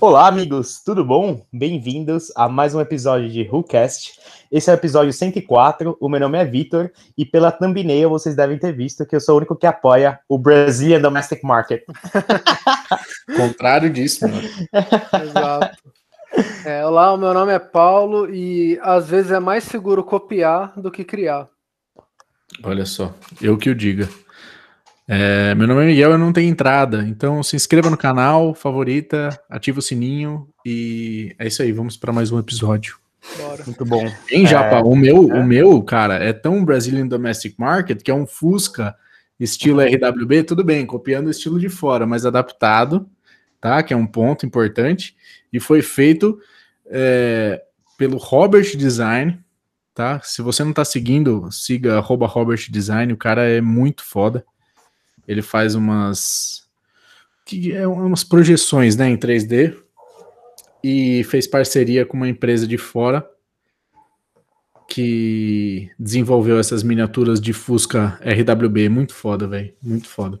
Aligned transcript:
Olá, 0.00 0.26
amigos, 0.26 0.82
tudo 0.84 1.04
bom? 1.04 1.46
Bem-vindos 1.52 2.32
a 2.34 2.48
mais 2.48 2.74
um 2.74 2.80
episódio 2.80 3.30
de 3.30 3.48
WhoCast. 3.48 4.18
Esse 4.50 4.70
é 4.70 4.72
o 4.72 4.74
episódio 4.74 5.12
104. 5.12 5.96
O 6.00 6.08
meu 6.08 6.18
nome 6.18 6.36
é 6.36 6.44
Vitor 6.44 6.90
e 7.16 7.24
pela 7.24 7.52
thumbnail 7.52 8.10
vocês 8.10 8.34
devem 8.34 8.58
ter 8.58 8.72
visto 8.72 9.06
que 9.06 9.14
eu 9.14 9.20
sou 9.20 9.36
o 9.36 9.38
único 9.38 9.54
que 9.54 9.68
apoia 9.68 10.18
o 10.28 10.36
Brazilian 10.36 11.00
Domestic 11.00 11.44
Market. 11.44 11.84
Contrário 13.36 13.88
disso, 13.88 14.26
mano. 14.26 14.42
Exato. 15.22 16.03
É, 16.64 16.84
olá, 16.84 17.12
o 17.12 17.16
meu 17.16 17.32
nome 17.32 17.52
é 17.52 17.58
Paulo 17.58 18.32
e 18.32 18.78
às 18.82 19.08
vezes 19.08 19.30
é 19.30 19.38
mais 19.38 19.64
seguro 19.64 20.02
copiar 20.02 20.72
do 20.80 20.90
que 20.90 21.04
criar. 21.04 21.48
Olha 22.62 22.84
só, 22.84 23.14
eu 23.40 23.56
que 23.56 23.70
o 23.70 23.74
diga. 23.74 24.08
É, 25.06 25.54
meu 25.54 25.66
nome 25.66 25.82
é 25.82 25.86
Miguel, 25.86 26.12
eu 26.12 26.18
não 26.18 26.32
tenho 26.32 26.50
entrada, 26.50 27.04
então 27.06 27.42
se 27.42 27.54
inscreva 27.54 27.90
no 27.90 27.96
canal, 27.96 28.54
favorita, 28.54 29.38
ativa 29.50 29.78
o 29.78 29.82
sininho 29.82 30.48
e 30.64 31.34
é 31.38 31.46
isso 31.46 31.62
aí, 31.62 31.72
vamos 31.72 31.96
para 31.96 32.12
mais 32.12 32.32
um 32.32 32.38
episódio. 32.38 32.98
Bora. 33.38 33.62
Muito 33.66 33.84
bom. 33.84 34.10
Em 34.30 34.46
Japa, 34.46 34.76
é, 34.76 34.82
o 34.82 34.96
meu, 34.96 35.30
é. 35.30 35.40
o 35.40 35.44
meu, 35.44 35.82
cara, 35.82 36.14
é 36.14 36.32
tão 36.32 36.64
Brazilian 36.64 37.06
Domestic 37.06 37.54
Market 37.58 38.02
que 38.02 38.10
é 38.10 38.14
um 38.14 38.26
Fusca 38.26 38.94
estilo 39.38 39.80
RWB, 39.80 40.44
tudo 40.44 40.64
bem, 40.64 40.86
copiando 40.86 41.26
o 41.26 41.30
estilo 41.30 41.58
de 41.58 41.68
fora, 41.68 42.06
mas 42.06 42.24
adaptado, 42.24 43.06
tá? 43.60 43.82
Que 43.82 43.92
é 43.92 43.96
um 43.96 44.06
ponto 44.06 44.46
importante 44.46 45.14
e 45.54 45.60
foi 45.60 45.82
feito 45.82 46.36
é, 46.86 47.62
pelo 47.96 48.18
Robert 48.18 48.76
Design, 48.76 49.38
tá? 49.94 50.20
Se 50.20 50.42
você 50.42 50.64
não 50.64 50.72
tá 50.72 50.84
seguindo, 50.84 51.48
siga 51.52 52.00
Robert 52.00 52.68
Design, 52.68 53.12
o 53.12 53.16
cara 53.16 53.48
é 53.48 53.60
muito 53.60 54.04
foda. 54.04 54.44
Ele 55.28 55.42
faz 55.42 55.76
umas 55.76 56.64
que 57.46 57.72
é 57.72 57.86
umas 57.86 58.24
projeções, 58.24 58.96
né, 58.96 59.08
em 59.08 59.16
3D 59.16 59.76
e 60.82 61.22
fez 61.24 61.46
parceria 61.46 62.04
com 62.04 62.16
uma 62.16 62.28
empresa 62.28 62.66
de 62.66 62.78
fora 62.78 63.24
que 64.88 65.90
desenvolveu 65.98 66.58
essas 66.58 66.82
miniaturas 66.82 67.40
de 67.40 67.52
Fusca 67.52 68.18
RWB, 68.22 68.88
muito 68.88 69.14
foda, 69.14 69.46
velho, 69.46 69.72
muito 69.82 70.08
foda. 70.08 70.40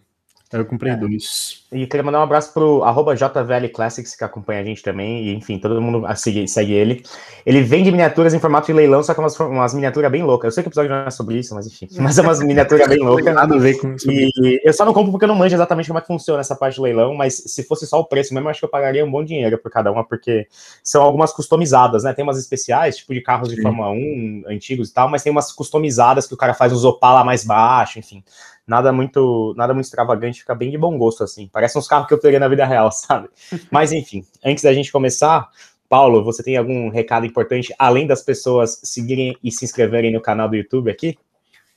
Eu 0.54 0.64
comprei 0.64 0.92
é. 0.92 0.96
dois. 0.96 1.64
E 1.72 1.84
queria 1.86 2.04
mandar 2.04 2.20
um 2.20 2.22
abraço 2.22 2.52
pro 2.52 2.84
arroba 2.84 3.16
JVL 3.16 3.68
Classics, 3.74 4.14
que 4.14 4.22
acompanha 4.22 4.60
a 4.60 4.64
gente 4.64 4.82
também. 4.82 5.24
E, 5.24 5.34
enfim, 5.34 5.58
todo 5.58 5.80
mundo 5.82 6.06
segue, 6.14 6.46
segue 6.46 6.72
ele. 6.72 7.02
Ele 7.44 7.60
vende 7.60 7.90
miniaturas 7.90 8.32
em 8.32 8.38
formato 8.38 8.66
de 8.68 8.72
leilão, 8.72 9.02
só 9.02 9.12
que 9.12 9.18
umas, 9.18 9.38
umas 9.40 9.74
miniaturas 9.74 10.10
bem 10.12 10.22
loucas. 10.22 10.46
Eu 10.46 10.52
sei 10.52 10.62
que 10.62 10.68
o 10.68 10.70
episódio 10.70 10.90
não 10.90 10.98
é 10.98 11.10
sobre 11.10 11.38
isso, 11.38 11.52
mas 11.54 11.66
enfim. 11.66 11.88
Mas 11.98 12.16
é 12.18 12.22
umas 12.22 12.38
miniaturas 12.44 12.86
bem 12.86 13.00
loucas. 13.00 13.34
Nada 13.34 13.56
a 13.56 13.58
ver 13.58 13.74
com 13.78 13.94
isso. 13.94 14.08
E 14.08 14.60
eu 14.64 14.72
só 14.72 14.84
não 14.84 14.94
compro 14.94 15.10
porque 15.10 15.24
eu 15.24 15.28
não 15.28 15.34
manjo 15.34 15.56
exatamente 15.56 15.88
como 15.88 15.98
é 15.98 16.02
que 16.02 16.06
funciona 16.06 16.40
essa 16.40 16.54
parte 16.54 16.76
do 16.76 16.82
leilão, 16.82 17.14
mas 17.14 17.34
se 17.34 17.64
fosse 17.64 17.84
só 17.84 17.98
o 17.98 18.04
preço 18.04 18.32
mesmo, 18.32 18.46
eu 18.46 18.50
acho 18.50 18.60
que 18.60 18.64
eu 18.66 18.70
pagaria 18.70 19.04
um 19.04 19.10
bom 19.10 19.24
dinheiro 19.24 19.58
por 19.58 19.70
cada 19.72 19.90
uma, 19.90 20.04
porque 20.04 20.46
são 20.84 21.02
algumas 21.02 21.32
customizadas, 21.32 22.04
né? 22.04 22.12
Tem 22.12 22.22
umas 22.22 22.38
especiais, 22.38 22.98
tipo 22.98 23.12
de 23.12 23.20
carros 23.20 23.48
Sim. 23.48 23.56
de 23.56 23.62
Fórmula 23.62 23.90
1 23.90 24.44
antigos 24.46 24.90
e 24.90 24.94
tal, 24.94 25.08
mas 25.08 25.24
tem 25.24 25.32
umas 25.32 25.50
customizadas 25.50 26.28
que 26.28 26.34
o 26.34 26.36
cara 26.36 26.54
faz 26.54 26.72
uns 26.72 26.84
Opala 26.84 27.24
mais 27.24 27.44
baixo, 27.44 27.98
enfim 27.98 28.22
nada 28.66 28.92
muito 28.92 29.54
nada 29.56 29.74
muito 29.74 29.84
extravagante, 29.84 30.40
fica 30.40 30.54
bem 30.54 30.70
de 30.70 30.78
bom 30.78 30.96
gosto, 30.96 31.24
assim. 31.24 31.48
Parece 31.52 31.78
uns 31.78 31.88
carros 31.88 32.08
que 32.08 32.14
eu 32.14 32.20
teria 32.20 32.40
na 32.40 32.48
vida 32.48 32.64
real, 32.64 32.90
sabe? 32.92 33.28
Mas, 33.70 33.92
enfim, 33.92 34.24
antes 34.44 34.64
da 34.64 34.72
gente 34.72 34.90
começar, 34.90 35.48
Paulo, 35.88 36.24
você 36.24 36.42
tem 36.42 36.56
algum 36.56 36.88
recado 36.88 37.26
importante, 37.26 37.74
além 37.78 38.06
das 38.06 38.22
pessoas 38.22 38.80
seguirem 38.82 39.36
e 39.42 39.50
se 39.52 39.64
inscreverem 39.64 40.12
no 40.12 40.20
canal 40.20 40.48
do 40.48 40.56
YouTube 40.56 40.90
aqui? 40.90 41.16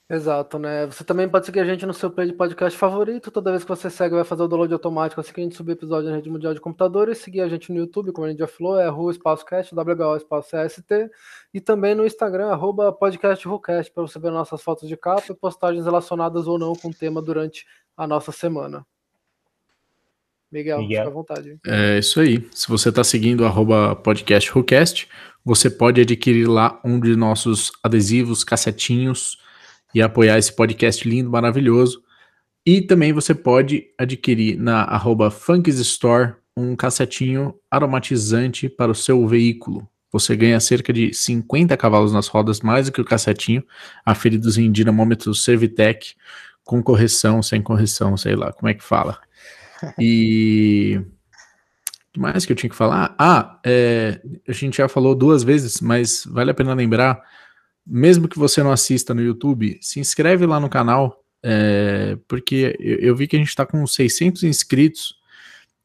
Exato, 0.10 0.58
né? 0.58 0.86
Você 0.86 1.04
também 1.04 1.28
pode 1.28 1.46
seguir 1.46 1.60
a 1.60 1.66
gente 1.66 1.86
no 1.86 1.94
seu 1.94 2.10
play 2.10 2.28
de 2.28 2.34
podcast 2.34 2.80
favorito. 2.80 3.30
Toda 3.30 3.52
vez 3.52 3.64
que 3.64 3.70
você 3.70 3.90
segue, 3.90 4.16
vai 4.16 4.24
fazer 4.24 4.42
o 4.42 4.48
download 4.48 4.72
automático 4.72 5.20
assim 5.20 5.34
que 5.34 5.42
a 5.42 5.44
gente 5.44 5.58
subir 5.58 5.74
episódio 5.74 6.10
na 6.10 6.16
rede 6.16 6.30
mundial 6.30 6.54
de 6.54 6.62
computadores. 6.62 7.18
Seguir 7.18 7.42
a 7.42 7.50
gente 7.50 7.74
no 7.74 7.80
YouTube, 7.80 8.14
como 8.14 8.26
a 8.26 8.30
gente 8.30 8.40
já 8.40 8.48
falou, 8.48 8.80
é 8.80 8.88
Rua 8.88 9.12
Espaço 9.12 9.46
Cast, 9.46 9.76
WHO 9.76 10.16
Espaço 10.16 10.52
CST. 10.56 11.10
E 11.54 11.60
também 11.60 11.94
no 11.94 12.06
Instagram, 12.06 12.48
arroba 12.48 12.90
podcastrucast, 12.94 13.92
para 13.92 14.04
você 14.04 14.18
ver 14.18 14.32
nossas 14.32 14.62
fotos 14.62 14.88
de 14.88 14.96
capa 14.96 15.26
e 15.30 15.36
postagens 15.36 15.84
relacionadas 15.84 16.48
ou 16.48 16.58
não 16.58 16.74
com 16.74 16.88
o 16.88 16.94
tema 16.94 17.22
durante 17.22 17.66
a 17.98 18.08
nossa 18.08 18.32
semana. 18.32 18.86
Miguel, 20.50 20.80
Miguel. 20.80 21.00
fica 21.00 21.12
à 21.12 21.14
vontade. 21.14 21.60
É 21.68 22.00
isso 22.00 22.22
aí. 22.22 22.48
Se 22.54 22.70
você 22.70 22.88
está 22.88 23.04
seguindo 23.04 23.46
arroba 23.46 23.94
podcastrucast, 23.94 25.10
você 25.44 25.70
pode 25.70 26.00
adquirir 26.00 26.48
lá 26.48 26.80
um 26.82 26.98
de 26.98 27.14
nossos 27.18 27.74
adesivos, 27.84 28.46
cassetinhos 28.46 29.46
e 29.94 30.02
apoiar 30.02 30.38
esse 30.38 30.56
podcast 30.56 31.08
lindo, 31.08 31.30
maravilhoso. 31.30 32.04
E 32.66 32.82
também 32.82 33.14
você 33.14 33.34
pode 33.34 33.88
adquirir 33.98 34.58
na 34.58 34.84
arroba 34.84 35.34
Store 35.68 36.34
um 36.56 36.76
cassetinho 36.76 37.56
aromatizante 37.70 38.68
para 38.68 38.92
o 38.92 38.96
seu 38.96 39.26
veículo. 39.28 39.88
Você 40.12 40.36
ganha 40.36 40.60
cerca 40.60 40.92
de 40.92 41.14
50 41.14 41.78
cavalos 41.78 42.12
nas 42.12 42.28
rodas, 42.28 42.62
mais 42.62 42.88
do 42.88 42.92
que 42.92 43.00
o 43.00 43.06
cassetinho, 43.06 43.64
aferidos 44.06 44.58
em 44.58 44.72
dinamômetro 44.72 45.34
Servitec, 45.36 46.16
com 46.64 46.82
correção, 46.82 47.42
sem 47.42 47.62
correção, 47.62 48.18
sei 48.18 48.36
lá 48.36 48.52
como 48.52 48.70
é 48.70 48.74
que 48.74 48.84
fala. 48.84 49.20
E. 50.00 51.00
O 51.00 52.14
que 52.14 52.20
mais 52.20 52.46
que 52.46 52.52
eu 52.52 52.56
tinha 52.56 52.70
que 52.70 52.76
falar? 52.76 53.16
Ah, 53.20 53.60
é, 53.64 54.20
a 54.48 54.52
gente 54.52 54.78
já 54.78 54.90
falou 54.90 55.14
duas 55.14 55.44
vezes, 55.44 55.80
mas 55.80 56.26
vale 56.26 56.50
a 56.50 56.54
pena 56.54 56.74
lembrar 56.74 57.22
mesmo 57.88 58.28
que 58.28 58.38
você 58.38 58.62
não 58.62 58.72
assista 58.72 59.14
no 59.14 59.22
YouTube, 59.22 59.78
se 59.82 60.00
inscreve 60.00 60.46
lá 60.46 60.60
no 60.60 60.70
canal, 60.70 61.24
é, 61.44 62.18
porque 62.28 62.76
eu, 62.80 62.98
eu, 62.98 63.16
vi 63.16 63.28
que 63.28 63.36
a 63.36 63.40
gente 63.40 63.50
está 63.50 63.66
com 63.66 63.86
600 63.88 64.44
inscritos, 64.44 65.16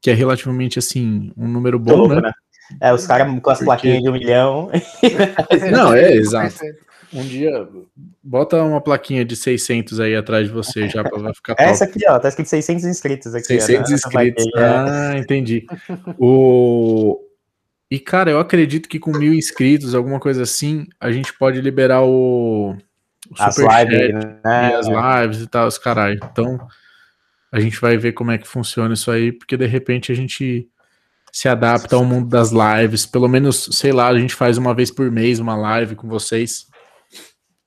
que 0.01 0.11
é 0.11 0.15
relativamente, 0.15 0.79
assim, 0.79 1.31
um 1.37 1.47
número 1.47 1.79
bom, 1.79 1.97
louco, 1.97 2.15
né? 2.15 2.21
né? 2.23 2.33
É, 2.81 2.93
os 2.93 3.07
caras 3.07 3.27
com 3.41 3.51
as 3.51 3.59
porque... 3.59 3.65
plaquinhas 3.65 4.03
de 4.03 4.09
um 4.09 4.13
milhão. 4.13 4.71
não, 5.71 5.95
é, 5.95 6.15
exato. 6.15 6.57
Um 7.13 7.23
dia, 7.23 7.69
bota 8.23 8.63
uma 8.63 8.81
plaquinha 8.81 9.23
de 9.23 9.37
600 9.37 10.01
aí 10.01 10.17
atrás 10.17 10.47
de 10.49 10.53
você 10.53 10.89
já 10.89 11.05
para 11.05 11.35
ficar 11.35 11.55
top. 11.55 11.69
Essa 11.69 11.85
aqui, 11.85 12.01
ó, 12.09 12.19
tá 12.19 12.29
escrito 12.29 12.49
600 12.49 12.85
inscritos 12.87 13.35
aqui. 13.35 13.47
600 13.47 13.91
né? 13.91 13.97
inscritos. 13.97 14.47
Ah, 14.57 15.19
entendi. 15.19 15.67
O, 16.19 17.21
e, 17.93 18.01
cara, 18.01 18.31
eu 18.31 18.41
acredito 18.41 18.89
que 18.89 18.99
com 18.99 19.13
mil 19.13 19.35
inscritos, 19.35 19.95
alguma 19.95 20.19
coisa 20.19 20.45
assim, 20.45 20.87
a 20.99 21.13
gente 21.13 21.31
pode 21.35 21.61
liberar 21.61 22.01
o, 22.01 22.71
o 22.71 23.35
as 23.39 23.59
lives, 23.59 24.15
né? 24.43 24.71
e 24.71 24.73
as 24.73 24.87
lives 24.87 25.43
e 25.43 25.47
tal, 25.47 25.69
os 25.69 25.77
caralho. 25.77 26.19
Então, 26.25 26.59
a 27.53 27.61
gente 27.61 27.79
vai 27.79 27.99
ver 27.99 28.13
como 28.13 28.31
é 28.31 28.39
que 28.39 28.49
funciona 28.49 28.95
isso 28.95 29.11
aí, 29.11 29.31
porque 29.31 29.59
de 29.59 29.67
repente 29.67 30.11
a 30.11 30.15
gente 30.15 30.67
se 31.31 31.51
adapta 31.51 31.95
ao 31.95 32.03
mundo 32.03 32.31
das 32.31 32.51
lives. 32.51 33.05
Pelo 33.05 33.29
menos, 33.29 33.69
sei 33.73 33.93
lá, 33.93 34.09
a 34.09 34.19
gente 34.19 34.35
faz 34.35 34.57
uma 34.57 34.75
vez 34.75 34.91
por 34.91 35.11
mês 35.11 35.39
uma 35.39 35.55
live 35.55 35.95
com 35.95 36.09
vocês 36.09 36.65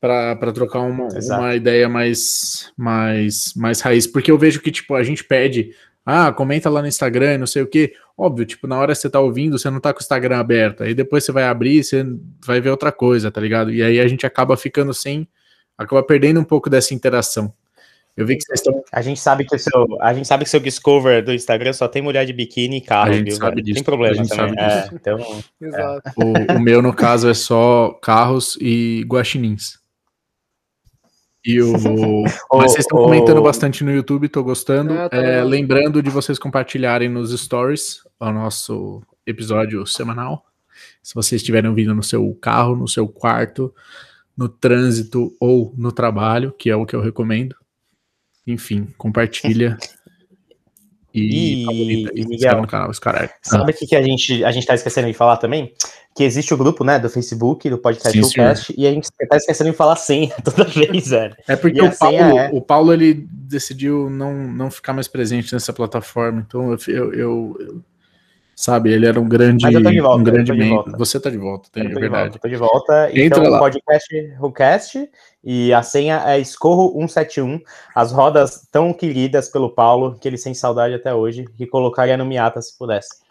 para 0.01 0.51
trocar 0.51 0.79
uma, 0.79 1.07
uma 1.07 1.55
ideia 1.55 1.87
mais, 1.87 2.73
mais, 2.75 3.53
mais 3.55 3.79
raiz. 3.79 4.07
Porque 4.07 4.31
eu 4.31 4.39
vejo 4.39 4.59
que, 4.59 4.71
tipo, 4.71 4.95
a 4.95 5.03
gente 5.03 5.23
pede 5.23 5.69
ah, 6.05 6.31
comenta 6.31 6.69
lá 6.69 6.81
no 6.81 6.87
Instagram, 6.87 7.39
não 7.39 7.47
sei 7.47 7.63
o 7.63 7.67
que. 7.67 7.93
Óbvio, 8.15 8.45
tipo, 8.45 8.67
na 8.67 8.77
hora 8.77 8.93
que 8.93 8.99
você 8.99 9.09
tá 9.09 9.19
ouvindo, 9.19 9.57
você 9.57 9.69
não 9.71 9.79
tá 9.79 9.91
com 9.91 9.99
o 9.99 10.03
Instagram 10.03 10.37
aberto. 10.37 10.83
Aí 10.83 10.93
depois 10.93 11.23
você 11.23 11.31
vai 11.31 11.45
abrir, 11.45 11.83
você 11.83 12.05
vai 12.45 12.61
ver 12.61 12.69
outra 12.69 12.91
coisa, 12.91 13.31
tá 13.31 13.41
ligado? 13.41 13.73
E 13.73 13.81
aí 13.81 13.99
a 13.99 14.07
gente 14.07 14.25
acaba 14.25 14.55
ficando 14.55 14.93
sem, 14.93 15.27
acaba 15.75 16.03
perdendo 16.03 16.39
um 16.39 16.43
pouco 16.43 16.69
dessa 16.69 16.93
interação. 16.93 17.51
Eu 18.15 18.25
vi 18.25 18.37
que 18.37 18.43
vocês 18.43 18.59
estão. 18.59 18.81
A 18.93 19.01
gente 19.01 19.19
sabe 19.19 19.45
que 19.45 19.55
o 19.55 19.59
seu, 19.59 19.87
a 19.99 20.13
gente 20.13 20.27
sabe 20.27 20.45
que 20.45 20.49
seu 20.49 20.59
Discover 20.59 21.25
do 21.25 21.33
Instagram 21.33 21.73
só 21.73 21.87
tem 21.87 22.01
mulher 22.01 22.25
de 22.25 22.31
biquíni 22.31 22.77
e 22.77 22.81
carro, 22.81 23.09
a 23.09 23.13
gente 23.13 23.29
viu? 23.29 23.35
Sabe 23.35 23.61
disso, 23.61 23.75
tem 23.75 23.83
problema 23.83 24.13
a 24.13 24.17
gente 24.17 24.29
também. 24.29 24.55
Sabe 24.55 24.71
é, 24.71 24.81
disso. 24.81 24.95
então, 24.95 25.43
Exato. 25.61 26.09
É. 26.09 26.53
O, 26.53 26.57
o 26.57 26.61
meu, 26.61 26.81
no 26.81 26.93
caso, 26.93 27.27
é 27.29 27.33
só 27.33 27.89
carros 28.01 28.57
e 28.61 29.03
guaxinins. 29.07 29.79
E 31.45 31.61
o... 31.61 31.73
Mas 32.53 32.71
vocês 32.71 32.85
estão 32.85 32.97
comentando 32.97 33.41
bastante 33.41 33.83
no 33.83 33.91
YouTube, 33.91 34.27
tô 34.27 34.43
gostando. 34.43 34.93
É, 34.93 35.09
tá 35.09 35.17
é, 35.17 35.43
lembrando 35.43 36.01
de 36.01 36.09
vocês 36.09 36.39
compartilharem 36.39 37.07
nos 37.07 37.31
stories 37.39 37.99
o 38.19 38.31
nosso 38.31 39.03
episódio 39.25 39.85
semanal. 39.85 40.45
Se 41.03 41.13
vocês 41.13 41.41
estiverem 41.41 41.69
ouvindo 41.69 41.93
no 41.93 42.01
seu 42.01 42.33
carro, 42.41 42.75
no 42.75 42.87
seu 42.87 43.07
quarto, 43.07 43.73
no 44.35 44.49
trânsito 44.49 45.35
ou 45.39 45.73
no 45.77 45.91
trabalho, 45.91 46.51
que 46.51 46.69
é 46.69 46.75
o 46.75 46.85
que 46.85 46.95
eu 46.95 47.01
recomendo. 47.01 47.55
Enfim, 48.47 48.87
compartilha. 48.97 49.77
E, 51.17 51.63
e, 51.63 52.09
e 52.13 52.27
Miguel, 52.27 52.61
no 52.61 52.67
canal, 52.67 52.91
sabe 52.93 53.71
o 53.71 53.73
que, 53.73 53.87
que 53.87 53.95
a 53.95 54.01
gente 54.01 54.43
a 54.43 54.51
gente 54.51 54.67
tá 54.67 54.75
esquecendo 54.75 55.07
de 55.07 55.13
falar 55.13 55.37
também? 55.37 55.73
Que 56.15 56.23
existe 56.23 56.53
o 56.53 56.57
grupo, 56.57 56.83
né, 56.83 56.97
do 56.97 57.09
Facebook, 57.09 57.69
do 57.69 57.77
podcast 57.77 58.17
Showcast, 58.17 58.73
e 58.77 58.87
a 58.87 58.91
gente 58.91 59.09
tá 59.29 59.35
esquecendo 59.35 59.71
de 59.71 59.75
falar 59.75 59.93
a 59.93 59.97
senha 59.97 60.33
toda 60.43 60.63
vez, 60.63 61.09
velho. 61.09 61.35
É 61.47 61.55
porque 61.57 61.81
o 61.81 61.91
Paulo, 61.95 62.17
é... 62.17 62.49
o 62.53 62.61
Paulo, 62.61 62.93
ele 62.93 63.27
decidiu 63.29 64.09
não, 64.09 64.33
não 64.33 64.71
ficar 64.71 64.93
mais 64.93 65.09
presente 65.09 65.51
nessa 65.51 65.73
plataforma, 65.73 66.45
então 66.47 66.71
eu, 66.71 66.77
eu, 66.87 67.13
eu, 67.13 67.83
Sabe, 68.55 68.93
ele 68.93 69.05
era 69.05 69.19
um 69.19 69.27
grande, 69.27 69.63
Mas 69.63 69.75
eu 69.75 69.83
tô 69.83 69.91
de 69.91 69.99
volta, 69.99 70.15
um 70.15 70.19
eu 70.19 70.25
grande 70.25 70.47
tô 70.47 70.53
de 70.53 70.59
membro. 70.59 70.75
volta. 70.75 70.97
Você 70.97 71.19
tá 71.19 71.29
de 71.29 71.37
volta, 71.37 71.69
tem, 71.73 71.83
Eu 71.83 71.89
é 71.89 71.93
tô 71.93 71.95
de 71.95 72.01
verdade. 72.01 72.29
volta, 72.29 72.39
tô 72.39 72.47
de 72.47 72.55
volta. 72.55 73.09
Entra 73.11 73.39
então, 73.39 73.51
lá. 73.51 73.59
podcast 73.59 74.33
Rucast 74.37 75.09
e 75.43 75.73
a 75.73 75.83
senha 75.83 76.23
é 76.25 76.39
Escorro171. 76.39 77.61
As 77.93 78.13
rodas 78.13 78.65
tão 78.71 78.93
queridas 78.93 79.49
pelo 79.49 79.69
Paulo, 79.69 80.17
que 80.21 80.25
ele 80.25 80.37
sente 80.37 80.57
saudade 80.57 80.93
até 80.93 81.13
hoje, 81.13 81.43
que 81.57 81.67
colocaria 81.67 82.15
no 82.15 82.25
Miata 82.25 82.61
se 82.61 82.77
pudesse. 82.77 83.24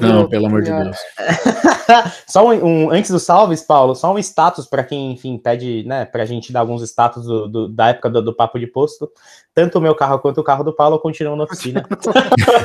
Não, 0.00 0.28
pelo 0.28 0.46
amor 0.46 0.62
de 0.62 0.70
Deus. 0.84 0.96
só 2.26 2.46
um, 2.46 2.64
um- 2.86 2.90
antes 2.90 3.10
dos 3.10 3.22
salves, 3.22 3.62
Paulo, 3.62 3.94
só 3.94 4.12
um 4.12 4.18
status 4.18 4.66
para 4.66 4.84
quem, 4.84 5.12
enfim, 5.12 5.38
pede, 5.38 5.84
né, 5.86 6.04
pra 6.04 6.24
gente 6.24 6.52
dar 6.52 6.60
alguns 6.60 6.82
status 6.82 7.24
do- 7.24 7.48
do- 7.48 7.68
da 7.68 7.88
época 7.88 8.10
do, 8.10 8.22
do 8.22 8.34
papo 8.34 8.58
de 8.58 8.66
posto. 8.66 9.10
Tanto 9.56 9.78
o 9.78 9.80
meu 9.80 9.94
carro 9.94 10.18
quanto 10.18 10.38
o 10.38 10.44
carro 10.44 10.62
do 10.62 10.70
Paulo 10.70 10.98
continuam 10.98 11.34
na 11.34 11.44
oficina. 11.44 11.82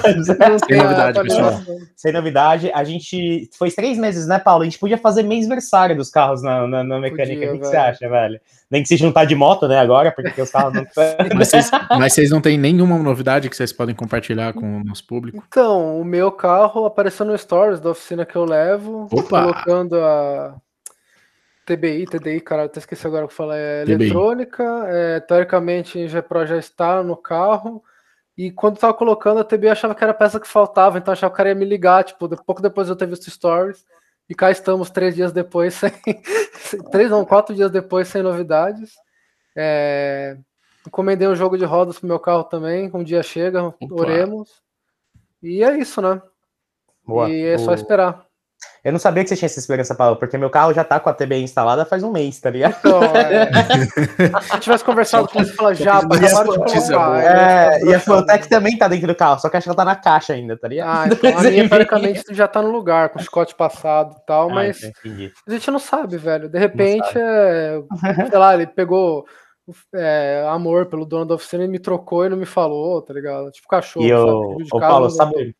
A 0.03 0.11
novidade, 0.83 1.17
atualização. 1.17 1.77
Sem 1.95 2.11
novidade, 2.11 2.69
a 2.73 2.83
gente. 2.83 3.49
Foi 3.57 3.71
três 3.71 3.97
meses, 3.97 4.27
né, 4.27 4.37
Paulo? 4.37 4.63
A 4.63 4.65
gente 4.65 4.77
podia 4.77 4.97
fazer 4.97 5.23
mês-versário 5.23 5.95
dos 5.95 6.09
carros 6.09 6.43
na, 6.43 6.67
na, 6.67 6.83
na 6.83 6.99
mecânica. 6.99 7.47
Podia, 7.47 7.49
o 7.49 7.53
que, 7.53 7.59
que 7.59 7.67
você 7.67 7.77
acha, 7.77 8.09
velho? 8.09 8.41
Nem 8.69 8.83
que 8.83 8.89
se 8.89 8.97
juntar 8.97 9.23
de 9.23 9.35
moto, 9.35 9.69
né, 9.69 9.79
agora, 9.79 10.11
porque 10.11 10.41
os 10.41 10.51
carros 10.51 10.73
não. 10.73 10.85
Mas 11.33 11.47
vocês, 11.47 11.71
mas 11.97 12.13
vocês 12.13 12.29
não 12.29 12.41
têm 12.41 12.57
nenhuma 12.57 12.97
novidade 12.97 13.49
que 13.49 13.55
vocês 13.55 13.71
podem 13.71 13.95
compartilhar 13.95 14.51
com 14.51 14.81
o 14.81 14.83
nosso 14.83 15.07
público? 15.07 15.41
Então, 15.47 15.97
o 15.97 16.03
meu 16.03 16.29
carro 16.29 16.85
apareceu 16.85 17.25
no 17.25 17.37
Stories 17.37 17.79
da 17.79 17.91
oficina 17.91 18.25
que 18.25 18.35
eu 18.35 18.43
levo, 18.43 19.07
Opa! 19.13 19.43
colocando 19.43 19.95
a 19.95 20.55
TBI, 21.65 22.05
TDI, 22.05 22.41
cara, 22.41 22.63
até 22.65 22.79
esqueci 22.79 23.05
agora 23.05 23.25
o 23.25 23.27
que 23.27 23.33
falar, 23.33 23.55
é 23.57 23.83
TBI. 23.85 23.93
eletrônica, 23.93 24.63
é, 24.87 25.19
teoricamente 25.19 26.03
a 26.03 26.07
G-Pro 26.07 26.45
já 26.45 26.57
está 26.57 27.03
no 27.03 27.15
carro, 27.15 27.83
e 28.37 28.51
quando 28.51 28.77
tava 28.79 28.93
colocando 28.93 29.39
a 29.39 29.43
TBI 29.43 29.67
eu 29.67 29.71
achava 29.73 29.93
que 29.95 30.03
era 30.03 30.11
a 30.11 30.15
peça 30.15 30.39
que 30.39 30.47
faltava, 30.47 30.97
então 30.97 31.11
eu 31.11 31.13
achava 31.13 31.31
que 31.31 31.35
o 31.35 31.37
cara 31.37 31.49
ia 31.49 31.55
me 31.55 31.65
ligar, 31.65 32.03
tipo, 32.03 32.27
pouco 32.43 32.61
depois 32.61 32.87
de 32.87 32.93
eu 32.93 32.95
ter 32.97 33.07
visto 33.07 33.29
Stories, 33.29 33.85
e 34.29 34.33
cá 34.33 34.49
estamos 34.49 34.89
três 34.89 35.13
dias 35.15 35.31
depois 35.31 35.73
sem, 35.75 35.91
três 36.91 37.09
não, 37.11 37.23
quatro 37.25 37.53
dias 37.53 37.69
depois 37.69 38.07
sem 38.07 38.21
novidades, 38.23 38.93
é, 39.55 40.37
encomendei 40.87 41.27
um 41.27 41.35
jogo 41.35 41.57
de 41.57 41.65
rodas 41.65 41.99
pro 41.99 42.07
meu 42.07 42.19
carro 42.19 42.43
também, 42.45 42.89
um 42.93 43.03
dia 43.03 43.21
chega, 43.21 43.73
oremos, 43.91 44.61
e 45.43 45.63
é 45.63 45.77
isso, 45.77 46.01
né? 46.01 46.21
Boa. 47.05 47.29
E 47.29 47.45
é 47.45 47.57
só 47.57 47.71
O- 47.71 47.75
esperar. 47.75 48.25
Eu 48.83 48.91
não 48.91 48.99
sabia 48.99 49.23
que 49.23 49.29
você 49.29 49.35
tinha 49.35 49.45
essa 49.45 49.59
esperança, 49.59 49.93
Paulo, 49.93 50.15
porque 50.17 50.37
meu 50.37 50.49
carro 50.49 50.73
já 50.73 50.83
tá 50.83 50.99
com 50.99 51.07
a 51.09 51.13
TBI 51.13 51.43
instalada 51.43 51.85
faz 51.85 52.01
um 52.03 52.11
mês, 52.11 52.39
tá 52.39 52.49
ligado? 52.49 52.75
Então, 52.79 52.99
é, 53.15 53.51
se 54.41 54.53
eu 54.55 54.59
tivesse 54.59 54.83
conversado 54.83 55.27
com 55.27 55.43
você 55.43 55.53
falar 55.53 55.73
já, 55.75 56.01
Notícia 56.01 56.27
acabaram 56.39 56.51
de 56.51 56.57
colocar. 56.89 57.23
eu 57.23 57.29
É, 57.29 57.83
e 57.85 57.93
a 57.93 57.99
Flotec 57.99 58.49
também 58.49 58.77
tá 58.77 58.87
dentro 58.87 59.07
do 59.07 59.15
carro, 59.15 59.39
só 59.39 59.49
que 59.49 59.57
acho 59.57 59.65
que 59.65 59.69
ela 59.69 59.75
tá 59.77 59.85
na 59.85 59.95
caixa 59.95 60.33
ainda, 60.33 60.57
tá 60.57 60.67
ligado? 60.67 60.87
Ah, 60.89 61.07
então 61.13 61.37
a 61.37 61.43
minha, 61.43 61.69
teoricamente, 61.69 62.23
já 62.31 62.47
tá 62.47 62.61
no 62.61 62.71
lugar, 62.71 63.09
com 63.09 63.19
o 63.19 63.21
chicote 63.21 63.53
passado 63.55 64.15
e 64.19 64.25
tal, 64.25 64.49
Ah, 64.49 64.53
mas 64.53 64.81
entendi. 64.83 65.31
a 65.47 65.51
gente 65.51 65.69
não 65.71 65.79
sabe, 65.79 66.17
velho. 66.17 66.49
De 66.49 66.57
repente, 66.57 67.07
é, 67.15 67.79
sei 68.29 68.37
lá, 68.39 68.53
ele 68.55 68.65
pegou 68.65 69.25
é, 69.93 70.43
amor 70.49 70.87
pelo 70.87 71.05
dono 71.05 71.25
da 71.25 71.35
oficina 71.35 71.63
e 71.63 71.67
me 71.67 71.79
trocou 71.79 72.25
e 72.25 72.29
não 72.29 72.35
me 72.37 72.45
falou, 72.47 73.01
tá 73.01 73.13
ligado? 73.13 73.51
Tipo 73.51 73.67
cachorro, 73.67 74.05
E 74.05 74.09
sabe? 74.09 74.21
o, 74.31 74.57
o 74.73 74.79
Paulo, 74.79 75.01
não- 75.03 75.09
sabe, 75.11 75.55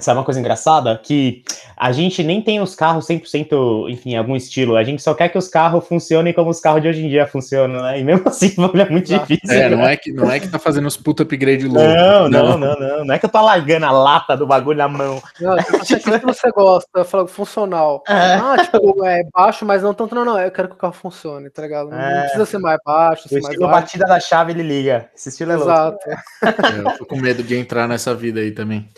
sabe 0.00 0.18
uma 0.18 0.24
coisa 0.24 0.40
engraçada? 0.40 0.98
Que 1.02 1.42
a 1.76 1.92
gente 1.92 2.22
nem 2.22 2.42
tem 2.42 2.60
os 2.60 2.74
carros 2.74 3.06
100%, 3.06 3.88
enfim, 3.90 4.16
algum 4.16 4.34
estilo. 4.34 4.76
A 4.76 4.84
gente 4.84 5.02
só 5.02 5.14
quer 5.14 5.28
que 5.28 5.38
os 5.38 5.48
carros 5.48 5.86
funcionem 5.86 6.32
como 6.32 6.50
os 6.50 6.60
carros 6.60 6.82
de 6.82 6.88
hoje 6.88 7.04
em 7.04 7.08
dia 7.08 7.26
funcionam, 7.26 7.82
né? 7.82 8.00
E 8.00 8.04
mesmo 8.04 8.26
assim, 8.28 8.54
é 8.80 8.90
muito 8.90 9.06
difícil. 9.06 9.50
É, 9.50 9.68
né? 9.68 9.76
não 9.76 9.86
é 9.86 9.96
que, 9.96 10.12
não 10.12 10.30
é 10.30 10.40
que 10.40 10.48
tá 10.48 10.58
fazendo 10.58 10.86
os 10.86 10.96
puta 10.96 11.22
upgrade 11.22 11.66
louco. 11.66 11.80
Não, 11.88 12.28
não, 12.28 12.58
não, 12.58 12.74
não. 12.74 13.04
Não 13.04 13.14
é 13.14 13.18
que 13.18 13.26
eu 13.26 13.30
tô 13.30 13.40
largando 13.40 13.86
a 13.86 13.90
lata 13.90 14.36
do 14.36 14.46
bagulho 14.46 14.78
na 14.78 14.88
mão. 14.88 15.22
Não, 15.40 15.56
tipo, 15.58 15.76
assim, 15.76 15.94
o 15.94 16.00
que 16.00 16.18
que 16.20 16.26
você 16.26 16.50
gosta? 16.50 16.88
Eu 16.94 17.04
falo 17.04 17.26
funcional. 17.26 18.02
Ah, 18.46 18.56
tipo, 18.58 19.04
é 19.04 19.22
baixo, 19.32 19.64
mas 19.64 19.82
não 19.82 19.94
tanto, 19.94 20.14
não, 20.14 20.24
não. 20.24 20.38
Eu 20.38 20.50
quero 20.50 20.68
que 20.68 20.74
o 20.74 20.78
carro 20.78 20.92
funcione, 20.92 21.48
tá 21.50 21.62
ligado? 21.62 21.90
Não, 21.90 21.96
não 21.96 22.04
É. 22.04 22.20
precisa 22.22 22.46
ser 22.46 22.58
mais 22.58 22.78
baixo, 22.84 23.26
O 23.26 23.28
ser 23.28 23.34
mais 23.40 23.44
estilo 23.54 23.68
baixo. 23.70 23.80
batida 23.82 24.06
da 24.06 24.20
chave, 24.20 24.52
ele 24.52 24.62
liga. 24.62 25.08
Esse 25.16 25.28
estilo 25.30 25.52
é 25.52 25.56
louco. 25.56 25.70
Exato. 25.70 25.98
É, 26.42 26.78
eu 26.80 26.98
tô 26.98 27.06
com 27.06 27.16
medo 27.16 27.42
de 27.42 27.56
entrar 27.56 27.86
nessa 27.88 28.14
vida 28.14 28.40
aí 28.40 28.50
também. 28.52 28.88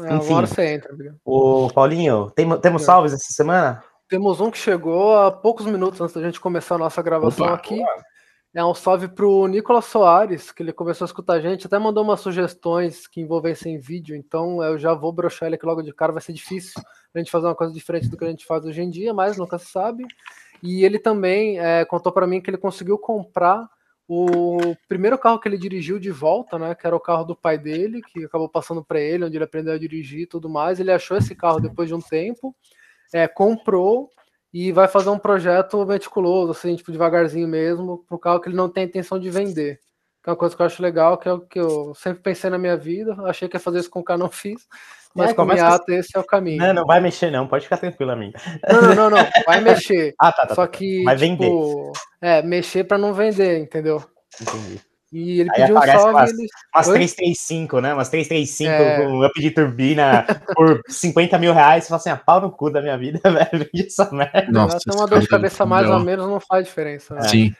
É, 0.00 0.14
Enfim. 0.14 0.28
uma 0.28 0.36
hora 0.38 0.46
você 0.46 0.74
entra, 0.74 0.92
amigo. 0.92 1.16
Ô, 1.24 1.68
Paulinho, 1.72 2.30
tem- 2.30 2.58
temos 2.60 2.82
É. 2.82 2.84
salves 2.86 3.12
essa 3.12 3.32
semana? 3.32 3.82
Temos 4.08 4.40
um 4.40 4.50
que 4.50 4.58
chegou 4.58 5.16
há 5.18 5.30
poucos 5.30 5.66
minutos 5.66 6.00
antes 6.00 6.14
da 6.14 6.22
gente 6.22 6.40
começar 6.40 6.76
a 6.76 6.78
nossa 6.78 7.02
gravação 7.02 7.46
Opa. 7.46 7.54
aqui. 7.54 7.82
É 8.54 8.62
um 8.62 8.74
salve 8.74 9.08
pro 9.08 9.46
Nicolas 9.46 9.86
Soares, 9.86 10.52
que 10.52 10.62
ele 10.62 10.74
começou 10.74 11.04
a 11.04 11.06
escutar 11.06 11.34
a 11.34 11.40
gente, 11.40 11.66
até 11.66 11.78
mandou 11.78 12.04
umas 12.04 12.20
sugestões 12.20 13.06
que 13.06 13.22
envolvessem 13.22 13.78
vídeo, 13.78 14.14
então 14.14 14.62
eu 14.62 14.78
já 14.78 14.92
vou 14.92 15.10
broxar 15.10 15.46
ele 15.46 15.54
aqui 15.54 15.64
logo 15.64 15.80
de 15.82 15.90
cara, 15.94 16.12
vai 16.12 16.20
ser 16.20 16.34
difícil 16.34 16.74
a 17.14 17.18
gente 17.18 17.30
fazer 17.30 17.46
uma 17.46 17.54
coisa 17.54 17.72
diferente 17.72 18.08
do 18.10 18.16
que 18.16 18.24
a 18.24 18.28
gente 18.28 18.44
faz 18.44 18.66
hoje 18.66 18.82
em 18.82 18.90
dia, 18.90 19.14
mas 19.14 19.38
nunca 19.38 19.58
se 19.58 19.70
sabe. 19.70 20.04
E 20.62 20.84
ele 20.84 20.98
também 20.98 21.58
é, 21.58 21.84
contou 21.86 22.12
para 22.12 22.26
mim 22.26 22.42
que 22.42 22.50
ele 22.50 22.58
conseguiu 22.58 22.98
comprar 22.98 23.66
o 24.14 24.76
primeiro 24.86 25.16
carro 25.16 25.40
que 25.40 25.48
ele 25.48 25.56
dirigiu 25.56 25.98
de 25.98 26.10
volta, 26.10 26.58
né? 26.58 26.74
Que 26.74 26.86
era 26.86 26.94
o 26.94 27.00
carro 27.00 27.24
do 27.24 27.34
pai 27.34 27.56
dele, 27.56 28.02
que 28.02 28.26
acabou 28.26 28.46
passando 28.46 28.84
para 28.84 29.00
ele, 29.00 29.24
onde 29.24 29.38
ele 29.38 29.44
aprendeu 29.44 29.72
a 29.72 29.78
dirigir 29.78 30.20
e 30.20 30.26
tudo 30.26 30.50
mais. 30.50 30.78
Ele 30.78 30.92
achou 30.92 31.16
esse 31.16 31.34
carro 31.34 31.60
depois 31.60 31.88
de 31.88 31.94
um 31.94 32.00
tempo, 32.00 32.54
é, 33.10 33.26
comprou 33.26 34.10
e 34.52 34.70
vai 34.70 34.86
fazer 34.86 35.08
um 35.08 35.18
projeto 35.18 35.86
meticuloso, 35.86 36.50
assim, 36.50 36.76
tipo, 36.76 36.92
devagarzinho 36.92 37.48
mesmo, 37.48 38.04
pro 38.06 38.18
carro 38.18 38.38
que 38.38 38.50
ele 38.50 38.56
não 38.56 38.68
tem 38.68 38.84
intenção 38.84 39.18
de 39.18 39.30
vender. 39.30 39.80
Que 40.22 40.30
é 40.30 40.32
uma 40.32 40.36
coisa 40.36 40.54
que 40.54 40.62
eu 40.62 40.66
acho 40.66 40.82
legal, 40.82 41.18
que 41.18 41.28
é 41.28 41.32
o 41.32 41.40
que 41.40 41.58
eu 41.58 41.94
sempre 41.96 42.22
pensei 42.22 42.48
na 42.48 42.58
minha 42.58 42.76
vida. 42.76 43.14
Achei 43.26 43.48
que 43.48 43.56
ia 43.56 43.60
fazer 43.60 43.80
isso 43.80 43.90
com 43.90 44.00
o 44.00 44.04
carro, 44.04 44.20
não 44.20 44.30
fiz. 44.30 44.66
Mas 45.14 45.30
É, 45.30 45.34
com 45.34 45.42
a 45.42 45.80
esse 45.88 46.16
é 46.16 46.20
o 46.20 46.24
caminho. 46.24 46.58
Não, 46.58 46.72
não 46.72 46.86
vai 46.86 47.00
mexer, 47.00 47.30
não. 47.30 47.46
Pode 47.46 47.64
ficar 47.64 47.76
tranquilo, 47.76 48.12
amigo. 48.12 48.32
Não, 48.70 48.80
não, 48.82 48.94
não, 48.94 49.10
não. 49.10 49.26
Vai 49.46 49.60
mexer. 49.60 50.14
Ah, 50.18 50.32
tá, 50.32 50.46
tá. 50.46 50.54
Só 50.54 50.62
tá. 50.62 50.68
que, 50.68 51.02
Vai 51.04 51.16
tipo, 51.16 51.92
é, 52.20 52.40
mexer 52.42 52.84
pra 52.84 52.96
não 52.96 53.12
vender, 53.12 53.58
entendeu? 53.58 54.02
Entendi. 54.40 54.80
E 55.12 55.40
ele 55.40 55.50
Aí 55.50 55.56
pediu 55.60 55.76
um 55.76 55.82
salve. 55.82 56.10
umas- 56.14 56.30
Ele... 56.30 56.46
Umas 56.74 56.88
Oi? 56.88 56.94
335, 56.94 57.80
né? 57.80 57.92
Umas 57.92 58.08
335 58.08 58.70
É. 58.70 58.96
com 59.04 59.26
up 59.26 59.38
de 59.38 59.50
turbina 59.50 60.24
por 60.54 60.80
50 60.88 61.38
mil 61.38 61.52
reais. 61.52 61.84
Você 61.84 61.88
fala 61.90 61.98
assim, 62.00 62.08
ah, 62.10 62.16
pau 62.16 62.40
no 62.40 62.50
cu 62.50 62.70
da 62.70 62.80
minha 62.80 62.96
vida, 62.96 63.20
velho. 63.30 63.68
Vende 63.70 63.86
essa 63.88 64.10
merda. 64.10 64.46
Nossa, 64.50 64.78
Tem 64.78 64.96
uma 64.98 65.06
dor 65.06 65.20
de 65.20 65.26
cara 65.28 65.42
cabeça 65.42 65.66
mais 65.66 65.90
ou 65.90 66.00
menos, 66.00 66.26
não 66.26 66.40
faz 66.40 66.64
diferença. 66.66 67.14
né? 67.16 67.22
Sim, 67.28 67.54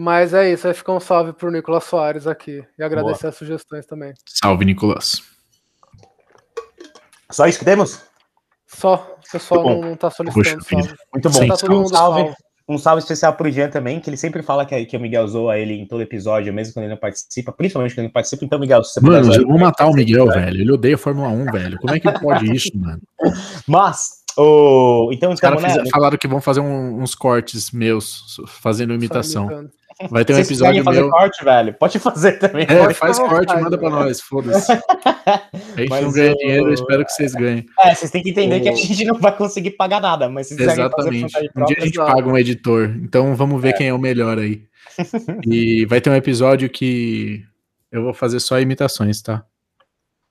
Mas 0.00 0.32
é 0.32 0.52
isso, 0.52 0.68
aí 0.68 0.74
fica 0.74 0.92
um 0.92 1.00
salve 1.00 1.32
pro 1.32 1.50
Nicolas 1.50 1.82
Soares 1.82 2.28
aqui. 2.28 2.64
E 2.78 2.82
agradecer 2.84 3.26
as 3.26 3.34
sugestões 3.34 3.84
também. 3.84 4.14
salve, 4.28 4.64
Nicolas. 4.64 5.20
Só 7.32 7.48
isso 7.48 7.58
que 7.58 7.64
temos? 7.64 8.00
Só, 8.68 9.16
o 9.18 9.32
pessoal 9.32 9.64
não, 9.64 9.80
não 9.80 9.96
tá 9.96 10.08
solicitando 10.08 10.62
vida. 10.64 10.82
salve. 10.82 10.94
Muito 11.12 11.30
bom. 11.30 11.38
Sim, 11.40 11.48
Tá 11.48 11.74
um, 11.74 11.88
salve, 11.88 12.34
um 12.68 12.78
salve 12.78 13.00
especial 13.02 13.32
pro 13.34 13.50
Jean 13.50 13.70
também, 13.70 13.98
que 13.98 14.08
ele 14.08 14.16
sempre 14.16 14.40
fala 14.40 14.64
que, 14.64 14.86
que 14.86 14.96
o 14.96 15.00
Miguel 15.00 15.26
zoa 15.26 15.58
ele 15.58 15.74
em 15.74 15.84
todo 15.84 16.00
episódio, 16.00 16.54
mesmo 16.54 16.74
quando 16.74 16.84
ele 16.84 16.92
não 16.94 17.00
participa, 17.00 17.50
principalmente 17.50 17.90
quando 17.92 17.98
ele 17.98 18.06
não 18.06 18.12
participa. 18.12 18.44
Então, 18.44 18.60
Miguel, 18.60 18.84
se 18.84 18.94
você 18.94 19.00
Mano, 19.00 19.24
zoar 19.24 19.40
eu 19.40 19.48
vou 19.48 19.58
matar 19.58 19.86
o 19.88 19.92
Miguel, 19.94 20.28
velho. 20.28 20.60
Ele 20.60 20.70
odeia 20.70 20.96
Fórmula 20.96 21.28
1, 21.30 21.44
velho. 21.46 21.78
Como 21.78 21.92
é 21.92 21.98
que 21.98 22.20
pode 22.20 22.44
isso, 22.54 22.70
mano? 22.78 23.02
Mas, 23.66 24.10
o... 24.36 25.10
então, 25.12 25.32
Os 25.32 25.40
caras 25.40 25.60
né? 25.60 25.90
falaram 25.90 26.16
que 26.16 26.28
vão 26.28 26.40
fazer 26.40 26.60
um- 26.60 27.02
uns 27.02 27.16
cortes 27.16 27.72
meus 27.72 28.36
fazendo 28.46 28.94
imitação. 28.94 29.68
Vai 30.10 30.24
ter 30.24 30.32
um 30.32 30.36
Vocês 30.36 30.48
episódio 30.48 30.84
fazer 30.84 31.00
meu. 31.00 31.10
corte, 31.10 31.44
velho, 31.44 31.74
pode 31.74 31.98
fazer 31.98 32.32
também. 32.38 32.64
É, 32.68 32.78
Pode 32.78 32.94
faz 32.94 33.18
corte, 33.18 33.34
vontade, 33.46 33.62
manda 33.62 33.76
pra 33.78 33.90
nós, 33.90 34.20
foda-se. 34.20 34.70
A 34.72 34.78
gente 35.76 35.88
Mas 35.88 36.04
não 36.04 36.12
ganha 36.12 36.32
o- 36.32 36.36
dinheiro, 36.36 36.68
eu 36.68 36.74
espero 36.74 37.04
que 37.04 37.10
vocês 37.12 37.34
ganhem. 37.34 37.66
É, 37.80 37.94
vocês 37.94 38.10
têm 38.10 38.22
que 38.22 38.30
entender 38.30 38.58
O- 38.58 38.62
que 38.62 38.68
a 38.68 38.74
gente 38.76 39.04
não 39.04 39.14
vai 39.18 39.36
conseguir 39.36 39.72
pagar 39.72 40.00
nada, 40.00 40.28
mas 40.28 40.46
vocês 40.48 40.60
fazer 40.60 40.80
Exatamente. 40.82 41.22
vontade 41.22 41.50
Um 41.56 41.64
dia 41.64 41.76
a 41.78 41.84
gente 41.84 41.96
paga 41.96 42.28
um 42.28 42.38
editor. 42.38 42.90
Então 43.02 43.34
vamos 43.34 43.60
ver 43.60 43.72
quem 43.72 43.88
é 43.88 43.92
o 43.94 43.98
melhor 43.98 44.38
aí. 44.38 44.62
E 45.46 45.84
vai 45.86 46.00
ter 46.00 46.10
um 46.10 46.14
episódio 46.14 46.68
que 46.70 47.44
eu 47.90 48.02
vou 48.04 48.14
fazer 48.14 48.38
só 48.40 48.60
imitações, 48.60 49.20
tá? 49.22 49.44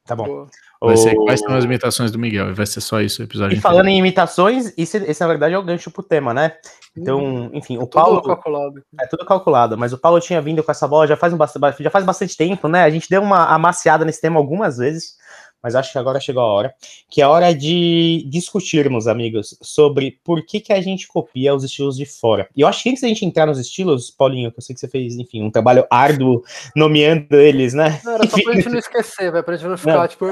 Tá 0.05 0.15
bom. 0.15 0.23
Boa. 0.25 0.47
Vai 0.81 0.95
ser 0.97 1.15
O- 1.17 1.25
quais 1.25 1.39
são 1.39 1.55
as 1.55 1.63
imitações 1.63 2.11
do 2.11 2.19
Miguel. 2.19 2.49
e 2.49 2.53
Vai 2.53 2.65
ser 2.65 2.81
só 2.81 3.01
isso 3.01 3.21
o 3.21 3.25
episódio. 3.25 3.55
E 3.55 3.57
inteiro. 3.57 3.61
falando 3.61 3.87
em 3.87 3.97
imitações, 3.97 4.73
esse, 4.77 4.97
esse 4.97 5.21
na 5.21 5.27
verdade 5.27 5.53
é 5.55 5.57
o 5.57 5.63
gancho 5.63 5.89
pro 5.89 6.03
tema, 6.03 6.33
né? 6.33 6.53
Então, 6.95 7.49
enfim, 7.53 7.77
o 7.77 7.81
Tudo 7.81 7.89
Paulo. 7.91 8.21
calculado. 8.21 8.83
É 8.99 9.05
tudo 9.07 9.25
calculado, 9.25 9.77
mas 9.77 9.93
o 9.93 9.97
Paulo 9.97 10.19
tinha 10.19 10.41
vindo 10.41 10.63
com 10.63 10.71
essa 10.71 10.87
bola 10.87 11.07
já 11.07 11.15
faz, 11.17 11.33
um, 11.33 11.37
já 11.79 11.89
faz 11.89 12.05
bastante 12.05 12.35
tempo, 12.35 12.67
né? 12.67 12.83
A 12.83 12.89
gente 12.89 13.07
deu 13.09 13.21
uma 13.21 13.45
amaciada 13.47 14.03
nesse 14.05 14.21
tema 14.21 14.37
algumas 14.39 14.77
vezes, 14.77 15.15
mas 15.61 15.75
acho 15.75 15.91
que 15.91 15.97
agora 15.97 16.19
chegou 16.19 16.43
a 16.43 16.45
hora. 16.45 16.73
Que 17.09 17.21
é 17.21 17.23
a 17.23 17.29
hora 17.29 17.53
de 17.53 18.25
discutirmos, 18.29 19.07
amigos, 19.07 19.57
sobre 19.61 20.19
por 20.23 20.45
que, 20.45 20.59
que 20.59 20.73
a 20.73 20.81
gente 20.81 21.07
copia 21.07 21.53
os 21.53 21.63
estilos 21.63 21.97
de 21.97 22.05
fora. 22.05 22.47
E 22.55 22.61
eu 22.61 22.67
acho 22.67 22.83
que 22.83 22.89
antes 22.89 23.01
da 23.01 23.07
gente 23.07 23.25
entrar 23.25 23.45
nos 23.45 23.59
estilos, 23.59 24.09
Paulinho, 24.09 24.51
que 24.51 24.59
eu 24.59 24.61
sei 24.61 24.73
que 24.73 24.79
você 24.79 24.87
fez, 24.87 25.15
enfim, 25.15 25.43
um 25.43 25.51
trabalho 25.51 25.85
árduo 25.89 26.43
nomeando 26.75 27.35
eles, 27.35 27.73
né? 27.73 27.99
Não, 28.03 28.13
Era 28.13 28.27
só 28.27 28.41
pra 28.41 28.53
gente 28.53 28.69
não 28.69 28.79
esquecer, 28.79 29.31
velho. 29.31 29.43
Pra 29.43 29.55
gente 29.55 29.67
não 29.67 29.77
ficar, 29.77 29.99
Não. 29.99 30.07
tipo, 30.07 30.25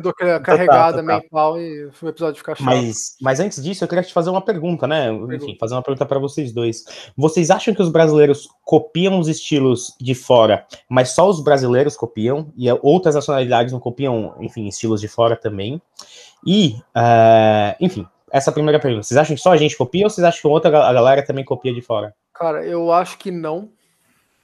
do 0.00 0.08
aquela 0.10 0.40
carregada 0.40 1.02
mental 1.02 1.60
e 1.60 1.90
o 2.02 2.08
episódio 2.08 2.36
ficar 2.36 2.54
chato. 2.54 2.64
Mas, 2.64 3.16
mas 3.20 3.40
antes 3.40 3.62
disso, 3.62 3.84
eu 3.84 3.88
queria 3.88 4.04
te 4.04 4.12
fazer 4.12 4.30
uma 4.30 4.40
pergunta, 4.40 4.86
né? 4.86 5.10
Enfim, 5.32 5.56
fazer 5.58 5.74
uma 5.74 5.82
pergunta 5.82 6.06
para 6.06 6.18
vocês 6.18 6.52
dois. 6.52 6.84
Vocês 7.16 7.50
acham 7.50 7.74
que 7.74 7.82
os 7.82 7.88
brasileiros 7.88 8.48
copiam 8.64 9.18
os 9.18 9.28
estilos 9.28 9.94
de 10.00 10.14
fora, 10.14 10.66
mas 10.88 11.10
só 11.10 11.28
os 11.28 11.42
brasileiros 11.42 11.96
copiam 11.96 12.52
e 12.56 12.70
outras 12.82 13.14
nacionalidades 13.14 13.72
não 13.72 13.80
copiam, 13.80 14.34
enfim, 14.40 14.66
estilos 14.66 15.00
de 15.00 15.08
fora 15.08 15.36
também? 15.36 15.80
E, 16.46 16.74
uh, 16.96 17.74
enfim, 17.80 18.06
essa 18.30 18.52
primeira 18.52 18.78
pergunta. 18.78 19.04
Vocês 19.04 19.18
acham 19.18 19.34
que 19.36 19.42
só 19.42 19.52
a 19.52 19.56
gente 19.56 19.76
copia 19.76 20.04
ou 20.04 20.10
vocês 20.10 20.24
acham 20.24 20.40
que 20.40 20.46
outra 20.46 20.86
a 20.86 20.92
galera 20.92 21.24
também 21.24 21.44
copia 21.44 21.72
de 21.72 21.82
fora? 21.82 22.14
Cara, 22.32 22.64
eu 22.64 22.92
acho 22.92 23.18
que 23.18 23.30
não. 23.30 23.70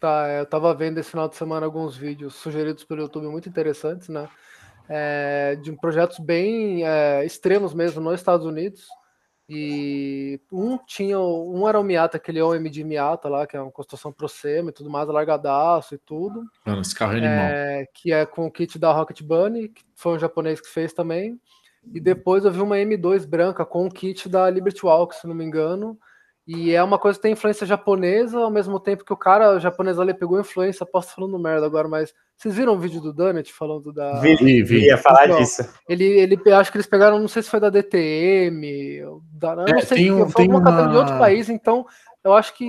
Tá, 0.01 0.29
eu 0.29 0.47
tava 0.47 0.75
vendo 0.75 0.99
esse 0.99 1.11
final 1.11 1.29
de 1.29 1.37
semana 1.37 1.65
alguns 1.65 1.97
vídeos 1.97 2.35
sugeridos 2.35 2.85
pelo 2.85 3.03
YouTube 3.03 3.27
muito 3.29 3.49
interessantes, 3.49 4.09
né? 4.09 4.29
É, 4.89 5.57
de 5.63 5.73
projetos 5.73 6.19
bem 6.19 6.87
é, 6.87 7.25
extremos 7.25 7.73
mesmo 7.73 8.03
nos 8.03 8.15
Estados 8.15 8.45
Unidos. 8.45 8.87
E 9.49 10.41
um 10.51 10.79
tinha, 10.79 11.19
um 11.19 11.69
era 11.69 11.79
o 11.79 11.85
Miata, 11.85 12.17
aquele 12.17 12.41
OMG 12.41 12.83
Miata 12.83 13.29
lá, 13.29 13.47
que 13.47 13.57
é 13.57 13.61
uma 13.61 13.71
construção 13.71 14.11
pro 14.11 14.29
SEMA 14.29 14.71
e 14.71 14.73
tudo 14.73 14.89
mais, 14.89 15.09
alargadaço 15.09 15.95
e 15.95 15.99
tudo. 15.99 16.45
Mano, 16.65 16.81
esse 16.81 16.95
carro 16.95 17.13
é 17.13 17.17
animal. 17.19 17.47
É, 17.47 17.87
que 17.93 18.13
é 18.13 18.25
com 18.25 18.47
o 18.47 18.51
kit 18.51 18.79
da 18.79 18.93
Rocket 18.93 19.23
Bunny, 19.23 19.69
que 19.69 19.83
foi 19.95 20.17
um 20.17 20.19
japonês 20.19 20.61
que 20.61 20.69
fez 20.69 20.95
também. 20.95 21.39
E 21.93 22.01
depois 22.01 22.45
eu 22.45 22.51
vi 22.51 22.61
uma 22.61 22.77
M2 22.77 23.27
branca 23.27 23.67
com 23.67 23.87
o 23.87 23.91
kit 23.91 24.29
da 24.29 24.49
Liberty 24.49 24.87
Walk, 24.87 25.15
se 25.15 25.27
não 25.27 25.35
me 25.35 25.45
engano. 25.45 25.99
E 26.47 26.75
é 26.75 26.83
uma 26.83 26.99
coisa 26.99 27.19
que 27.19 27.23
tem 27.23 27.33
influência 27.33 27.67
japonesa, 27.67 28.39
ao 28.39 28.51
mesmo 28.51 28.79
tempo 28.79 29.05
que 29.05 29.13
o 29.13 29.17
cara 29.17 29.57
o 29.57 29.61
japonês 29.61 29.99
ali 29.99 30.13
pegou 30.13 30.39
influência, 30.39 30.85
posso 30.85 31.15
falando 31.15 31.39
merda 31.39 31.65
agora, 31.65 31.89
mas 31.89 32.13
vocês 32.37 32.55
viram 32.55 32.75
o 32.75 32.79
vídeo 32.79 33.01
do 33.01 33.15
Dunnett 33.15 33.51
falando 33.51 33.91
da. 33.91 34.21
Vi, 34.21 34.37
vi, 34.37 34.63
vi. 34.63 34.85
ia 34.85 34.99
falar 34.99 35.25
então, 35.25 35.39
disso. 35.39 35.67
Ele, 35.89 36.05
ele, 36.05 36.53
acho 36.53 36.71
que 36.71 36.77
eles 36.77 36.87
pegaram, 36.87 37.19
não 37.19 37.29
sei 37.29 37.43
se 37.43 37.49
foi 37.49 37.61
da 37.61 37.71
DTM, 37.71 39.01
da, 39.33 39.53
eu 39.53 39.57
não 39.57 39.79
é, 39.79 39.81
sei, 39.81 40.11
um, 40.13 40.29
foi 40.29 40.43
alguma 40.43 40.61
uma... 40.61 40.89
de 40.89 40.97
outro 40.97 41.19
país, 41.19 41.49
então 41.49 41.87
eu 42.23 42.35
acho 42.35 42.55
que 42.55 42.69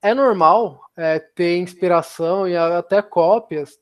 é 0.00 0.14
normal 0.14 0.80
é, 0.96 1.18
ter 1.18 1.58
inspiração 1.58 2.46
e 2.46 2.56
até 2.56 3.02
cópias, 3.02 3.76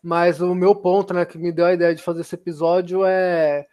mas 0.00 0.40
o 0.40 0.54
meu 0.54 0.76
ponto, 0.76 1.12
né, 1.12 1.24
que 1.24 1.36
me 1.36 1.50
deu 1.50 1.66
a 1.66 1.74
ideia 1.74 1.92
de 1.92 2.02
fazer 2.02 2.20
esse 2.20 2.36
episódio 2.36 3.04
é 3.04 3.66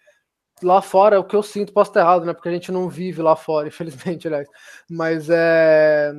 lá 0.65 0.81
fora, 0.81 1.19
o 1.19 1.23
que 1.23 1.35
eu 1.35 1.43
sinto, 1.43 1.73
posso 1.73 1.91
estar 1.91 2.01
errado, 2.01 2.25
né? 2.25 2.33
Porque 2.33 2.49
a 2.49 2.51
gente 2.51 2.71
não 2.71 2.89
vive 2.89 3.21
lá 3.21 3.35
fora, 3.35 3.67
infelizmente, 3.69 4.27
aliás. 4.27 4.47
Mas 4.89 5.29
é. 5.29 6.13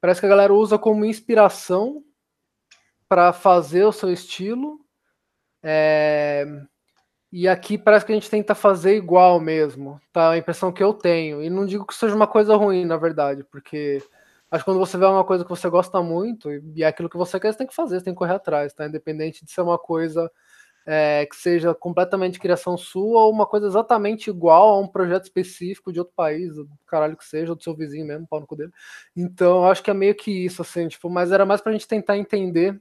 Parece 0.00 0.20
que 0.20 0.26
a 0.26 0.30
galera 0.30 0.54
usa 0.54 0.78
como 0.78 1.04
inspiração 1.04 2.02
para 3.08 3.32
fazer 3.32 3.84
o 3.84 3.92
seu 3.92 4.12
estilo. 4.12 4.80
É... 5.62 6.44
E 7.32 7.48
aqui 7.48 7.76
parece 7.76 8.06
que 8.06 8.12
a 8.12 8.14
gente 8.14 8.30
tenta 8.30 8.54
fazer 8.54 8.96
igual 8.96 9.40
mesmo, 9.40 10.00
tá? 10.12 10.30
A 10.30 10.38
impressão 10.38 10.72
que 10.72 10.82
eu 10.82 10.94
tenho. 10.94 11.42
E 11.42 11.50
não 11.50 11.66
digo 11.66 11.86
que 11.86 11.94
seja 11.94 12.14
uma 12.14 12.26
coisa 12.26 12.56
ruim, 12.56 12.84
na 12.84 12.96
verdade, 12.96 13.44
porque 13.44 14.02
acho 14.50 14.64
que 14.64 14.70
quando 14.70 14.78
você 14.78 14.96
vê 14.96 15.04
uma 15.04 15.24
coisa 15.24 15.44
que 15.44 15.50
você 15.50 15.68
gosta 15.68 16.00
muito 16.02 16.50
e 16.52 16.82
é 16.82 16.86
aquilo 16.86 17.10
que 17.10 17.16
você 17.16 17.38
quer, 17.40 17.52
você 17.52 17.58
tem 17.58 17.66
que 17.66 17.74
fazer, 17.74 17.98
você 17.98 18.04
tem 18.04 18.14
que 18.14 18.18
correr 18.18 18.34
atrás, 18.34 18.72
tá? 18.72 18.86
Independente 18.86 19.44
de 19.44 19.50
ser 19.50 19.60
uma 19.60 19.78
coisa 19.78 20.30
é, 20.86 21.26
que 21.26 21.34
seja 21.34 21.74
completamente 21.74 22.38
criação 22.38 22.78
sua 22.78 23.22
ou 23.22 23.32
uma 23.32 23.44
coisa 23.44 23.66
exatamente 23.66 24.30
igual 24.30 24.68
a 24.68 24.80
um 24.80 24.86
projeto 24.86 25.24
específico 25.24 25.92
de 25.92 25.98
outro 25.98 26.14
país, 26.14 26.54
do 26.54 26.68
caralho 26.86 27.16
que 27.16 27.24
seja, 27.24 27.50
ou 27.50 27.56
do 27.56 27.62
seu 27.62 27.74
vizinho 27.74 28.06
mesmo, 28.06 28.26
pau 28.28 28.38
no 28.38 28.46
cu 28.46 28.54
dele. 28.54 28.70
Então, 29.16 29.58
eu 29.58 29.66
acho 29.66 29.82
que 29.82 29.90
é 29.90 29.94
meio 29.94 30.14
que 30.14 30.30
isso, 30.30 30.62
assim, 30.62 30.86
tipo, 30.86 31.10
mas 31.10 31.32
era 31.32 31.44
mais 31.44 31.60
pra 31.60 31.72
gente 31.72 31.88
tentar 31.88 32.16
entender 32.16 32.80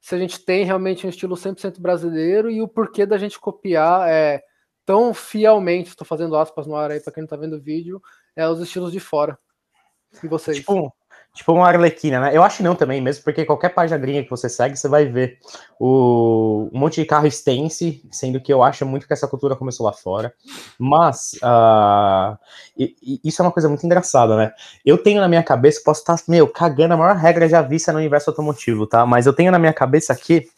se 0.00 0.14
a 0.14 0.18
gente 0.18 0.44
tem 0.44 0.64
realmente 0.64 1.06
um 1.06 1.10
estilo 1.10 1.36
100% 1.36 1.80
brasileiro 1.80 2.50
e 2.50 2.60
o 2.60 2.68
porquê 2.68 3.06
da 3.06 3.16
gente 3.16 3.40
copiar 3.40 4.08
é, 4.08 4.42
tão 4.84 5.12
fielmente, 5.14 5.88
estou 5.88 6.06
fazendo 6.06 6.36
aspas 6.36 6.66
no 6.66 6.76
ar 6.76 6.90
aí 6.90 7.00
para 7.00 7.12
quem 7.12 7.22
não 7.22 7.28
tá 7.28 7.36
vendo 7.36 7.56
o 7.56 7.60
vídeo, 7.60 8.00
é 8.36 8.46
os 8.46 8.60
estilos 8.60 8.92
de 8.92 9.00
fora. 9.00 9.38
E 10.22 10.28
vocês? 10.28 10.58
Tipo, 10.58 10.92
Tipo 11.38 11.52
uma 11.52 11.68
Arlequina, 11.68 12.18
né? 12.18 12.36
Eu 12.36 12.42
acho 12.42 12.64
não 12.64 12.74
também, 12.74 13.00
mesmo 13.00 13.22
porque 13.22 13.44
qualquer 13.44 13.68
página 13.68 13.96
gringa 13.96 14.24
que 14.24 14.30
você 14.30 14.48
segue, 14.48 14.76
você 14.76 14.88
vai 14.88 15.06
ver 15.06 15.38
o, 15.78 16.68
um 16.72 16.78
monte 16.80 17.00
de 17.00 17.06
carro 17.06 17.28
extense, 17.28 18.02
sendo 18.10 18.40
que 18.40 18.52
eu 18.52 18.60
acho 18.60 18.84
muito 18.84 19.06
que 19.06 19.12
essa 19.12 19.28
cultura 19.28 19.54
começou 19.54 19.86
lá 19.86 19.92
fora. 19.92 20.34
Mas 20.76 21.34
uh, 21.34 22.36
e, 22.76 22.96
e 23.00 23.20
isso 23.22 23.40
é 23.40 23.44
uma 23.44 23.52
coisa 23.52 23.68
muito 23.68 23.86
engraçada, 23.86 24.36
né? 24.36 24.52
Eu 24.84 24.98
tenho 24.98 25.20
na 25.20 25.28
minha 25.28 25.44
cabeça, 25.44 25.80
posso 25.84 26.00
estar, 26.00 26.16
meu, 26.26 26.48
cagando 26.48 26.94
a 26.94 26.96
maior 26.96 27.14
regra 27.14 27.48
já 27.48 27.62
vista 27.62 27.92
no 27.92 27.98
universo 27.98 28.30
automotivo, 28.30 28.84
tá? 28.84 29.06
Mas 29.06 29.24
eu 29.24 29.32
tenho 29.32 29.52
na 29.52 29.60
minha 29.60 29.72
cabeça 29.72 30.12
aqui 30.12 30.48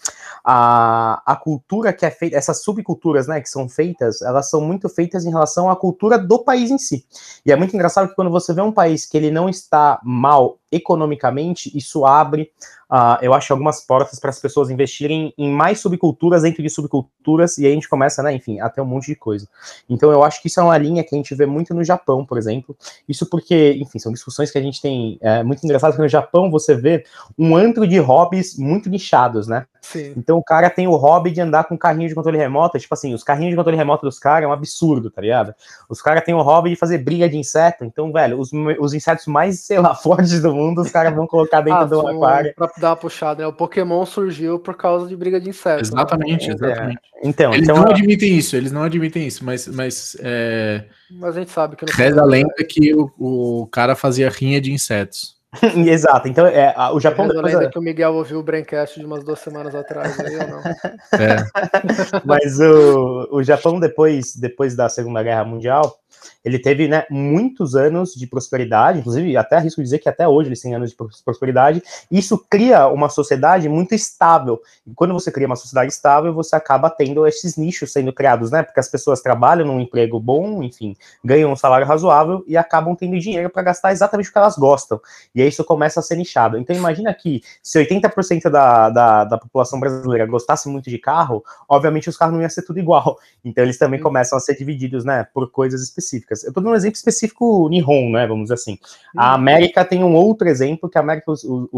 a, 0.43 1.23
a 1.27 1.37
cultura 1.37 1.93
que 1.93 2.07
é 2.07 2.11
feita, 2.11 2.39
essas 2.39 2.63
subculturas, 2.63 3.27
né, 3.27 3.39
que 3.43 3.51
são 3.51 3.69
feitas, 3.69 4.23
elas 4.23 4.49
são 4.49 4.63
muito 4.63 4.89
feitas 4.89 5.27
em 5.27 5.31
relação 5.31 5.69
à 5.69 5.77
cultura 5.77 6.19
do 6.19 6.43
país 6.43 6.71
em 6.71 6.79
si. 6.79 7.05
E 7.45 7.53
é 7.53 7.57
muito 7.57 7.75
engraçado 7.75 8.09
que 8.09 8.15
quando 8.15 8.31
você 8.31 8.55
vê 8.55 8.63
um 8.63 8.73
país 8.73 9.05
que 9.05 9.19
ele 9.19 9.31
não 9.31 9.47
está 9.47 10.01
mal 10.03 10.59
economicamente, 10.71 11.77
isso 11.77 12.05
abre 12.07 12.51
uh, 12.91 13.19
eu 13.23 13.33
acho, 13.33 13.53
algumas 13.53 13.81
portas 13.81 14.19
para 14.19 14.31
as 14.31 14.39
pessoas 14.39 14.69
investirem 14.69 15.33
em 15.39 15.51
mais 15.51 15.81
subculturas 15.81 16.43
dentro 16.43 16.63
de 16.63 16.69
subculturas, 16.69 17.57
e 17.57 17.65
aí 17.65 17.73
a 17.73 17.75
gente 17.75 17.89
começa, 17.89 18.23
né, 18.23 18.35
enfim, 18.35 18.61
a 18.61 18.69
ter 18.69 18.81
um 18.81 18.87
monte 18.87 19.07
de 19.07 19.15
coisa. 19.15 19.49
Então 19.89 20.11
eu 20.11 20.25
acho 20.25 20.43
que 20.43 20.49
isso 20.49 20.61
é 20.61 20.63
uma 20.63 20.77
linha 20.77 21.05
que 21.05 21.15
a 21.15 21.19
gente 21.19 21.35
vê 21.35 21.47
muito 21.47 21.73
no 21.73 21.85
Japão, 21.85 22.27
por 22.27 22.37
exemplo. 22.37 22.77
Isso 23.09 23.25
porque, 23.27 23.79
enfim, 23.81 23.99
são 23.99 24.13
discussões 24.13 24.51
que 24.51 24.59
a 24.59 24.63
gente 24.63 24.83
tem 24.83 25.19
é, 25.23 25.43
muito 25.43 25.65
engraçadas, 25.65 25.97
que 25.97 26.03
no 26.03 26.09
Japão 26.09 26.51
você 26.51 26.75
vê 26.75 27.05
um 27.39 27.57
antro 27.57 27.87
de 27.87 27.99
hobbies 27.99 28.59
muito 28.59 28.91
nichados, 28.91 29.47
né? 29.47 29.67
Sim. 29.81 30.13
Então 30.17 30.37
o 30.37 30.45
cara 30.45 30.69
tem 30.69 30.87
o 30.87 30.97
hobby 30.97 31.31
de 31.31 31.41
andar 31.41 31.65
com 31.65 31.77
carrinho 31.77 32.09
de 32.09 32.15
controle 32.15 32.37
remoto, 32.37 32.79
tipo 32.79 32.93
assim, 32.93 33.15
os 33.15 33.25
carrinhos 33.25 33.51
de 33.51 33.57
controle 33.57 33.77
remoto 33.77 34.05
dos 34.05 34.19
caras 34.19 34.45
é 34.45 34.49
um 34.49 34.53
absurdo, 34.53 35.11
tá 35.11 35.23
ligado? 35.23 35.55
Os 35.89 36.03
caras 36.03 36.23
têm 36.23 36.35
o 36.35 36.43
hobby 36.43 36.71
de 36.71 36.77
fazer 36.77 36.99
briga 36.99 37.29
de 37.29 37.39
inseto, 37.39 37.85
então, 37.85 38.13
velho, 38.13 38.39
os, 38.39 38.51
os 38.79 38.93
insetos 38.93 39.27
mais, 39.27 39.61
sei 39.61 39.79
lá, 39.79 39.95
fortes 39.97 40.41
do 40.43 40.55
mundo, 40.55 40.60
os 40.69 40.91
caras 40.91 41.15
vão 41.15 41.27
colocar 41.27 41.61
dentro 41.63 41.81
ah, 41.81 41.85
do 41.85 42.07
aquário. 42.07 42.55
Pra 42.55 42.71
dar 42.79 42.91
uma 42.91 42.97
puxada, 42.97 43.43
né? 43.43 43.47
O 43.49 43.53
Pokémon 43.53 44.05
surgiu 44.07 44.59
por 44.59 44.77
causa 44.77 45.07
de 45.07 45.17
briga 45.17 45.41
de 45.41 45.51
insetos. 45.51 45.89
Exatamente, 45.89 46.49
né? 46.49 46.55
exatamente. 46.55 47.01
É. 47.23 47.29
Então, 47.29 47.53
eles 47.53 47.69
então, 47.69 47.83
não 47.83 47.91
admitem 47.91 48.37
isso, 48.37 48.57
eles 48.57 48.73
não 48.73 48.83
admitem 48.83 49.27
isso, 49.27 49.45
mas. 49.45 49.67
Mas, 49.69 50.17
é... 50.21 50.85
mas 51.11 51.37
a 51.37 51.41
gente 51.41 51.51
sabe 51.51 51.77
que. 51.77 51.85
Reza 51.91 52.21
a 52.21 52.25
lenda 52.25 52.55
que 52.69 52.95
o, 52.95 53.11
o 53.19 53.67
cara 53.67 53.95
fazia 53.95 54.29
rinha 54.31 54.61
de 54.61 54.73
insetos. 54.73 55.41
Exato, 55.85 56.29
então 56.29 56.47
é, 56.47 56.73
a, 56.77 56.93
o 56.93 57.01
Japão. 57.01 57.27
Depois... 57.27 57.53
lenda 57.53 57.69
que 57.69 57.79
o 57.79 57.83
Miguel 57.83 58.15
ouviu 58.15 58.39
o 58.39 58.43
Braincast 58.43 59.01
de 59.01 59.05
umas 59.05 59.25
duas 59.25 59.41
semanas 59.41 59.75
atrás, 59.75 60.19
aí 60.21 60.37
ou 60.37 60.47
não? 60.47 60.61
É. 60.61 61.45
Mas 62.25 62.61
o, 62.61 63.29
o 63.33 63.43
Japão, 63.43 63.81
depois, 63.81 64.37
depois 64.37 64.77
da 64.77 64.89
Segunda 64.89 65.23
Guerra 65.23 65.45
Mundial, 65.45 65.99
ele 66.45 66.59
teve 66.59 66.89
né, 66.89 67.05
muitos 67.11 67.75
anos 67.75 68.15
de 68.15 68.27
prosperidade, 68.27 68.99
inclusive 69.01 69.37
até 69.37 69.57
arrisco 69.57 69.83
dizer 69.83 69.99
que 69.99 70.09
até 70.09 70.27
hoje 70.27 70.49
eles 70.49 70.61
têm 70.61 70.75
anos 70.75 70.91
de 70.91 70.97
prosperidade, 71.25 71.83
isso 72.11 72.39
cria 72.51 72.87
uma 72.89 73.09
sociedade 73.09 73.69
muito 73.69 73.95
estável. 73.95 74.61
E 74.87 74.93
quando 74.95 75.13
você 75.15 75.31
cria 75.31 75.47
uma 75.47 75.57
sociedade 75.57 75.93
estável, 75.93 76.33
você 76.33 76.57
acaba 76.57 76.91
tendo 76.91 77.27
esses 77.27 77.57
nichos 77.57 77.93
sendo 77.93 78.13
criados, 78.13 78.51
né? 78.51 78.63
Porque 78.63 78.81
as 78.81 78.89
pessoas 78.89 79.21
trabalham 79.21 79.67
num 79.67 79.81
emprego 79.81 80.19
bom, 80.21 80.63
enfim, 80.63 80.97
ganham 81.25 81.53
um 81.53 81.57
salário 81.57 81.87
razoável 81.87 82.45
e 82.47 82.57
acabam 82.57 82.95
tendo 82.95 83.19
dinheiro 83.19 83.51
para 83.51 83.63
gastar 83.63 83.93
exatamente 83.93 84.29
o 84.29 84.33
que 84.33 84.39
elas 84.39 84.57
gostam. 84.57 85.01
E 85.35 85.43
aí 85.43 85.49
isso 85.49 85.65
começa 85.65 86.01
a 86.01 86.03
ser 86.03 86.17
nichado. 86.17 86.59
Então 86.59 86.75
imagina 86.75 87.13
que 87.15 87.43
se 87.63 87.79
80% 87.79 88.51
da, 88.51 88.91
da, 88.91 89.25
da 89.25 89.39
população 89.39 89.79
brasileira 89.79 90.27
gostasse 90.27 90.69
muito 90.69 90.91
de 90.91 90.99
carro, 90.99 91.45
obviamente 91.69 92.09
os 92.09 92.17
carros 92.17 92.35
não 92.35 92.41
iam 92.41 92.51
ser 92.51 92.63
tudo 92.63 92.79
igual. 92.79 93.19
Então 93.45 93.65
eles 93.65 93.79
também 93.79 94.01
começam 94.01 94.37
a 94.37 94.41
ser 94.41 94.57
divididos, 94.57 95.05
né, 95.05 95.27
por 95.33 95.51
coisas 95.51 95.83
específicas 95.83 96.10
específicas. 96.11 96.43
Eu 96.43 96.49
estou 96.49 96.63
dando 96.63 96.73
um 96.73 96.77
exemplo 96.77 96.97
específico 96.97 97.69
Nihon, 97.69 98.11
né? 98.11 98.27
Vamos 98.27 98.45
dizer 98.45 98.55
assim. 98.55 98.79
A 99.17 99.29
uhum. 99.29 99.35
América 99.35 99.85
tem 99.85 100.03
um 100.03 100.15
outro 100.15 100.49
exemplo, 100.49 100.89
que 100.89 100.99
a 100.99 101.01
América, 101.01 101.31
os, 101.31 101.45
os, 101.45 101.69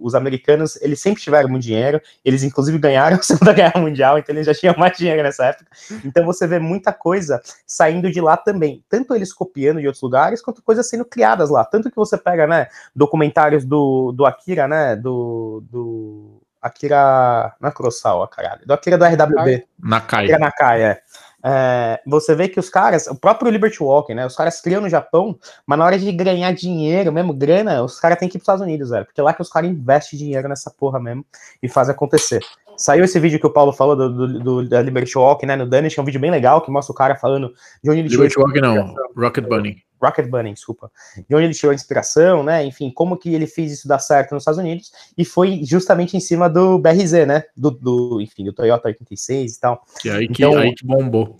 os, 0.00 0.14
americanos, 0.14 0.80
eles 0.80 1.00
sempre 1.00 1.22
tiveram 1.22 1.48
muito 1.48 1.62
dinheiro, 1.62 2.00
eles 2.24 2.42
inclusive 2.42 2.78
ganharam 2.78 3.16
a 3.20 3.22
Segunda 3.22 3.52
Guerra 3.52 3.80
Mundial, 3.80 4.18
então 4.18 4.34
eles 4.34 4.46
já 4.46 4.54
tinham 4.54 4.74
mais 4.78 4.96
dinheiro 4.96 5.22
nessa 5.22 5.46
época. 5.46 5.66
Então 6.04 6.24
você 6.24 6.46
vê 6.46 6.58
muita 6.58 6.92
coisa 6.92 7.40
saindo 7.66 8.10
de 8.10 8.20
lá 8.20 8.36
também. 8.36 8.82
Tanto 8.88 9.14
eles 9.14 9.32
copiando 9.32 9.80
de 9.80 9.86
outros 9.86 10.02
lugares, 10.02 10.42
quanto 10.42 10.62
coisas 10.62 10.88
sendo 10.88 11.04
criadas 11.04 11.50
lá. 11.50 11.64
Tanto 11.64 11.90
que 11.90 11.96
você 11.96 12.16
pega, 12.16 12.46
né, 12.46 12.68
documentários 12.94 13.64
do, 13.64 14.12
do 14.12 14.24
Akira, 14.24 14.66
né, 14.66 14.96
do, 14.96 15.62
do 15.70 16.40
Akira. 16.60 17.54
Não 17.60 17.68
é 17.68 17.72
Kurosawa, 17.72 18.26
caralho. 18.28 18.66
Do 18.66 18.72
Akira 18.72 18.96
do 18.96 19.04
RWB. 19.04 19.66
Nakai. 19.78 20.24
Akira 20.24 20.38
Nakai, 20.38 20.82
é. 20.82 21.02
É, 21.46 22.00
você 22.06 22.34
vê 22.34 22.48
que 22.48 22.58
os 22.58 22.70
caras, 22.70 23.06
o 23.06 23.14
próprio 23.14 23.50
Liberty 23.50 23.82
Walker, 23.82 24.14
né? 24.14 24.24
Os 24.24 24.34
caras 24.34 24.62
criam 24.62 24.80
no 24.80 24.88
Japão, 24.88 25.38
mas 25.66 25.78
na 25.78 25.84
hora 25.84 25.98
de 25.98 26.10
ganhar 26.10 26.50
dinheiro, 26.52 27.12
mesmo 27.12 27.34
grana, 27.34 27.82
os 27.82 28.00
caras 28.00 28.18
têm 28.18 28.30
que 28.30 28.36
ir 28.36 28.38
para 28.38 28.44
os 28.44 28.44
Estados 28.44 28.62
Unidos, 28.62 28.88
velho. 28.88 29.04
Porque 29.04 29.20
é 29.20 29.24
lá 29.24 29.34
que 29.34 29.42
os 29.42 29.50
caras 29.50 29.70
investem 29.70 30.18
dinheiro 30.18 30.48
nessa 30.48 30.70
porra 30.70 30.98
mesmo 30.98 31.24
e 31.62 31.68
fazem 31.68 31.94
acontecer. 31.94 32.40
Saiu 32.78 33.04
esse 33.04 33.20
vídeo 33.20 33.38
que 33.38 33.46
o 33.46 33.52
Paulo 33.52 33.72
falou 33.72 33.94
do, 33.94 34.08
do, 34.10 34.40
do 34.40 34.68
da 34.68 34.80
Liberty 34.80 35.16
Walk, 35.18 35.44
né? 35.44 35.54
No 35.54 35.66
Danish, 35.66 35.94
que 35.94 36.00
é 36.00 36.02
um 36.02 36.06
vídeo 36.06 36.20
bem 36.20 36.30
legal 36.30 36.62
que 36.62 36.70
mostra 36.70 36.92
o 36.92 36.96
cara 36.96 37.14
falando 37.14 37.52
de 37.82 37.90
onde 37.90 38.00
ele 38.00 38.08
Liberty 38.08 38.38
Walk 38.38 38.60
não, 38.60 38.94
Rocket 39.14 39.44
Bunny. 39.46 39.76
Rocket 40.04 40.28
Bunny, 40.28 40.52
desculpa, 40.52 40.90
de 41.28 41.34
onde 41.34 41.46
ele 41.46 41.54
tirou 41.54 41.72
a 41.72 41.74
inspiração, 41.74 42.42
né? 42.42 42.64
Enfim, 42.64 42.90
como 42.90 43.16
que 43.16 43.34
ele 43.34 43.46
fez 43.46 43.72
isso 43.72 43.88
dar 43.88 43.98
certo 43.98 44.32
nos 44.32 44.42
Estados 44.42 44.58
Unidos, 44.58 44.92
e 45.16 45.24
foi 45.24 45.60
justamente 45.64 46.16
em 46.16 46.20
cima 46.20 46.48
do 46.48 46.78
BRZ, 46.78 47.26
né? 47.26 47.44
Do, 47.56 47.70
do 47.70 48.20
enfim, 48.20 48.44
do 48.44 48.52
Toyota 48.52 48.88
86 48.88 49.56
e 49.56 49.60
tal. 49.60 49.82
Que 50.00 50.10
aí 50.10 50.28
que, 50.28 50.44
então, 50.44 50.58
aí 50.58 50.74
que 50.74 50.86
bombou. 50.86 51.36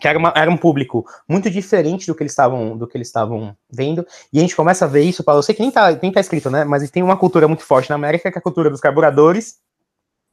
Que 0.00 0.08
era, 0.08 0.18
uma, 0.18 0.32
era 0.34 0.50
um 0.50 0.56
público 0.56 1.04
muito 1.28 1.50
diferente 1.50 2.06
do 2.06 2.14
que 2.14 2.22
eles 2.22 2.32
estavam 2.32 2.76
do 2.76 2.86
que 2.86 2.96
eles 2.96 3.08
estavam 3.08 3.54
vendo, 3.70 4.06
e 4.32 4.38
a 4.38 4.40
gente 4.40 4.56
começa 4.56 4.84
a 4.84 4.88
ver 4.88 5.02
isso, 5.02 5.24
Paulo, 5.24 5.40
eu 5.40 5.42
sei 5.42 5.54
que 5.54 5.60
nem 5.60 5.70
tá, 5.70 5.98
nem 6.00 6.12
tá 6.12 6.20
escrito, 6.20 6.48
né? 6.48 6.64
Mas 6.64 6.88
tem 6.90 7.02
uma 7.02 7.16
cultura 7.16 7.48
muito 7.48 7.64
forte 7.64 7.90
na 7.90 7.96
América, 7.96 8.30
que 8.30 8.38
é 8.38 8.40
a 8.40 8.42
cultura 8.42 8.70
dos 8.70 8.80
carburadores, 8.80 9.56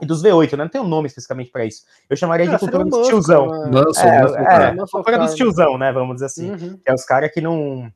e 0.01 0.05
dos 0.05 0.21
V8, 0.23 0.51
né? 0.57 0.63
Não 0.63 0.69
tem 0.69 0.81
um 0.81 0.87
nome 0.87 1.07
especificamente 1.07 1.51
para 1.51 1.65
isso. 1.65 1.83
Eu 2.09 2.15
chamaria 2.15 2.45
É, 2.45 2.49
de 2.49 2.59
seria 2.59 2.71
cultura 2.71 2.89
dos 2.89 3.07
tiozão. 3.07 3.47
né? 3.47 3.81
Nossa, 3.81 4.07
É, 4.07 4.21
nossa, 4.21 4.39
é, 4.39 4.43
cara. 4.45 4.73
Muscle 4.73 4.89
cultura 5.03 5.17
dos 5.19 5.35
tiozão, 5.35 5.77
né? 5.77 5.91
Vamos 5.91 6.15
dizer 6.15 6.25
assim. 6.27 6.51
Uhum. 6.51 6.77
Que 6.77 6.91
é 6.91 6.93
os 6.93 7.03
caras 7.03 7.31
que 7.31 7.41
não. 7.41 7.91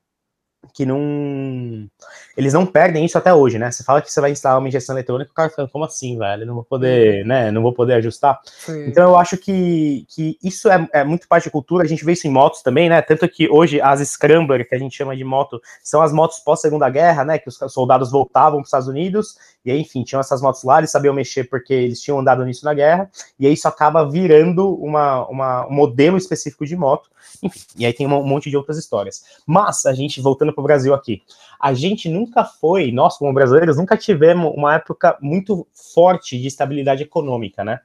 Que 0.73 0.85
não. 0.85 1.89
Eles 2.37 2.53
não 2.53 2.65
perdem 2.65 3.03
isso 3.03 3.17
até 3.17 3.33
hoje, 3.33 3.57
né? 3.57 3.71
Você 3.71 3.83
fala 3.83 4.01
que 4.01 4.11
você 4.11 4.21
vai 4.21 4.31
instalar 4.31 4.59
uma 4.59 4.67
injeção 4.67 4.95
eletrônica, 4.95 5.31
o 5.31 5.33
cara 5.33 5.49
fica, 5.49 5.67
como 5.67 5.83
assim, 5.83 6.17
velho? 6.17 6.43
Eu 6.43 6.47
Não 6.47 6.53
vou 6.53 6.63
poder, 6.63 7.25
né? 7.25 7.49
Não 7.49 7.61
vou 7.61 7.73
poder 7.73 7.95
ajustar. 7.95 8.39
Sim. 8.45 8.85
Então 8.87 9.09
eu 9.09 9.17
acho 9.17 9.37
que, 9.37 10.05
que 10.07 10.37
isso 10.41 10.69
é, 10.69 10.87
é 10.93 11.03
muito 11.03 11.27
parte 11.27 11.45
de 11.45 11.49
cultura, 11.49 11.83
a 11.83 11.87
gente 11.87 12.05
vê 12.05 12.13
isso 12.13 12.27
em 12.27 12.31
motos 12.31 12.61
também, 12.61 12.89
né? 12.89 13.01
Tanto 13.01 13.27
que 13.27 13.49
hoje 13.49 13.81
as 13.81 14.07
Scrambler, 14.07 14.67
que 14.67 14.75
a 14.75 14.79
gente 14.79 14.95
chama 14.95 15.17
de 15.17 15.23
moto, 15.23 15.59
são 15.83 16.01
as 16.01 16.13
motos 16.13 16.39
pós-segunda 16.39 16.89
guerra, 16.89 17.25
né? 17.25 17.39
Que 17.39 17.49
os 17.49 17.57
soldados 17.69 18.11
voltavam 18.11 18.59
para 18.59 18.61
os 18.61 18.67
Estados 18.67 18.87
Unidos, 18.87 19.35
e 19.63 19.71
aí, 19.71 19.79
enfim, 19.79 20.03
tinham 20.03 20.19
essas 20.19 20.41
motos 20.41 20.63
lá, 20.63 20.79
eles 20.79 20.91
sabiam 20.91 21.13
mexer 21.13 21.43
porque 21.43 21.73
eles 21.73 22.01
tinham 22.01 22.19
andado 22.19 22.43
nisso 22.45 22.65
na 22.65 22.73
guerra, 22.73 23.09
e 23.39 23.45
aí 23.45 23.53
isso 23.53 23.67
acaba 23.67 24.09
virando 24.09 24.73
uma, 24.75 25.27
uma, 25.27 25.67
um 25.67 25.73
modelo 25.73 26.17
específico 26.17 26.65
de 26.65 26.75
moto, 26.75 27.09
enfim, 27.43 27.59
e 27.77 27.85
aí 27.85 27.93
tem 27.93 28.07
um 28.07 28.23
monte 28.23 28.49
de 28.49 28.57
outras 28.57 28.77
histórias. 28.77 29.23
Mas, 29.45 29.85
a 29.85 29.93
gente, 29.93 30.21
voltando 30.21 30.50
para 30.53 30.61
o 30.61 30.63
Brasil 30.63 30.93
aqui, 30.93 31.21
a 31.59 31.73
gente 31.73 32.09
nunca 32.09 32.43
foi, 32.43 32.91
nós 32.91 33.17
como 33.17 33.33
brasileiros, 33.33 33.77
nunca 33.77 33.95
tivemos 33.97 34.53
uma 34.55 34.75
época 34.75 35.17
muito 35.21 35.67
forte 35.93 36.39
de 36.39 36.47
estabilidade 36.47 37.03
econômica, 37.03 37.63
né? 37.63 37.79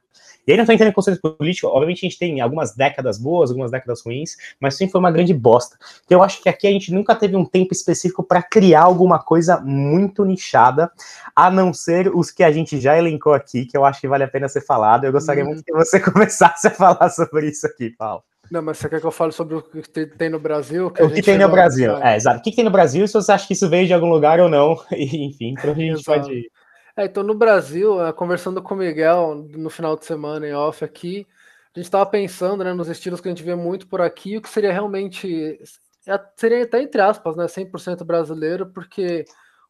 E 0.45 0.51
aí 0.51 0.57
não 0.57 0.63
estou 0.63 0.73
entrando 0.73 0.89
em 0.91 0.93
conceito 0.93 1.19
político, 1.21 1.67
obviamente 1.67 2.05
a 2.05 2.09
gente 2.09 2.17
tem 2.17 2.39
algumas 2.39 2.73
décadas 2.73 3.17
boas, 3.17 3.49
algumas 3.49 3.69
décadas 3.69 4.01
ruins, 4.01 4.37
mas 4.61 4.75
sempre 4.75 4.93
foi 4.93 4.99
uma 4.99 5.11
grande 5.11 5.33
bosta. 5.33 5.77
Então 6.05 6.19
eu 6.19 6.23
acho 6.23 6.41
que 6.41 6.47
aqui 6.47 6.65
a 6.65 6.71
gente 6.71 6.93
nunca 6.93 7.13
teve 7.13 7.35
um 7.35 7.43
tempo 7.45 7.73
específico 7.73 8.23
para 8.23 8.41
criar 8.41 8.83
alguma 8.83 9.19
coisa 9.19 9.59
muito 9.59 10.23
nichada, 10.23 10.89
a 11.35 11.51
não 11.51 11.73
ser 11.73 12.07
os 12.15 12.31
que 12.31 12.43
a 12.43 12.51
gente 12.51 12.79
já 12.79 12.97
elencou 12.97 13.33
aqui, 13.33 13.65
que 13.65 13.75
eu 13.77 13.83
acho 13.83 13.99
que 13.99 14.07
vale 14.07 14.23
a 14.23 14.27
pena 14.27 14.47
ser 14.47 14.61
falado. 14.61 15.03
Eu 15.03 15.11
gostaria 15.11 15.43
Uhum. 15.43 15.49
muito 15.49 15.63
que 15.63 15.73
você 15.73 15.99
começasse 15.99 16.67
a 16.67 16.71
falar 16.71 17.09
sobre 17.09 17.47
isso 17.49 17.67
aqui, 17.67 17.89
Paulo. 17.91 18.23
Não, 18.51 18.61
mas 18.61 18.77
você 18.77 18.89
quer 18.89 18.99
que 18.99 19.05
eu 19.05 19.11
fale 19.11 19.31
sobre 19.31 19.55
o 19.55 19.61
que 19.61 19.81
te- 19.81 20.05
tem 20.05 20.29
no 20.29 20.39
Brasil? 20.39 20.87
O 20.87 21.09
que 21.09 21.21
tem 21.21 21.37
no 21.37 21.49
Brasil? 21.49 21.97
É. 21.97 22.13
É, 22.13 22.15
exato. 22.15 22.39
O 22.39 22.41
que 22.41 22.55
tem 22.55 22.63
no 22.63 22.71
Brasil 22.71 23.03
e 23.03 23.07
se 23.07 23.13
você 23.13 23.31
acha 23.31 23.45
que 23.47 23.53
isso 23.53 23.69
veio 23.69 23.85
de 23.85 23.93
algum 23.93 24.09
lugar 24.09 24.39
ou 24.39 24.49
não? 24.49 24.75
E, 24.91 25.25
enfim, 25.25 25.53
então 25.57 25.71
a 25.71 25.73
gente 25.73 26.03
pode. 26.03 26.49
É, 26.95 27.05
então 27.05 27.23
no 27.23 27.35
Brasil, 27.35 28.03
eh, 28.03 28.11
conversando 28.11 28.61
com 28.61 28.73
o 28.73 28.77
Miguel 28.77 29.35
no 29.49 29.69
final 29.69 29.95
de 29.95 30.03
semana 30.05 30.47
em 30.47 30.53
off 30.53 30.83
aqui, 30.83 31.27
a 31.75 31.79
gente 31.79 31.85
estava 31.85 32.05
pensando 32.07 32.63
né, 32.63 32.73
nos 32.73 32.89
estilos 32.89 33.21
que 33.21 33.27
a 33.27 33.31
gente 33.31 33.43
vê 33.43 33.53
muito 33.53 33.87
por 33.87 34.01
aqui, 34.01 34.37
o 34.37 34.41
que 34.41 34.49
seria 34.49 34.73
realmente, 34.73 35.59
é, 36.07 36.19
seria 36.35 36.63
até 36.63 36.81
entre 36.81 36.99
aspas, 36.99 37.35
né, 37.35 37.47
100% 37.47 38.03
brasileiro, 38.03 38.65
porque 38.73 39.25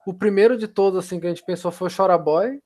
o 0.05 0.13
primeiro 0.13 0.57
de 0.57 0.69
todos 0.69 1.03
assim 1.03 1.19
que 1.19 1.25
a 1.25 1.29
gente 1.29 1.43
pensou 1.43 1.69
foi 1.69 1.89
o 1.89 1.93
Chora 1.93 2.17
Boy, 2.17 2.59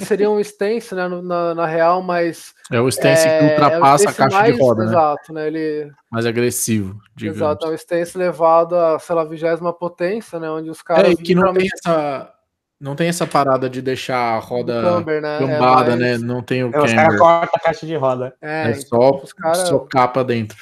que 0.00 0.04
seria 0.06 0.30
um 0.30 0.38
stance 0.40 0.94
né, 0.94 1.08
no- 1.08 1.22
na, 1.22 1.54
na 1.54 1.66
real, 1.66 2.02
mas 2.02 2.54
É 2.70 2.78
o 2.80 2.88
stance 2.88 3.26
é, 3.26 3.38
que 3.38 3.44
é 3.44 3.48
ultrapassa 3.50 4.08
a 4.08 4.12
stance 4.12 4.16
caixa 4.18 4.36
mais, 4.38 4.54
de 4.54 4.60
roda, 4.60 4.84
né? 4.84 4.90
Exato, 4.90 5.32
né? 5.32 5.46
Ele, 5.46 5.90
Mais 6.10 6.26
agressivo, 6.26 7.00
digamos. 7.14 7.38
exato, 7.40 7.66
é 7.66 7.70
o 7.70 7.74
stance 7.74 8.18
levado 8.18 8.76
a, 8.76 8.98
sei 8.98 9.14
lá, 9.14 9.24
vigésima 9.24 9.72
potência, 9.72 10.38
né? 10.38 10.50
Onde 10.50 10.68
os 10.68 10.80
É, 10.80 10.82
caras 10.84 11.12
e 11.12 11.16
que 11.16 11.34
não 11.34 11.54
tem 11.54 11.68
essa. 11.72 12.32
Não 12.78 12.94
tem 12.94 13.08
essa 13.08 13.26
parada 13.26 13.70
de 13.70 13.80
deixar 13.80 14.18
a 14.36 14.38
roda 14.38 14.82
camber, 14.82 15.22
né? 15.22 15.36
É 15.36 15.46
gambada, 15.46 15.96
mais- 15.96 15.98
né? 16.00 16.18
Não 16.18 16.42
tem 16.42 16.62
o 16.62 16.68
Os 16.68 16.92
caras 16.92 17.18
cortam 17.18 17.50
a 17.56 17.58
caixa 17.58 17.86
de 17.86 17.96
roda. 17.96 18.34
É, 18.42 18.70
É 18.70 18.74
só 18.74 19.12
os 19.16 19.32
cara- 19.32 19.54
socar 19.64 20.12
pra 20.12 20.22
dentro. 20.22 20.58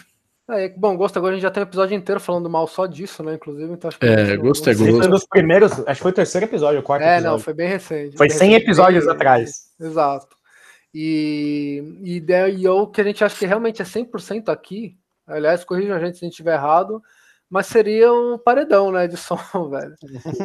É, 0.51 0.69
bom, 0.69 0.95
gosto 0.97 1.17
agora 1.17 1.33
a 1.33 1.35
gente 1.37 1.43
já 1.43 1.51
tem 1.51 1.63
um 1.63 1.67
episódio 1.67 1.97
inteiro 1.97 2.21
falando 2.21 2.51
mal 2.51 2.67
só 2.67 2.85
disso, 2.87 3.23
né? 3.23 3.35
Inclusive, 3.35 3.73
então 3.73 3.89
acho 3.89 3.99
que 3.99 4.05
É, 4.05 4.37
gosto 4.37 4.69
é 4.69 4.75
gosto. 4.75 4.91
foi 4.99 5.07
um 5.07 5.11
dos 5.11 5.27
primeiros, 5.27 5.73
acho 5.73 5.85
que 5.99 6.03
foi 6.03 6.11
o 6.11 6.15
terceiro 6.15 6.47
episódio, 6.47 6.81
o 6.81 6.83
quarto 6.83 7.03
É, 7.03 7.15
episódio. 7.15 7.31
não, 7.31 7.39
foi 7.39 7.55
bem 7.55 7.69
recente. 7.69 8.17
Foi 8.17 8.29
bem 8.29 8.37
100 8.37 8.49
recente, 8.51 8.65
episódios 8.65 9.05
bem- 9.07 9.15
atrás. 9.15 9.51
Exato. 9.81 10.37
E, 10.93 11.83
e, 12.05 12.23
e 12.59 12.69
o 12.69 12.87
que 12.87 13.01
a 13.01 13.05
gente 13.05 13.25
acha 13.25 13.37
que 13.39 13.47
realmente 13.47 13.81
é 13.81 13.85
100% 13.85 14.49
aqui, 14.51 14.97
aliás, 15.27 15.65
corrija 15.65 15.97
a 15.97 15.99
gente 15.99 16.19
se 16.19 16.25
a 16.25 16.27
gente 16.27 16.33
estiver 16.35 16.55
errado, 16.55 17.03
mas 17.49 17.67
seria 17.67 18.13
o 18.13 18.39
paredão, 18.39 18.93
né, 18.93 19.09
de 19.09 19.17
som, 19.19 19.39
velho. 19.71 19.95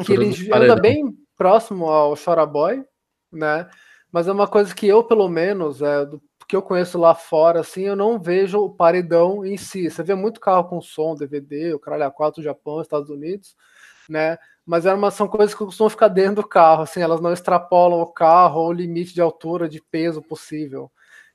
Que 0.06 0.14
ele 0.14 0.34
anda 0.54 0.76
bem 0.78 1.14
próximo 1.38 1.86
ao 1.90 2.16
Chora 2.16 2.46
Boy, 2.46 2.84
né? 3.32 3.68
Mas 4.12 4.28
é 4.28 4.32
uma 4.32 4.48
coisa 4.48 4.74
que 4.74 4.88
eu, 4.88 5.04
pelo 5.04 5.28
menos, 5.30 5.82
é, 5.82 6.06
do 6.06 6.22
que 6.50 6.56
eu 6.56 6.64
conheço 6.64 6.98
lá 6.98 7.14
fora, 7.16 7.60
assim, 7.62 7.84
eu 7.84 7.96
não 7.96 8.20
vejo 8.20 8.60
o 8.60 8.72
paredão 8.72 9.46
em 9.46 9.56
si. 9.56 9.88
Você 9.90 10.02
vê 10.04 10.16
muito 10.16 10.40
carro 10.42 10.66
com 10.68 10.82
som, 10.82 11.16
DVD, 11.16 11.76
o 11.76 11.80
caralho 11.80 12.06
A4 12.12 12.42
Japão, 12.42 12.82
Estados 12.82 13.12
Unidos, 13.12 13.56
né? 14.10 14.36
Mas 14.66 14.88
é 14.88 14.94
uma, 14.94 15.12
são 15.12 15.28
coisas 15.28 15.54
que 15.56 15.64
costumam 15.64 15.92
ficar 15.92 16.08
dentro 16.08 16.38
do 16.38 16.48
carro, 16.48 16.82
assim, 16.84 17.02
elas 17.02 17.22
não 17.22 17.32
extrapolam 17.32 18.02
o 18.02 18.12
carro 18.12 18.62
ou 18.62 18.70
o 18.70 18.74
limite 18.74 19.14
de 19.14 19.22
altura, 19.22 19.70
de 19.70 19.80
peso 19.92 20.24
possível. 20.24 20.92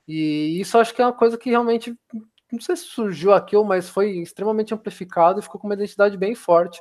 E 0.09 0.61
isso 0.61 0.77
acho 0.79 0.93
que 0.95 1.01
é 1.01 1.07
uma 1.07 1.13
coisa 1.13 1.39
que 1.39 1.51
realmente, 1.51 1.97
não 2.53 2.61
sei 2.61 2.77
se 2.77 2.85
surgiu 2.87 3.33
aqui, 3.33 3.57
ou 3.57 3.65
mas 3.65 3.89
foi 3.89 4.19
extremamente 4.19 4.75
amplificado 4.75 5.39
e 5.39 5.43
ficou 5.43 5.61
com 5.61 5.69
uma 5.69 5.75
identidade 5.75 6.17
bem 6.19 6.35
forte, 6.35 6.81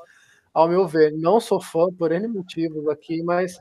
ao 0.53 0.67
meu 0.67 0.87
ver. 0.87 1.13
Não 1.13 1.39
sou 1.39 1.61
fã 1.61 1.87
por 1.97 2.11
N 2.11 2.27
motivos 2.27 2.87
aqui, 2.89 3.21
mas 3.23 3.59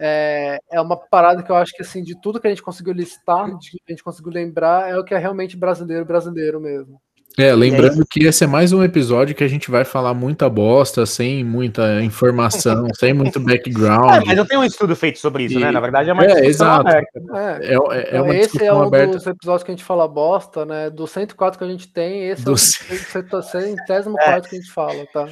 é, 0.00 0.58
é 0.72 0.80
uma 0.80 0.96
parada 0.96 1.42
que 1.42 1.52
eu 1.52 1.56
acho 1.56 1.72
que, 1.72 1.82
assim, 1.82 2.02
de 2.02 2.18
tudo 2.20 2.40
que 2.40 2.46
a 2.46 2.50
gente 2.50 2.62
conseguiu 2.62 2.94
listar, 2.94 3.46
de 3.58 3.70
que 3.72 3.78
a 3.88 3.92
gente 3.92 4.02
conseguiu 4.02 4.32
lembrar, 4.32 4.88
é 4.90 4.96
o 4.98 5.04
que 5.04 5.14
é 5.14 5.18
realmente 5.18 5.56
brasileiro, 5.56 6.04
brasileiro 6.06 6.58
mesmo. 6.58 6.98
É, 7.38 7.54
lembrando 7.54 8.04
que 8.10 8.24
esse 8.24 8.42
é 8.42 8.46
mais 8.46 8.72
um 8.72 8.82
episódio 8.82 9.36
que 9.36 9.44
a 9.44 9.48
gente 9.48 9.70
vai 9.70 9.84
falar 9.84 10.12
muita 10.14 10.50
bosta, 10.50 11.06
sem 11.06 11.44
muita 11.44 12.02
informação, 12.02 12.88
sem 12.98 13.12
muito 13.14 13.38
É, 13.38 13.42
background. 13.42 14.26
mas 14.26 14.36
eu 14.36 14.44
tenho 14.44 14.60
um 14.60 14.64
estudo 14.64 14.96
feito 14.96 15.20
sobre 15.20 15.44
isso, 15.44 15.56
E- 15.56 15.60
né? 15.62 15.70
Na 15.70 15.78
verdade, 15.78 16.10
é 16.10 16.12
uma 16.12 16.24
É, 16.24 16.26
discussão 16.26 16.48
exato. 16.48 16.88
aberta. 16.88 17.20
É, 17.32 17.66
É, 17.66 17.74
é, 17.74 18.16
é 18.16 18.22
uma 18.22 18.34
esse 18.34 18.64
é 18.64 18.72
um 18.74 18.82
aberta. 18.82 19.12
dos 19.16 19.26
episódios 19.26 19.62
que 19.62 19.70
a 19.70 19.74
gente 19.74 19.84
fala 19.84 20.08
bosta, 20.08 20.64
né? 20.66 20.90
Do 20.90 21.06
104 21.06 21.56
que 21.58 21.64
a 21.64 21.68
gente 21.68 21.92
tem, 21.92 22.28
esse 22.28 22.44
Do 22.44 22.50
é 22.50 23.36
o 23.36 23.42
centésimo 23.42 24.16
quarto 24.16 24.48
que 24.48 24.56
a 24.56 24.58
gente 24.58 24.72
fala, 24.72 25.06
tá? 25.12 25.28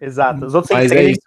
Exato. 0.00 0.44
Os 0.46 0.54
outros 0.54 0.72
Mas 0.72 0.90
é 0.92 1.02
isso. 1.04 1.20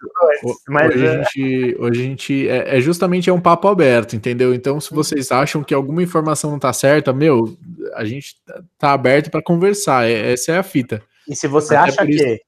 antes, 0.44 0.62
mas, 0.68 0.94
hoje, 0.94 1.06
é, 1.06 1.10
a 1.10 1.22
gente, 1.22 1.76
hoje 1.78 2.00
a 2.00 2.04
gente 2.04 2.48
é, 2.48 2.76
é 2.76 2.80
justamente 2.80 3.30
é 3.30 3.32
um 3.32 3.40
papo 3.40 3.68
aberto, 3.68 4.14
entendeu? 4.16 4.52
Então, 4.54 4.80
se 4.80 4.92
vocês 4.92 5.30
acham 5.32 5.62
que 5.64 5.72
alguma 5.74 6.02
informação 6.02 6.50
não 6.50 6.58
tá 6.58 6.72
certa, 6.72 7.12
meu, 7.12 7.56
a 7.94 8.04
gente 8.04 8.36
tá- 8.44 8.62
tá 8.78 8.92
aberto 8.92 9.30
para 9.30 9.42
conversar. 9.42 10.06
é- 10.08 10.32
essa 10.32 10.52
é 10.52 10.58
a 10.58 10.62
fita. 10.62 11.02
E 11.28 11.34
se 11.36 11.46
você 11.48 11.74
Até 11.74 11.90
acha 11.90 12.02
por 12.02 12.10
isso- 12.10 12.24
que 12.24 12.40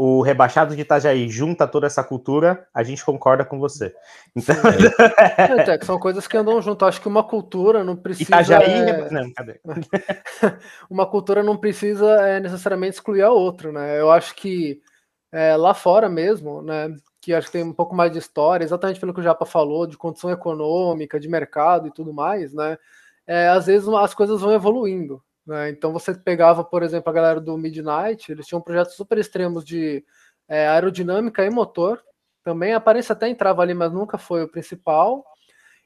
o 0.00 0.22
rebaixado 0.22 0.76
de 0.76 0.82
Itajaí 0.82 1.28
junta 1.28 1.66
toda 1.66 1.86
essa 1.86 2.04
cultura, 2.04 2.64
a 2.72 2.84
gente 2.84 3.04
concorda 3.04 3.44
com 3.44 3.58
você. 3.58 3.92
Então, 4.36 4.54
É, 5.36 5.60
até 5.60 5.76
que 5.78 5.84
são 5.86 5.98
coisas 5.98 6.26
que 6.28 6.36
andam 6.36 6.62
junto. 6.62 6.84
Acho 6.84 7.00
que 7.00 7.08
uma 7.08 7.24
cultura 7.24 7.82
não 7.82 7.96
precisa. 7.96 8.28
Itajaí. 8.28 8.70
é, 8.70 8.84
reba- 8.84 9.08
Não, 9.10 9.32
cadê? 9.32 9.60
uma 10.88 11.04
cultura 11.06 11.42
não 11.42 11.56
precisa 11.56 12.06
é, 12.28 12.38
necessariamente 12.40 12.94
excluir 12.94 13.22
a 13.22 13.30
outra, 13.30 13.72
né? 13.72 13.98
Eu 14.00 14.10
acho 14.10 14.34
que 14.36 14.80
é, 15.32 15.56
lá 15.56 15.74
fora 15.74 16.08
mesmo, 16.08 16.62
né? 16.62 16.94
Que 17.20 17.34
acho 17.34 17.48
que 17.48 17.52
tem 17.54 17.64
um 17.64 17.72
pouco 17.72 17.94
mais 17.94 18.12
de 18.12 18.18
história, 18.18 18.64
exatamente 18.64 19.00
pelo 19.00 19.12
que 19.12 19.20
o 19.20 19.22
Japa 19.22 19.44
falou, 19.44 19.86
de 19.86 19.96
condição 19.96 20.30
econômica, 20.30 21.20
de 21.20 21.28
mercado 21.28 21.88
e 21.88 21.92
tudo 21.92 22.12
mais, 22.12 22.52
né? 22.52 22.78
É, 23.26 23.48
às 23.48 23.66
vezes 23.66 23.88
as 23.88 24.14
coisas 24.14 24.40
vão 24.40 24.52
evoluindo. 24.52 25.22
Né? 25.46 25.70
Então 25.70 25.92
você 25.92 26.14
pegava, 26.14 26.62
por 26.62 26.82
exemplo, 26.82 27.10
a 27.10 27.12
galera 27.12 27.40
do 27.40 27.56
Midnight, 27.56 28.30
eles 28.30 28.46
tinham 28.46 28.60
projetos 28.60 28.94
super 28.94 29.18
extremos 29.18 29.64
de 29.64 30.04
é, 30.48 30.68
aerodinâmica 30.68 31.44
e 31.44 31.50
motor. 31.50 32.02
Também 32.44 32.72
a 32.72 32.76
aparência 32.78 33.12
até 33.12 33.28
entrava 33.28 33.62
ali, 33.62 33.74
mas 33.74 33.92
nunca 33.92 34.18
foi 34.18 34.42
o 34.42 34.48
principal. 34.48 35.24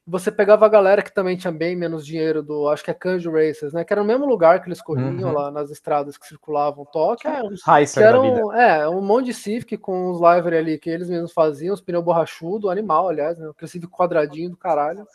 Você 0.05 0.29
pegava 0.29 0.65
a 0.65 0.69
galera 0.69 1.01
que 1.01 1.13
também 1.13 1.37
tinha 1.37 1.51
bem 1.51 1.77
menos 1.77 2.05
dinheiro 2.05 2.43
do, 2.43 2.67
acho 2.67 2.83
que 2.83 2.91
é 2.91 2.93
Kanji 2.93 3.29
Racers, 3.29 3.71
né? 3.71 3.85
Que 3.85 3.93
era 3.93 4.01
o 4.01 4.05
mesmo 4.05 4.25
lugar 4.25 4.61
que 4.61 4.67
eles 4.67 4.81
corriam 4.81 5.29
Uhum. 5.29 5.31
lá 5.31 5.49
nas 5.49 5.71
estradas 5.71 6.17
que 6.17 6.27
circulavam 6.27 6.83
Tóquio. 6.85 7.29
É, 7.29 7.41
Que 7.41 7.99
um, 8.19 8.53
é, 8.53 8.89
um 8.89 9.01
monte 9.01 9.27
de 9.27 9.33
Civic 9.33 9.77
com 9.77 10.11
os 10.11 10.19
livery 10.19 10.57
ali 10.57 10.77
que 10.77 10.89
eles 10.89 11.09
mesmos 11.09 11.31
faziam, 11.31 11.73
os 11.73 11.79
pneus 11.79 12.03
borrachudo, 12.03 12.69
animal, 12.69 13.07
aliás, 13.07 13.37
né? 13.37 13.49
Aquele 13.49 13.71
Civic 13.71 13.91
quadradinho 13.91 14.49
do 14.49 14.57
caralho. 14.57 15.07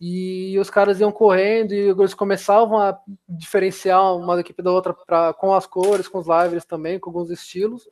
E 0.00 0.56
os 0.60 0.70
caras 0.70 1.00
iam 1.00 1.10
correndo 1.10 1.72
e 1.72 1.88
eles 1.90 2.14
começavam 2.14 2.78
a 2.78 2.96
diferenciar 3.28 4.14
uma 4.14 4.38
equipe 4.38 4.62
da 4.62 4.70
outra 4.70 4.94
pra, 4.94 5.32
com 5.32 5.52
as 5.52 5.66
cores, 5.66 6.06
com 6.06 6.18
os 6.18 6.28
liveries 6.28 6.64
também, 6.64 7.00
com 7.00 7.10
alguns 7.10 7.30
estilos. 7.30 7.88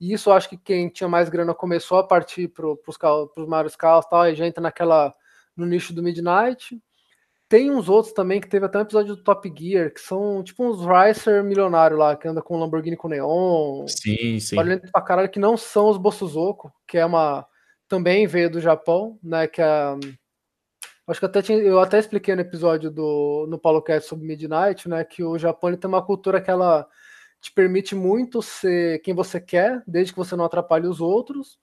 E 0.00 0.12
isso 0.12 0.32
acho 0.32 0.48
que 0.48 0.56
quem 0.56 0.88
tinha 0.88 1.08
mais 1.08 1.28
grana 1.28 1.54
começou 1.54 1.98
a 1.98 2.04
partir 2.04 2.48
para 2.48 2.66
os 2.66 3.46
maiores 3.48 3.76
carros 3.76 4.04
e 4.06 4.10
tal, 4.10 4.26
e 4.28 4.34
já 4.34 4.44
entra 4.44 4.60
naquela, 4.60 5.14
no 5.56 5.66
nicho 5.66 5.92
do 5.94 6.02
Midnight. 6.02 6.80
Tem 7.48 7.70
uns 7.70 7.88
outros 7.88 8.12
também 8.12 8.40
que 8.40 8.48
teve 8.48 8.66
até 8.66 8.78
um 8.78 8.82
episódio 8.82 9.14
do 9.14 9.22
Top 9.22 9.52
Gear, 9.56 9.92
que 9.92 10.00
são 10.00 10.42
tipo 10.42 10.64
uns 10.64 10.84
Racer 10.84 11.44
milionário 11.44 11.96
lá, 11.96 12.16
que 12.16 12.26
anda 12.26 12.42
com 12.42 12.58
Lamborghini 12.58 12.96
com 12.96 13.08
neon, 13.08 13.86
Sim, 13.86 14.40
sim. 14.40 14.56
barulhento 14.56 14.90
pra 14.90 15.00
caralho, 15.00 15.30
que 15.30 15.38
não 15.38 15.56
são 15.56 15.88
os 15.88 15.96
Bossuzoko, 15.96 16.72
que 16.86 16.98
é 16.98 17.06
uma. 17.06 17.46
Também 17.88 18.26
veio 18.26 18.50
do 18.50 18.60
Japão, 18.60 19.16
né? 19.22 19.46
Que 19.46 19.62
é. 19.62 19.96
Acho 21.06 21.20
que 21.20 21.26
até 21.26 21.40
tinha, 21.40 21.58
eu 21.58 21.78
até 21.78 22.00
expliquei 22.00 22.34
no 22.34 22.40
episódio 22.40 22.90
do 22.90 23.46
no 23.48 23.60
Paulo 23.60 23.80
Cast 23.80 24.08
sobre 24.08 24.26
Midnight, 24.26 24.88
né? 24.88 25.04
Que 25.04 25.22
o 25.22 25.38
Japão 25.38 25.70
ele 25.70 25.76
tem 25.76 25.88
uma 25.88 26.04
cultura 26.04 26.40
que 26.40 26.50
ela 26.50 26.84
te 27.40 27.52
permite 27.52 27.94
muito 27.94 28.42
ser 28.42 28.98
quem 29.02 29.14
você 29.14 29.40
quer, 29.40 29.84
desde 29.86 30.12
que 30.12 30.18
você 30.18 30.34
não 30.34 30.44
atrapalhe 30.44 30.88
os 30.88 31.00
outros. 31.00 31.60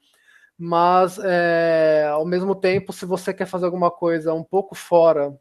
Mas 0.58 1.20
é, 1.20 2.08
ao 2.12 2.26
mesmo 2.26 2.56
tempo, 2.56 2.94
se 2.94 3.06
você 3.06 3.34
quer 3.34 3.46
fazer 3.46 3.66
alguma 3.66 3.92
coisa 3.92 4.34
um 4.34 4.44
pouco 4.44 4.76
fora 4.76 5.38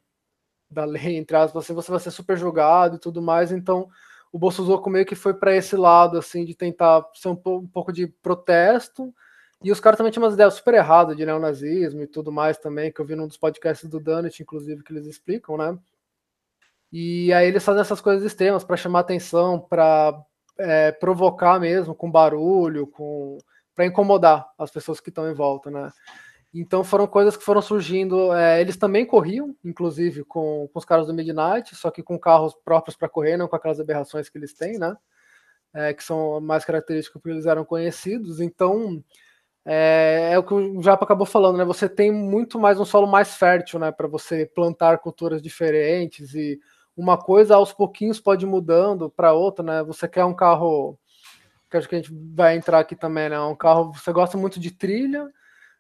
da 0.71 0.85
lei, 0.85 1.17
entre 1.17 1.37
aspas, 1.37 1.65
assim, 1.65 1.75
você 1.75 1.91
vai 1.91 2.01
ser 2.01 2.11
super 2.11 2.37
julgado 2.37 2.97
e 2.97 2.99
tudo 2.99 3.21
mais, 3.23 3.53
então 3.53 3.89
o 4.33 4.39
Bolsonaro 4.39 4.89
meio 4.91 5.05
que 5.05 5.15
foi 5.15 5.35
para 5.35 5.55
esse 5.55 5.77
lado, 5.77 6.19
assim, 6.19 6.45
de 6.45 6.55
tentar 6.55 7.05
ser 7.15 7.29
um, 7.29 7.41
um, 7.47 7.67
pouco 7.67 7.93
de 7.93 8.07
protesto, 8.07 9.15
e 9.63 9.71
os 9.71 9.79
caras 9.79 9.99
também 9.99 10.11
tinham 10.11 10.25
umas 10.25 10.35
ideias 10.35 10.55
super 10.55 10.75
erradas 10.75 11.17
de 11.17 11.25
neonazismo 11.27 12.03
e 12.03 12.07
tudo 12.07 12.33
mais 12.33 12.59
também, 12.59 12.91
que 12.91 13.01
eu 13.01 13.05
vi 13.05 13.15
num 13.15 13.29
dos 13.29 13.37
podcasts 13.37 13.89
do 13.89 14.01
Dunnett, 14.01 14.43
inclusive, 14.43 14.83
que 14.83 14.93
eles 14.93 15.07
explicam, 15.07 15.57
né? 15.57 15.79
E 16.91 17.33
aí 17.33 17.49
eles 17.49 17.65
fazem 17.65 17.81
essas 17.81 18.01
coisas 18.01 18.25
extremas 18.25 18.65
para 18.65 18.77
chamar 18.77 19.01
atenção, 19.01 19.61
para 19.61 20.21
é, 20.59 20.93
provocar 20.93 21.61
mesmo, 21.61 21.95
com 21.95 22.11
barulho, 22.11 22.87
com 22.87 23.39
para 23.75 23.87
incomodar 23.87 24.47
as 24.59 24.71
pessoas 24.71 25.01
que 25.01 25.09
estão 25.09 25.31
em 25.31 25.35
volta, 25.35 25.71
né? 25.71 25.91
Então 26.55 26.85
foram 26.85 27.07
coisas 27.07 27.37
que 27.37 27.45
foram 27.45 27.63
surgindo. 27.63 28.33
É, 28.35 28.61
eles 28.61 28.77
também 28.77 29.07
corriam, 29.07 29.57
inclusive, 29.65 30.25
com, 30.25 30.69
com, 30.73 30.79
os 30.79 30.85
caras 30.85 31.07
do 31.07 31.15
Midnight, 31.15 31.75
só 31.75 31.91
que 31.91 32.03
com 32.03 32.19
carros 32.19 32.55
próprios 32.65 32.97
para 32.97 33.09
correr, 33.09 33.37
não 33.37 33.49
com 33.49 33.57
aquelas 33.57 33.81
aberrações 33.81 34.29
que 34.29 34.37
eles 34.37 34.53
têm, 34.53 34.79
né? 34.79 34.97
É, 35.75 35.95
que 35.95 36.05
são 36.05 36.41
mais 36.41 36.65
características 36.65 37.21
porque 37.21 37.35
eles 37.35 37.47
eram 37.47 37.65
conhecidos. 37.65 38.41
Então 38.41 39.03
é, 39.65 40.31
é, 40.33 40.39
o 40.39 40.43
que 40.43 40.53
o 40.55 40.83
Japa 40.83 41.05
acabou 41.05 41.27
falando, 41.27 41.57
né? 41.57 41.65
Você 41.65 41.89
tem 41.89 42.11
muito 42.13 42.59
mais 42.59 42.81
um 42.81 42.85
solo 42.85 43.07
mais 43.07 43.37
fértil, 43.37 43.79
né? 43.79 43.93
Para 43.93 44.09
você 44.09 44.45
plantar 44.45 44.99
culturas 44.99 45.41
diferentes 45.41 46.35
e 46.35 46.61
uma 46.97 47.17
coisa 47.17 47.55
aos 47.55 47.73
pouquinhos 47.73 48.21
pode 48.21 48.45
ir 48.45 48.49
mudando 48.49 49.09
para 49.09 49.33
outra, 49.33 49.65
né? 49.65 49.83
Você 49.85 50.09
quer 50.09 50.25
um 50.25 50.35
carro 50.35 50.99
que 51.73 51.77
acho 51.79 51.89
que 51.89 51.95
a 51.97 51.99
gente 51.99 52.13
vai 52.35 52.57
entrar 52.57 52.79
aqui 52.81 52.95
também, 52.95 53.29
né? 53.29 53.41
Um 53.41 53.57
carro, 53.57 53.93
você 53.93 54.13
gosta 54.13 54.39
muito 54.39 54.61
de 54.61 54.71
trilha, 54.71 55.29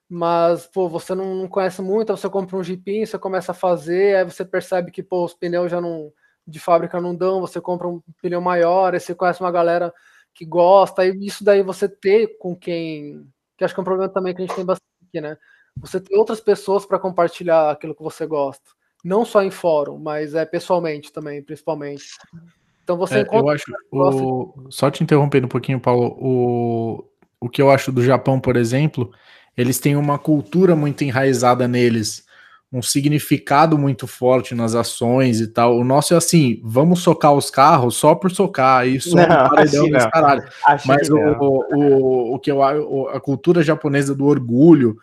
mas 0.09 0.67
pô, 0.67 0.89
você 0.89 1.15
não, 1.15 1.47
conhece 1.49 1.83
muito, 1.83 2.17
você 2.17 2.29
compra 2.29 2.57
um 2.57 2.65
Jeepinho, 2.65 3.07
você 3.07 3.19
começa 3.19 3.53
a 3.53 3.55
fazer, 3.55 4.17
aí 4.17 4.25
você 4.25 4.45
percebe 4.45 4.91
que 4.91 5.03
pô, 5.03 5.25
os 5.25 5.35
pneus 5.35 5.71
já 5.71 5.81
não 5.81 6.13
de 6.47 6.59
fábrica 6.59 7.01
não 7.01 7.15
dão, 7.15 7.41
você 7.41 7.61
compra 7.61 7.87
um 7.89 8.03
pneu 8.21 8.41
maior, 8.41 8.95
aí 8.95 9.01
você 9.01 9.15
conhece 9.15 9.41
uma 9.41 9.53
galera 9.53 9.95
que 10.35 10.45
gosta, 10.45 11.07
e 11.07 11.27
isso 11.27 11.45
daí 11.45 11.63
você 11.63 11.89
ter 11.89 12.39
com 12.39 12.57
quem, 12.57 13.25
que 13.57 13.65
acho 13.65 13.75
que 13.75 13.81
é 13.81 13.83
um 13.83 13.85
problema 13.85 14.13
também 14.13 14.35
que 14.35 14.43
a 14.43 14.47
gente 14.47 14.57
tem 14.57 14.65
bastante 14.65 14.89
aqui, 15.09 15.21
né? 15.21 15.37
Você 15.77 16.01
tem 16.01 16.19
outras 16.19 16.41
pessoas 16.41 16.85
para 16.85 16.99
compartilhar 16.99 17.71
aquilo 17.71 17.95
que 17.95 18.03
você 18.03 18.27
gosta 18.27 18.71
não 19.05 19.25
só 19.25 19.43
em 19.43 19.51
fórum, 19.51 19.99
mas 19.99 20.35
é 20.35 20.45
pessoalmente 20.45 21.13
também, 21.13 21.43
principalmente. 21.43 22.05
Então 22.83 22.97
você 22.97 23.17
é, 23.17 23.21
encontra. 23.23 23.47
Eu 23.47 23.51
acho. 23.51 23.73
O... 23.91 24.67
Só 24.71 24.91
te 24.91 25.03
interrompendo 25.03 25.47
um 25.47 25.51
pouquinho, 25.51 25.81
Paulo. 25.81 26.17
O... 26.21 27.05
o 27.41 27.49
que 27.49 27.63
eu 27.63 27.71
acho 27.71 27.93
do 27.93 28.03
Japão, 28.03 28.41
por 28.41 28.57
exemplo, 28.57 29.11
eles 29.57 29.79
têm 29.79 29.97
uma 29.97 30.19
cultura 30.19 30.75
muito 30.75 31.05
enraizada 31.05 31.69
neles, 31.69 32.25
um 32.73 32.81
significado 32.81 33.77
muito 33.77 34.07
forte 34.07 34.55
nas 34.55 34.75
ações 34.75 35.41
e 35.41 35.47
tal. 35.47 35.77
O 35.77 35.85
nosso 35.85 36.15
é 36.15 36.17
assim: 36.17 36.61
vamos 36.65 37.01
socar 37.01 37.33
os 37.33 37.51
carros 37.51 37.97
só 37.97 38.15
por 38.15 38.31
socar, 38.31 38.87
isso 38.87 39.15
não, 39.17 39.23
é 39.23 39.45
um 39.45 39.49
paredão 39.51 39.91
desse 39.91 40.11
caralho. 40.11 40.45
Mas 40.87 41.11
o, 41.11 41.17
o, 41.17 42.35
o, 42.35 42.39
que 42.39 42.51
eu 42.51 42.63
a 42.63 43.21
cultura 43.21 43.63
japonesa 43.63 44.15
do 44.15 44.25
orgulho, 44.25 44.97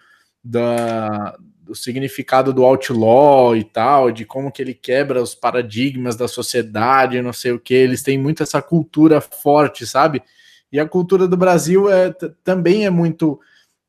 da, 0.44 1.38
do 1.70 1.76
significado 1.76 2.52
do 2.52 2.66
outlaw 2.66 3.56
e 3.56 3.64
tal, 3.64 4.12
de 4.12 4.26
como 4.26 4.52
que 4.52 4.60
ele 4.60 4.74
quebra 4.74 5.22
os 5.22 5.36
paradigmas 5.36 6.16
da 6.16 6.28
sociedade, 6.28 7.22
não 7.22 7.32
sei 7.32 7.52
o 7.52 7.60
que. 7.60 7.76
Eles 7.76 8.02
têm 8.02 8.18
muito 8.18 8.42
essa 8.42 8.60
cultura 8.60 9.22
forte, 9.22 9.86
sabe? 9.86 10.24
E 10.72 10.80
a 10.80 10.88
cultura 10.88 11.28
do 11.28 11.38
Brasil 11.38 11.92
é, 11.92 12.12
também 12.44 12.86
é 12.88 12.90
muito 12.90 13.40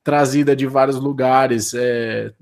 trazida 0.04 0.54
de 0.54 0.66
vários 0.66 0.96
lugares, 0.96 1.72
é, 1.74 2.32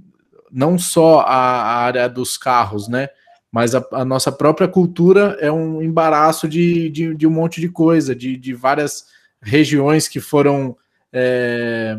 não 0.50 0.76
só 0.76 1.20
a, 1.20 1.26
a, 1.26 1.76
área 1.84 2.08
dos 2.08 2.36
carros, 2.36 2.88
né? 2.88 3.08
Mas 3.50 3.76
a, 3.76 3.86
a, 3.92 4.04
nossa 4.04 4.32
própria 4.32 4.66
cultura 4.66 5.36
é 5.40 5.52
um 5.52 5.80
embaraço 5.80 6.48
de, 6.48 6.90
de, 6.90 7.14
de 7.14 7.26
um 7.26 7.30
monte 7.30 7.60
de 7.60 7.68
coisa, 7.68 8.14
de, 8.14 8.36
de 8.36 8.54
várias 8.54 9.06
regiões 9.40 10.08
que 10.08 10.18
foram. 10.18 10.76
É, 11.12 11.96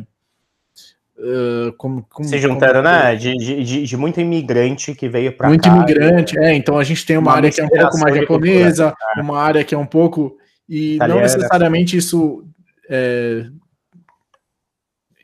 Uh, 1.19 1.73
como, 1.73 2.05
como, 2.10 2.29
se 2.29 2.38
juntando, 2.38 2.75
como... 2.75 2.84
né? 2.84 3.13
De, 3.13 3.36
de, 3.36 3.84
de, 3.84 3.97
muito 3.97 4.21
imigrante 4.21 4.95
que 4.95 5.10
veio 5.10 5.34
para 5.34 5.49
Muito 5.49 5.67
cá, 5.67 5.75
imigrante, 5.75 6.38
e... 6.38 6.39
é. 6.39 6.53
Então 6.53 6.77
a 6.77 6.84
gente 6.84 7.05
tem 7.05 7.17
uma, 7.17 7.32
uma 7.32 7.38
área 7.38 7.51
que 7.51 7.60
é 7.60 7.65
um 7.65 7.67
pouco 7.67 7.99
mais 7.99 8.15
japonesa, 8.15 8.86
cultura, 8.86 9.15
né? 9.17 9.21
uma 9.21 9.41
área 9.41 9.63
que 9.65 9.75
é 9.75 9.77
um 9.77 9.86
pouco. 9.86 10.38
E 10.67 10.95
Italiana. 10.95 11.15
não 11.15 11.21
necessariamente 11.21 11.97
isso. 11.97 12.45
É, 12.89 13.45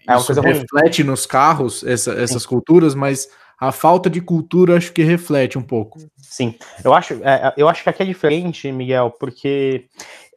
é 0.06 0.18
isso 0.18 0.34
reflete 0.42 1.02
ruim. 1.02 1.12
nos 1.12 1.26
carros, 1.26 1.82
essa, 1.84 2.12
essas 2.14 2.46
culturas, 2.46 2.94
mas 2.94 3.30
a 3.60 3.72
falta 3.72 4.10
de 4.10 4.22
cultura 4.22 4.78
acho 4.78 4.92
que 4.92 5.04
reflete 5.04 5.58
um 5.58 5.62
pouco. 5.62 6.00
Sim, 6.18 6.56
eu 6.84 6.94
acho, 6.94 7.14
é, 7.24 7.54
eu 7.58 7.70
acho 7.70 7.84
que 7.84 7.90
aqui 7.90 8.04
é 8.04 8.06
diferente, 8.06 8.72
Miguel, 8.72 9.12
porque 9.20 9.86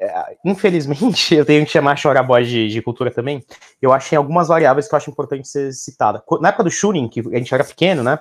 é, 0.01 0.37
infelizmente 0.45 1.35
eu 1.37 1.45
tenho 1.45 1.65
que 1.65 1.73
chamar 1.73 1.97
Choraboy 1.97 2.45
de, 2.45 2.69
de 2.69 2.83
cultura 2.83 3.11
também. 3.11 3.45
Eu 3.83 3.93
acho 3.93 4.07
que 4.07 4.11
tem 4.11 4.17
algumas 4.17 4.49
variáveis 4.49 4.89
que 4.89 4.95
eu 4.95 4.97
acho 4.97 5.11
importante 5.11 5.49
ser 5.49 5.73
citada. 5.73 6.23
Na 6.41 6.51
época 6.51 6.65
do 6.65 6.71
Shunin, 6.71 7.09
que 7.09 7.21
a 7.21 7.39
gente 7.39 7.53
era 7.53 7.65
pequeno, 7.65 8.03
né? 8.03 8.19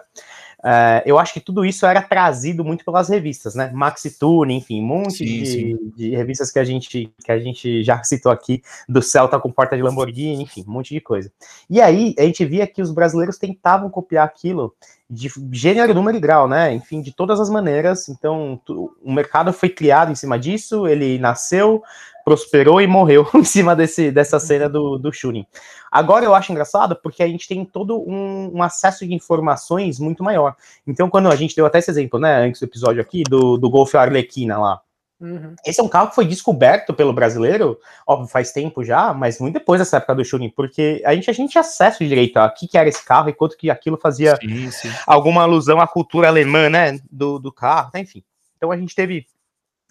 Uh, 0.67 0.99
eu 1.05 1.17
acho 1.17 1.31
que 1.33 1.39
tudo 1.39 1.63
isso 1.63 1.85
era 1.85 2.01
trazido 2.01 2.61
muito 2.61 2.83
pelas 2.83 3.07
revistas, 3.07 3.55
né? 3.55 3.71
Maxi 3.73 4.19
Tune, 4.19 4.53
enfim, 4.53 4.81
um 4.81 4.85
monte 4.85 5.19
sim, 5.19 5.23
de, 5.23 5.45
sim. 5.45 5.93
de, 5.95 6.09
revistas 6.09 6.51
que 6.51 6.59
a, 6.59 6.63
gente, 6.65 7.09
que 7.23 7.31
a 7.31 7.39
gente 7.39 7.85
já 7.85 8.03
citou 8.03 8.29
aqui, 8.29 8.61
do 8.89 9.01
Celta 9.01 9.39
com 9.39 9.49
porta 9.49 9.77
de 9.77 9.81
Lamborghini, 9.81 10.43
enfim, 10.43 10.65
um 10.67 10.71
monte 10.73 10.93
de 10.93 10.99
coisa. 10.99 11.31
E 11.69 11.79
aí 11.79 12.13
a 12.19 12.23
gente 12.23 12.43
via 12.43 12.67
que 12.67 12.81
os 12.81 12.91
brasileiros 12.91 13.37
tentavam 13.37 13.89
copiar 13.89 14.25
aquilo 14.25 14.75
de 15.09 15.31
gênero, 15.53 15.93
número 15.93 16.17
e 16.17 16.19
grau, 16.19 16.49
né? 16.49 16.73
Enfim, 16.73 17.01
de 17.01 17.13
todas 17.13 17.39
as 17.39 17.49
maneiras. 17.49 18.09
Então, 18.09 18.59
o 19.01 19.13
mercado 19.13 19.53
foi 19.53 19.69
criado 19.69 20.11
em 20.11 20.15
cima 20.15 20.37
disso, 20.37 20.85
ele 20.85 21.17
nasceu, 21.17 21.81
prosperou 22.27 22.81
e 22.81 22.87
morreu 22.87 23.25
em 23.33 23.43
cima 23.45 23.73
desse, 23.73 24.11
dessa 24.11 24.37
cena 24.37 24.67
do, 24.67 24.97
do 24.97 25.13
shooting. 25.13 25.45
Agora 25.89 26.25
eu 26.25 26.35
acho 26.35 26.51
engraçado 26.51 26.93
porque 27.01 27.23
a 27.23 27.27
gente 27.27 27.47
tem 27.47 27.63
todo 27.63 27.97
um, 28.05 28.57
um, 28.57 28.61
acesso 28.61 29.07
de 29.07 29.13
informações 29.13 29.97
muito 29.97 30.21
maior. 30.21 30.53
Então, 30.85 31.09
quando 31.09 31.29
a 31.29 31.35
gente 31.37 31.55
deu 31.55 31.65
até 31.65 31.79
esse 31.79 31.89
exemplo, 31.89 32.19
né, 32.19 32.45
antes 32.45 32.59
do 32.59 32.65
episódio 32.65 33.01
aqui, 33.01 33.23
do, 33.23 33.57
do 33.57 33.69
Golf 33.69 33.95
Arlequina 33.95 34.57
lá. 34.57 34.81
Uhum. 35.21 35.55
Esse 35.65 35.79
é 35.79 35.83
um 35.83 35.87
carro 35.87 36.09
que 36.09 36.15
foi 36.15 36.25
descoberto 36.25 36.93
pelo 36.93 37.13
brasileiro, 37.13 37.79
óbvio, 38.05 38.27
faz 38.27 38.51
tempo 38.51 38.83
já, 38.83 39.13
mas 39.13 39.39
muito 39.39 39.53
depois 39.53 39.79
dessa 39.79 39.95
época 39.95 40.15
do 40.15 40.25
shooting, 40.25 40.49
porque 40.49 41.01
a 41.05 41.15
gente, 41.15 41.29
a 41.29 41.33
gente 41.33 41.51
tinha 41.51 41.61
acesso 41.61 42.05
direito 42.05 42.37
a 42.37 42.49
que, 42.49 42.67
que 42.67 42.77
era 42.77 42.89
esse 42.89 43.05
carro 43.05 43.29
e 43.29 43.33
quanto 43.33 43.55
que 43.55 43.69
aquilo 43.69 43.97
fazia 43.97 44.35
sim, 44.35 44.69
sim. 44.69 44.91
alguma 45.07 45.43
alusão 45.43 45.79
à 45.79 45.87
cultura 45.87 46.27
alemã, 46.27 46.69
né, 46.69 46.99
do, 47.09 47.39
do 47.39 47.53
carro, 47.53 47.91
enfim. 47.95 48.21
Então 48.57 48.69
a 48.69 48.77
gente 48.77 48.93
teve 48.93 49.25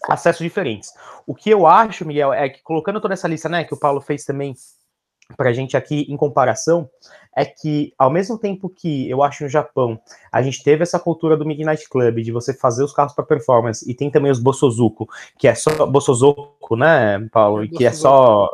acessos 0.07 0.43
diferentes. 0.43 0.93
O 1.25 1.33
que 1.33 1.49
eu 1.49 1.65
acho, 1.65 2.05
Miguel, 2.05 2.33
é 2.33 2.49
que 2.49 2.61
colocando 2.61 3.01
toda 3.01 3.13
essa 3.13 3.27
lista, 3.27 3.49
né, 3.49 3.63
que 3.63 3.73
o 3.73 3.79
Paulo 3.79 4.01
fez 4.01 4.23
também 4.25 4.53
para 5.35 5.49
a 5.49 5.53
gente 5.53 5.75
aqui 5.75 6.05
em 6.09 6.15
comparação, 6.15 6.89
é 7.35 7.43
que 7.43 7.93
ao 7.97 8.09
mesmo 8.09 8.37
tempo 8.37 8.69
que 8.69 9.09
eu 9.09 9.21
acho 9.21 9.43
no 9.43 9.49
Japão 9.49 9.99
a 10.31 10.41
gente 10.41 10.63
teve 10.63 10.83
essa 10.83 10.97
cultura 10.97 11.35
do 11.35 11.45
Midnight 11.45 11.89
Club 11.89 12.19
de 12.19 12.31
você 12.31 12.53
fazer 12.53 12.83
os 12.83 12.93
carros 12.93 13.13
para 13.13 13.25
performance 13.25 13.89
e 13.89 13.93
tem 13.93 14.09
também 14.09 14.31
os 14.31 14.39
Bossozuko, 14.39 15.07
que 15.37 15.47
é 15.47 15.53
só 15.53 15.85
Bossozuko, 15.85 16.77
né, 16.77 17.27
Paulo, 17.31 17.63
e 17.63 17.69
que 17.69 17.85
é 17.85 17.91
só 17.91 18.49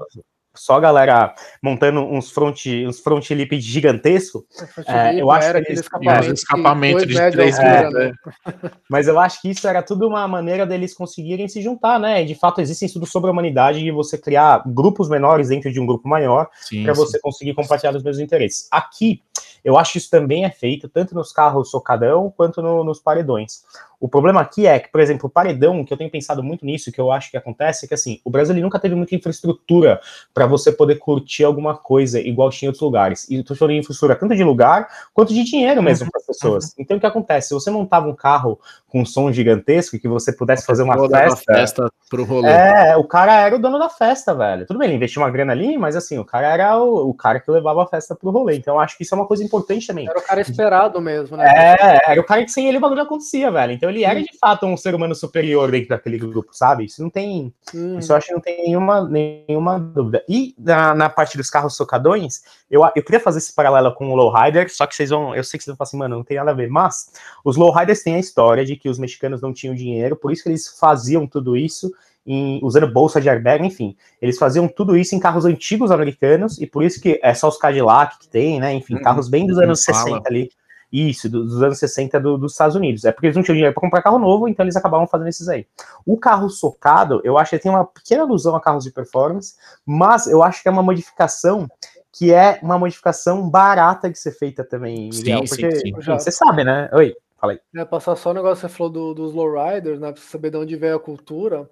só 0.55 0.75
a 0.75 0.79
galera 0.79 1.33
montando 1.61 2.01
uns 2.01 2.29
front, 2.29 2.65
uns 2.87 2.99
front 2.99 3.29
lip 3.31 3.59
gigantesco. 3.59 4.45
É, 4.85 5.19
eu 5.19 5.31
acho 5.31 5.51
que 5.51 5.57
eles, 5.57 5.79
escapamento, 5.79 6.33
escapamento 6.33 7.05
de 7.05 7.31
três 7.31 7.57
é, 7.57 7.89
né? 7.89 8.11
Mas 8.89 9.07
eu 9.07 9.19
acho 9.19 9.41
que 9.41 9.49
isso 9.49 9.67
era 9.67 9.81
tudo 9.81 10.07
uma 10.07 10.27
maneira 10.27 10.65
deles 10.65 10.93
conseguirem 10.93 11.47
se 11.47 11.61
juntar, 11.61 11.99
né? 11.99 12.21
E 12.21 12.25
de 12.25 12.35
fato 12.35 12.61
existem 12.61 12.85
estudos 12.85 13.11
sobre 13.11 13.29
a 13.29 13.33
humanidade 13.33 13.79
de 13.79 13.91
você 13.91 14.17
criar 14.17 14.63
grupos 14.65 15.09
menores 15.09 15.49
dentro 15.49 15.71
de 15.71 15.79
um 15.79 15.85
grupo 15.85 16.07
maior 16.07 16.49
para 16.83 16.93
você 16.93 17.19
conseguir 17.19 17.53
compartilhar 17.53 17.95
os 17.95 18.03
mesmos 18.03 18.23
interesses. 18.23 18.67
Aqui 18.71 19.21
eu 19.63 19.77
acho 19.77 19.93
que 19.93 19.97
isso 19.97 20.09
também 20.09 20.43
é 20.43 20.51
feito 20.51 20.89
tanto 20.89 21.15
nos 21.15 21.31
carros 21.31 21.71
socadão 21.71 22.31
quanto 22.35 22.61
no, 22.61 22.83
nos 22.83 22.99
paredões. 22.99 23.63
O 24.03 24.09
problema 24.09 24.41
aqui 24.41 24.67
é 24.67 24.77
que, 24.79 24.91
por 24.91 24.99
exemplo, 24.99 25.27
o 25.27 25.29
paredão, 25.29 25.81
que 25.85 25.93
eu 25.93 25.97
tenho 25.97 26.11
pensado 26.11 26.43
muito 26.43 26.65
nisso, 26.65 26.91
que 26.91 26.99
eu 26.99 27.09
acho 27.09 27.31
que 27.31 27.37
acontece, 27.37 27.85
é 27.85 27.87
que 27.87 27.93
assim, 27.93 28.19
o 28.25 28.29
Brasil 28.29 28.53
nunca 28.55 28.77
teve 28.77 28.95
muita 28.95 29.15
infraestrutura 29.15 30.01
para 30.33 30.45
você 30.45 30.73
poder 30.73 30.95
curtir 30.95 31.45
alguma 31.45 31.77
coisa 31.77 32.19
igual 32.19 32.49
tinha 32.49 32.67
em 32.67 32.69
outros 32.71 32.81
lugares. 32.81 33.29
E 33.29 33.35
estou 33.39 33.55
falando 33.55 33.75
de 33.75 33.79
infraestrutura 33.79 34.17
tanto 34.17 34.35
de 34.35 34.43
lugar 34.43 34.89
quanto 35.13 35.33
de 35.33 35.41
dinheiro 35.45 35.81
mesmo 35.81 36.11
para 36.11 36.19
as 36.19 36.27
pessoas. 36.27 36.65
Uhum. 36.65 36.71
Então 36.79 36.97
o 36.97 36.99
que 36.99 37.05
acontece? 37.05 37.47
Se 37.47 37.53
você 37.53 37.71
montava 37.71 38.09
um 38.09 38.13
carro 38.13 38.59
com 38.89 39.01
um 39.01 39.05
som 39.05 39.31
gigantesco 39.31 39.97
que 39.97 40.07
você 40.07 40.31
pudesse 40.31 40.65
fazer 40.67 40.83
uma 40.83 40.95
festa. 41.09 41.53
festa 41.53 41.91
pro 42.09 42.25
rolê. 42.25 42.49
É, 42.49 42.95
o 42.95 43.03
cara 43.03 43.39
era 43.39 43.55
o 43.55 43.59
dono 43.59 43.79
da 43.79 43.89
festa, 43.89 44.35
velho. 44.35 44.67
Tudo 44.67 44.77
bem, 44.77 44.89
ele 44.89 44.97
investiu 44.97 45.21
uma 45.23 45.31
grana 45.31 45.51
ali, 45.51 45.79
mas 45.79 45.95
assim, 45.95 46.19
o 46.19 46.25
cara 46.25 46.47
era 46.53 46.77
o, 46.77 47.09
o 47.09 47.13
cara 47.13 47.39
que 47.39 47.49
levava 47.49 47.81
a 47.81 47.87
festa 47.87 48.13
pro 48.13 48.29
rolê. 48.29 48.55
Então 48.55 48.75
eu 48.75 48.79
acho 48.79 48.95
que 48.95 49.03
isso 49.03 49.15
é 49.15 49.17
uma 49.17 49.25
coisa 49.25 49.43
importante 49.43 49.87
também. 49.87 50.07
Era 50.07 50.19
o 50.19 50.21
cara 50.21 50.41
esperado 50.41 51.01
mesmo, 51.01 51.35
né? 51.37 51.45
É, 51.47 52.11
era 52.11 52.21
o 52.21 52.23
cara 52.23 52.43
que 52.43 52.51
sem 52.51 52.67
ele 52.67 52.77
o 52.77 52.81
bagulho 52.81 53.01
acontecia, 53.01 53.49
velho. 53.49 53.73
Então 53.73 53.89
ele 53.93 54.03
era 54.03 54.21
de 54.21 54.37
fato 54.37 54.65
um 54.65 54.75
ser 54.75 54.93
humano 54.95 55.15
superior 55.15 55.71
dentro 55.71 55.89
daquele 55.89 56.17
grupo, 56.17 56.49
sabe? 56.51 56.85
Isso 56.85 57.01
não 57.01 57.09
tem. 57.09 57.53
Hum. 57.73 57.99
Isso 57.99 58.11
eu 58.11 58.17
acho 58.17 58.27
que 58.27 58.33
não 58.33 58.41
tem 58.41 58.63
nenhuma, 58.63 59.07
nenhuma 59.07 59.79
dúvida. 59.79 60.23
E 60.27 60.53
na, 60.57 60.93
na 60.93 61.09
parte 61.09 61.37
dos 61.37 61.49
carros 61.49 61.75
socadões, 61.75 62.41
eu, 62.69 62.83
eu 62.95 63.03
queria 63.03 63.19
fazer 63.19 63.37
esse 63.37 63.53
paralelo 63.53 63.93
com 63.93 64.09
o 64.09 64.15
Lowrider, 64.15 64.73
só 64.73 64.85
que 64.85 64.95
vocês 64.95 65.09
vão. 65.09 65.35
Eu 65.35 65.43
sei 65.43 65.57
que 65.57 65.63
vocês 65.63 65.71
vão 65.71 65.77
falar 65.77 65.87
assim, 65.87 65.97
mano, 65.97 66.17
não 66.17 66.23
tem 66.23 66.37
nada 66.37 66.51
a 66.51 66.55
ver. 66.55 66.69
Mas 66.69 67.11
os 67.45 67.55
Lowriders 67.55 68.03
têm 68.03 68.15
a 68.15 68.19
história 68.19 68.65
de 68.65 68.75
que 68.75 68.89
os 68.89 68.99
mexicanos 68.99 69.41
não 69.41 69.53
tinham 69.53 69.75
dinheiro, 69.75 70.15
por 70.15 70.31
isso 70.31 70.43
que 70.43 70.49
eles 70.49 70.67
faziam 70.79 71.25
tudo 71.27 71.55
isso 71.55 71.91
em, 72.25 72.59
usando 72.63 72.91
bolsa 72.91 73.19
de 73.19 73.29
airbag, 73.29 73.65
enfim. 73.65 73.95
Eles 74.21 74.37
faziam 74.37 74.67
tudo 74.67 74.97
isso 74.97 75.15
em 75.15 75.19
carros 75.19 75.45
antigos 75.45 75.91
americanos, 75.91 76.59
e 76.59 76.65
por 76.65 76.83
isso 76.83 77.01
que 77.01 77.19
é 77.21 77.33
só 77.33 77.47
os 77.47 77.57
Cadillac 77.57 78.19
que 78.19 78.27
tem, 78.27 78.59
né? 78.59 78.73
Enfim, 78.73 78.95
uhum, 78.95 79.01
carros 79.01 79.29
bem 79.29 79.45
dos 79.45 79.57
anos 79.57 79.83
60 79.83 80.21
ali. 80.27 80.49
Isso, 80.93 81.27
dos 81.27 81.63
anos 81.63 81.79
60 81.79 82.19
do, 82.19 82.37
dos 82.37 82.51
Estados 82.51 82.75
Unidos. 82.75 83.03
É 83.03 83.11
porque 83.11 83.25
eles 83.25 83.35
não 83.35 83.41
tinham 83.41 83.55
dinheiro 83.55 83.73
para 83.73 83.81
comprar 83.81 84.03
carro 84.03 84.19
novo, 84.19 84.47
então 84.47 84.63
eles 84.63 84.75
acabavam 84.75 85.07
fazendo 85.07 85.27
esses 85.27 85.49
aí. 85.49 85.65
O 86.05 86.15
carro 86.15 86.47
socado, 86.51 87.19
eu 87.23 87.35
acho 87.35 87.49
que 87.49 87.59
tem 87.59 87.71
uma 87.71 87.83
pequena 87.83 88.21
alusão 88.21 88.55
a 88.55 88.61
carros 88.61 88.83
de 88.83 88.91
performance, 88.91 89.55
mas 89.83 90.27
eu 90.27 90.43
acho 90.43 90.61
que 90.61 90.69
é 90.69 90.71
uma 90.71 90.83
modificação 90.83 91.67
que 92.11 92.31
é 92.31 92.59
uma 92.61 92.77
modificação 92.77 93.49
barata 93.49 94.07
de 94.07 94.19
ser 94.19 94.33
feita 94.33 94.63
também, 94.63 95.09
Miguel. 95.11 95.39
Sim, 95.39 95.49
porque 95.49 95.71
sim, 95.77 95.99
sim. 95.99 96.11
você 96.13 96.29
sabe, 96.29 96.63
né? 96.63 96.87
Oi, 96.93 97.15
falei. 97.41 97.59
É, 97.75 97.83
passar 97.83 98.15
só 98.15 98.29
o 98.29 98.33
negócio 98.35 98.63
que 98.63 98.71
você 98.71 98.77
falou 98.77 98.93
do, 98.93 99.13
dos 99.15 99.33
lowriders, 99.33 99.99
né? 99.99 100.11
Pra 100.11 100.21
você 100.21 100.27
saber 100.27 100.51
de 100.51 100.57
onde 100.57 100.75
veio 100.75 100.95
a 100.95 100.99
cultura. 100.99 101.67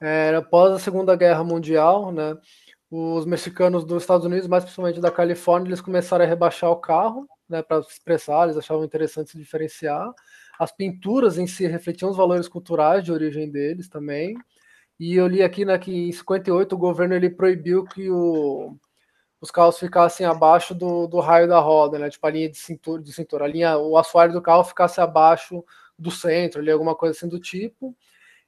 É, 0.00 0.34
após 0.34 0.72
a 0.72 0.78
Segunda 0.78 1.14
Guerra 1.14 1.44
Mundial, 1.44 2.10
né? 2.10 2.34
Os 2.90 3.26
mexicanos 3.26 3.84
dos 3.84 4.02
Estados 4.02 4.24
Unidos, 4.24 4.48
mais 4.48 4.64
principalmente 4.64 5.00
da 5.00 5.10
Califórnia, 5.10 5.68
eles 5.68 5.82
começaram 5.82 6.24
a 6.24 6.28
rebaixar 6.28 6.70
o 6.70 6.76
carro, 6.76 7.28
né? 7.48 7.62
Para 7.62 7.80
expressar, 7.80 8.44
eles 8.44 8.56
achavam 8.56 8.84
interessante 8.84 9.30
se 9.30 9.38
diferenciar. 9.38 10.12
As 10.58 10.72
pinturas 10.72 11.38
em 11.38 11.46
si 11.46 11.66
refletiam 11.66 12.10
os 12.10 12.16
valores 12.16 12.48
culturais 12.48 13.04
de 13.04 13.12
origem 13.12 13.50
deles 13.50 13.88
também. 13.88 14.36
E 14.98 15.14
eu 15.14 15.26
li 15.26 15.42
aqui 15.42 15.64
né, 15.64 15.76
que 15.78 15.92
em 15.92 16.12
58 16.12 16.74
o 16.74 16.78
governo 16.78 17.14
ele 17.14 17.28
proibiu 17.28 17.84
que 17.84 18.08
o, 18.10 18.76
os 19.40 19.50
carros 19.50 19.78
ficassem 19.78 20.26
abaixo 20.26 20.74
do, 20.74 21.06
do 21.06 21.20
raio 21.20 21.48
da 21.48 21.58
roda, 21.60 21.98
né? 21.98 22.08
Tipo 22.10 22.26
a 22.26 22.30
linha 22.30 22.48
de 22.48 22.58
cintura, 22.58 23.02
de 23.02 23.12
cintura, 23.12 23.44
a 23.44 23.48
linha, 23.48 23.76
o 23.78 23.96
assoalho 23.98 24.32
do 24.32 24.42
carro 24.42 24.64
ficasse 24.64 25.00
abaixo 25.00 25.64
do 25.98 26.10
centro, 26.10 26.60
ali, 26.60 26.70
alguma 26.70 26.94
coisa 26.94 27.16
assim 27.16 27.28
do 27.28 27.40
tipo. 27.40 27.96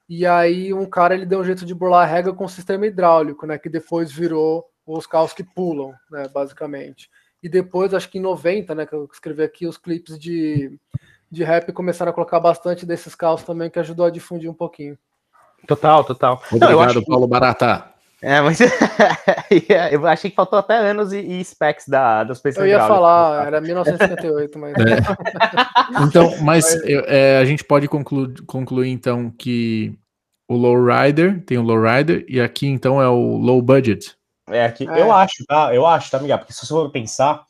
E 0.09 0.25
aí 0.25 0.73
um 0.73 0.85
cara 0.89 1.13
ele 1.15 1.25
deu 1.25 1.39
um 1.39 1.43
jeito 1.43 1.65
de 1.65 1.75
burlar 1.75 2.03
a 2.03 2.11
regra 2.11 2.33
com 2.33 2.45
o 2.45 2.49
sistema 2.49 2.87
hidráulico, 2.87 3.45
né? 3.45 3.57
Que 3.57 3.69
depois 3.69 4.11
virou 4.11 4.65
os 4.85 5.05
carros 5.05 5.33
que 5.33 5.43
pulam, 5.43 5.93
né? 6.09 6.27
Basicamente. 6.29 7.09
E 7.41 7.49
depois, 7.49 7.93
acho 7.93 8.09
que 8.09 8.17
em 8.17 8.21
90, 8.21 8.73
né? 8.75 8.85
Que 8.85 8.93
eu 8.93 9.07
escrevi 9.11 9.43
aqui, 9.43 9.67
os 9.67 9.77
clipes 9.77 10.17
de, 10.17 10.71
de 11.29 11.43
rap 11.43 11.71
começaram 11.71 12.11
a 12.11 12.13
colocar 12.13 12.39
bastante 12.39 12.85
desses 12.85 13.15
carros 13.15 13.43
também, 13.43 13.69
que 13.69 13.79
ajudou 13.79 14.05
a 14.05 14.11
difundir 14.11 14.49
um 14.49 14.53
pouquinho. 14.53 14.97
Total, 15.67 16.03
total. 16.03 16.41
Obrigado, 16.51 16.95
Não, 16.95 17.03
Paulo 17.03 17.27
Barata. 17.27 17.97
É, 18.21 18.41
mas 18.41 18.59
eu 19.91 20.07
achei 20.07 20.31
que 20.31 20.35
faltou 20.35 20.57
até 20.57 20.75
anos 20.75 21.13
e, 21.13 21.19
e 21.19 21.43
specs 21.43 21.87
da, 21.87 22.23
dos 22.23 22.39
PCs. 22.39 22.61
Eu 22.61 22.67
ia 22.67 22.79
falar, 22.79 23.45
era 23.45 23.61
1958, 23.61 24.59
mas. 24.59 24.73
É. 24.73 24.97
Então, 26.03 26.35
mas 26.41 26.75
é, 26.83 27.37
a 27.37 27.45
gente 27.45 27.63
pode 27.63 27.87
concluir, 27.87 28.33
concluir 28.45 28.89
então 28.89 29.31
que 29.31 29.97
o 30.49 30.55
lowrider 30.55 31.41
tem 31.45 31.57
o 31.57 31.61
lowrider 31.61 32.25
e 32.27 32.41
aqui 32.41 32.67
então 32.67 33.01
é 33.01 33.07
o 33.07 33.37
low 33.37 33.61
budget. 33.61 34.15
É, 34.49 34.65
aqui, 34.65 34.87
é. 34.89 35.01
eu 35.01 35.11
acho, 35.11 35.45
tá? 35.45 35.73
Eu 35.73 35.85
acho, 35.85 36.09
tá, 36.09 36.19
Miguel? 36.19 36.39
Porque 36.39 36.53
se 36.53 36.59
você 36.59 36.67
for 36.67 36.89
pensar, 36.89 37.45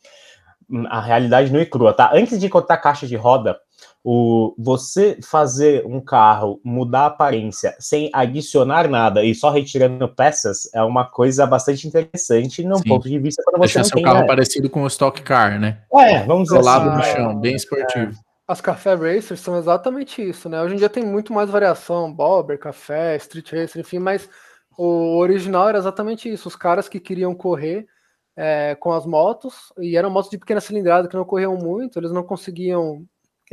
a 0.89 0.99
realidade 0.99 1.51
não 1.51 1.59
é 1.59 1.65
crua, 1.65 1.93
tá? 1.93 2.11
Antes 2.13 2.39
de 2.39 2.49
cortar 2.49 2.77
caixa 2.77 3.07
de 3.07 3.15
roda, 3.15 3.57
o, 4.03 4.55
você 4.57 5.19
fazer 5.21 5.85
um 5.85 5.99
carro 5.99 6.61
mudar 6.63 7.01
a 7.01 7.05
aparência 7.07 7.75
sem 7.79 8.09
adicionar 8.13 8.87
nada 8.87 9.23
e 9.23 9.35
só 9.35 9.49
retirando 9.49 10.07
peças 10.07 10.69
é 10.73 10.81
uma 10.81 11.05
coisa 11.05 11.45
bastante 11.45 11.87
interessante 11.87 12.63
no 12.63 12.77
Sim. 12.77 12.87
ponto 12.87 13.09
de 13.09 13.19
vista 13.19 13.43
quando 13.43 13.57
você 13.57 13.75
Deixa 13.75 13.95
seu 13.95 14.01
carro 14.01 14.21
né? 14.21 14.27
parecido 14.27 14.69
com 14.69 14.83
o 14.83 14.87
Stock 14.87 15.21
Car, 15.21 15.59
né? 15.59 15.79
É, 15.93 16.23
vamos 16.23 16.47
dizer 16.47 16.59
assim. 16.59 16.89
no 16.89 17.03
chão, 17.03 17.39
bem 17.39 17.55
esportivo. 17.55 18.11
É. 18.11 18.27
As 18.47 18.61
café 18.61 18.95
racers 18.95 19.41
são 19.41 19.57
exatamente 19.57 20.21
isso, 20.21 20.47
né? 20.47 20.61
Hoje 20.61 20.75
em 20.75 20.77
dia 20.77 20.87
tem 20.87 21.03
muito 21.03 21.33
mais 21.33 21.49
variação, 21.49 22.09
bobber, 22.13 22.57
café, 22.57 23.17
street 23.17 23.51
racer, 23.51 23.81
enfim, 23.81 23.99
mas 23.99 24.29
o 24.77 25.17
original 25.17 25.67
era 25.67 25.77
exatamente 25.77 26.31
isso. 26.31 26.47
Os 26.47 26.55
caras 26.55 26.87
que 26.87 26.99
queriam 26.99 27.33
correr 27.35 27.87
é, 28.35 28.75
com 28.75 28.93
as 28.93 29.05
motos, 29.05 29.73
e 29.79 29.97
eram 29.97 30.11
motos 30.11 30.29
de 30.29 30.37
pequena 30.37 30.61
cilindrada 30.61 31.07
que 31.07 31.15
não 31.15 31.25
corriam 31.25 31.57
muito, 31.57 31.97
eles 31.99 32.11
não 32.11 32.23
conseguiam 32.23 33.03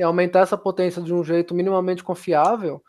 aumentar 0.03 0.41
essa 0.41 0.59
potência 0.59 1.01
de 1.01 1.15
um 1.15 1.25
jeito 1.25 1.55
minimamente 1.55 2.05
confiável. 2.05 2.83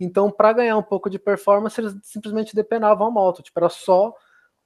Então, 0.00 0.30
para 0.30 0.52
ganhar 0.54 0.76
um 0.76 0.82
pouco 0.82 1.10
de 1.10 1.18
performance, 1.18 1.78
eles 1.78 1.94
simplesmente 2.02 2.54
depenavam 2.54 3.06
a 3.06 3.10
moto, 3.10 3.42
tipo, 3.42 3.58
era 3.60 3.68
só 3.68 4.14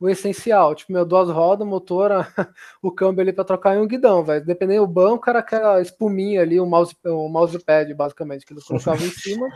o 0.01 0.09
essencial, 0.09 0.75
tipo, 0.77 0.93
meu, 0.93 1.05
duas 1.05 1.29
rodas, 1.29 1.67
motor, 1.67 2.11
o 2.81 2.93
câmbio 2.93 3.23
ali 3.23 3.33
para 3.33 3.45
trocar 3.45 3.77
em 3.77 3.81
um 3.81 3.87
guidão, 3.87 4.23
velho. 4.23 4.45
Dependendo 4.45 4.87
do 4.87 4.93
banco, 4.93 5.29
era 5.29 5.41
aquela 5.41 5.81
espuminha 5.83 6.43
ali, 6.43 6.61
o 6.61 6.67
mouse, 6.67 6.97
o 7.05 7.29
mousepad, 7.29 7.93
basicamente, 7.95 8.47
que 8.47 8.53
eles 8.53 8.65
colocavam 8.65 9.05
em 9.05 9.11
cima. 9.11 9.49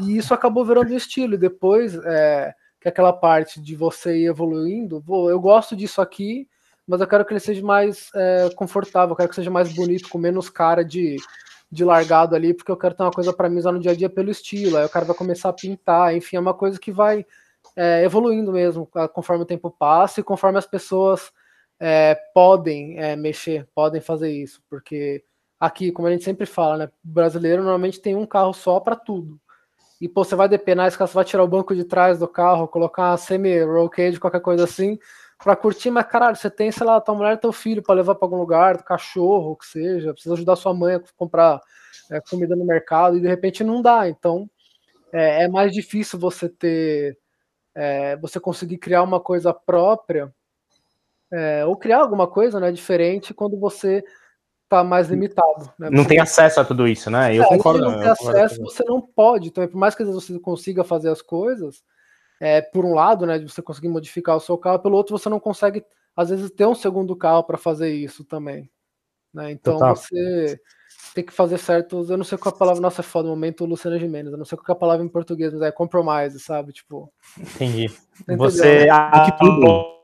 E 0.00 0.16
isso 0.16 0.32
acabou 0.32 0.64
virando 0.64 0.94
estilo. 0.94 1.34
E 1.34 1.38
depois, 1.38 1.94
é, 2.04 2.54
que 2.80 2.88
aquela 2.88 3.12
parte 3.12 3.60
de 3.60 3.74
você 3.74 4.18
ir 4.18 4.26
evoluindo, 4.26 5.02
pô, 5.04 5.30
eu 5.30 5.40
gosto 5.40 5.74
disso 5.74 6.00
aqui, 6.00 6.48
mas 6.86 7.00
eu 7.00 7.06
quero 7.06 7.24
que 7.24 7.32
ele 7.32 7.40
seja 7.40 7.64
mais 7.64 8.10
é, 8.14 8.50
confortável, 8.54 9.12
eu 9.12 9.16
quero 9.16 9.28
que 9.28 9.34
seja 9.34 9.50
mais 9.50 9.72
bonito, 9.74 10.08
com 10.08 10.18
menos 10.18 10.48
cara 10.48 10.84
de 10.84 11.16
de 11.70 11.84
largado 11.84 12.34
ali, 12.34 12.54
porque 12.54 12.70
eu 12.70 12.76
quero 12.76 12.94
ter 12.94 13.02
uma 13.02 13.10
coisa 13.10 13.32
para 13.32 13.48
mim 13.48 13.58
usar 13.58 13.72
no 13.72 13.80
dia 13.80 13.90
a 13.90 13.94
dia 13.94 14.08
pelo 14.08 14.30
estilo. 14.30 14.76
Aí 14.76 14.84
o 14.84 14.88
cara 14.88 15.04
vai 15.04 15.16
começar 15.16 15.48
a 15.48 15.52
pintar, 15.52 16.14
enfim, 16.14 16.36
é 16.36 16.40
uma 16.40 16.54
coisa 16.54 16.78
que 16.78 16.92
vai 16.92 17.26
é, 17.74 18.04
evoluindo 18.04 18.52
mesmo 18.52 18.88
conforme 19.12 19.42
o 19.42 19.46
tempo 19.46 19.70
passa 19.70 20.20
e 20.20 20.24
conforme 20.24 20.58
as 20.58 20.66
pessoas 20.66 21.32
é, 21.80 22.14
podem 22.32 22.98
é, 22.98 23.16
mexer, 23.16 23.68
podem 23.74 24.00
fazer 24.00 24.30
isso, 24.30 24.62
porque 24.70 25.24
aqui, 25.58 25.90
como 25.90 26.08
a 26.08 26.10
gente 26.10 26.24
sempre 26.24 26.46
fala, 26.46 26.78
né, 26.78 26.90
brasileiro 27.02 27.62
normalmente 27.62 28.00
tem 28.00 28.14
um 28.14 28.26
carro 28.26 28.52
só 28.52 28.80
para 28.80 28.96
tudo. 28.96 29.40
E 30.00 30.08
pô, 30.08 30.24
você 30.24 30.34
vai 30.36 30.48
depenar, 30.48 30.88
esse 30.88 30.98
você 30.98 31.14
vai 31.14 31.24
tirar 31.24 31.42
o 31.42 31.48
banco 31.48 31.74
de 31.74 31.84
trás 31.84 32.18
do 32.18 32.28
carro, 32.28 32.68
colocar 32.68 33.10
uma 33.10 33.16
semi-roll 33.16 33.88
cage, 33.88 34.20
qualquer 34.20 34.40
coisa 34.40 34.64
assim, 34.64 34.98
para 35.42 35.56
curtir, 35.56 35.90
mas 35.90 36.06
caralho, 36.06 36.36
você 36.36 36.50
tem, 36.50 36.70
sei 36.70 36.86
lá, 36.86 37.00
tua 37.00 37.14
mulher 37.14 37.34
e 37.34 37.38
teu 37.38 37.52
filho 37.52 37.82
para 37.82 37.94
levar 37.94 38.14
para 38.14 38.26
algum 38.26 38.38
lugar, 38.38 38.82
cachorro, 38.82 39.52
o 39.52 39.56
que 39.56 39.66
seja, 39.66 40.12
precisa 40.12 40.34
ajudar 40.34 40.56
sua 40.56 40.74
mãe 40.74 40.96
a 40.96 41.02
comprar 41.16 41.60
é, 42.10 42.20
comida 42.20 42.54
no 42.56 42.64
mercado 42.64 43.16
e 43.16 43.20
de 43.20 43.28
repente 43.28 43.64
não 43.64 43.80
dá. 43.82 44.08
Então 44.08 44.48
é, 45.12 45.44
é 45.44 45.48
mais 45.48 45.72
difícil 45.72 46.18
você 46.18 46.48
ter, 46.48 47.18
é, 47.74 48.16
você 48.16 48.40
conseguir 48.40 48.78
criar 48.78 49.02
uma 49.02 49.20
coisa 49.20 49.52
própria 49.52 50.32
é, 51.32 51.64
ou 51.66 51.76
criar 51.76 52.00
alguma 52.00 52.26
coisa, 52.26 52.60
né, 52.60 52.70
diferente 52.70 53.34
quando 53.34 53.58
você 53.58 54.04
tá 54.68 54.82
mais 54.82 55.08
limitado. 55.08 55.72
Né? 55.78 55.88
Não 55.90 56.04
tem 56.04 56.20
acesso 56.20 56.60
a 56.60 56.64
tudo 56.64 56.86
isso, 56.86 57.10
né? 57.10 57.34
Eu 57.34 57.42
é, 57.44 57.48
concordo. 57.48 57.78
Se 57.78 57.84
não 57.84 57.98
tem 58.00 58.08
acesso, 58.08 58.62
você 58.62 58.84
não 58.84 59.00
pode. 59.00 59.48
Então, 59.48 59.66
por 59.66 59.78
mais 59.78 59.94
que 59.94 60.04
você 60.04 60.38
consiga 60.38 60.84
fazer 60.84 61.10
as 61.10 61.22
coisas 61.22 61.82
é, 62.40 62.60
por 62.60 62.84
um 62.84 62.94
lado, 62.94 63.26
né, 63.26 63.38
de 63.38 63.48
você 63.50 63.62
conseguir 63.62 63.88
modificar 63.88 64.36
o 64.36 64.40
seu 64.40 64.58
carro, 64.58 64.80
pelo 64.80 64.96
outro 64.96 65.16
você 65.16 65.28
não 65.28 65.40
consegue, 65.40 65.84
às 66.14 66.30
vezes, 66.30 66.50
ter 66.50 66.66
um 66.66 66.74
segundo 66.74 67.16
carro 67.16 67.44
para 67.44 67.56
fazer 67.56 67.90
isso 67.90 68.24
também. 68.24 68.70
Né? 69.32 69.52
Então 69.52 69.74
Total. 69.74 69.96
você 69.96 70.60
tem 71.14 71.24
que 71.24 71.32
fazer 71.32 71.58
certos. 71.58 72.10
Eu 72.10 72.16
não 72.16 72.24
sei 72.24 72.36
qual 72.36 72.54
a 72.54 72.58
palavra, 72.58 72.80
nossa, 72.80 73.02
é 73.02 73.04
foda, 73.04 73.28
momento 73.28 73.64
Luciana 73.64 73.98
Gimenez, 73.98 74.32
eu 74.32 74.38
não 74.38 74.44
sei 74.44 74.58
qual 74.58 74.66
é 74.68 74.72
a 74.72 74.80
palavra 74.80 75.04
em 75.04 75.08
português, 75.08 75.52
mas 75.52 75.62
é 75.62 75.70
compromise, 75.70 76.38
sabe? 76.40 76.72
Tipo. 76.72 77.12
Entendi. 77.38 77.86
Você. 78.36 78.86
Né? 78.86 78.90
A, 78.90 79.30
tudo 79.32 79.95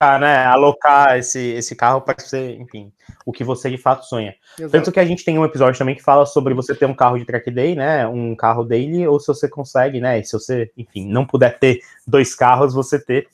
né, 0.00 0.44
alocar 0.44 1.18
esse, 1.18 1.40
esse 1.40 1.74
carro 1.74 2.00
para 2.00 2.18
ser, 2.20 2.60
enfim, 2.60 2.92
o 3.26 3.32
que 3.32 3.42
você 3.42 3.68
de 3.68 3.78
fato 3.78 4.06
sonha. 4.06 4.34
Exato. 4.56 4.70
Tanto 4.70 4.92
que 4.92 5.00
a 5.00 5.04
gente 5.04 5.24
tem 5.24 5.38
um 5.38 5.44
episódio 5.44 5.76
também 5.76 5.96
que 5.96 6.02
fala 6.02 6.24
sobre 6.24 6.54
você 6.54 6.74
ter 6.74 6.86
um 6.86 6.94
carro 6.94 7.18
de 7.18 7.24
track 7.24 7.50
day, 7.50 7.74
né, 7.74 8.06
um 8.06 8.36
carro 8.36 8.64
daily, 8.64 9.06
ou 9.08 9.18
se 9.18 9.26
você 9.26 9.48
consegue, 9.48 10.00
né, 10.00 10.22
se 10.22 10.32
você, 10.32 10.70
enfim, 10.76 11.08
não 11.08 11.26
puder 11.26 11.58
ter 11.58 11.80
dois 12.06 12.34
carros, 12.34 12.72
você 12.72 12.98
ter 12.98 13.26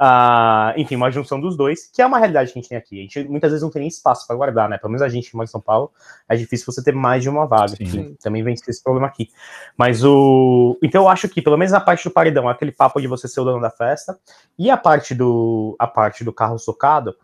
Uh, 0.00 0.72
enfim, 0.78 0.96
uma 0.96 1.10
junção 1.10 1.38
dos 1.38 1.58
dois, 1.58 1.90
que 1.92 2.00
é 2.00 2.06
uma 2.06 2.16
realidade 2.16 2.50
que 2.50 2.58
a 2.58 2.62
gente 2.62 2.70
tem 2.70 2.78
aqui. 2.78 3.00
A 3.00 3.02
gente 3.02 3.28
muitas 3.28 3.50
vezes 3.50 3.62
não 3.62 3.70
tem 3.70 3.80
nem 3.80 3.88
espaço 3.88 4.26
para 4.26 4.34
guardar, 4.34 4.66
né? 4.66 4.78
Pelo 4.78 4.90
menos 4.90 5.02
a 5.02 5.10
gente 5.10 5.28
que 5.28 5.36
mora 5.36 5.44
em 5.44 5.50
São 5.50 5.60
Paulo, 5.60 5.92
é 6.26 6.34
difícil 6.36 6.64
você 6.64 6.82
ter 6.82 6.94
mais 6.94 7.22
de 7.22 7.28
uma 7.28 7.46
vaga. 7.46 7.74
Enfim, 7.78 8.16
também 8.22 8.42
vem 8.42 8.54
esse 8.54 8.82
problema 8.82 9.06
aqui. 9.06 9.28
Mas 9.76 10.02
o. 10.02 10.78
Então 10.82 11.02
eu 11.02 11.08
acho 11.08 11.28
que, 11.28 11.42
pelo 11.42 11.58
menos 11.58 11.72
na 11.72 11.80
parte 11.80 12.04
do 12.04 12.10
paredão, 12.10 12.48
aquele 12.48 12.72
papo 12.72 12.98
de 12.98 13.06
você 13.06 13.28
ser 13.28 13.42
o 13.42 13.44
dono 13.44 13.60
da 13.60 13.68
festa, 13.68 14.18
e 14.58 14.70
a 14.70 14.76
parte 14.78 15.14
do, 15.14 15.76
a 15.78 15.86
parte 15.86 16.24
do 16.24 16.32
carro 16.32 16.58
socado. 16.58 17.14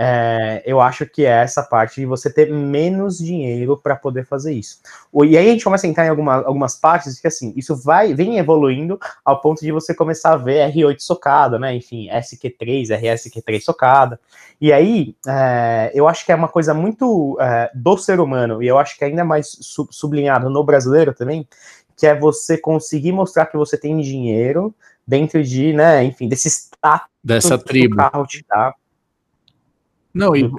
É, 0.00 0.62
eu 0.64 0.80
acho 0.80 1.04
que 1.04 1.26
é 1.26 1.42
essa 1.42 1.60
parte 1.60 2.00
de 2.00 2.06
você 2.06 2.32
ter 2.32 2.52
menos 2.52 3.18
dinheiro 3.18 3.76
para 3.76 3.96
poder 3.96 4.24
fazer 4.24 4.52
isso. 4.52 4.78
E 5.24 5.36
aí 5.36 5.48
a 5.48 5.50
gente 5.50 5.64
começa 5.64 5.88
a 5.88 5.90
entrar 5.90 6.06
em 6.06 6.08
alguma, 6.08 6.36
algumas 6.36 6.76
partes 6.76 7.18
que 7.20 7.26
assim, 7.26 7.52
isso 7.56 7.74
vai 7.74 8.14
vem 8.14 8.38
evoluindo 8.38 8.96
ao 9.24 9.40
ponto 9.40 9.60
de 9.60 9.72
você 9.72 9.92
começar 9.92 10.34
a 10.34 10.36
ver 10.36 10.72
R8 10.72 11.00
socada, 11.00 11.58
né? 11.58 11.74
Enfim, 11.74 12.08
SQ3, 12.10 12.90
RSQ3 12.90 13.60
socada. 13.60 14.20
E 14.60 14.72
aí 14.72 15.16
é, 15.26 15.90
eu 15.92 16.06
acho 16.06 16.24
que 16.24 16.30
é 16.30 16.36
uma 16.36 16.48
coisa 16.48 16.72
muito 16.72 17.36
é, 17.40 17.68
do 17.74 17.98
ser 17.98 18.20
humano, 18.20 18.62
e 18.62 18.68
eu 18.68 18.78
acho 18.78 18.96
que 18.96 19.04
ainda 19.04 19.24
mais 19.24 19.56
sublinhado 19.90 20.48
no 20.48 20.62
brasileiro 20.62 21.12
também, 21.12 21.44
que 21.96 22.06
é 22.06 22.16
você 22.16 22.56
conseguir 22.56 23.10
mostrar 23.10 23.46
que 23.46 23.56
você 23.56 23.76
tem 23.76 24.00
dinheiro 24.00 24.72
dentro 25.04 25.42
de, 25.42 25.72
né, 25.72 26.04
enfim, 26.04 26.28
desse 26.28 26.46
status 26.46 27.08
dessa 27.24 27.58
tribo. 27.58 27.96
Que 27.96 28.00
o 28.00 28.10
carro 28.10 28.26
te 28.26 28.44
dá. 28.48 28.72
Não, 30.18 30.34
e 30.34 30.50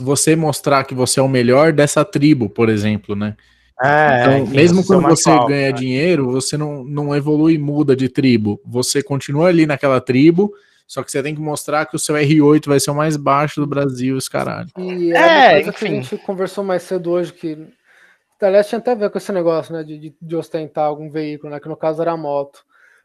você 0.00 0.34
mostrar 0.34 0.84
que 0.84 0.94
você 0.94 1.20
é 1.20 1.22
o 1.22 1.28
melhor 1.28 1.72
dessa 1.72 2.04
tribo, 2.04 2.48
por 2.48 2.68
exemplo, 2.68 3.14
né? 3.14 3.36
É, 3.82 4.20
então, 4.20 4.38
enfim, 4.38 4.54
mesmo 4.54 4.86
quando 4.86 5.02
você 5.02 5.30
ganha 5.46 5.70
né? 5.70 5.72
dinheiro, 5.72 6.30
você 6.30 6.56
não, 6.56 6.84
não 6.84 7.14
evolui 7.14 7.54
e 7.54 7.58
muda 7.58 7.96
de 7.96 8.08
tribo. 8.08 8.60
Você 8.64 9.02
continua 9.02 9.48
ali 9.48 9.66
naquela 9.66 10.00
tribo, 10.00 10.52
só 10.86 11.02
que 11.02 11.10
você 11.10 11.22
tem 11.22 11.34
que 11.34 11.40
mostrar 11.40 11.86
que 11.86 11.96
o 11.96 11.98
seu 11.98 12.14
R8 12.14 12.66
vai 12.66 12.78
ser 12.78 12.90
o 12.90 12.94
mais 12.94 13.16
baixo 13.16 13.60
do 13.60 13.66
Brasil, 13.66 14.16
os 14.16 14.28
caralho. 14.28 14.68
E 14.78 15.12
é, 15.12 15.60
é 15.60 15.72
que 15.72 15.84
a 15.84 15.88
gente 15.88 16.16
conversou 16.18 16.62
mais 16.62 16.82
cedo 16.84 17.10
hoje, 17.10 17.32
que 17.32 17.58
aliás 18.40 18.68
tinha 18.68 18.78
até 18.78 18.92
a 18.92 18.94
ver 18.94 19.10
com 19.10 19.18
esse 19.18 19.32
negócio, 19.32 19.74
né, 19.74 19.82
de, 19.82 20.14
de 20.20 20.36
ostentar 20.36 20.84
algum 20.84 21.10
veículo, 21.10 21.52
né, 21.52 21.60
que 21.60 21.68
no 21.68 21.76
caso 21.76 22.00
era 22.00 22.12
a 22.12 22.16
moto. 22.16 22.64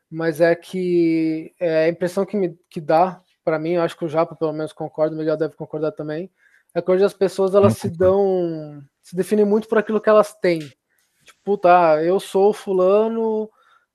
Mas 0.09 0.39
é 0.39 0.55
que 0.55 1.53
é, 1.59 1.85
a 1.85 1.89
impressão 1.89 2.25
que 2.25 2.37
me 2.37 2.55
que 2.69 2.79
dá 2.79 3.19
para 3.47 3.57
mim, 3.57 3.75
eu 3.75 3.81
acho 3.81 3.97
que 3.97 4.03
o 4.03 4.09
Japa 4.09 4.35
pelo 4.35 4.51
menos 4.51 4.73
concorda, 4.73 5.15
o 5.15 5.17
Miguel 5.17 5.37
deve 5.37 5.55
concordar 5.55 5.93
também, 5.93 6.29
é 6.75 6.81
que 6.81 6.91
hoje 6.91 7.05
as 7.05 7.13
pessoas 7.13 7.55
elas 7.55 7.77
se 7.77 7.89
dão, 7.89 8.83
se 9.01 9.15
definem 9.15 9.45
muito 9.45 9.69
por 9.69 9.77
aquilo 9.77 10.01
que 10.01 10.09
elas 10.09 10.33
têm. 10.33 10.59
Tipo, 11.23 11.57
tá, 11.57 12.03
eu 12.03 12.19
sou 12.19 12.51
fulano 12.51 13.49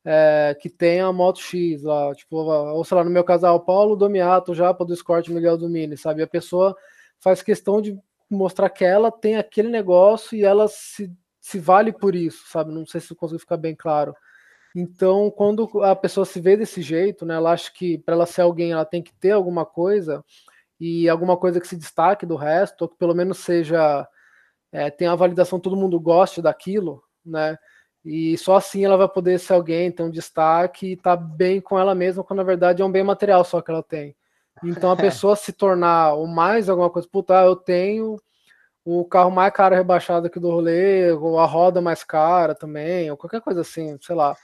é, 0.07 0.57
que 0.59 0.71
tem 0.71 1.01
a 1.03 1.13
moto 1.13 1.39
X 1.39 1.83
lá, 1.83 2.15
tipo, 2.15 2.35
ou 2.35 2.83
sei 2.83 2.97
lá, 2.97 3.05
no 3.05 3.11
meu 3.11 3.23
caso, 3.23 3.47
ah, 3.47 3.61
Paulo 3.61 3.95
Domiato, 3.95 4.53
o 4.53 4.55
Japa 4.55 4.87
do 4.87 4.95
Escort, 4.95 5.29
o 5.29 5.35
Miguel 5.35 5.59
do 5.59 5.69
Mini, 5.69 5.99
sabe? 5.99 6.23
A 6.23 6.27
pessoa 6.27 6.75
faz 7.21 7.43
questão 7.43 7.83
de 7.83 7.95
mostrar 8.31 8.71
que 8.71 8.87
ela 8.87 9.13
tem 9.13 9.37
aquele 9.37 9.69
negócio 9.69 10.35
e 10.35 10.45
ela 10.45 10.67
se, 10.67 11.13
se 11.39 11.59
vale 11.59 11.93
por 11.93 12.15
isso, 12.15 12.45
sabe? 12.49 12.73
Não 12.73 12.87
sei 12.87 13.03
se 13.03 13.13
eu 13.13 13.17
consigo 13.19 13.39
ficar 13.39 13.59
bem 13.59 13.77
claro. 13.77 14.17
Então, 14.75 15.31
quando 15.31 15.83
a 15.83 15.95
pessoa 15.95 16.25
se 16.25 16.41
vê 16.41 16.57
desse 16.57 16.81
jeito, 16.81 17.27
né, 17.27 17.35
ela 17.35 17.53
acha 17.53 17.71
que 17.73 17.99
para 17.99 18.15
ela 18.15 18.27
ser 18.27 18.43
alguém, 18.43 18.73
ela 18.73 18.85
tem 18.85 19.03
que 19.03 19.13
ter 19.15 19.33
alguma 19.33 19.67
coisa 19.67 20.25
e 20.81 21.09
alguma 21.09 21.37
coisa 21.37 21.61
que 21.61 21.69
se 21.69 21.77
destaque 21.77 22.27
do 22.27 22.37
resto, 22.37 22.83
ou 22.83 22.89
que 22.89 22.97
pelo 22.97 23.15
menos 23.15 23.39
seja 23.39 24.07
é, 24.73 24.91
tenha 24.91 25.13
a 25.13 25.17
validação, 25.17 25.61
todo 25.61 25.77
mundo 25.77 26.01
goste 26.01 26.41
daquilo, 26.41 27.03
né? 27.25 27.57
E 28.05 28.37
só 28.39 28.57
assim 28.57 28.85
ela 28.85 28.97
vai 28.97 29.09
poder 29.09 29.39
ser 29.39 29.53
alguém, 29.53 29.93
ter 29.93 30.03
um 30.03 30.11
destaque 30.11 30.89
e 30.89 30.93
estar 30.95 31.17
tá 31.17 31.23
bem 31.23 31.61
com 31.61 31.79
ela 31.79 31.95
mesma, 31.95 32.25
quando 32.25 32.39
na 32.39 32.45
verdade 32.45 32.83
é 32.83 32.85
um 32.85 32.91
bem 32.91 33.05
material 33.05 33.45
só 33.45 33.61
que 33.61 33.71
ela 33.71 33.83
tem. 33.83 34.17
Então 34.65 34.91
a 34.91 34.97
pessoa 34.97 35.37
se 35.37 35.53
tornar 35.53 36.15
o 36.15 36.27
mais 36.27 36.69
alguma 36.69 36.91
coisa, 36.91 37.07
puta, 37.11 37.35
eu 37.45 37.55
tenho 37.55 38.17
o 38.85 39.05
carro 39.05 39.31
mais 39.31 39.53
caro 39.53 39.77
rebaixado 39.77 40.27
aqui 40.27 40.41
do 40.41 40.51
rolê, 40.51 41.13
ou 41.13 41.39
a 41.39 41.47
roda 41.47 41.81
mais 41.81 42.03
cara 42.03 42.55
também, 42.55 43.11
ou 43.11 43.17
qualquer 43.17 43.41
coisa 43.41 43.61
assim, 43.61 43.97
sei 44.01 44.17
lá. 44.17 44.37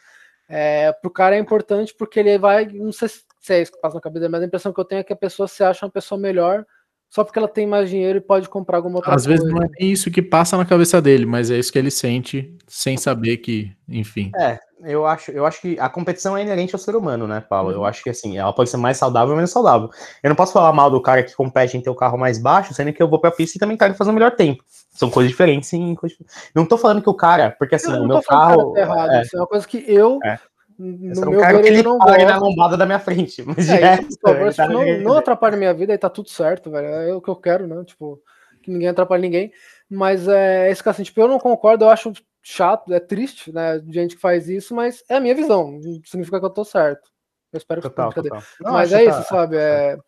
É, 0.49 0.93
pro 0.93 1.11
cara 1.11 1.37
é 1.37 1.39
importante 1.39 1.95
porque 1.97 2.19
ele 2.19 2.39
vai, 2.39 2.67
não 2.67 2.91
sei 2.91 3.09
se 3.09 3.23
é 3.51 3.63
isso 3.63 3.73
que 3.73 3.81
passa 3.81 3.97
na 3.97 4.01
cabeça, 4.01 4.29
mas 4.29 4.43
a 4.43 4.47
impressão 4.47 4.73
que 4.73 4.81
eu 4.81 4.85
tenho 4.85 5.01
é 5.01 5.05
que 5.05 5.13
a 5.13 5.17
pessoa 5.17 5.47
se 5.47 5.63
acha 5.63 5.85
uma 5.85 5.93
pessoa 5.93 6.19
melhor 6.19 6.65
só 7.11 7.25
porque 7.25 7.39
ela 7.39 7.49
tem 7.49 7.67
mais 7.67 7.89
dinheiro 7.89 8.19
e 8.19 8.21
pode 8.21 8.49
comprar 8.49 8.77
alguma 8.77 8.97
outra 8.97 9.15
Às 9.15 9.27
coisa. 9.27 9.43
vezes 9.43 9.55
não 9.55 9.63
é 9.63 9.69
isso 9.81 10.11
que 10.11 10.21
passa 10.21 10.57
na 10.57 10.65
cabeça 10.65 11.01
dele, 11.01 11.25
mas 11.25 11.51
é 11.51 11.59
isso 11.59 11.73
que 11.73 11.79
ele 11.79 11.91
sente 11.91 12.55
sem 12.67 12.97
saber 12.97 13.39
que, 13.39 13.75
enfim. 13.89 14.31
É, 14.37 14.59
eu 14.85 15.07
acho, 15.07 15.31
eu 15.31 15.45
acho 15.47 15.61
que 15.61 15.79
a 15.79 15.89
competição 15.89 16.37
é 16.37 16.43
inerente 16.43 16.75
ao 16.75 16.79
ser 16.79 16.95
humano, 16.95 17.27
né, 17.27 17.41
Paulo? 17.41 17.71
Eu 17.71 17.81
uhum. 17.81 17.85
acho 17.85 18.03
que 18.03 18.11
assim, 18.11 18.39
ela 18.39 18.53
pode 18.53 18.71
ser 18.71 18.77
mais 18.77 18.97
saudável 18.97 19.31
ou 19.31 19.37
menos 19.37 19.51
saudável. 19.51 19.91
Eu 20.23 20.29
não 20.29 20.37
posso 20.37 20.53
falar 20.53 20.73
mal 20.73 20.91
do 20.91 21.01
cara 21.01 21.23
que 21.23 21.35
compete 21.35 21.77
em 21.77 21.81
ter 21.81 21.91
o 21.91 21.95
carro 21.95 22.19
mais 22.19 22.39
baixo, 22.39 22.75
sendo 22.75 22.93
que 22.93 23.03
eu 23.03 23.09
vou 23.09 23.21
pra 23.21 23.31
pista 23.31 23.57
e 23.57 23.61
também 23.61 23.77
quero 23.77 23.95
fazer 23.95 24.11
o 24.11 24.15
melhor 24.15 24.33
tempo. 24.33 24.63
São 24.91 25.11
coisas 25.11 25.31
diferentes, 25.31 25.69
sim. 25.69 25.95
Coisas... 25.95 26.19
Não 26.55 26.67
tô 26.67 26.77
falando 26.79 27.03
que 27.03 27.11
o 27.11 27.15
cara, 27.15 27.55
porque 27.59 27.75
assim, 27.75 27.93
o 27.93 28.07
meu 28.07 28.23
carro. 28.23 28.73
Tá 28.73 28.81
errado, 28.81 29.11
é. 29.11 29.23
Isso 29.23 29.37
é 29.37 29.41
uma 29.41 29.47
coisa 29.47 29.67
que 29.67 29.85
eu 29.87 30.19
é 30.25 30.39
no 30.79 31.31
meu 31.31 31.41
cara 31.41 31.61
que 31.61 31.67
ele 31.67 31.83
não 31.83 31.99
pare 31.99 32.25
na 32.25 32.39
lombada 32.39 32.77
da 32.77 32.87
minha 32.87 33.01
frente. 33.01 33.43
Mas 33.43 33.69
é, 33.69 34.01
isso, 34.01 34.19
por 34.21 34.33
favor, 34.33 34.55
tá 34.55 34.69
não, 34.69 35.01
não 35.01 35.19
atrapalhe 35.19 35.57
minha 35.57 35.75
vida 35.75 35.93
e 35.93 35.99
tá 35.99 36.09
tudo 36.09 36.29
certo, 36.29 36.71
velho. 36.71 36.87
É 36.87 37.15
o 37.15 37.21
que 37.21 37.29
eu 37.29 37.37
quero, 37.37 37.67
né? 37.67 37.83
Tipo, 37.85 38.21
que 38.63 38.71
ninguém 38.71 38.89
atrapalhe 38.89 39.23
ninguém. 39.23 39.53
Mas 39.91 40.29
é 40.29 40.71
esse 40.71 40.83
caso 40.83 40.97
assim, 40.97 41.03
tipo, 41.03 41.21
eu 41.21 41.29
não 41.29 41.39
concordo, 41.39 41.85
eu 41.85 41.91
acho 41.91 42.13
chato, 42.51 42.93
é 42.95 42.99
triste, 42.99 43.53
né? 43.53 43.79
Gente 43.89 44.17
que 44.17 44.21
faz 44.21 44.49
isso, 44.49 44.75
mas 44.75 45.05
é 45.09 45.17
a 45.17 45.21
minha 45.21 45.35
visão. 45.35 45.73
Não 45.73 46.01
significa 46.05 46.41
que 46.41 46.47
eu 46.47 46.51
tô 46.51 46.65
certo. 46.65 47.11
Eu 47.53 47.59
espero 47.59 47.81
que 47.83 47.89
total, 47.89 48.13
total. 48.13 48.43
Não, 48.61 48.73
Mas 48.73 48.93
é 48.93 49.05
isso, 49.05 49.19
tá... 49.19 49.25
sabe? 49.25 49.57
É... 49.57 49.99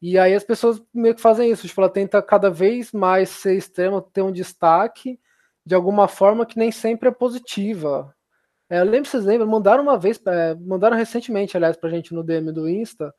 E 0.00 0.16
aí 0.16 0.32
as 0.32 0.44
pessoas 0.44 0.80
meio 0.94 1.14
que 1.14 1.20
fazem 1.20 1.50
isso, 1.50 1.66
tipo, 1.66 1.80
ela 1.80 1.90
tenta 1.90 2.22
cada 2.22 2.50
vez 2.50 2.92
mais 2.92 3.30
ser 3.30 3.56
extrema, 3.56 4.00
ter 4.00 4.22
um 4.22 4.30
destaque 4.30 5.18
de 5.66 5.74
alguma 5.74 6.06
forma 6.06 6.46
que 6.46 6.56
nem 6.56 6.70
sempre 6.70 7.08
é 7.08 7.12
positiva. 7.12 8.14
É, 8.70 8.78
eu 8.80 8.84
lembro, 8.84 9.08
vocês 9.08 9.24
lembram, 9.24 9.48
mandaram 9.48 9.82
uma 9.82 9.98
vez, 9.98 10.20
é, 10.26 10.54
mandaram 10.54 10.96
recentemente, 10.96 11.56
aliás, 11.56 11.76
pra 11.76 11.90
gente 11.90 12.14
no 12.14 12.22
DM 12.22 12.52
do 12.52 12.68
Insta, 12.68 13.12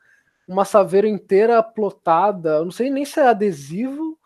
uma 0.48 0.64
saveira 0.64 1.08
inteira 1.08 1.62
plotada, 1.62 2.58
eu 2.58 2.66
não 2.66 2.72
sei 2.72 2.90
nem 2.90 3.04
se 3.04 3.20
é 3.20 3.28
adesivo 3.28 4.19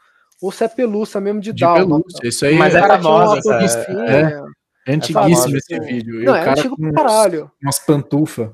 ou 0.43 0.51
se 0.51 0.65
é 0.65 0.67
pelúcia 0.67 1.21
mesmo 1.21 1.39
de, 1.39 1.53
de 1.53 1.65
pelúcia, 1.65 2.27
isso 2.27 2.45
aí 2.45 2.58
Mas 2.58 2.75
é 2.75 2.86
famosa, 2.86 3.56
essa, 3.63 3.79
é, 3.91 4.43
é 4.86 4.93
antiguíssimo 4.93 5.56
é 5.56 5.58
esse 5.58 5.79
vídeo. 5.79 6.21
Não, 6.25 6.36
é 6.36 6.49
antigo 6.49 6.75
pra 6.75 6.91
caralho. 6.91 7.49
Umas 7.62 7.79
pantufas. 7.79 8.49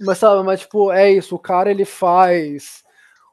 Mas 0.00 0.18
sabe, 0.18 0.40
mas 0.44 0.60
tipo, 0.60 0.92
é 0.92 1.10
isso, 1.10 1.34
o 1.34 1.40
cara 1.40 1.68
ele 1.68 1.84
faz 1.84 2.84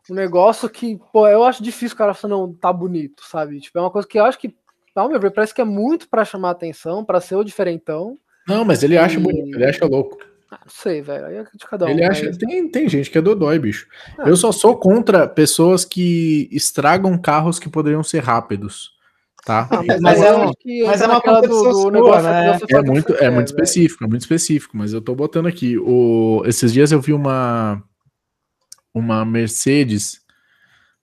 um 0.09 0.15
negócio 0.15 0.67
que, 0.67 0.99
pô, 1.13 1.27
eu 1.27 1.43
acho 1.43 1.61
difícil 1.61 1.93
o 1.93 1.97
cara 1.99 2.15
falar, 2.15 2.35
não, 2.35 2.51
tá 2.51 2.73
bonito, 2.73 3.23
sabe? 3.29 3.59
Tipo, 3.59 3.77
é 3.77 3.81
uma 3.81 3.91
coisa 3.91 4.07
que 4.07 4.19
eu 4.19 4.25
acho 4.25 4.39
que, 4.39 4.55
ao 4.95 5.07
meu 5.07 5.19
ver, 5.19 5.29
parece 5.29 5.53
que 5.53 5.61
é 5.61 5.65
muito 5.65 6.09
para 6.09 6.25
chamar 6.25 6.49
atenção, 6.49 7.05
para 7.05 7.21
ser 7.21 7.35
o 7.35 7.43
diferentão. 7.43 8.17
Não, 8.47 8.65
mas 8.65 8.81
ele 8.81 8.97
acha 8.97 9.19
e... 9.19 9.21
bonito, 9.21 9.55
ele 9.55 9.65
acha 9.65 9.85
louco. 9.85 10.17
Ah, 10.51 10.59
não 10.63 10.69
sei, 10.69 11.01
velho. 11.01 11.25
Aí 11.25 11.35
é 11.37 11.43
de 11.43 11.65
cada 11.69 11.85
um. 11.85 11.89
Ele 11.89 12.03
acha. 12.03 12.25
Mas... 12.25 12.37
Tem, 12.37 12.69
tem 12.69 12.89
gente 12.89 13.11
que 13.11 13.17
é 13.17 13.21
dodói, 13.21 13.59
bicho. 13.59 13.87
Ah. 14.17 14.27
Eu 14.27 14.35
só 14.35 14.51
sou 14.51 14.77
contra 14.77 15.27
pessoas 15.27 15.85
que 15.85 16.49
estragam 16.51 17.17
carros 17.17 17.59
que 17.59 17.69
poderiam 17.69 18.03
ser 18.03 18.23
rápidos. 18.23 18.97
Tá? 19.45 19.67
Ah, 19.71 19.81
mas, 19.83 20.01
mas, 20.01 20.21
é, 20.21 20.35
um, 20.35 20.51
mas 20.85 21.01
é 21.01 21.07
uma 21.07 21.21
coisa 21.21 21.41
do, 21.41 21.47
do 21.47 21.91
negócio, 21.91 22.23
né? 22.23 22.59
É 22.69 22.81
muito, 22.81 23.15
é 23.15 23.29
muito 23.29 23.47
específico, 23.47 24.03
é 24.03 24.07
muito 24.07 24.21
específico, 24.21 24.77
mas 24.77 24.91
eu 24.91 25.01
tô 25.01 25.15
botando 25.15 25.47
aqui. 25.47 25.77
O, 25.77 26.43
esses 26.45 26.73
dias 26.73 26.91
eu 26.91 26.99
vi 26.99 27.13
uma 27.13 27.81
uma 28.93 29.23
Mercedes 29.23 30.19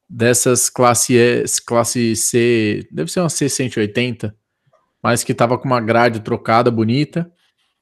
dessas 0.09 0.69
classe 0.69 1.17
S, 1.17 1.65
classe 1.65 2.15
C, 2.15 2.87
deve 2.93 3.11
ser 3.11 3.21
uma 3.21 3.29
C180, 3.29 4.33
mas 5.03 5.25
que 5.25 5.35
tava 5.35 5.59
com 5.59 5.67
uma 5.67 5.81
grade 5.81 6.21
trocada 6.21 6.71
bonita. 6.71 7.31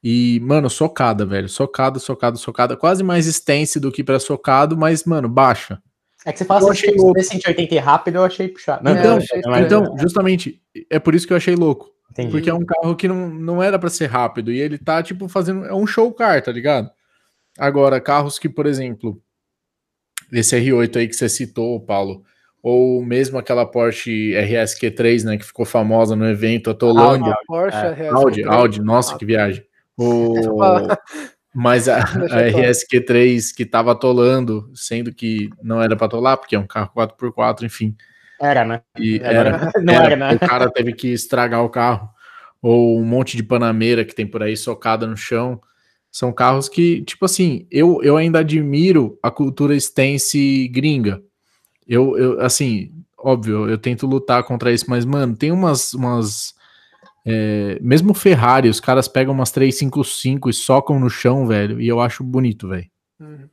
E, 0.07 0.39
mano, 0.41 0.69
socada, 0.69 1.25
velho. 1.25 1.49
Socada, 1.49 1.99
socada, 1.99 2.37
socada. 2.37 2.77
Quase 2.77 3.03
mais 3.03 3.27
extensa 3.27 3.81
do 3.81 3.91
que 3.91 4.05
para 4.05 4.21
socado, 4.21 4.77
mas, 4.77 5.05
mano, 5.05 5.31
baixa. 5.31 5.83
É 6.27 6.33
que 6.33 6.39
você 6.39 6.45
fala 6.45 6.71
assim, 6.71 6.89
achei 6.89 7.23
180 7.23 7.81
rápido, 7.81 8.17
eu 8.17 8.25
achei 8.25 8.49
puxado. 8.49 8.85
Não, 8.85 8.93
então, 8.93 9.17
achei 9.17 9.41
então 9.63 9.97
justamente, 9.99 10.61
é 10.91 10.99
por 10.99 11.15
isso 11.15 11.27
que 11.27 11.33
eu 11.33 11.39
achei 11.39 11.55
louco. 11.55 11.91
Entendi. 12.11 12.31
Porque 12.31 12.51
é 12.51 12.55
um 12.55 12.65
carro 12.65 12.95
que 12.95 13.09
não, 13.09 13.31
não 13.31 13.63
era 13.63 13.79
para 13.79 13.89
ser 13.89 14.07
rápido. 14.07 14.53
E 14.53 14.61
ele 14.61 14.77
tá, 14.77 15.03
tipo, 15.03 15.27
fazendo. 15.27 15.65
É 15.65 15.75
um 15.75 15.87
show 15.87 16.13
car, 16.13 16.43
tá 16.43 16.53
ligado? 16.53 16.91
Agora, 17.59 17.99
carros 17.99 18.39
que, 18.39 18.49
por 18.49 18.67
exemplo, 18.67 19.19
esse 20.31 20.55
R8 20.55 20.97
aí 20.97 21.09
que 21.09 21.17
você 21.17 21.31
citou, 21.31 21.81
Paulo, 21.81 22.23
ou 22.63 23.03
mesmo 23.03 23.39
aquela 23.39 23.65
Porsche 23.65 24.33
RSQ3, 24.33 25.25
né, 25.25 25.37
que 25.39 25.45
ficou 25.45 25.65
famosa 25.65 26.15
no 26.15 26.29
evento 26.29 26.69
atolando. 26.69 27.31
Ah, 27.31 27.37
Porsche 27.47 27.77
é, 27.77 28.09
Audi, 28.09 28.45
Audi, 28.45 28.83
nossa, 28.83 29.17
que 29.17 29.25
viagem. 29.25 29.65
O... 29.97 30.35
Mas 31.55 31.89
a, 31.89 31.99
a 31.99 32.03
RSQ3 32.03 33.55
que 33.55 33.63
estava 33.63 33.93
atolando, 33.93 34.69
sendo 34.75 35.15
que 35.15 35.51
não 35.63 35.81
era 35.81 35.95
para 35.95 36.07
atolar, 36.07 36.37
porque 36.37 36.57
é 36.57 36.59
um 36.59 36.67
carro 36.67 36.91
4x4, 36.97 37.63
enfim. 37.63 37.97
Era, 38.41 38.65
né? 38.65 38.83
E 38.99 39.21
era, 39.23 39.71
não 39.81 39.95
era, 39.95 40.05
era, 40.05 40.17
né? 40.17 40.35
O 40.35 40.41
cara 40.41 40.69
teve 40.69 40.93
que 40.93 41.13
estragar 41.13 41.63
o 41.63 41.71
carro. 41.71 42.09
Ou 42.61 42.99
um 42.99 43.05
monte 43.05 43.37
de 43.37 43.43
Panameira 43.45 44.05
que 44.05 44.15
tem 44.15 44.27
por 44.27 44.43
aí 44.43 44.57
socada 44.57 45.07
no 45.07 45.17
chão. 45.17 45.61
São 46.11 46.33
carros 46.33 46.69
que, 46.69 47.03
tipo 47.03 47.25
assim, 47.25 47.69
eu, 47.71 48.01
eu 48.03 48.17
ainda 48.17 48.41
admiro 48.41 49.17
a 49.23 49.31
cultura 49.31 49.77
stance 49.77 50.69
gringa. 50.69 51.23
Eu, 51.87 52.17
eu, 52.19 52.41
assim, 52.41 52.93
óbvio, 53.17 53.69
eu 53.69 53.79
tento 53.79 54.07
lutar 54.07 54.43
contra 54.43 54.73
isso, 54.73 54.87
mas, 54.89 55.05
mano, 55.05 55.37
tem 55.37 55.53
umas, 55.53 55.93
umas 55.95 56.55
é, 57.27 57.79
mesmo 57.81 58.13
Ferrari, 58.13 58.69
os 58.69 58.81
caras 58.81 59.09
pegam 59.09 59.33
umas 59.33 59.51
355 59.51 60.51
e 60.51 60.53
socam 60.53 60.99
no 60.99 61.09
chão, 61.09 61.47
velho, 61.47 61.81
e 61.81 61.89
eu 61.89 62.01
acho 62.01 62.23
bonito, 62.23 62.69
velho. 62.69 62.87
Uhum. 63.21 63.49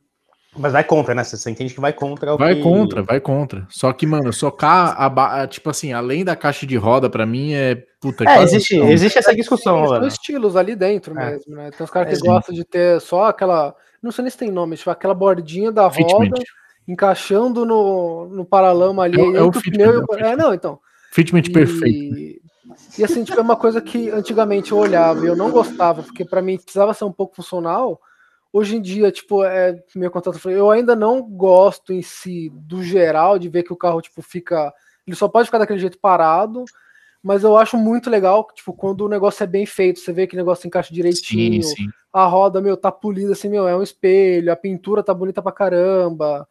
Mas 0.58 0.72
vai 0.72 0.84
contra, 0.84 1.14
né? 1.14 1.24
Você 1.24 1.50
entende 1.50 1.72
que 1.72 1.80
vai 1.80 1.94
contra 1.94 2.34
o 2.34 2.36
Vai 2.36 2.56
que... 2.56 2.60
contra, 2.60 3.02
vai 3.02 3.18
contra. 3.20 3.66
Só 3.70 3.90
que, 3.90 4.06
mano, 4.06 4.30
socar, 4.34 4.94
a, 4.98 5.46
tipo 5.46 5.70
assim, 5.70 5.94
além 5.94 6.24
da 6.24 6.36
caixa 6.36 6.66
de 6.66 6.76
roda, 6.76 7.08
pra 7.08 7.24
mim 7.24 7.54
é. 7.54 7.82
Puta, 7.98 8.28
é, 8.28 8.42
existe, 8.42 8.76
existe 8.76 9.18
essa 9.18 9.34
discussão, 9.34 9.86
São 9.86 10.06
estilos 10.06 10.56
ali 10.56 10.76
dentro 10.76 11.18
é. 11.18 11.30
mesmo, 11.30 11.54
né? 11.54 11.70
Tem 11.70 11.82
uns 11.82 11.90
caras 11.90 12.20
que 12.20 12.26
é, 12.26 12.30
gostam 12.30 12.54
de 12.54 12.64
ter 12.64 13.00
só 13.00 13.26
aquela. 13.26 13.74
Não 14.02 14.10
sei 14.10 14.22
nem 14.22 14.30
se 14.30 14.36
tem 14.36 14.50
nome, 14.50 14.76
tipo, 14.76 14.90
aquela 14.90 15.14
bordinha 15.14 15.72
da 15.72 15.86
roda 15.86 15.94
Fitment. 15.94 16.44
encaixando 16.86 17.64
no, 17.64 18.28
no 18.28 18.44
paralama 18.44 19.04
ali. 19.04 19.18
É, 19.18 19.36
é 19.38 19.42
o 19.42 19.52
fitment, 19.52 20.04
pneu, 20.06 20.18
é, 20.18 20.32
é, 20.32 20.36
não, 20.36 20.52
então. 20.52 20.78
Fitment 21.12 21.44
e... 21.46 21.52
perfeito. 21.52 22.41
E 22.98 23.04
assim, 23.04 23.24
tipo, 23.24 23.38
é 23.38 23.42
uma 23.42 23.56
coisa 23.56 23.80
que 23.80 24.10
antigamente 24.10 24.72
eu 24.72 24.78
olhava 24.78 25.24
e 25.24 25.28
eu 25.28 25.36
não 25.36 25.50
gostava, 25.50 26.02
porque 26.02 26.24
para 26.24 26.42
mim 26.42 26.58
precisava 26.58 26.94
ser 26.94 27.04
um 27.04 27.12
pouco 27.12 27.36
funcional. 27.36 28.00
Hoje 28.52 28.76
em 28.76 28.82
dia, 28.82 29.10
tipo, 29.10 29.42
é 29.44 29.82
meu 29.94 30.10
contato 30.10 30.50
eu 30.50 30.70
ainda 30.70 30.94
não 30.94 31.22
gosto 31.22 31.92
em 31.92 32.02
si 32.02 32.50
do 32.54 32.82
geral 32.82 33.38
de 33.38 33.48
ver 33.48 33.62
que 33.62 33.72
o 33.72 33.76
carro 33.76 34.02
tipo 34.02 34.20
fica, 34.20 34.72
ele 35.06 35.16
só 35.16 35.26
pode 35.26 35.46
ficar 35.46 35.58
daquele 35.58 35.78
jeito 35.78 35.98
parado, 35.98 36.64
mas 37.22 37.44
eu 37.44 37.56
acho 37.56 37.78
muito 37.78 38.10
legal, 38.10 38.46
tipo, 38.52 38.72
quando 38.72 39.02
o 39.02 39.08
negócio 39.08 39.42
é 39.44 39.46
bem 39.46 39.64
feito, 39.64 40.00
você 40.00 40.12
vê 40.12 40.26
que 40.26 40.34
o 40.34 40.38
negócio 40.38 40.66
encaixa 40.66 40.92
direitinho, 40.92 41.62
sim, 41.62 41.76
sim. 41.76 41.88
a 42.12 42.26
roda, 42.26 42.60
meu, 42.60 42.76
tá 42.76 42.92
polida 42.92 43.32
assim, 43.32 43.48
meu, 43.48 43.66
é 43.66 43.76
um 43.76 43.82
espelho, 43.82 44.52
a 44.52 44.56
pintura 44.56 45.02
tá 45.02 45.14
bonita 45.14 45.40
pra 45.40 45.52
caramba. 45.52 46.46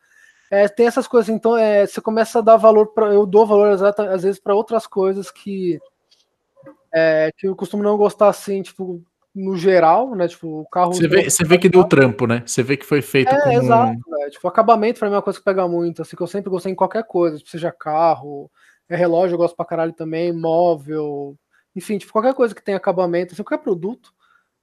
É, 0.50 0.68
tem 0.68 0.86
essas 0.86 1.08
coisas, 1.08 1.30
então 1.30 1.58
é, 1.58 1.86
você 1.86 2.02
começa 2.02 2.40
a 2.40 2.42
dar 2.42 2.58
valor 2.58 2.88
para 2.88 3.14
eu 3.14 3.26
dou 3.26 3.46
valor 3.46 3.70
às 3.70 4.24
vezes 4.24 4.40
para 4.40 4.56
outras 4.56 4.86
coisas 4.86 5.32
que 5.32 5.80
é, 6.94 7.32
que 7.38 7.48
eu 7.48 7.56
costumo 7.56 7.84
não 7.84 7.98
gostar 7.98 8.28
assim, 8.28 8.62
tipo, 8.62 9.04
no 9.34 9.56
geral, 9.56 10.14
né? 10.16 10.28
Tipo, 10.28 10.62
o 10.62 10.70
carro. 10.70 10.94
Você 10.94 11.08
vê, 11.08 11.30
você 11.30 11.44
vê 11.44 11.58
que 11.58 11.70
deu 11.70 11.84
trampo, 11.86 12.28
né? 12.28 12.44
Você 12.46 12.62
vê 12.62 12.76
que 12.76 12.86
foi 12.86 13.02
feito 13.02 13.34
é, 13.34 13.42
com. 13.42 13.52
Exato, 13.52 14.16
é. 14.22 14.30
Tipo, 14.30 14.48
acabamento 14.48 15.00
pra 15.00 15.08
mim 15.08 15.14
é 15.14 15.18
uma 15.18 15.24
coisa 15.24 15.40
que 15.40 15.46
pega 15.46 15.68
muito, 15.68 16.02
assim, 16.02 16.16
que 16.16 16.22
eu 16.22 16.28
sempre 16.28 16.50
gostei 16.50 16.72
em 16.72 16.76
qualquer 16.76 17.04
coisa, 17.06 17.38
tipo, 17.38 17.50
seja 17.50 17.72
carro, 17.72 18.52
é 18.90 18.96
relógio, 18.96 19.36
eu 19.36 19.38
gosto 19.38 19.56
pra 19.56 19.66
caralho 19.66 19.94
também, 19.94 20.34
móvel, 20.34 21.38
enfim, 21.76 21.98
tipo, 21.98 22.12
qualquer 22.12 22.34
coisa 22.34 22.54
que 22.54 22.64
tenha 22.64 22.78
acabamento, 22.78 23.34
assim, 23.34 23.44
qualquer 23.44 23.64
produto, 23.64 24.12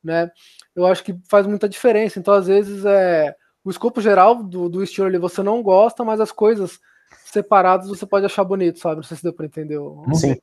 né? 0.04 0.30
Eu 0.76 0.86
acho 0.86 1.02
que 1.02 1.18
faz 1.28 1.46
muita 1.46 1.68
diferença. 1.68 2.18
Então, 2.18 2.34
às 2.34 2.46
vezes, 2.46 2.84
é. 2.84 3.34
O 3.64 3.70
escopo 3.70 4.00
geral 4.00 4.42
do, 4.42 4.68
do 4.68 4.82
estilo 4.82 5.08
ali 5.08 5.18
você 5.18 5.42
não 5.42 5.62
gosta, 5.62 6.02
mas 6.04 6.20
as 6.20 6.32
coisas 6.32 6.78
separados 7.24 7.88
você 7.88 8.06
pode 8.06 8.26
achar 8.26 8.44
bonito, 8.44 8.78
sabe? 8.78 8.96
Não 8.96 9.02
sei 9.02 9.16
se 9.16 9.22
deu 9.22 9.32
para 9.32 9.46
entender. 9.46 9.78
Sim. 10.14 10.36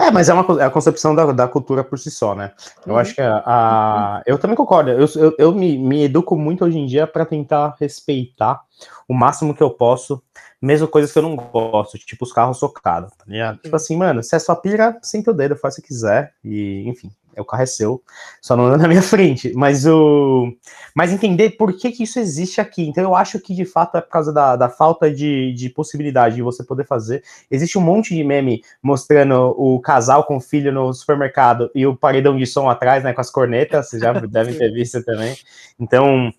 É, 0.00 0.10
mas 0.10 0.28
é 0.28 0.34
uma 0.34 0.62
é 0.62 0.64
a 0.64 0.70
concepção 0.70 1.14
da, 1.14 1.32
da 1.32 1.48
cultura 1.48 1.84
por 1.84 1.98
si 1.98 2.10
só, 2.10 2.34
né? 2.34 2.52
Eu 2.86 2.94
uhum. 2.94 2.98
acho 2.98 3.14
que 3.14 3.20
a, 3.20 3.42
a, 3.44 4.22
eu 4.26 4.38
também 4.38 4.56
concordo. 4.56 4.90
Eu, 4.90 5.06
eu, 5.16 5.34
eu 5.38 5.54
me, 5.54 5.76
me 5.76 6.04
educo 6.04 6.36
muito 6.36 6.64
hoje 6.64 6.78
em 6.78 6.86
dia 6.86 7.06
para 7.06 7.26
tentar 7.26 7.76
respeitar 7.78 8.60
o 9.08 9.14
máximo 9.14 9.54
que 9.54 9.62
eu 9.62 9.70
posso, 9.70 10.22
mesmo 10.60 10.86
coisas 10.86 11.12
que 11.12 11.18
eu 11.18 11.22
não 11.22 11.34
gosto, 11.34 11.98
tipo 11.98 12.24
os 12.24 12.32
carros 12.32 12.58
socados, 12.58 13.10
tá 13.16 13.24
ligado? 13.26 13.58
Tipo 13.58 13.74
assim, 13.74 13.96
mano, 13.96 14.22
se 14.22 14.36
é 14.36 14.38
sua 14.38 14.54
pira, 14.54 14.98
senta 15.02 15.30
o 15.30 15.34
dedo, 15.34 15.56
faz 15.56 15.74
o 15.74 15.82
que 15.82 15.88
quiser, 15.88 16.32
e 16.44 16.84
enfim, 16.86 17.10
o 17.40 17.44
carro 17.44 17.62
é 17.62 17.66
seu, 17.66 18.02
só 18.40 18.56
não 18.56 18.66
anda 18.66 18.78
na 18.78 18.88
minha 18.88 19.02
frente. 19.02 19.52
Mas 19.54 19.86
o. 19.86 20.52
Mas 20.94 21.12
entender 21.12 21.50
por 21.50 21.72
que, 21.72 21.92
que 21.92 22.02
isso 22.02 22.18
existe 22.18 22.60
aqui. 22.60 22.86
Então 22.88 23.04
eu 23.04 23.14
acho 23.14 23.38
que 23.40 23.54
de 23.54 23.64
fato 23.64 23.96
é 23.96 24.00
por 24.00 24.10
causa 24.10 24.32
da, 24.32 24.56
da 24.56 24.68
falta 24.68 25.10
de, 25.10 25.52
de 25.54 25.68
possibilidade 25.70 26.36
de 26.36 26.42
você 26.42 26.64
poder 26.64 26.86
fazer. 26.86 27.22
Existe 27.50 27.78
um 27.78 27.82
monte 27.82 28.14
de 28.14 28.24
meme 28.24 28.62
mostrando 28.82 29.54
o 29.56 29.80
casal 29.80 30.24
com 30.24 30.36
o 30.36 30.40
filho 30.40 30.72
no 30.72 30.92
supermercado 30.92 31.70
e 31.74 31.86
o 31.86 31.96
paredão 31.96 32.36
de 32.36 32.46
som 32.46 32.68
atrás, 32.68 33.04
né? 33.04 33.12
Com 33.12 33.20
as 33.20 33.30
cornetas, 33.30 33.88
vocês 33.88 34.02
já 34.02 34.12
devem 34.26 34.54
ter 34.54 34.72
visto 34.72 35.02
também. 35.04 35.36
Então. 35.78 36.32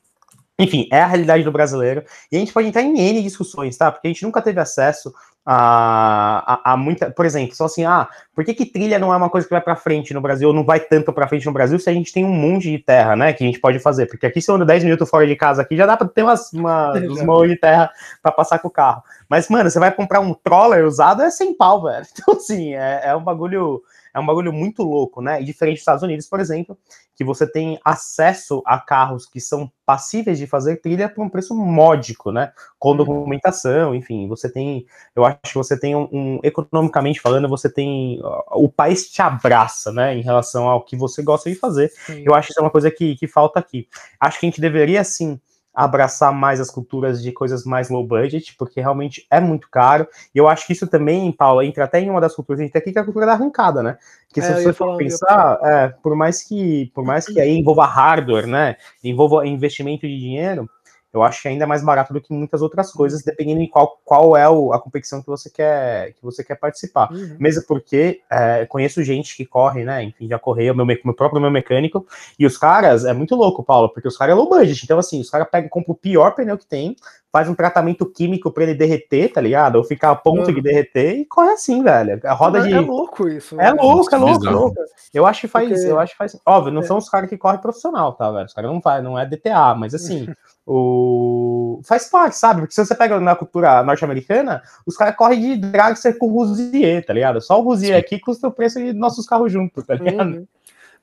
Enfim, 0.62 0.90
é 0.92 1.00
a 1.00 1.08
realidade 1.08 1.42
do 1.42 1.54
brasileiro. 1.54 2.04
E 2.30 2.36
a 2.36 2.40
gente 2.40 2.52
pode 2.52 2.68
entrar 2.68 2.82
em 2.82 3.00
N 3.00 3.24
discussões, 3.24 3.78
tá? 3.78 3.90
Porque 3.90 4.10
a 4.10 4.12
gente 4.12 4.24
nunca 4.24 4.42
teve 4.42 4.60
acesso 4.60 5.14
a, 5.52 6.44
a, 6.46 6.74
a, 6.74 6.78
muita, 6.78 7.10
por 7.10 7.26
exemplo, 7.26 7.56
só 7.56 7.66
assim, 7.66 7.84
ah, 7.84 8.08
por 8.36 8.46
que, 8.46 8.54
que 8.54 8.68
trilha 8.68 9.00
não 9.00 9.12
é 9.12 9.18
uma 9.18 9.32
coisa 9.32 9.48
que 9.48 9.54
vai 9.54 9.60
para 9.60 9.76
frente 9.76 10.14
no 10.14 10.22
Brasil, 10.22 10.48
ou 10.48 10.54
não 10.54 10.64
vai 10.64 10.80
tanto 10.80 11.12
para 11.12 11.28
frente 11.28 11.48
no 11.48 11.52
Brasil, 11.52 11.80
se 11.80 11.90
a 11.90 11.94
gente 11.94 12.14
tem 12.14 12.24
um 12.24 12.32
monte 12.32 12.70
de 12.70 12.78
terra, 12.78 13.16
né, 13.16 13.34
que 13.34 13.44
a 13.44 13.48
gente 13.48 13.60
pode 13.60 13.80
fazer? 13.80 14.06
Porque 14.06 14.28
aqui, 14.28 14.44
se 14.44 14.52
eu 14.52 14.56
ando 14.56 14.66
10 14.66 14.84
minutos 14.84 15.10
fora 15.10 15.26
de 15.26 15.36
casa 15.36 15.64
aqui, 15.64 15.76
já 15.76 15.88
dá 15.88 15.98
para 15.98 16.08
ter 16.08 16.22
umas, 16.22 16.54
uma, 16.54 16.94
uns 17.02 17.24
morros 17.24 17.50
de 17.50 17.56
terra 17.56 17.90
para 18.22 18.32
passar 18.32 18.60
com 18.60 18.68
o 18.68 18.72
carro. 18.72 19.02
Mas, 19.28 19.50
mano, 19.50 19.72
você 19.72 19.80
vai 19.80 19.92
comprar 19.92 20.20
um 20.20 20.36
troller 20.36 20.86
usado, 20.86 21.24
é 21.24 21.32
sem 21.32 21.52
pau, 21.58 21.82
velho. 21.82 22.06
Então, 22.14 22.36
assim, 22.36 22.76
é, 22.76 23.02
é 23.06 23.16
um 23.16 23.24
bagulho 23.24 23.82
é 24.14 24.20
um 24.20 24.26
bagulho 24.26 24.52
muito 24.52 24.84
louco, 24.84 25.22
né? 25.22 25.42
E 25.42 25.46
diferente 25.46 25.76
dos 25.76 25.82
Estados 25.82 26.04
Unidos, 26.04 26.28
por 26.28 26.40
exemplo, 26.40 26.78
que 27.16 27.24
você 27.24 27.50
tem 27.50 27.80
acesso 27.84 28.62
a 28.66 28.80
carros 28.80 29.26
que 29.26 29.40
são 29.40 29.72
passíveis 29.86 30.38
de 30.38 30.48
fazer 30.48 30.78
trilha 30.78 31.10
por 31.10 31.24
um 31.24 31.30
preço 31.30 31.56
módico, 31.56 32.32
né? 32.32 32.52
Com 32.78 32.92
uhum. 32.92 32.98
documentação, 32.98 33.94
enfim, 33.94 34.28
você 34.28 34.52
tem, 34.52 34.86
eu 35.16 35.26
acho 35.26 35.39
que 35.44 35.54
você 35.54 35.80
tem 35.80 35.96
um, 35.96 36.08
um 36.12 36.40
economicamente 36.44 37.22
falando, 37.22 37.48
você 37.48 37.72
tem, 37.72 38.20
o 38.52 38.70
país 38.70 39.10
te 39.10 39.22
abraça, 39.22 39.92
né, 39.92 40.16
em 40.16 40.22
relação 40.22 40.68
ao 40.68 40.84
que 40.84 40.96
você 40.96 41.22
gosta 41.22 41.50
de 41.50 41.56
fazer. 41.56 41.90
Sim. 42.06 42.24
Eu 42.26 42.34
acho 42.36 42.48
que 42.48 42.54
isso 42.54 42.60
é 42.60 42.64
uma 42.64 42.72
coisa 42.72 42.92
que, 42.92 43.16
que 43.16 43.28
falta 43.28 43.60
aqui. 43.60 43.88
Acho 44.20 44.40
que 44.40 44.46
a 44.46 44.50
gente 44.50 44.62
deveria, 44.62 45.04
sim, 45.04 45.40
abraçar 45.74 46.34
mais 46.34 46.60
as 46.60 46.70
culturas 46.70 47.22
de 47.22 47.32
coisas 47.32 47.64
mais 47.64 47.90
low 47.90 48.06
budget, 48.06 48.56
porque 48.58 48.82
realmente 48.82 49.26
é 49.32 49.40
muito 49.40 49.70
caro. 49.70 50.08
E 50.36 50.38
eu 50.38 50.48
acho 50.48 50.68
que 50.68 50.74
isso 50.74 50.88
também, 50.88 51.32
Paulo, 51.32 51.62
entra 51.62 51.86
até 51.86 52.02
em 52.02 52.10
uma 52.10 52.20
das 52.20 52.36
culturas, 52.36 52.60
a 52.60 52.64
gente 52.64 52.74
tem 52.74 52.82
aqui 52.82 52.92
que 52.92 52.98
é 52.98 53.02
a 53.02 53.06
cultura 53.06 53.26
da 53.26 53.34
arrancada, 53.34 53.82
né? 53.82 53.98
Que 54.34 54.42
se 54.42 54.52
é, 54.52 54.56
você 54.56 54.74
for 54.74 54.98
pensar, 54.98 55.58
é, 55.64 55.88
por 56.04 56.16
mais 56.16 56.44
que 56.44 56.92
por 56.94 57.06
mais 57.06 57.26
que 57.26 57.40
aí 57.40 57.58
envolva 57.58 57.86
hardware, 57.86 58.46
né? 58.46 58.76
Envolva 59.04 59.48
investimento 59.48 60.06
de 60.06 60.20
dinheiro, 60.20 60.70
eu 61.14 61.24
acho 61.24 61.42
que 61.42 61.48
é 61.48 61.52
ainda 61.52 61.66
mais 61.66 61.84
barato 61.84 62.14
do 62.14 62.22
que 62.22 62.32
muitas 62.32 62.62
outras 62.62 62.92
coisas, 62.92 63.24
dependendo 63.24 63.62
de 63.62 63.68
qual, 63.68 64.00
qual 64.06 64.38
é 64.38 64.48
o, 64.48 64.72
a 64.74 64.80
competição 64.80 65.22
que 65.22 65.28
você 65.28 65.50
quer 65.50 66.14
que 66.14 66.22
você 66.22 66.44
quer 66.44 66.56
participar. 66.56 67.12
Uhum. 67.12 67.38
Mesmo 67.40 67.64
porque 67.68 68.22
é, 68.32 68.66
conheço 68.66 69.04
gente 69.04 69.36
que 69.36 69.46
corre, 69.46 69.84
né? 69.84 70.04
Enfim, 70.04 70.28
já 70.28 70.38
correu, 70.38 70.76
meu, 70.76 70.86
meu 70.86 71.14
próprio 71.16 71.42
meu 71.42 71.52
mecânico, 71.52 72.06
e 72.38 72.46
os 72.46 72.58
caras, 72.58 73.06
é 73.06 73.14
muito 73.14 73.36
louco, 73.36 73.64
Paulo, 73.64 73.90
porque 73.90 74.08
os 74.08 74.18
caras 74.18 74.34
é 74.34 74.36
low 74.36 74.50
budget. 74.50 74.84
Então, 74.84 75.00
assim, 75.00 75.20
os 75.20 75.30
caras 75.30 75.48
pegam, 75.50 75.70
compram 75.70 75.94
o 75.94 75.98
pior 75.98 76.36
pneu 76.36 76.58
que 76.58 76.68
tem, 76.68 76.96
faz 77.32 77.48
um 77.48 77.54
tratamento 77.54 78.06
químico 78.06 78.52
para 78.52 78.64
ele 78.64 78.74
derreter, 78.74 79.32
tá 79.32 79.40
ligado? 79.40 79.76
Ou 79.76 79.84
ficar 79.84 80.12
a 80.12 80.16
ponto 80.16 80.48
uhum. 80.48 80.54
de 80.54 80.62
derreter 80.62 81.18
e 81.18 81.26
corre 81.26 81.52
assim, 81.52 81.84
velho. 81.84 82.20
A 82.24 82.34
roda 82.34 82.60
é, 82.60 82.62
de. 82.64 82.74
É 82.74 82.80
louco 82.80 83.28
isso. 83.28 83.60
É 83.60 83.72
louco, 83.72 84.14
é 84.14 84.18
louco, 84.18 84.48
é 84.48 84.50
louco. 84.50 84.76
Eu 85.14 85.26
acho 85.26 85.42
que 85.42 85.48
faz, 85.48 85.70
porque... 85.70 85.86
eu 85.86 86.00
acho 86.00 86.14
que 86.14 86.18
faz. 86.18 86.38
Óbvio, 86.46 86.74
não 86.74 86.82
é. 86.82 86.86
são 86.86 86.98
os 86.98 87.08
caras 87.08 87.30
que 87.30 87.38
correm 87.38 87.60
profissional, 87.60 88.14
tá, 88.14 88.32
velho? 88.32 88.46
Os 88.46 88.54
caras 88.54 88.72
não 88.72 88.82
faz, 88.82 89.04
não 89.04 89.18
é 89.18 89.26
DTA, 89.26 89.76
mas 89.76 89.94
assim. 89.94 90.28
o... 90.66 91.82
Faz 91.86 92.10
parte, 92.10 92.36
sabe? 92.36 92.62
Porque 92.62 92.74
se 92.74 92.84
você 92.84 92.96
pega 92.96 93.20
na 93.20 93.36
cultura 93.36 93.84
norte-americana, 93.84 94.62
os 94.86 94.98
caras 94.98 95.16
correm 95.16 95.40
de 95.40 95.58
dragster 95.58 96.18
com 96.18 96.28
Rousier, 96.28 97.06
tá 97.06 97.14
ligado? 97.14 97.42
Só 97.42 97.60
o 97.60 97.64
Rousier 97.64 97.98
aqui 97.98 98.20
custa 98.20 98.48
o 98.48 98.52
preço 98.52 98.80
de 98.80 98.92
nossos 98.94 99.26
carros 99.26 99.52
juntos, 99.52 99.86
tá 99.86 99.94
ligado? 99.94 100.30
Uhum. 100.30 100.48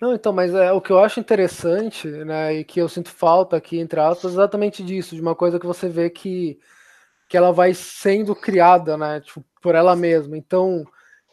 Não, 0.00 0.14
então, 0.14 0.32
mas 0.32 0.54
é 0.54 0.72
o 0.72 0.80
que 0.80 0.90
eu 0.90 0.98
acho 0.98 1.18
interessante, 1.20 2.06
né, 2.08 2.54
e 2.54 2.64
que 2.64 2.80
eu 2.80 2.88
sinto 2.88 3.10
falta 3.10 3.56
aqui, 3.56 3.78
entre 3.78 3.98
aspas, 3.98 4.32
exatamente 4.32 4.82
disso, 4.84 5.14
de 5.14 5.22
uma 5.22 5.34
coisa 5.34 5.58
que 5.58 5.66
você 5.66 5.88
vê 5.88 6.10
que, 6.10 6.58
que 7.28 7.36
ela 7.36 7.52
vai 7.52 7.74
sendo 7.74 8.34
criada, 8.36 8.96
né, 8.96 9.20
tipo, 9.20 9.44
por 9.62 9.74
ela 9.74 9.96
mesma. 9.96 10.36
Então, 10.36 10.84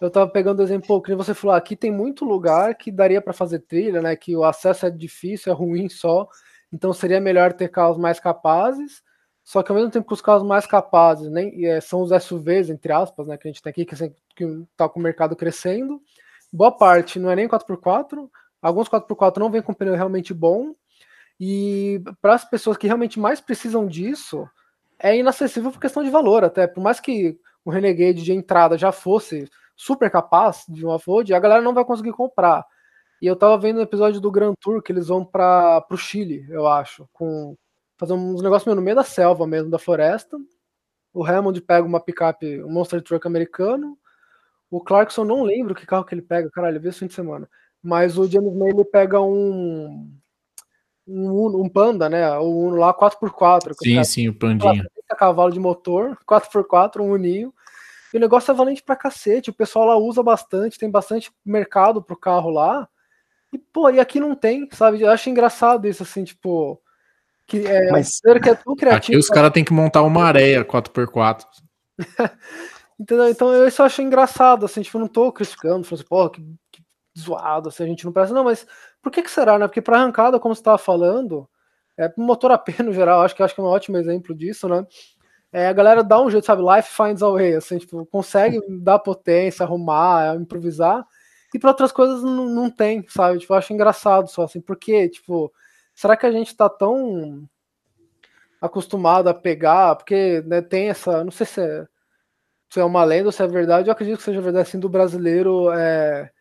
eu 0.02 0.10
tava 0.12 0.32
pegando 0.32 0.60
o 0.60 0.64
exemplo, 0.64 1.02
que 1.02 1.16
você 1.16 1.34
falou, 1.34 1.56
aqui 1.56 1.76
tem 1.76 1.92
muito 1.92 2.26
lugar 2.26 2.76
que 2.76 2.92
daria 2.92 3.22
para 3.22 3.34
fazer 3.34 3.60
trilha, 3.60 4.02
né, 4.02 4.16
que 4.16 4.36
o 4.36 4.44
acesso 4.46 4.86
é 4.86 4.92
difícil, 4.92 5.52
é 5.52 5.56
ruim 5.56 5.90
só, 5.90 6.28
então 6.72 6.94
seria 6.94 7.22
melhor 7.22 7.54
ter 7.54 7.70
carros 7.70 7.98
mais 7.98 8.20
capazes, 8.20 9.04
só 9.44 9.62
que 9.64 9.72
ao 9.72 9.78
mesmo 9.78 9.92
tempo 9.92 10.08
que 10.08 10.14
os 10.14 10.22
carros 10.22 10.44
mais 10.44 10.66
capazes 10.66 11.30
nem, 11.30 11.66
é, 11.66 11.82
são 11.82 12.02
os 12.02 12.12
SUVs, 12.24 12.70
entre 12.70 12.94
aspas, 12.94 13.28
né, 13.28 13.38
que 13.38 13.48
a 13.48 13.52
gente 13.52 13.62
tem 13.62 13.72
aqui, 13.72 13.86
que 13.86 14.46
está 14.72 14.88
com 14.90 15.00
o 15.00 15.04
mercado 15.04 15.36
crescendo. 15.36 16.02
Boa 16.52 16.72
parte 16.72 17.20
não 17.20 17.30
é 17.32 17.36
nem 17.36 17.48
4x4, 17.48 18.30
alguns 18.64 18.90
4x4 18.90 19.38
não 19.38 19.52
vêm 19.52 19.62
com 19.62 19.74
pneu 19.74 19.96
realmente 19.96 20.34
bom, 20.34 20.74
e 21.40 22.02
para 22.22 22.34
as 22.36 22.50
pessoas 22.50 22.78
que 22.78 22.88
realmente 22.88 23.20
mais 23.20 23.42
precisam 23.42 23.86
disso, 23.86 24.48
é 24.98 25.18
inacessível 25.18 25.72
por 25.72 25.80
questão 25.80 26.04
de 26.04 26.10
valor, 26.10 26.44
até 26.44 26.66
por 26.66 26.82
mais 26.82 27.00
que 27.00 27.38
o 27.66 27.70
Renegade 27.70 28.24
de 28.24 28.34
entrada 28.34 28.78
já 28.78 28.92
fosse 28.92 29.50
super 29.76 30.10
capaz 30.10 30.64
de 30.68 30.86
uma 30.86 31.00
Ford, 31.00 31.30
a 31.32 31.40
galera 31.40 31.62
não 31.62 31.74
vai 31.74 31.84
conseguir 31.84 32.14
comprar. 32.14 32.66
E 33.22 33.28
eu 33.28 33.36
tava 33.36 33.58
vendo 33.58 33.78
o 33.78 33.82
episódio 33.82 34.20
do 34.22 34.32
Grand 34.32 34.54
Tour 34.60 34.82
que 34.82 34.92
eles 34.92 35.08
vão 35.08 35.26
para 35.26 35.86
o 35.90 35.98
Chile, 35.98 36.46
eu 36.50 36.68
acho, 36.68 37.08
com 37.12 37.56
fazer 37.98 38.14
uns 38.14 38.42
negócios 38.42 38.66
meio 38.66 38.76
no 38.76 38.82
meio 38.82 38.96
da 38.96 39.04
selva 39.04 39.48
mesmo, 39.48 39.70
da 39.70 39.80
floresta. 39.80 40.38
O 41.14 41.26
Hammond 41.26 41.62
pega 41.62 41.88
uma 41.88 42.00
picape, 42.00 42.64
um 42.64 42.72
Monster 42.72 43.02
Truck 43.02 43.26
americano. 43.26 43.98
O 44.70 44.82
Clarkson 44.82 45.24
não 45.24 45.44
lembro 45.44 45.76
que 45.76 45.86
carro 45.86 46.04
que 46.04 46.14
ele 46.14 46.22
pega, 46.22 46.50
caralho, 46.50 46.82
vi 46.82 46.90
esse 46.90 47.00
fim 47.00 47.08
de 47.08 47.14
semana. 47.14 47.48
Mas 47.84 48.18
o 48.18 48.26
James 48.28 48.56
May 48.56 48.70
ele 48.70 48.86
pega 48.86 49.20
um 49.22 50.10
um, 51.08 51.64
um 51.64 51.70
Panda, 51.70 52.10
né? 52.10 52.38
O 52.38 52.68
Uno 52.68 52.78
lá 52.78 52.94
4x4. 52.94 53.74
Sim, 53.84 54.04
sim, 54.04 54.30
o 54.30 54.34
Pandinha. 54.34 54.86
cavalo 55.18 55.52
de 55.52 55.60
motor, 55.60 56.18
4x4, 56.26 57.02
um 57.02 57.12
Uninho. 57.12 57.54
E 58.14 58.18
o 58.18 58.20
negócio 58.20 58.52
é 58.52 58.54
valente 58.54 58.82
pra 58.84 58.96
cacete. 58.96 59.50
O 59.50 59.54
pessoal 59.54 59.86
lá 59.86 59.98
usa 59.98 60.24
bastante, 60.24 60.80
tem 60.80 60.90
bastante 60.90 61.32
mercado 61.46 62.02
pro 62.02 62.16
carro 62.16 62.50
lá. 62.50 62.88
E, 63.52 63.58
pô, 63.58 63.90
e 63.90 64.00
aqui 64.00 64.20
não 64.20 64.36
tem, 64.36 64.68
sabe? 64.72 65.02
Eu 65.02 65.10
acho 65.12 65.30
engraçado 65.30 65.88
isso, 65.88 66.04
assim, 66.04 66.24
tipo. 66.24 66.82
Que 67.46 67.68
é 67.68 67.92
Mas- 67.92 68.22
que 68.22 68.50
é 68.50 68.56
tão 68.56 68.76
criativo. 68.76 69.14
Aqui 69.14 69.18
os 69.18 69.28
caras 69.28 69.52
têm 69.52 69.66
que 69.66 69.74
montar 69.74 70.02
uma 70.04 70.24
areia 70.24 70.64
4x4. 70.64 71.46
Entendeu? 72.98 73.28
Então 73.30 73.54
eu 73.54 73.68
isso 73.68 73.82
eu 73.82 73.86
acho 73.86 74.02
engraçado, 74.02 74.66
assim, 74.66 74.82
tipo, 74.82 74.98
eu 74.98 75.02
não 75.02 75.08
tô 75.08 75.32
criticando, 75.32 75.84
falando 75.84 76.00
assim, 76.00 76.08
porra, 76.08 76.30
que, 76.30 76.42
que 76.42 76.48
zoado, 77.18 77.70
assim, 77.70 77.84
a 77.84 77.88
gente 77.88 78.06
não 78.06 78.12
presta. 78.12 78.34
Não, 78.34 78.44
mas 78.44 78.66
por 79.02 79.12
que 79.12 79.22
que 79.22 79.32
será, 79.32 79.58
né? 79.60 79.68
Porque 79.68 79.82
pra 79.82 79.98
arrancada, 79.98 80.40
como 80.40 80.56
você 80.56 80.64
tava 80.64 80.78
falando, 80.78 81.48
é 81.98 82.12
motor 82.18 82.52
AP 82.52 82.70
no 82.84 82.94
geral, 82.94 83.22
acho 83.22 83.36
que 83.36 83.44
acho 83.44 83.54
que 83.56 83.62
é 83.62 83.64
um 83.64 83.68
ótimo 83.68 83.98
exemplo 83.98 84.36
disso, 84.36 84.68
né? 84.68 84.86
É, 85.52 85.68
a 85.68 85.74
galera 85.74 86.04
dá 86.04 86.20
um 86.20 86.32
jeito, 86.32 86.46
sabe? 86.46 86.64
Life 86.64 86.90
finds 86.90 87.22
a 87.22 87.30
way, 87.30 87.56
assim, 87.56 87.78
tipo, 87.78 88.06
consegue 88.08 88.60
dar 88.82 89.00
potência, 89.00 89.64
arrumar, 89.64 90.36
improvisar, 90.36 91.06
e 91.54 91.60
para 91.60 91.70
outras 91.70 91.92
coisas 91.92 92.24
não, 92.24 92.50
não 92.50 92.70
tem, 92.72 93.06
sabe? 93.08 93.38
Tipo, 93.40 93.54
eu 93.54 93.58
acho 93.58 93.72
engraçado 93.74 94.28
só, 94.28 94.44
assim, 94.44 94.60
porque, 94.60 95.08
tipo, 95.10 95.54
será 95.94 96.18
que 96.18 96.26
a 96.26 96.32
gente 96.32 96.56
tá 96.56 96.68
tão 96.68 97.48
acostumado 98.60 99.28
a 99.28 99.34
pegar, 99.34 99.96
porque 99.96 100.42
né, 100.48 100.62
tem 100.62 100.90
essa, 100.90 101.24
não 101.24 101.32
sei 101.32 101.46
se 101.46 101.62
é, 101.62 101.86
se 102.70 102.80
é 102.80 102.84
uma 102.84 103.04
lenda 103.04 103.28
ou 103.28 103.32
se 103.32 103.44
é 103.44 103.48
verdade, 103.48 103.90
eu 103.90 103.92
acredito 103.92 104.18
que 104.18 104.24
seja 104.24 104.42
verdade, 104.42 104.68
assim, 104.68 104.80
do 104.80 104.90
brasileiro 104.90 105.72
é, 105.72 106.32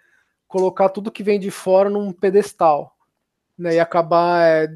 colocar 0.53 0.91
tudo 0.91 1.11
que 1.11 1.23
vem 1.23 1.41
de 1.41 1.51
fora 1.51 1.89
num 1.89 2.13
pedestal, 2.13 2.95
né, 3.59 3.77
e 3.77 3.81
acabar 3.81 4.47
é, 4.47 4.69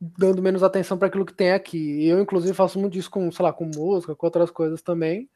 dando 0.00 0.40
menos 0.40 0.62
atenção 0.62 0.96
para 0.96 1.08
aquilo 1.08 1.26
que 1.26 1.34
tem 1.34 1.50
aqui. 1.50 2.06
Eu, 2.06 2.20
inclusive, 2.20 2.54
faço 2.54 2.78
muito 2.78 2.96
isso 2.96 3.10
com, 3.10 3.30
sei 3.32 3.44
lá, 3.44 3.52
com 3.52 3.68
música, 3.74 4.14
com 4.14 4.26
outras 4.26 4.50
coisas 4.50 4.80
também. 4.80 5.28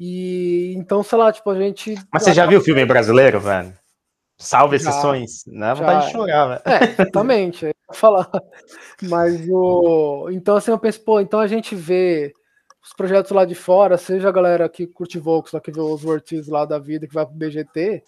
E 0.00 0.72
então, 0.78 1.02
sei 1.02 1.18
lá, 1.18 1.30
tipo, 1.30 1.50
a 1.50 1.54
gente. 1.54 1.94
Mas 2.10 2.22
você 2.22 2.32
já 2.32 2.46
viu 2.46 2.58
o 2.58 2.62
filme 2.62 2.84
brasileiro, 2.86 3.38
velho? 3.38 3.74
Salve 4.38 4.78
Já, 4.78 4.90
exceções. 4.90 5.44
Dá 5.46 5.74
vontade 5.74 6.06
de 6.06 6.12
chorar, 6.12 6.46
velho. 6.48 6.62
É, 6.64 6.84
exatamente, 7.02 7.66
é 7.66 7.72
falar. 7.92 8.30
Mas 9.02 9.46
o. 9.48 10.30
Então, 10.30 10.56
assim, 10.56 10.70
eu 10.70 10.78
penso, 10.78 11.00
pô, 11.02 11.20
então 11.20 11.38
a 11.38 11.46
gente 11.46 11.76
vê 11.76 12.32
os 12.82 12.94
projetos 12.94 13.30
lá 13.30 13.44
de 13.44 13.54
fora, 13.54 13.98
seja 13.98 14.30
a 14.30 14.32
galera 14.32 14.68
que 14.70 14.86
curte 14.86 15.18
Volks, 15.18 15.52
lá 15.52 15.60
que 15.60 15.70
vê 15.70 15.80
os 15.80 16.04
Ortiz 16.04 16.48
lá 16.48 16.64
da 16.64 16.78
vida, 16.78 17.06
que 17.06 17.14
vai 17.14 17.26
pro 17.26 17.34
BGT, 17.34 18.02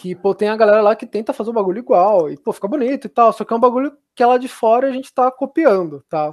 que, 0.00 0.14
pô, 0.14 0.34
tem 0.34 0.48
a 0.48 0.56
galera 0.56 0.80
lá 0.80 0.96
que 0.96 1.06
tenta 1.06 1.34
fazer 1.34 1.50
o 1.50 1.52
bagulho 1.52 1.78
igual, 1.78 2.30
e, 2.30 2.36
pô, 2.38 2.54
fica 2.54 2.66
bonito 2.66 3.06
e 3.06 3.10
tal, 3.10 3.34
só 3.34 3.44
que 3.44 3.52
é 3.52 3.56
um 3.56 3.60
bagulho 3.60 3.94
que 4.14 4.22
é 4.22 4.26
lá 4.26 4.38
de 4.38 4.48
fora 4.48 4.88
a 4.88 4.90
gente 4.90 5.12
tá 5.12 5.30
copiando, 5.30 6.02
tá? 6.08 6.30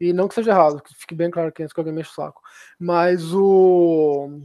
E 0.00 0.10
não 0.12 0.26
que 0.26 0.34
seja 0.34 0.52
errado, 0.52 0.82
que 0.82 0.94
fique 0.94 1.14
bem 1.14 1.30
claro 1.30 1.52
que 1.52 1.62
antes 1.62 1.74
que 1.74 1.80
alguém 1.80 1.92
mexe 1.92 2.10
o 2.10 2.14
saco. 2.14 2.40
Mas 2.80 3.34
o. 3.34 4.40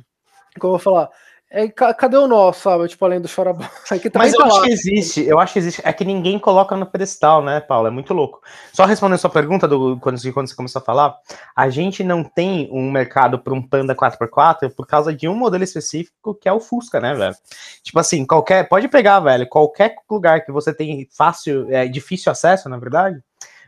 Como 0.59 0.73
eu 0.73 0.77
vou 0.77 0.79
falar? 0.79 1.09
É, 1.56 1.68
ca- 1.68 1.93
cadê 1.93 2.18
o 2.18 2.28
nosso, 2.28 2.62
sabe? 2.62 2.88
Tipo, 2.88 3.06
além 3.06 3.22
do 3.22 3.28
também 4.10 4.12
Mas 4.16 4.34
eu 4.34 4.39
tá 4.39 4.47
acho 4.47 4.58
lá. 4.58 4.64
que 4.64 4.72
existe, 4.72 5.22
eu 5.24 5.39
acho 5.39 5.54
que 5.54 5.60
existe. 5.60 5.82
É 5.86 5.93
que 5.93 6.04
ninguém 6.04 6.39
coloca 6.39 6.76
no 6.76 6.84
pedestal, 6.84 7.43
né, 7.43 7.60
Paulo? 7.60 7.88
É 7.88 7.91
muito 7.91 8.12
louco. 8.12 8.41
Só 8.74 8.86
respondendo 8.86 9.20
sua 9.20 9.30
pergunta 9.30 9.68
do 9.68 9.95
quando, 9.99 10.20
quando 10.34 10.47
você 10.47 10.56
começou 10.56 10.82
a 10.82 10.84
falar, 10.84 11.16
a 11.56 11.70
gente 11.70 12.04
não 12.04 12.24
tem 12.24 12.68
um 12.72 12.91
mercado 12.91 13.38
para 13.38 13.54
um 13.54 13.62
Panda 13.62 13.93
4x4 13.95 14.72
por 14.76 14.88
causa 14.88 15.14
de 15.14 15.28
um 15.28 15.36
modelo 15.36 15.64
específico 15.64 16.34
que 16.34 16.49
é 16.49 16.54
o 16.54 16.60
Fusca, 16.60 16.99
né, 16.99 17.14
velho? 17.14 17.36
Tipo 17.84 17.99
assim, 17.99 18.26
qualquer. 18.26 18.68
Pode 18.68 18.88
pegar, 18.88 19.20
velho, 19.20 19.47
qualquer 19.47 19.93
lugar 20.10 20.43
que 20.43 20.51
você 20.51 20.74
tem 20.74 21.08
fácil, 21.16 21.68
é 21.70 21.86
difícil 21.88 22.32
acesso, 22.32 22.68
na 22.68 22.78
verdade. 22.78 23.22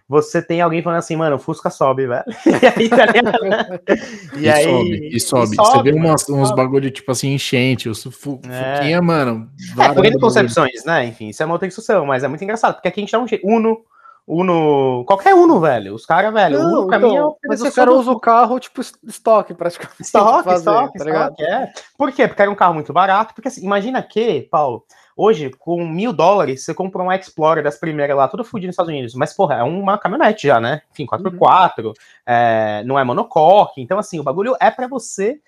Você 0.08 0.39
tem 0.41 0.62
alguém 0.62 0.84
falando 0.84 0.99
assim, 0.99 1.16
mano, 1.16 1.38
o 1.38 1.39
Fusca 1.39 1.70
sobe, 1.72 2.06
velho. 2.06 2.24
E 2.45 2.82
aí, 2.82 2.89
tá 2.89 3.06
ligado? 3.08 3.82
E, 4.38 4.51
sobe, 4.62 5.10
e 5.16 5.20
sobe. 5.20 5.56
Você 5.56 5.82
vê 5.84 5.91
mano, 5.93 6.06
umas, 6.10 6.30
uns 6.30 6.49
sobe. 6.49 6.62
bagulho 6.62 6.91
tipo 6.91 7.12
assim, 7.12 7.34
enchente. 7.34 7.89
Os 7.89 8.03
fu 8.03 8.39
É. 8.47 8.76
Fuquinha, 8.78 9.01
mano. 9.01 9.49
É, 9.72 9.76
vários 9.76 9.95
por 9.95 10.06
N 10.06 10.10
bagulho. 10.12 10.20
concepções, 10.20 10.86
né? 10.86 11.06
Enfim, 11.06 11.30
isso 11.30 11.41
é 11.41 11.45
uma 11.45 11.56
outra 11.56 11.68
discussão, 11.68 12.06
mas 12.06 12.24
é 12.24 12.28
muito 12.28 12.43
engraçado, 12.43 12.76
porque 12.76 12.88
aqui 12.88 12.99
a 12.99 13.03
gente 13.03 13.12
dá 13.12 13.20
um 13.20 13.28
jeito. 13.28 13.47
Uno, 13.47 13.80
Uno, 14.28 15.03
qualquer 15.08 15.36
Uno, 15.36 15.60
velho. 15.60 15.93
Os 15.93 16.06
caras, 16.06 16.34
velho, 16.34 16.58
Não, 16.60 16.80
Uno 16.80 16.88
pra 16.88 16.97
mim 16.99 17.06
é 17.10 17.12
então, 17.14 17.28
o 17.28 17.38
mas 17.47 17.60
os 17.62 17.64
predecessor 17.68 17.76
caras 17.76 17.95
usam 17.99 18.14
o 18.16 18.20
carro, 18.20 18.60
tipo, 18.60 18.82
es- 18.82 18.93
estoque, 19.08 19.53
praticamente. 19.53 20.01
Estoque, 20.01 20.43
fazer, 20.43 20.58
estoque, 20.72 20.97
tá 20.97 21.03
ligado? 21.06 21.32
estoque, 21.34 21.43
é. 21.51 21.72
Por 21.97 22.12
quê? 22.12 22.28
Porque 22.28 22.41
era 22.41 22.49
um 22.51 22.56
carro 22.56 22.74
muito 22.74 22.91
barato. 22.91 23.36
Porque 23.36 23.47
assim, 23.49 23.64
imagina 23.64 24.01
que, 24.01 24.41
Paulo, 24.49 24.84
hoje, 25.16 25.49
com 25.59 25.86
mil 25.88 26.11
dólares, 26.11 26.63
você 26.63 26.74
compra 26.74 27.01
um 27.01 27.11
Explorer 27.11 27.63
das 27.63 27.78
primeiras 27.78 28.16
lá, 28.18 28.28
tudo 28.28 28.43
fudido 28.43 28.68
nos 28.68 28.74
Estados 28.74 28.91
Unidos. 28.91 29.13
Mas, 29.16 29.34
porra, 29.34 29.55
é 29.55 29.63
uma 29.63 29.97
caminhonete 29.97 30.47
já, 30.47 30.59
né? 30.59 30.82
Enfim, 30.91 31.05
4x4, 31.05 31.93
é, 32.26 32.84
não 32.86 32.99
é 32.99 33.03
monocoque. 33.03 33.82
Então, 33.82 33.97
assim, 33.99 34.20
o 34.20 34.24
bagulho 34.24 34.55
é 34.59 34.70
pra 34.70 34.88
você 34.88 35.39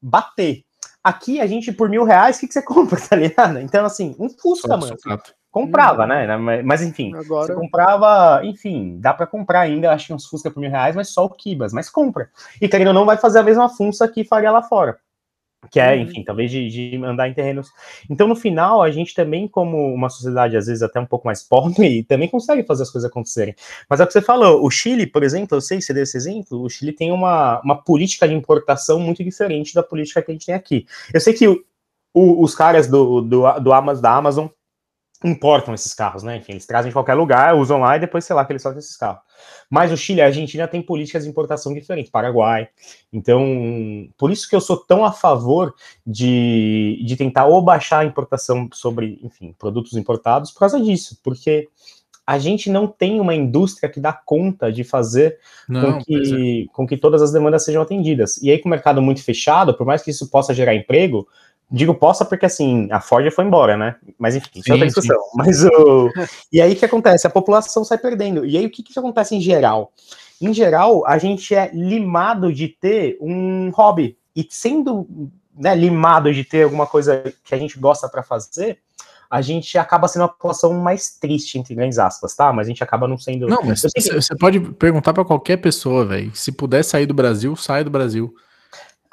bater. 0.00 0.62
Aqui, 1.02 1.40
a 1.40 1.46
gente, 1.46 1.72
por 1.72 1.88
mil 1.88 2.04
reais, 2.04 2.36
o 2.36 2.40
que, 2.40 2.46
que 2.48 2.52
você 2.52 2.62
compra, 2.64 3.00
tá 3.00 3.16
ligado? 3.16 3.58
Então, 3.58 3.84
assim, 3.84 4.14
um 4.18 4.28
Fusca, 4.28 4.76
mano. 4.76 4.96
Comprava, 5.50 6.02
Uhum. 6.02 6.08
né? 6.08 6.62
Mas, 6.62 6.80
enfim, 6.80 7.10
você 7.10 7.26
Agora, 7.26 7.54
comprava, 7.56 8.40
enfim, 8.44 8.98
dá 9.00 9.12
pra 9.12 9.26
comprar 9.26 9.60
ainda, 9.62 9.90
acho 9.92 10.06
que 10.06 10.14
uns 10.14 10.24
Fusca 10.26 10.48
por 10.48 10.60
mil 10.60 10.70
reais, 10.70 10.94
mas 10.94 11.08
só 11.08 11.24
o 11.24 11.30
Kibas, 11.30 11.72
mas 11.72 11.90
compra. 11.90 12.30
E 12.60 12.68
querendo 12.68 12.88
ou 12.88 12.94
não, 12.94 13.04
vai 13.04 13.16
fazer 13.16 13.40
a 13.40 13.42
mesma 13.42 13.68
funça 13.68 14.06
que 14.06 14.22
faria 14.22 14.52
lá 14.52 14.62
fora. 14.62 14.98
Que 15.70 15.78
é, 15.78 15.94
Uhum. 15.94 16.02
enfim, 16.02 16.24
talvez 16.24 16.50
de, 16.50 16.68
de 16.68 16.96
andar 17.04 17.28
em 17.28 17.34
terrenos. 17.34 17.68
Então, 18.08 18.26
no 18.26 18.34
final, 18.34 18.82
a 18.82 18.90
gente 18.90 19.14
também, 19.14 19.46
como 19.46 19.94
uma 19.94 20.08
sociedade, 20.08 20.56
às 20.56 20.66
vezes, 20.66 20.82
até 20.82 20.98
um 20.98 21.06
pouco 21.06 21.26
mais 21.26 21.42
pobre, 21.42 22.02
também 22.08 22.28
consegue 22.28 22.64
fazer 22.64 22.82
as 22.82 22.90
coisas 22.90 23.08
acontecerem. 23.10 23.54
Mas 23.88 24.00
é 24.00 24.04
o 24.04 24.06
que 24.06 24.12
você 24.12 24.20
falou, 24.22 24.64
o 24.64 24.70
Chile, 24.70 25.06
por 25.06 25.22
exemplo, 25.22 25.56
eu 25.56 25.60
sei 25.60 25.78
que 25.78 25.84
você 25.84 25.94
deu 25.94 26.02
esse 26.02 26.16
exemplo, 26.16 26.60
o 26.62 26.68
Chile 26.68 26.92
tem 26.92 27.12
uma, 27.12 27.60
uma 27.62 27.76
política 27.82 28.26
de 28.26 28.34
importação 28.34 28.98
muito 28.98 29.22
diferente 29.22 29.74
da 29.74 29.82
política 29.82 30.20
que 30.22 30.30
a 30.30 30.34
gente 30.34 30.46
tem 30.46 30.54
aqui. 30.54 30.86
Eu 31.14 31.20
sei 31.20 31.32
que 31.34 31.46
o- 31.46 31.62
o- 32.12 32.42
os 32.42 32.54
caras 32.54 32.88
do, 32.88 33.20
do, 33.20 33.60
do 33.60 33.72
Amazon, 33.72 34.02
da 34.02 34.16
Amazon 34.16 34.46
importam 35.22 35.74
esses 35.74 35.92
carros, 35.92 36.22
né? 36.22 36.36
Enfim, 36.36 36.52
eles 36.52 36.66
trazem 36.66 36.88
de 36.88 36.94
qualquer 36.94 37.14
lugar, 37.14 37.54
usam 37.54 37.80
lá 37.80 37.96
e 37.96 38.00
depois, 38.00 38.24
sei 38.24 38.34
lá, 38.34 38.44
que 38.44 38.52
eles 38.52 38.62
fazem 38.62 38.78
esses 38.78 38.96
carros. 38.96 39.20
Mas 39.68 39.92
o 39.92 39.96
Chile 39.96 40.20
e 40.20 40.22
a 40.22 40.26
Argentina 40.26 40.66
têm 40.66 40.82
políticas 40.82 41.24
de 41.24 41.30
importação 41.30 41.74
diferentes, 41.74 42.10
Paraguai. 42.10 42.68
Então, 43.12 44.08
por 44.16 44.30
isso 44.30 44.48
que 44.48 44.56
eu 44.56 44.60
sou 44.60 44.78
tão 44.78 45.04
a 45.04 45.12
favor 45.12 45.74
de, 46.06 47.02
de 47.04 47.16
tentar 47.16 47.46
ou 47.46 47.62
baixar 47.62 48.00
a 48.00 48.04
importação 48.04 48.68
sobre, 48.72 49.18
enfim, 49.22 49.54
produtos 49.58 49.94
importados 49.94 50.50
por 50.50 50.60
causa 50.60 50.80
disso, 50.80 51.18
porque 51.22 51.68
a 52.26 52.38
gente 52.38 52.70
não 52.70 52.86
tem 52.86 53.18
uma 53.18 53.34
indústria 53.34 53.90
que 53.90 53.98
dá 53.98 54.12
conta 54.12 54.72
de 54.72 54.84
fazer 54.84 55.38
Não, 55.68 55.80
com, 55.80 56.04
pois 56.04 56.30
é. 56.30 56.36
que, 56.36 56.66
com 56.72 56.86
que 56.86 56.96
todas 56.96 57.22
as 57.22 57.32
demandas 57.32 57.64
sejam 57.64 57.82
atendidas. 57.82 58.40
E 58.40 58.50
aí, 58.50 58.58
com 58.58 58.68
o 58.68 58.70
mercado 58.70 59.02
muito 59.02 59.22
fechado, 59.22 59.74
por 59.74 59.84
mais 59.84 60.00
que 60.00 60.12
isso 60.12 60.30
possa 60.30 60.54
gerar 60.54 60.74
emprego, 60.74 61.26
digo 61.70 61.94
possa 61.94 62.24
porque 62.24 62.46
assim, 62.46 62.88
a 62.90 63.00
Ford 63.00 63.30
foi 63.30 63.44
embora, 63.44 63.76
né? 63.76 63.96
Mas 64.18 64.34
enfim, 64.34 64.48
isso 64.56 64.70
é 64.70 64.72
outra 64.72 64.90
sim. 64.90 65.00
discussão. 65.00 65.22
Mas 65.34 65.64
o. 65.64 66.10
E 66.52 66.60
aí 66.60 66.72
o 66.72 66.76
que 66.76 66.84
acontece? 66.84 67.26
A 67.26 67.30
população 67.30 67.84
sai 67.84 67.98
perdendo. 67.98 68.44
E 68.44 68.56
aí 68.56 68.66
o 68.66 68.70
que, 68.70 68.82
que 68.82 68.98
acontece 68.98 69.34
em 69.34 69.40
geral? 69.40 69.92
Em 70.40 70.52
geral, 70.52 71.06
a 71.06 71.18
gente 71.18 71.54
é 71.54 71.70
limado 71.72 72.52
de 72.52 72.68
ter 72.68 73.18
um 73.20 73.70
hobby. 73.70 74.16
E 74.34 74.46
sendo 74.48 75.06
né, 75.54 75.74
limado 75.74 76.32
de 76.32 76.44
ter 76.44 76.64
alguma 76.64 76.86
coisa 76.86 77.22
que 77.44 77.54
a 77.54 77.58
gente 77.58 77.78
gosta 77.78 78.08
para 78.08 78.22
fazer, 78.22 78.78
a 79.30 79.40
gente 79.40 79.78
acaba 79.78 80.08
sendo 80.08 80.22
uma 80.22 80.28
população 80.28 80.72
mais 80.72 81.10
triste, 81.10 81.58
entre 81.58 81.74
grandes 81.74 81.98
aspas, 81.98 82.34
tá? 82.34 82.52
Mas 82.52 82.66
a 82.66 82.70
gente 82.70 82.82
acaba 82.82 83.06
não 83.06 83.16
sendo. 83.16 83.46
Não, 83.46 83.62
mas 83.62 83.82
você 83.82 84.36
pode 84.36 84.58
perguntar 84.58 85.12
pra 85.12 85.24
qualquer 85.24 85.58
pessoa, 85.58 86.04
velho. 86.04 86.34
Se 86.34 86.50
puder 86.50 86.82
sair 86.82 87.06
do 87.06 87.14
Brasil, 87.14 87.54
sai 87.54 87.84
do 87.84 87.90
Brasil. 87.90 88.34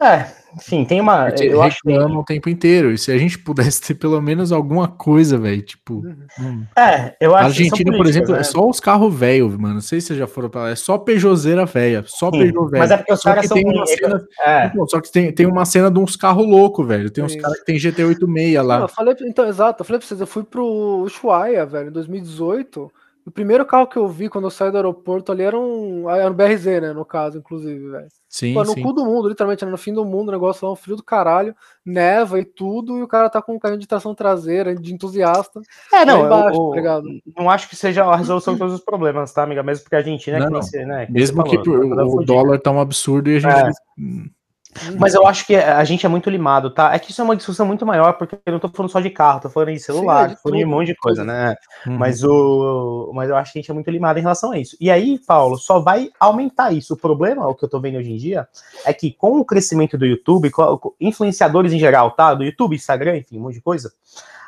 É, 0.02 0.28
enfim, 0.56 0.86
tem 0.86 1.02
uma. 1.02 1.30
Eu 1.40 1.62
acho 1.62 1.80
que. 1.82 1.90
reclama 1.92 2.20
o 2.20 2.24
tempo 2.24 2.50
inteiro. 2.50 2.92
E 2.92 2.98
se 2.98 3.12
a 3.12 3.18
gente 3.18 3.38
pudesse 3.40 3.82
ter 3.82 3.96
pelo 3.96 4.22
menos 4.22 4.52
alguma 4.52 4.88
coisa, 4.88 5.38
velho, 5.38 5.62
tipo. 5.62 5.96
Uhum. 5.96 6.16
hum. 6.40 6.66
É, 6.78 7.16
eu 7.20 7.36
A 7.36 7.40
acho 7.42 7.58
que 7.58 7.64
são 7.66 7.74
Argentina, 7.74 7.98
por 7.98 8.06
exemplo, 8.06 8.34
né? 8.34 8.40
é 8.40 8.44
só 8.44 8.68
os 8.68 8.80
carros 8.80 9.14
velhos, 9.14 9.56
mano. 9.58 9.76
Não 9.76 9.82
sei 9.82 10.00
se 10.00 10.08
vocês 10.08 10.20
já 10.20 10.28
foram 10.28 10.50
pra 10.50 10.62
lá. 10.62 10.70
É 10.70 10.76
só 10.76 10.98
Peugeotzeira 10.98 11.66
velha. 11.66 12.04
Só 12.06 12.28
Sim, 12.32 12.40
Peugeot 12.40 12.70
velho. 12.70 12.80
Mas 12.80 12.92
é 12.92 12.98
porque 12.98 13.14
os 13.14 13.22
Só 13.22 13.30
caras 13.30 13.42
que 13.42 13.48
são. 13.48 13.58
tem 13.58 13.66
uma 13.66 13.86
cena, 13.88 14.28
É, 14.46 14.66
Então, 14.68 14.88
só 14.88 15.02
que 15.02 15.12
tem, 15.12 15.32
tem 15.32 15.46
uma 15.48 15.66
cena 15.66 15.90
de 15.90 16.00
uns 16.00 16.16
carros 16.16 16.46
loucos, 16.48 16.88
velho. 16.88 17.10
Tem 17.10 17.24
uns 17.24 17.32
Sim. 17.34 17.40
caras 17.40 17.60
que 17.60 17.66
tem 17.66 17.76
GT86 17.78 18.62
lá. 18.62 18.76
Não, 18.78 18.86
eu 18.86 18.90
falei, 18.90 19.16
então, 19.22 19.48
exato, 19.48 19.82
eu 19.82 19.86
falei 19.86 20.00
pra 20.00 20.08
vocês, 20.08 20.22
eu 20.22 20.28
fui 20.28 20.44
pro 20.44 20.64
Ushuaia, 21.04 21.66
velho, 21.66 21.90
em 21.90 21.94
2018. 21.94 22.92
O 23.28 23.32
primeiro 23.32 23.66
carro 23.66 23.88
que 23.88 23.98
eu 23.98 24.08
vi 24.08 24.30
quando 24.30 24.46
eu 24.46 24.50
saí 24.50 24.72
do 24.72 24.78
aeroporto 24.78 25.34
ali 25.34 25.44
era 25.44 25.60
um, 25.60 26.10
era 26.10 26.32
um 26.32 26.34
BRZ, 26.34 26.66
né, 26.66 26.94
no 26.94 27.04
caso, 27.04 27.38
inclusive, 27.38 27.90
velho. 27.90 28.08
sim, 28.30 28.54
Pô, 28.54 28.64
no 28.64 28.72
sim. 28.72 28.82
cu 28.82 28.94
do 28.94 29.04
mundo, 29.04 29.28
literalmente, 29.28 29.66
era 29.66 29.70
no 29.70 29.78
fim 29.78 29.94
do 29.94 30.06
mundo, 30.06 30.30
o 30.30 30.32
negócio 30.32 30.66
lá, 30.66 30.72
um 30.72 30.78
frio 30.78 30.96
do 30.96 31.04
caralho, 31.04 31.54
neva 31.86 32.40
e 32.40 32.46
tudo, 32.46 32.98
e 32.98 33.04
o 33.04 33.08
cara 33.08 33.30
tá 33.30 33.42
com 33.42 33.54
um 33.56 33.60
carrinho 33.60 33.82
de 33.82 33.88
tração 33.88 34.16
traseira, 34.16 34.74
de 34.74 34.94
entusiasta, 34.94 35.60
é 35.94 36.06
não, 36.06 36.26
embaixo, 36.26 36.58
eu, 36.58 36.70
tá 36.70 36.76
ligado? 36.78 37.10
não 37.38 37.50
acho 37.50 37.68
que 37.68 37.76
seja 37.76 38.06
a 38.06 38.16
resolução 38.16 38.54
de 38.54 38.60
todos 38.60 38.76
os 38.76 38.82
problemas, 38.82 39.34
tá, 39.34 39.44
amiga? 39.44 39.62
Mesmo 39.62 39.84
porque 39.84 39.98
a 39.98 40.00
Argentina 40.00 40.38
é 40.38 40.40
Não, 40.40 40.48
que 40.48 40.54
não. 40.54 40.60
nem 40.62 40.70
você, 40.70 40.86
né? 40.86 41.08
Mesmo 41.10 41.44
você 41.44 41.58
que 41.58 41.66
falou, 41.66 41.86
o, 41.86 41.96
tá 41.98 42.06
o 42.06 42.24
dólar 42.24 42.60
tá 42.62 42.72
um 42.72 42.80
absurdo 42.80 43.30
e 43.30 43.36
a 43.36 43.40
gente. 43.40 43.54
É. 43.54 44.37
hum, 44.86 44.88
Uhum. 44.88 44.98
Mas 45.00 45.14
eu 45.14 45.26
acho 45.26 45.46
que 45.46 45.56
a 45.56 45.84
gente 45.84 46.06
é 46.06 46.10
muito 46.10 46.30
limado, 46.30 46.70
tá? 46.70 46.94
É 46.94 47.00
que 47.00 47.12
isso 47.12 47.22
é 47.22 47.24
uma 47.24 47.36
discussão 47.36 47.66
muito 47.66 47.86
maior, 47.86 48.14
porque 48.14 48.38
eu 48.46 48.54
não 48.54 48.60
tô 48.60 48.70
falando 48.70 48.92
só 48.92 49.00
de 49.00 49.10
carro, 49.10 49.42
tô 49.42 49.50
falando 49.50 49.74
de 49.74 49.80
celular, 49.80 50.28
Sim, 50.28 50.34
é 50.34 50.36
tô 50.36 50.42
falando 50.42 50.60
de 50.60 50.66
um 50.66 50.70
monte 50.70 50.88
de 50.88 50.96
coisa, 50.96 51.24
né? 51.24 51.56
Uhum. 51.86 51.98
Mas, 51.98 52.24
o, 52.24 53.12
mas 53.14 53.30
eu 53.30 53.36
acho 53.36 53.54
que 53.54 53.60
a 53.60 53.62
gente 53.62 53.72
é 53.72 53.74
muito 53.74 53.90
limado 53.90 54.20
em 54.20 54.22
relação 54.22 54.52
a 54.52 54.60
isso. 54.60 54.76
E 54.80 54.90
aí, 54.90 55.20
Paulo, 55.26 55.58
só 55.58 55.80
vai 55.80 56.10
aumentar 56.20 56.72
isso. 56.72 56.94
O 56.94 56.98
problema, 56.98 57.48
o 57.48 57.56
que 57.56 57.66
eu 57.66 57.70
tô 57.70 57.80
vendo 57.80 57.98
hoje 57.98 58.12
em 58.12 58.18
dia, 58.18 58.48
é 58.86 58.94
que 58.94 59.12
com 59.12 59.40
o 59.40 59.46
crescimento 59.46 59.98
do 59.98 60.06
YouTube, 60.06 60.52
influenciadores 61.00 61.74
em 61.74 61.80
geral, 61.80 62.12
tá? 62.12 62.34
Do 62.34 62.44
YouTube, 62.44 62.76
Instagram, 62.76 63.18
enfim, 63.18 63.38
um 63.38 63.44
monte 63.44 63.56
de 63.56 63.62
coisa, 63.62 63.92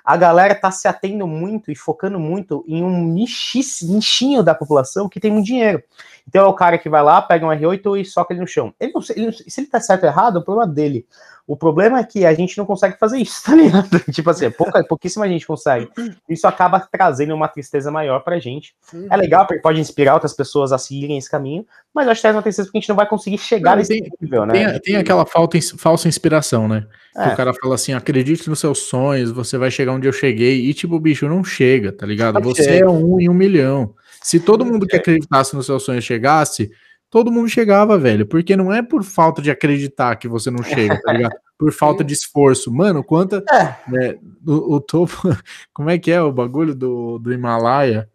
a 0.04 0.18
galera 0.18 0.56
tá 0.56 0.72
se 0.72 0.88
atendo 0.88 1.28
muito 1.28 1.72
e 1.72 1.76
focando 1.76 2.20
muito 2.20 2.64
em 2.68 2.84
um 2.84 3.04
nichinho 3.14 4.44
da 4.44 4.56
população 4.56 5.10
que 5.10 5.20
tem 5.20 5.32
muito 5.32 5.46
dinheiro. 5.46 5.84
Então 6.28 6.46
é 6.46 6.48
o 6.48 6.54
cara 6.54 6.78
que 6.78 6.90
vai 6.90 7.02
lá, 7.02 7.22
pega 7.22 7.46
um 7.46 7.50
R8 7.50 8.00
e 8.00 8.06
soca 8.06 8.34
ele 8.34 8.42
no 8.42 8.48
chão. 8.48 8.74
Ele 8.80 8.94
não, 8.94 9.02
ele, 9.16 9.32
se 9.32 9.62
ele 9.62 9.68
tá 9.68 9.80
certo 9.80 10.04
ou 10.04 10.10
errado, 10.10 10.38
é 10.38 10.42
o 10.42 10.44
problema 10.44 10.72
dele. 10.72 11.08
O 11.50 11.58
problema 11.58 11.98
é 11.98 12.04
que 12.04 12.28
a 12.28 12.34
gente 12.36 12.56
não 12.60 12.64
consegue 12.64 12.96
fazer 13.00 13.18
isso, 13.18 13.42
tá 13.44 13.56
ligado? 13.56 13.90
tipo 14.12 14.30
assim, 14.30 14.52
pouca, 14.52 14.84
pouquíssima 14.84 15.28
gente 15.28 15.48
consegue. 15.48 15.90
Isso 16.30 16.46
acaba 16.46 16.80
trazendo 16.80 17.34
uma 17.34 17.48
tristeza 17.48 17.90
maior 17.90 18.20
pra 18.20 18.38
gente. 18.38 18.76
É 19.10 19.18
legal, 19.18 19.48
porque 19.48 19.60
pode 19.60 19.82
inspirar 19.82 20.14
outras 20.14 20.36
pessoas 20.36 20.72
a 20.72 20.78
seguirem 20.78 21.18
esse 21.18 21.28
caminho, 21.28 21.66
mas 21.92 22.06
eu 22.06 22.12
acho 22.12 22.20
que 22.20 22.22
traz 22.22 22.36
uma 22.36 22.44
tristeza 22.44 22.68
porque 22.68 22.78
a 22.78 22.82
gente 22.82 22.90
não 22.90 22.96
vai 22.96 23.08
conseguir 23.08 23.40
chegar 23.40 23.76
nesse 23.78 24.00
tem, 24.00 24.12
nível, 24.22 24.46
né? 24.46 24.54
Tem, 24.54 24.80
tem 24.80 24.96
aquela 24.98 25.26
falta, 25.26 25.58
falsa 25.76 26.08
inspiração, 26.08 26.68
né? 26.68 26.86
É. 27.18 27.24
Que 27.24 27.34
o 27.34 27.36
cara 27.36 27.52
fala 27.56 27.74
assim: 27.74 27.94
acredite 27.94 28.48
nos 28.48 28.60
seus 28.60 28.84
sonhos, 28.84 29.32
você 29.32 29.58
vai 29.58 29.72
chegar 29.72 29.94
onde 29.94 30.08
eu 30.08 30.14
cheguei. 30.14 30.70
E, 30.70 30.74
tipo, 30.76 30.98
o 30.98 31.00
bicho 31.00 31.28
não 31.28 31.44
chega, 31.44 31.92
tá 31.92 32.06
ligado? 32.06 32.40
Você 32.42 32.78
é 32.78 32.88
um 32.88 33.20
em 33.20 33.28
um 33.28 33.34
milhão. 33.34 33.96
Se 34.22 34.40
todo 34.40 34.64
mundo 34.64 34.86
que 34.86 34.96
acreditasse 34.96 35.56
no 35.56 35.64
seu 35.64 35.80
sonho 35.80 36.00
chegasse, 36.00 36.72
todo 37.10 37.32
mundo 37.32 37.50
chegava, 37.50 37.98
velho. 37.98 38.26
Porque 38.26 38.56
não 38.56 38.72
é 38.72 38.82
por 38.82 39.04
falta 39.04 39.42
de 39.42 39.52
acreditar 39.52 40.16
que 40.16 40.28
você 40.28 40.50
não 40.50 40.64
chega, 40.64 41.02
tá 41.02 41.14
ligado? 41.14 41.36
Por 41.60 41.74
falta 41.74 42.06
de 42.06 42.14
esforço. 42.14 42.72
Mano, 42.72 43.04
quanta. 43.04 43.44
É. 43.52 43.92
Né, 43.92 44.18
o, 44.48 44.76
o, 44.76 44.80
topo. 44.80 45.14
Como 45.74 45.90
é 45.90 46.00
que 46.00 46.10
é 46.10 46.22
o 46.22 46.32
bagulho 46.32 46.74
do, 46.74 47.20
do 47.20 47.34
Himalaia? 47.34 48.10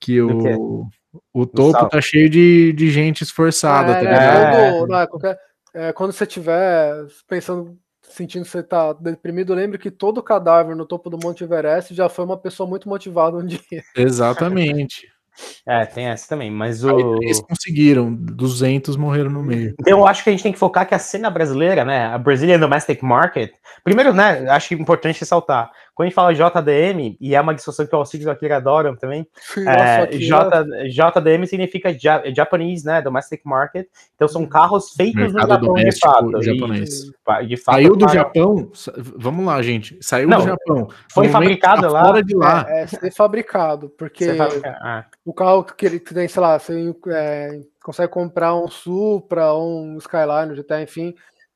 Que 0.00 0.18
o, 0.22 0.88
o 1.30 1.44
topo 1.44 1.86
tá 1.90 2.00
cheio 2.00 2.30
de, 2.30 2.72
de 2.72 2.90
gente 2.90 3.22
esforçada, 3.22 3.92
tá 3.92 4.00
é, 4.00 4.04
tá 4.04 4.10
ligado? 4.10 4.56
É, 4.56 4.80
do, 4.80 4.86
não, 4.86 4.98
é, 4.98 5.06
qualquer, 5.06 5.38
é, 5.74 5.92
quando 5.92 6.12
você 6.12 6.24
tiver 6.24 7.06
pensando 7.28 7.76
sentindo 8.02 8.44
que 8.44 8.50
você 8.50 8.62
tá 8.62 8.92
deprimido, 8.94 9.54
lembre 9.54 9.78
que 9.78 9.90
todo 9.90 10.22
cadáver 10.22 10.74
no 10.74 10.86
topo 10.86 11.10
do 11.10 11.18
Monte 11.22 11.44
Everest 11.44 11.94
já 11.94 12.08
foi 12.08 12.24
uma 12.24 12.38
pessoa 12.38 12.68
muito 12.68 12.88
motivada 12.88 13.36
um 13.36 13.44
dia. 13.44 13.60
Exatamente. 13.94 15.06
É, 15.66 15.84
tem 15.86 16.06
essa 16.06 16.28
também, 16.28 16.50
mas 16.50 16.84
o... 16.84 17.18
eles 17.22 17.40
conseguiram, 17.40 18.12
200 18.14 18.96
morreram 18.96 19.30
no 19.30 19.42
meio. 19.42 19.74
Eu 19.86 20.06
acho 20.06 20.24
que 20.24 20.30
a 20.30 20.32
gente 20.32 20.42
tem 20.42 20.52
que 20.52 20.58
focar 20.58 20.86
que 20.86 20.94
a 20.94 20.98
cena 20.98 21.30
brasileira, 21.30 21.84
né, 21.84 22.06
a 22.06 22.18
Brazilian 22.18 22.58
Domestic 22.58 23.02
Market, 23.02 23.52
primeiro, 23.84 24.12
né, 24.12 24.48
acho 24.50 24.74
importante 24.74 25.20
ressaltar, 25.20 25.70
quando 25.98 26.06
a 26.06 26.10
gente 26.10 26.14
fala 26.14 26.32
JDM, 26.32 27.16
e 27.20 27.34
é 27.34 27.40
uma 27.40 27.52
discussão 27.52 27.84
que 27.84 27.92
o 27.92 27.98
Alcides 27.98 28.28
aqui 28.28 28.46
adoram 28.52 28.94
também, 28.94 29.26
é, 29.66 30.06
J, 30.16 30.64
JDM 30.86 31.44
significa 31.44 31.92
Japanese, 32.32 32.86
né, 32.86 33.02
Domestic 33.02 33.40
Market, 33.44 33.88
então 34.14 34.28
são 34.28 34.46
carros 34.46 34.92
feitos 34.92 35.32
Mercado 35.32 35.66
no 35.66 35.76
Japão 35.76 35.90
de 35.90 35.98
fato. 35.98 36.42
Japonês. 36.44 37.02
E, 37.40 37.46
de 37.48 37.56
fato 37.56 37.74
saiu 37.74 37.96
do 37.96 38.06
para... 38.06 38.14
Japão, 38.14 38.70
vamos 39.16 39.44
lá, 39.44 39.60
gente, 39.60 39.98
saiu 40.00 40.28
Não, 40.28 40.38
do 40.38 40.44
Japão. 40.44 40.88
Foi 41.12 41.28
fabricado 41.30 41.82
tá 41.82 41.88
lá. 41.88 42.04
Fora 42.04 42.22
de 42.22 42.36
lá. 42.36 42.64
É, 42.68 42.82
é 42.82 42.86
ser 42.86 43.12
fabricado, 43.12 43.88
porque 43.98 44.36
ah. 44.64 45.04
o 45.24 45.34
carro 45.34 45.64
que 45.64 45.84
ele 45.84 45.98
tem, 45.98 46.28
sei 46.28 46.40
lá, 46.40 46.60
você 46.60 46.94
é, 47.08 47.58
consegue 47.82 48.12
comprar 48.12 48.54
um 48.54 48.68
Supra, 48.68 49.52
um 49.52 49.98
Skyline, 49.98 50.52
um 50.52 50.54
GT, 50.54 50.80
enfim, 50.80 51.14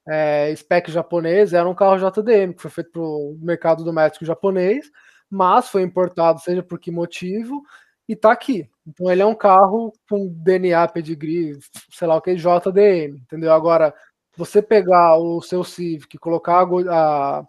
é, 0.08 0.54
spec 0.56 0.90
japonês, 0.90 1.52
era 1.52 1.68
um 1.68 1.74
carro 1.74 1.98
JDM, 1.98 2.52
que 2.54 2.62
foi 2.62 2.70
feito 2.70 2.90
para 2.90 3.02
o 3.02 3.38
mercado 3.40 3.84
doméstico 3.84 4.24
japonês, 4.24 4.90
mas 5.30 5.68
foi 5.68 5.82
importado, 5.82 6.40
seja 6.40 6.62
por 6.62 6.78
que 6.78 6.90
motivo, 6.90 7.62
e 8.08 8.14
está 8.14 8.32
aqui. 8.32 8.68
Então 8.86 9.10
ele 9.10 9.22
é 9.22 9.26
um 9.26 9.34
carro 9.34 9.92
com 10.08 10.28
DNA, 10.28 10.86
pedigree, 10.88 11.58
sei 11.90 12.08
lá 12.08 12.16
o 12.16 12.20
que, 12.20 12.34
JDM, 12.34 13.16
entendeu? 13.16 13.52
Agora, 13.52 13.94
você 14.36 14.60
pegar 14.60 15.16
o 15.18 15.40
seu 15.40 15.62
Civic, 15.62 16.18
colocar 16.18 16.62
a, 16.62 17.38
a 17.38 17.44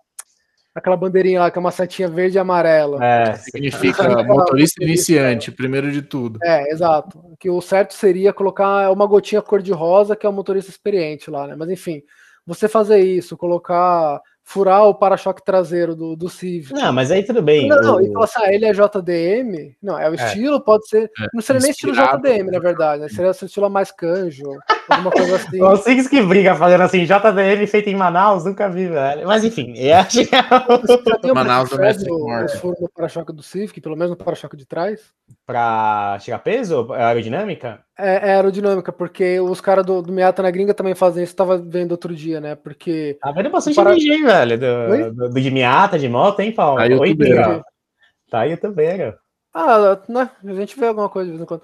aquela 0.75 0.97
bandeirinha 0.97 1.39
lá 1.39 1.51
que 1.51 1.57
é 1.57 1.61
uma 1.61 1.71
setinha 1.71 2.07
verde 2.07 2.37
e 2.37 2.39
amarela. 2.39 3.03
É, 3.03 3.33
significa 3.37 4.23
motorista 4.23 4.83
iniciante, 4.83 5.51
primeiro 5.51 5.91
de 5.91 6.01
tudo. 6.01 6.39
É, 6.43 6.71
exato. 6.71 7.21
Que 7.39 7.49
o 7.49 7.61
certo 7.61 7.93
seria 7.93 8.33
colocar 8.33 8.91
uma 8.91 9.05
gotinha 9.05 9.41
cor-de-rosa, 9.41 10.15
que 10.15 10.25
é 10.25 10.29
o 10.29 10.33
motorista 10.33 10.71
experiente 10.71 11.29
lá, 11.29 11.47
né? 11.47 11.55
Mas 11.55 11.69
enfim, 11.69 12.01
você 12.45 12.67
fazer 12.67 12.99
isso, 12.99 13.37
colocar 13.37 14.21
furar 14.43 14.83
o 14.83 14.93
para-choque 14.93 15.43
traseiro 15.43 15.95
do, 15.95 16.15
do 16.15 16.29
Civic. 16.29 16.73
Não, 16.73 16.91
mas 16.91 17.11
aí 17.11 17.23
tudo 17.23 17.41
bem. 17.41 17.67
Não, 17.67 17.81
não, 17.81 17.95
o... 17.95 18.01
e 18.01 18.11
falar 18.11 18.25
assim, 18.25 18.39
ah, 18.43 18.53
ele 18.53 18.65
é 18.65 18.73
JDM. 18.73 19.75
Não, 19.81 19.97
é 19.97 20.09
o 20.09 20.13
é. 20.13 20.15
estilo, 20.15 20.57
é. 20.57 20.61
pode 20.61 20.87
ser. 20.87 21.05
É. 21.05 21.27
Não 21.33 21.41
seria 21.41 21.61
nem 21.61 21.71
estilo 21.71 21.93
JDM, 21.93 22.51
na 22.51 22.59
verdade, 22.59 23.01
né? 23.01 23.09
Seria 23.09 23.31
estilo 23.31 23.69
mais 23.69 23.91
canjo, 23.91 24.43
alguma 24.89 25.11
coisa 25.11 25.35
assim. 25.35 25.83
Civic 25.83 26.09
que 26.09 26.21
briga 26.21 26.55
fazendo 26.55 26.81
assim, 26.81 27.05
JDM 27.05 27.67
feito 27.67 27.89
em 27.89 27.95
Manaus, 27.95 28.45
nunca 28.45 28.69
vi, 28.69 28.87
velho. 28.87 29.27
Mas 29.27 29.43
enfim, 29.43 29.73
é 29.77 29.91
é 29.91 30.03
Manaus 31.33 31.69
do 31.69 31.77
Mestre 31.77 32.09
furo 32.59 32.75
no 32.79 32.89
para-choque 32.89 33.33
do 33.33 33.43
Civic, 33.43 33.79
pelo 33.81 33.95
menos 33.95 34.11
no 34.11 34.17
para-choque 34.17 34.57
de 34.57 34.65
trás. 34.65 35.01
Pra 35.45 36.17
tirar 36.21 36.39
peso? 36.39 36.91
Aerodinâmica? 36.93 37.81
É, 37.97 38.29
é 38.29 38.35
aerodinâmica, 38.35 38.91
porque 38.91 39.39
os 39.39 39.61
caras 39.61 39.85
do, 39.85 40.01
do 40.01 40.11
Miata 40.11 40.41
na 40.41 40.51
gringa 40.51 40.73
também 40.73 40.95
fazem 40.95 41.23
isso, 41.23 41.35
tava 41.35 41.57
vendo 41.57 41.91
outro 41.91 42.15
dia, 42.15 42.41
né? 42.41 42.55
Porque. 42.55 43.17
Tá 43.21 43.31
vendo 43.31 43.49
bastante 43.49 43.75
para... 43.75 43.93
vídeo, 43.93 44.25
velho, 44.25 44.57
do, 44.57 45.13
do, 45.13 45.29
do, 45.29 45.41
de 45.41 45.51
Miata, 45.51 45.99
de 45.99 46.09
moto, 46.09 46.39
hein, 46.39 46.51
Paulo? 46.51 46.77
Tá 46.77 46.95
Oi, 46.95 47.15
Tá 48.29 48.43
youtubeiro. 48.45 49.15
Ah, 49.53 50.01
né? 50.09 50.31
A 50.43 50.53
gente 50.53 50.79
vê 50.79 50.87
alguma 50.87 51.07
coisa 51.07 51.29
de 51.29 51.37
vez 51.37 51.43
em 51.43 51.45
quando. 51.45 51.61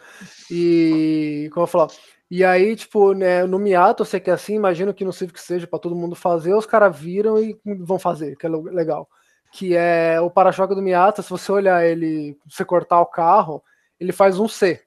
E. 0.51 1.49
Como 1.51 1.63
eu 1.63 1.67
falar? 1.67 1.87
E 2.29 2.43
aí, 2.43 2.75
tipo, 2.75 3.13
né, 3.13 3.43
no 3.45 3.57
Miata, 3.57 4.01
eu 4.01 4.05
sei 4.05 4.19
que 4.19 4.29
é 4.29 4.33
assim, 4.33 4.55
imagino 4.55 4.93
que 4.93 5.03
no 5.03 5.11
Civic 5.11 5.39
seja 5.41 5.65
para 5.65 5.79
todo 5.79 5.95
mundo 5.95 6.15
fazer, 6.15 6.53
os 6.53 6.65
caras 6.65 6.95
viram 6.95 7.39
e 7.39 7.57
vão 7.79 7.97
fazer, 7.97 8.35
que 8.35 8.45
é 8.45 8.49
legal. 8.49 9.09
Que 9.51 9.75
é 9.75 10.21
o 10.21 10.29
para-choque 10.29 10.75
do 10.75 10.81
Miata, 10.81 11.23
se 11.23 11.29
você 11.29 11.51
olhar 11.51 11.83
ele, 11.83 12.37
você 12.47 12.63
cortar 12.63 13.01
o 13.01 13.05
carro, 13.07 13.63
ele 13.99 14.11
faz 14.11 14.39
um 14.39 14.47
C, 14.47 14.79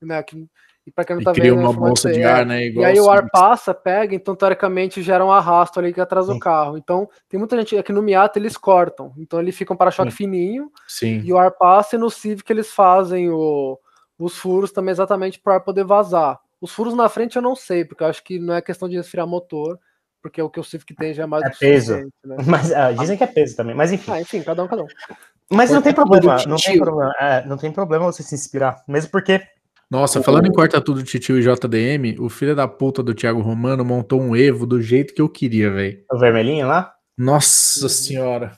né? 0.00 0.22
Que 0.22 0.48
e 0.88 0.90
para 0.90 1.04
quem 1.04 1.16
não 1.16 1.22
tá 1.22 1.32
cria 1.32 1.54
vendo, 1.54 1.60
uma 1.60 1.72
bolsa 1.72 2.10
de 2.10 2.22
ar, 2.22 2.46
né? 2.46 2.66
e 2.66 2.82
aí 2.82 2.98
o 2.98 3.10
ar 3.10 3.28
passa, 3.30 3.74
pega, 3.74 4.14
então 4.14 4.34
teoricamente 4.34 5.02
gera 5.02 5.22
um 5.22 5.30
arrasto 5.30 5.78
ali 5.78 5.92
que 5.92 6.00
atrás 6.00 6.28
do 6.28 6.38
carro. 6.38 6.78
Então 6.78 7.06
tem 7.28 7.38
muita 7.38 7.58
gente 7.58 7.76
aqui 7.76 7.92
no 7.92 8.00
Miata 8.00 8.38
eles 8.38 8.56
cortam, 8.56 9.12
então 9.18 9.38
ele 9.38 9.52
fica 9.52 9.74
um 9.74 9.76
para-choque 9.76 10.10
fininho 10.10 10.72
Sim. 10.86 11.20
e 11.22 11.30
o 11.30 11.36
ar 11.36 11.50
passa 11.50 11.96
e 11.96 11.98
no 11.98 12.08
Civic 12.08 12.50
eles 12.50 12.72
fazem 12.72 13.28
o, 13.28 13.78
os 14.18 14.38
furos 14.38 14.72
também 14.72 14.90
exatamente 14.90 15.38
para 15.38 15.60
poder 15.60 15.84
vazar. 15.84 16.40
Os 16.60 16.72
furos 16.72 16.94
na 16.94 17.08
frente 17.08 17.36
eu 17.36 17.42
não 17.42 17.54
sei, 17.54 17.84
porque 17.84 18.02
eu 18.02 18.08
acho 18.08 18.22
que 18.22 18.38
não 18.38 18.54
é 18.54 18.60
questão 18.60 18.88
de 18.88 18.96
resfriar 18.96 19.26
motor, 19.26 19.78
porque 20.20 20.42
o 20.42 20.50
que 20.50 20.58
o 20.58 20.64
Civic 20.64 20.94
tem 20.94 21.14
já 21.14 21.22
é 21.22 21.26
mais 21.26 21.44
é 21.44 21.50
peso. 21.50 21.96
Né? 22.24 22.36
Mas 22.46 22.70
uh, 22.70 22.98
dizem 22.98 23.16
que 23.16 23.24
é 23.24 23.28
peso 23.28 23.56
também, 23.56 23.74
mas 23.74 23.92
enfim. 23.92 24.10
Ah, 24.10 24.20
enfim, 24.20 24.42
cada 24.42 24.62
um, 24.62 24.68
cada 24.68 24.82
um. 24.82 24.88
Mas 25.50 25.70
não 25.70 25.80
tem 25.80 25.94
problema, 25.94 26.36
não 26.46 26.56
tem 26.56 26.78
problema, 26.78 27.14
é, 27.18 27.46
não 27.46 27.56
tem 27.56 27.72
problema 27.72 28.04
você 28.04 28.22
se 28.22 28.34
inspirar, 28.34 28.84
mesmo 28.86 29.10
porque 29.10 29.40
nossa, 29.90 30.22
falando 30.22 30.46
em 30.46 30.52
corta 30.52 30.82
tudo 30.82 31.02
Titio 31.02 31.38
e 31.38 31.42
JDM, 31.42 32.20
o 32.20 32.28
filho 32.28 32.54
da 32.54 32.68
puta 32.68 33.02
do 33.02 33.14
Thiago 33.14 33.40
Romano 33.40 33.82
montou 33.82 34.20
um 34.20 34.36
Evo 34.36 34.66
do 34.66 34.82
jeito 34.82 35.14
que 35.14 35.22
eu 35.22 35.30
queria, 35.30 35.70
velho. 35.70 36.04
O 36.12 36.18
vermelhinho 36.18 36.66
lá? 36.66 36.92
Nossa 37.16 37.88
senhora. 37.88 38.57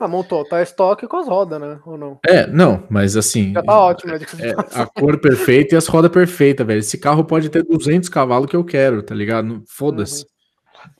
Ah, 0.00 0.08
montou, 0.08 0.46
tá 0.46 0.62
estoque 0.62 1.06
com 1.06 1.18
as 1.18 1.28
rodas, 1.28 1.60
né? 1.60 1.78
Ou 1.84 1.98
não? 1.98 2.18
É, 2.26 2.46
não, 2.46 2.82
mas 2.88 3.18
assim. 3.18 3.52
Já 3.52 3.62
tá 3.62 3.78
ótimo, 3.78 4.12
né? 4.12 4.18
É, 4.38 4.80
a 4.80 4.86
cor 4.86 5.20
perfeita 5.20 5.74
e 5.74 5.78
as 5.78 5.86
rodas 5.86 6.10
perfeitas, 6.10 6.66
velho. 6.66 6.78
Esse 6.78 6.96
carro 6.96 7.22
pode 7.22 7.50
ter 7.50 7.62
200 7.62 8.08
cavalos 8.08 8.48
que 8.48 8.56
eu 8.56 8.64
quero, 8.64 9.02
tá 9.02 9.14
ligado? 9.14 9.62
Foda-se. 9.68 10.24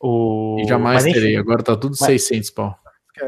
Uhum. 0.01 0.57
O... 0.59 0.61
E 0.61 0.68
jamais 0.68 1.03
mas, 1.03 1.14
terei, 1.14 1.34
agora 1.34 1.62
tá 1.62 1.74
tudo 1.74 1.96
mas... 1.98 2.07
600 2.07 2.51
pau. 2.51 2.76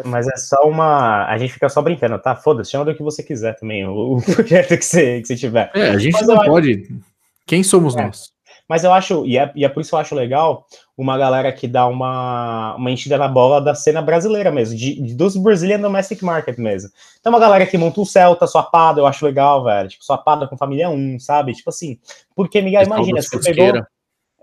Mas 0.05 0.29
é 0.29 0.37
só 0.37 0.62
uma. 0.68 1.27
A 1.27 1.39
gente 1.39 1.55
fica 1.55 1.70
só 1.70 1.81
brincando, 1.81 2.18
tá? 2.18 2.37
Foda-se, 2.37 2.70
chama 2.70 2.85
do 2.85 2.95
que 2.95 3.03
você 3.03 3.23
quiser 3.23 3.57
também, 3.57 3.87
o, 3.87 4.20
projeto 4.35 4.77
que 4.77 4.85
você, 4.85 5.23
que 5.23 5.29
você 5.29 5.37
tiver. 5.37 5.70
É, 5.75 5.89
a 5.89 5.99
gente 5.99 6.12
Mas 6.12 6.27
não 6.27 6.37
pode. 6.45 6.89
Quem 7.47 7.62
somos 7.62 7.97
é. 7.97 8.05
nós? 8.05 8.31
Mas 8.69 8.85
eu 8.85 8.93
acho, 8.93 9.27
e 9.27 9.37
é, 9.37 9.51
e 9.55 9.65
é 9.65 9.69
por 9.69 9.81
isso 9.81 9.91
que 9.91 9.95
eu 9.95 9.99
acho 9.99 10.15
legal 10.15 10.67
uma 10.97 11.19
galera 11.19 11.53
que 11.53 11.67
dá 11.67 11.87
uma, 11.87 12.75
uma 12.77 12.91
enchida 12.91 13.19
na 13.19 13.29
bola 13.29 13.61
da 13.61 13.75
cena 13.75 14.01
brasileira 14.01 14.51
mesmo, 14.51 14.77
de, 14.77 15.01
de, 15.01 15.15
dos 15.15 15.37
Brazilian 15.37 15.81
Domestic 15.81 16.23
Market 16.23 16.59
mesmo. 16.59 16.91
Então, 17.19 17.33
uma 17.33 17.39
galera 17.39 17.67
que 17.67 17.77
monta 17.77 18.01
um 18.01 18.05
Celta, 18.05 18.47
pada, 18.71 19.01
eu 19.01 19.07
acho 19.07 19.25
legal, 19.25 19.65
velho. 19.65 19.89
Tipo, 19.89 20.19
pada 20.19 20.47
com 20.47 20.57
família 20.57 20.89
1, 20.91 21.19
sabe? 21.19 21.53
Tipo 21.53 21.71
assim, 21.71 21.99
porque, 22.35 22.61
Miguel, 22.61 22.85
imagina, 22.85 23.21
você 23.21 23.39
pegou, 23.39 23.83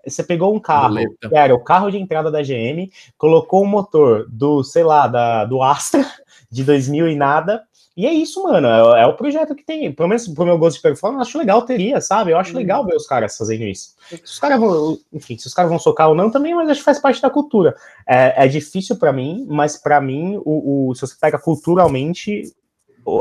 você 0.05 0.23
pegou 0.23 0.55
um 0.55 0.59
carro, 0.59 0.95
que 0.95 1.35
era 1.35 1.53
o 1.53 1.63
carro 1.63 1.89
de 1.89 1.97
entrada 1.97 2.31
da 2.31 2.41
GM, 2.41 2.89
colocou 3.17 3.63
um 3.63 3.67
motor 3.67 4.25
do, 4.29 4.63
sei 4.63 4.83
lá, 4.83 5.07
da, 5.07 5.45
do 5.45 5.61
Astra, 5.61 6.05
de 6.51 6.63
2000 6.63 7.09
e 7.09 7.15
nada, 7.15 7.63
E 7.99 8.05
é 8.05 8.13
isso, 8.13 8.41
mano. 8.43 8.65
É, 8.65 9.01
é, 9.01 9.05
o 9.05 9.13
projeto 9.13 9.53
que 9.53 9.61
tem. 9.61 9.91
Pelo 9.91 10.07
menos 10.07 10.25
pro 10.29 10.45
meu 10.45 10.57
gosto 10.57 10.77
de 10.77 10.81
performance, 10.81 11.17
eu 11.17 11.21
acho 11.27 11.37
legal, 11.37 11.61
teria, 11.63 11.99
sabe? 11.99 12.31
Eu 12.31 12.37
acho 12.37 12.53
uhum. 12.53 12.57
legal 12.59 12.85
ver 12.85 12.95
os 12.95 13.05
caras 13.05 13.35
fazendo 13.35 13.65
isso. 13.65 13.93
Se 14.07 14.23
os 14.23 14.39
caras 14.39 14.57
vão, 14.57 14.97
enfim, 15.11 15.37
se 15.37 15.47
os 15.47 15.53
caras 15.53 15.69
vão 15.69 15.77
socar 15.77 16.07
ou 16.07 16.15
não 16.15 16.31
também, 16.31 16.55
mas 16.55 16.69
acho 16.69 16.79
que 16.79 16.85
faz 16.85 16.97
parte 16.97 17.21
da 17.21 17.29
cultura. 17.29 17.75
É, 18.07 18.45
é 18.45 18.47
difícil 18.47 18.95
para 18.95 19.11
mim, 19.11 19.45
mas 19.49 19.75
para 19.75 19.99
mim, 19.99 20.41
o, 20.45 20.91
o, 20.91 20.95
se 20.95 21.01
você 21.01 21.13
pega 21.19 21.37
culturalmente, 21.37 22.43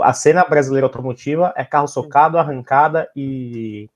a 0.05 0.13
cena 0.13 0.45
brasileira 0.45 0.87
automotiva 0.87 1.53
é 1.57 1.65
carro 1.65 1.89
socado, 1.89 2.39
arrancada 2.39 3.11
e. 3.17 3.91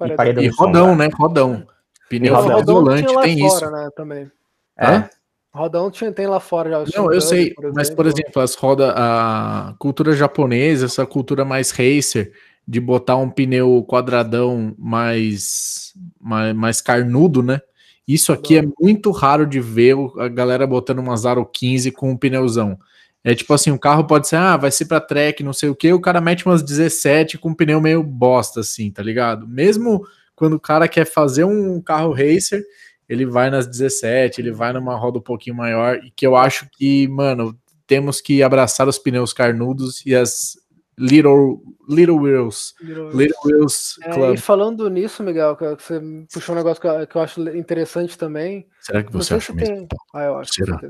E, 0.00 0.44
e 0.44 0.48
rodão, 0.50 0.94
né? 0.94 1.08
Rodão. 1.12 1.66
Pneu 2.08 2.62
volante, 2.64 3.08
tem 3.22 3.40
fora, 3.40 3.56
isso. 3.56 3.70
Né, 3.72 3.88
também. 3.96 4.30
É. 4.78 5.10
Rodão 5.52 5.90
tinha, 5.90 6.12
tem 6.12 6.26
lá 6.26 6.40
fora 6.40 6.84
já. 6.86 6.98
Não, 6.98 7.12
eu 7.12 7.20
sei, 7.20 7.52
por 7.54 7.72
mas 7.72 7.90
por 7.90 8.06
exemplo, 8.06 8.42
as 8.42 8.54
rodas, 8.54 8.92
a 8.94 9.74
cultura 9.78 10.12
japonesa, 10.12 10.86
essa 10.86 11.06
cultura 11.06 11.44
mais 11.44 11.70
racer, 11.70 12.32
de 12.66 12.80
botar 12.80 13.16
um 13.16 13.30
pneu 13.30 13.82
quadradão 13.88 14.74
mais, 14.78 15.94
mais, 16.20 16.54
mais 16.54 16.80
carnudo, 16.82 17.42
né? 17.42 17.60
Isso 18.06 18.32
aqui 18.32 18.56
é 18.58 18.64
muito 18.80 19.10
raro 19.10 19.46
de 19.46 19.60
ver 19.60 19.94
a 20.18 20.28
galera 20.28 20.66
botando 20.66 20.98
uma 20.98 21.16
Zaro 21.16 21.44
15 21.44 21.90
com 21.92 22.10
um 22.10 22.16
pneuzão. 22.16 22.78
É 23.24 23.34
tipo 23.34 23.52
assim, 23.52 23.70
o 23.70 23.78
carro 23.78 24.06
pode 24.06 24.28
ser, 24.28 24.36
ah, 24.36 24.56
vai 24.56 24.70
ser 24.70 24.86
para 24.86 25.00
track, 25.00 25.42
não 25.42 25.52
sei 25.52 25.68
o 25.68 25.74
que, 25.74 25.92
o 25.92 26.00
cara 26.00 26.20
mete 26.20 26.46
umas 26.46 26.62
17 26.62 27.36
com 27.36 27.50
um 27.50 27.54
pneu 27.54 27.80
meio 27.80 28.02
bosta, 28.02 28.60
assim, 28.60 28.90
tá 28.90 29.02
ligado? 29.02 29.46
Mesmo 29.46 30.06
quando 30.34 30.54
o 30.54 30.60
cara 30.60 30.86
quer 30.88 31.04
fazer 31.04 31.44
um 31.44 31.80
carro 31.82 32.12
racer, 32.12 32.64
ele 33.08 33.24
vai 33.24 33.50
nas 33.50 33.66
17, 33.66 34.40
ele 34.40 34.52
vai 34.52 34.72
numa 34.72 34.96
roda 34.96 35.18
um 35.18 35.22
pouquinho 35.22 35.56
maior, 35.56 35.96
e 36.04 36.10
que 36.10 36.26
eu 36.26 36.36
acho 36.36 36.68
que, 36.70 37.08
mano, 37.08 37.58
temos 37.86 38.20
que 38.20 38.42
abraçar 38.42 38.86
os 38.86 38.98
pneus 38.98 39.32
carnudos 39.32 40.04
e 40.04 40.14
as 40.14 40.56
Little, 40.98 41.62
little 41.88 42.18
Wheels. 42.18 42.74
Little, 42.80 43.10
little 43.16 43.36
Wheels 43.44 43.98
é, 44.02 44.32
E 44.32 44.36
falando 44.36 44.90
nisso, 44.90 45.22
Miguel, 45.22 45.54
que 45.56 45.64
você 45.64 46.00
puxou 46.32 46.54
um 46.54 46.58
negócio 46.58 46.80
que 46.80 46.88
eu, 46.88 47.06
que 47.06 47.16
eu 47.16 47.20
acho 47.20 47.40
interessante 47.56 48.18
também. 48.18 48.66
Será 48.80 49.04
que 49.04 49.12
você 49.12 49.34
acha 49.34 49.52
mesmo? 49.52 49.76
Tem... 49.76 49.88
Ah, 50.12 50.24
eu 50.24 50.38
acho. 50.38 50.54
Será? 50.54 50.80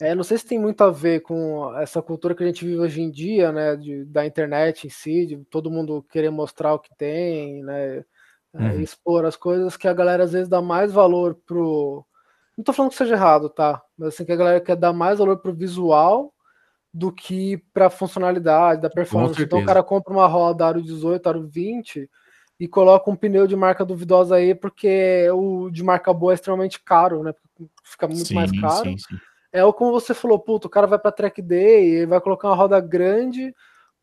É, 0.00 0.14
não 0.14 0.22
sei 0.22 0.38
se 0.38 0.46
tem 0.46 0.58
muito 0.58 0.82
a 0.82 0.90
ver 0.90 1.20
com 1.20 1.76
essa 1.78 2.00
cultura 2.00 2.34
que 2.34 2.42
a 2.42 2.46
gente 2.46 2.64
vive 2.64 2.78
hoje 2.78 3.00
em 3.00 3.10
dia, 3.10 3.52
né, 3.52 3.76
de, 3.76 4.04
da 4.04 4.24
internet 4.24 4.86
em 4.86 4.90
si, 4.90 5.26
de 5.26 5.36
todo 5.50 5.70
mundo 5.70 6.04
querer 6.10 6.30
mostrar 6.30 6.74
o 6.74 6.78
que 6.78 6.90
tem, 6.96 7.62
né, 7.62 8.04
é, 8.54 8.64
uhum. 8.64 8.80
expor 8.80 9.24
as 9.24 9.36
coisas 9.36 9.76
que 9.76 9.88
a 9.88 9.94
galera 9.94 10.24
às 10.24 10.32
vezes 10.32 10.48
dá 10.48 10.60
mais 10.60 10.92
valor 10.92 11.34
pro. 11.46 12.04
Não 12.56 12.62
tô 12.62 12.72
falando 12.72 12.90
que 12.90 12.98
seja 12.98 13.14
errado, 13.14 13.48
tá? 13.48 13.82
Mas 13.96 14.08
assim, 14.08 14.24
que 14.24 14.32
a 14.32 14.36
galera 14.36 14.60
quer 14.60 14.76
dar 14.76 14.92
mais 14.92 15.18
valor 15.18 15.38
pro 15.38 15.54
visual 15.54 16.32
do 16.92 17.10
que 17.10 17.56
pra 17.72 17.88
funcionalidade, 17.88 18.82
da 18.82 18.90
performance. 18.90 19.40
Então 19.42 19.60
o 19.60 19.64
cara 19.64 19.82
compra 19.82 20.12
uma 20.12 20.26
roda 20.26 20.66
Aro 20.66 20.82
18, 20.82 21.26
Aro 21.26 21.48
20 21.48 22.08
e 22.60 22.68
coloca 22.68 23.10
um 23.10 23.16
pneu 23.16 23.46
de 23.46 23.56
marca 23.56 23.84
duvidosa 23.84 24.36
aí, 24.36 24.54
porque 24.54 25.28
o 25.30 25.70
de 25.70 25.82
marca 25.82 26.12
boa 26.12 26.32
é 26.32 26.34
extremamente 26.34 26.78
caro, 26.82 27.22
né? 27.22 27.32
Fica 27.82 28.06
muito 28.06 28.26
sim, 28.26 28.34
mais 28.34 28.50
caro. 28.60 28.84
Sim, 28.84 28.98
sim. 28.98 29.16
É 29.50 29.64
o 29.64 29.72
como 29.72 29.92
você 29.92 30.12
falou, 30.12 30.38
puto, 30.38 30.66
o 30.66 30.70
cara 30.70 30.86
vai 30.86 30.98
pra 30.98 31.10
track 31.10 31.40
day, 31.40 32.04
vai 32.04 32.20
colocar 32.20 32.48
uma 32.48 32.56
roda 32.56 32.78
grande 32.80 33.54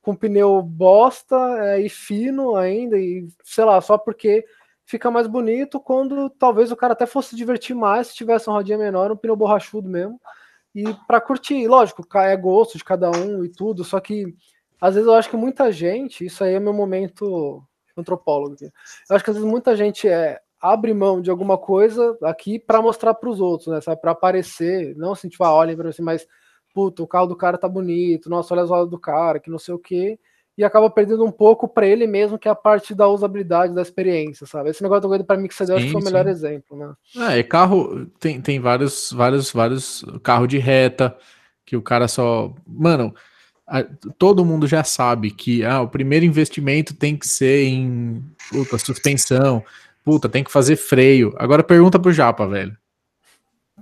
com 0.01 0.15
pneu 0.15 0.61
bosta 0.61 1.35
é, 1.59 1.81
e 1.81 1.89
fino 1.89 2.55
ainda, 2.55 2.97
e 2.97 3.27
sei 3.43 3.65
lá, 3.65 3.79
só 3.81 3.97
porque 3.97 4.45
fica 4.85 5.11
mais 5.11 5.27
bonito 5.27 5.79
quando 5.79 6.29
talvez 6.31 6.71
o 6.71 6.75
cara 6.75 6.93
até 6.93 7.05
fosse 7.05 7.29
se 7.29 7.35
divertir 7.35 7.75
mais 7.75 8.07
se 8.07 8.15
tivesse 8.15 8.47
uma 8.47 8.57
rodinha 8.57 8.77
menor, 8.77 9.11
um 9.11 9.17
pneu 9.17 9.35
borrachudo 9.35 9.89
mesmo. 9.89 10.19
E 10.73 10.83
para 11.07 11.19
curtir, 11.19 11.67
lógico, 11.67 12.05
é 12.17 12.35
gosto 12.37 12.77
de 12.77 12.83
cada 12.83 13.09
um 13.11 13.43
e 13.43 13.49
tudo, 13.49 13.83
só 13.83 13.99
que 13.99 14.33
às 14.79 14.95
vezes 14.95 15.07
eu 15.07 15.15
acho 15.15 15.29
que 15.29 15.37
muita 15.37 15.71
gente, 15.71 16.25
isso 16.25 16.43
aí 16.43 16.53
é 16.53 16.59
meu 16.59 16.73
momento 16.73 17.63
antropólogo. 17.97 18.55
Eu 18.61 19.15
acho 19.15 19.23
que 19.23 19.29
às 19.29 19.35
vezes 19.35 19.49
muita 19.49 19.75
gente 19.75 20.07
é 20.07 20.39
abre 20.61 20.93
mão 20.93 21.21
de 21.21 21.29
alguma 21.29 21.57
coisa 21.57 22.17
aqui 22.23 22.59
para 22.59 22.81
mostrar 22.81 23.13
para 23.13 23.29
os 23.29 23.39
outros, 23.39 23.67
né? 23.67 23.95
Para 23.95 24.11
aparecer, 24.11 24.95
não 24.97 25.13
assim, 25.13 25.29
tipo, 25.29 25.43
ah, 25.43 25.53
olhem 25.53 25.75
para 25.75 25.91
você, 25.91 26.01
mas 26.01 26.27
puta, 26.79 27.03
o 27.03 27.07
carro 27.07 27.27
do 27.27 27.35
cara 27.35 27.57
tá 27.57 27.67
bonito, 27.67 28.29
nossa, 28.29 28.53
olha 28.53 28.63
as 28.63 28.69
rodas 28.69 28.89
do 28.89 28.97
cara, 28.97 29.37
que 29.37 29.49
não 29.49 29.59
sei 29.59 29.73
o 29.73 29.79
quê, 29.79 30.17
e 30.57 30.63
acaba 30.63 30.89
perdendo 30.89 31.25
um 31.25 31.31
pouco 31.31 31.67
para 31.67 31.85
ele 31.85 32.07
mesmo, 32.07 32.39
que 32.39 32.47
é 32.47 32.51
a 32.51 32.55
parte 32.55 32.95
da 32.95 33.05
usabilidade, 33.07 33.73
da 33.73 33.81
experiência, 33.81 34.47
sabe? 34.47 34.69
Esse 34.69 34.81
negócio 34.81 35.01
do 35.01 35.09
Guido 35.09 35.25
para 35.25 35.37
Mixed, 35.39 35.69
eu 35.69 35.75
acho 35.75 35.85
que 35.85 35.91
foi 35.91 36.01
o 36.01 36.05
melhor 36.05 36.25
exemplo, 36.27 36.77
né? 36.77 37.37
É, 37.37 37.43
carro, 37.43 38.05
tem, 38.17 38.39
tem 38.39 38.61
vários, 38.61 39.11
vários, 39.11 39.51
vários 39.51 40.05
carro 40.23 40.47
de 40.47 40.57
reta, 40.57 41.15
que 41.65 41.75
o 41.75 41.81
cara 41.81 42.07
só. 42.07 42.53
Mano, 42.65 43.13
a, 43.67 43.83
todo 44.17 44.45
mundo 44.45 44.65
já 44.67 44.83
sabe 44.83 45.31
que 45.31 45.63
ah, 45.65 45.81
o 45.81 45.87
primeiro 45.87 46.25
investimento 46.25 46.93
tem 46.93 47.15
que 47.17 47.27
ser 47.27 47.65
em 47.65 48.23
puta, 48.49 48.77
suspensão, 48.77 49.63
puta, 50.03 50.29
tem 50.29 50.43
que 50.45 50.51
fazer 50.51 50.77
freio. 50.77 51.33
Agora 51.37 51.61
pergunta 51.61 51.99
pro 51.99 52.13
Japa, 52.13 52.47
velho. 52.47 52.75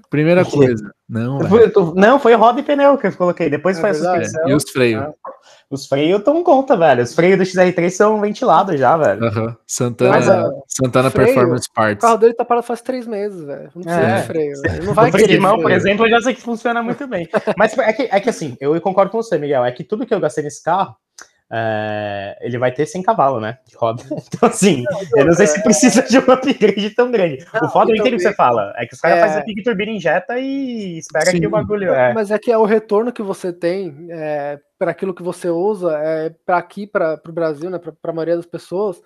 Primeira 0.10 0.46
coisa. 0.46 0.92
Não, 1.08 1.40
tu, 1.74 1.94
não, 1.96 2.20
foi 2.20 2.34
roda 2.34 2.60
e 2.60 2.64
pneu 2.64 2.98
que 2.98 3.08
eu 3.08 3.16
coloquei. 3.16 3.50
Depois 3.50 3.78
é 3.78 3.82
foi 3.82 3.90
a 3.92 3.94
suspensão. 3.94 4.50
E 4.50 4.54
os 4.54 4.70
freios? 4.70 5.04
Ah, 5.04 5.14
os 5.70 5.86
freios 5.86 6.20
estão 6.20 6.44
conta, 6.44 6.76
velho. 6.78 7.04
Os 7.04 7.14
freios 7.14 7.38
do 7.38 7.44
XR3 7.44 7.90
são 7.90 8.20
ventilados 8.22 8.80
já, 8.80 8.96
velho. 8.96 9.24
Uhum. 9.24 9.56
Santana, 9.66 10.12
Mas, 10.12 10.28
uh, 10.28 10.64
Santana 10.68 11.10
freio, 11.10 11.28
Performance 11.28 11.68
Parts. 11.74 12.04
O 12.04 12.08
carro 12.08 12.18
dele 12.18 12.34
tá 12.34 12.46
parado 12.46 12.66
faz 12.66 12.82
três 12.82 13.08
meses, 13.08 13.44
velho. 13.44 13.70
Não 13.76 13.84
precisa 13.84 14.02
é. 14.02 14.22
de 14.22 14.28
freio. 14.28 14.54
Não 14.84 14.94
vai 14.94 15.12
por 15.12 15.72
exemplo, 15.72 16.06
eu 16.06 16.10
já 16.10 16.22
sei 16.22 16.34
que 16.34 16.42
funciona 16.42 16.82
muito 16.82 17.08
bem. 17.08 17.28
Mas 17.58 17.78
é 17.78 17.94
que, 17.94 18.04
é 18.04 18.20
que 18.20 18.30
assim, 18.30 18.56
eu 18.60 18.80
concordo 18.82 19.12
com 19.12 19.22
você, 19.22 19.38
Miguel. 19.38 19.66
É 19.66 19.72
que 19.72 19.84
tudo 19.84 20.06
que 20.06 20.14
eu 20.14 20.20
gastei 20.20 20.44
nesse 20.44 20.64
carro 20.64 20.96
é, 21.50 22.38
ele 22.42 22.58
vai 22.58 22.74
ter 22.74 22.86
100 22.86 23.04
cavalos, 23.04 23.42
né? 23.42 23.58
De 23.66 23.76
roda. 23.76 24.04
Então, 24.28 24.50
assim, 24.50 24.84
não, 24.84 25.22
eu 25.22 25.26
não 25.26 25.34
sei 25.34 25.48
se 25.48 25.64
precisa 25.64 26.02
de 26.04 26.20
um 26.20 26.22
upgrade 26.32 26.90
tão 26.92 27.10
grande. 27.10 27.46
Não, 27.54 27.68
o 27.68 27.72
foda, 27.72 27.92
eu 27.92 27.96
entendo 27.96 28.14
o 28.14 28.18
que 28.18 28.24
você 28.24 28.34
fala. 28.34 28.74
É 28.76 28.86
que 28.86 28.94
os 28.94 29.00
caras 29.00 29.18
é... 29.18 29.22
fazem 29.22 29.42
a 29.42 29.46
pique 29.46 29.64
turbina 29.64 29.92
injeta 29.92 30.38
e 30.38 30.98
espera 30.98 31.32
Sim. 31.32 31.40
que 31.40 31.48
o 31.48 31.50
bagulho 31.50 31.94
é. 31.94 32.14
Mas 32.14 32.32
é 32.32 32.38
que 32.38 32.52
é 32.52 32.58
o 32.58 32.66
retorno 32.66 33.14
que 33.14 33.22
você 33.22 33.54
tem 33.54 34.08
é, 34.10 34.60
para 34.78 34.92
aquilo 34.92 35.14
que 35.14 35.24
você 35.24 35.50
usa, 35.50 35.98
é, 35.98 36.30
para 36.46 36.58
aqui, 36.58 36.86
para 36.86 37.20
o 37.28 37.32
Brasil, 37.32 37.70
né? 37.70 37.80
Para 37.80 38.12
a 38.12 38.14
maioria 38.14 38.36
das 38.36 38.46
pessoas, 38.46 39.02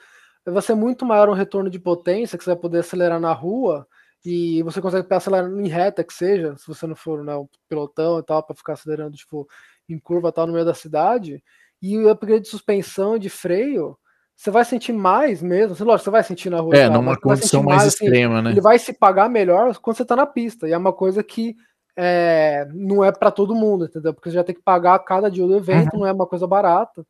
vai 0.45 0.61
ser 0.61 0.73
muito 0.73 1.05
maior 1.05 1.29
um 1.29 1.33
retorno 1.33 1.69
de 1.69 1.79
potência 1.79 2.37
que 2.37 2.43
você 2.43 2.51
vai 2.51 2.59
poder 2.59 2.79
acelerar 2.79 3.19
na 3.19 3.33
rua 3.33 3.87
e 4.25 4.61
você 4.63 4.81
consegue 4.81 5.07
acelerar 5.11 5.49
em 5.49 5.67
reta 5.67 6.03
que 6.03 6.13
seja, 6.13 6.55
se 6.57 6.67
você 6.67 6.85
não 6.87 6.95
for 6.95 7.23
né, 7.23 7.35
um 7.35 7.47
pilotão 7.69 8.19
e 8.19 8.23
tal, 8.23 8.43
para 8.43 8.55
ficar 8.55 8.73
acelerando 8.73 9.15
tipo, 9.15 9.47
em 9.89 9.99
curva 9.99 10.31
tal 10.31 10.47
no 10.47 10.53
meio 10.53 10.65
da 10.65 10.73
cidade 10.73 11.43
e 11.81 11.97
o 11.97 12.09
upgrade 12.09 12.43
de 12.43 12.49
suspensão 12.49 13.17
de 13.17 13.29
freio, 13.29 13.97
você 14.35 14.51
vai 14.51 14.65
sentir 14.65 14.93
mais 14.93 15.41
mesmo. 15.41 15.75
Lógico, 15.85 16.05
você 16.05 16.09
vai 16.09 16.23
sentir 16.23 16.49
na 16.49 16.59
rua. 16.59 16.75
É, 16.75 16.89
numa 16.89 17.19
condição 17.19 17.63
mais, 17.63 17.83
mais 17.83 17.93
assim, 17.93 18.05
extrema, 18.05 18.41
né? 18.41 18.51
Ele 18.51 18.61
vai 18.61 18.77
se 18.79 18.93
pagar 18.93 19.29
melhor 19.29 19.75
quando 19.77 19.97
você 19.97 20.05
tá 20.05 20.15
na 20.15 20.25
pista. 20.25 20.67
E 20.67 20.73
é 20.73 20.77
uma 20.77 20.93
coisa 20.93 21.23
que 21.23 21.55
é, 21.95 22.67
não 22.73 23.03
é 23.03 23.11
para 23.11 23.31
todo 23.31 23.55
mundo, 23.55 23.85
entendeu? 23.85 24.13
Porque 24.13 24.29
você 24.29 24.35
já 24.35 24.43
tem 24.43 24.55
que 24.55 24.61
pagar 24.63 24.97
cada 24.99 25.29
dia 25.29 25.45
do 25.45 25.55
evento, 25.55 25.93
uhum. 25.93 25.99
não 25.99 26.07
é 26.07 26.11
uma 26.11 26.25
coisa 26.25 26.47
barata. 26.47 27.05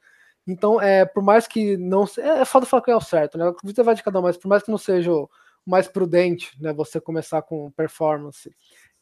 Então, 0.48 0.82
é, 0.82 1.06
por 1.06 1.24
mais 1.24 1.48
que 1.48 1.78
não. 1.78 2.06
É, 2.18 2.42
é 2.42 2.46
foda 2.46 2.66
falar 2.66 2.84
que 2.84 2.92
é 2.92 2.96
o 2.96 3.02
certo, 3.02 3.38
né? 3.38 3.54
Você 3.64 3.84
vai 3.84 3.96
de 3.96 4.04
cada 4.04 4.20
um, 4.20 4.24
mas 4.24 4.38
por 4.38 4.48
mais 4.48 4.64
que 4.64 4.72
não 4.72 4.78
seja 4.78 5.12
o 5.12 5.30
mais 5.66 5.88
prudente, 5.88 6.52
né? 6.60 6.74
Você 6.74 7.00
começar 7.00 7.42
com 7.44 7.72
performance 7.72 8.52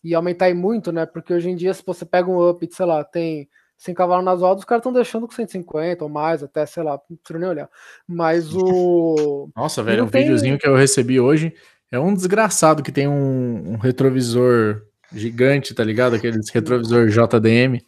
e 0.03 0.13
aumentar 0.13 0.53
muito, 0.53 0.91
né? 0.91 1.05
Porque 1.05 1.33
hoje 1.33 1.49
em 1.49 1.55
dia, 1.55 1.73
se 1.73 1.83
você 1.85 2.05
pega 2.05 2.29
um 2.29 2.49
up, 2.49 2.67
sei 2.71 2.85
lá, 2.85 3.03
tem 3.03 3.49
100 3.79 3.95
cavalos 3.95 4.25
nas 4.25 4.41
rodas, 4.41 4.59
os 4.59 4.65
caras 4.65 4.81
estão 4.81 4.91
deixando 4.91 5.25
com 5.25 5.33
150 5.33 6.03
ou 6.03 6.09
mais, 6.09 6.43
até, 6.43 6.65
sei 6.65 6.83
lá, 6.83 6.99
não 7.09 7.17
preciso 7.17 7.39
nem 7.39 7.49
olhar. 7.49 7.69
Mas 8.05 8.53
o. 8.53 9.49
Nossa, 9.55 9.81
velho, 9.81 10.03
um 10.03 10.09
tem... 10.09 10.23
videozinho 10.23 10.59
que 10.59 10.67
eu 10.67 10.75
recebi 10.75 11.17
hoje 11.17 11.53
é 11.89 11.97
um 11.97 12.13
desgraçado 12.13 12.83
que 12.83 12.91
tem 12.91 13.07
um, 13.07 13.71
um 13.71 13.77
retrovisor 13.77 14.81
gigante, 15.13 15.73
tá 15.73 15.83
ligado? 15.83 16.15
Aqueles 16.15 16.49
retrovisor 16.51 17.07
JDM, 17.07 17.81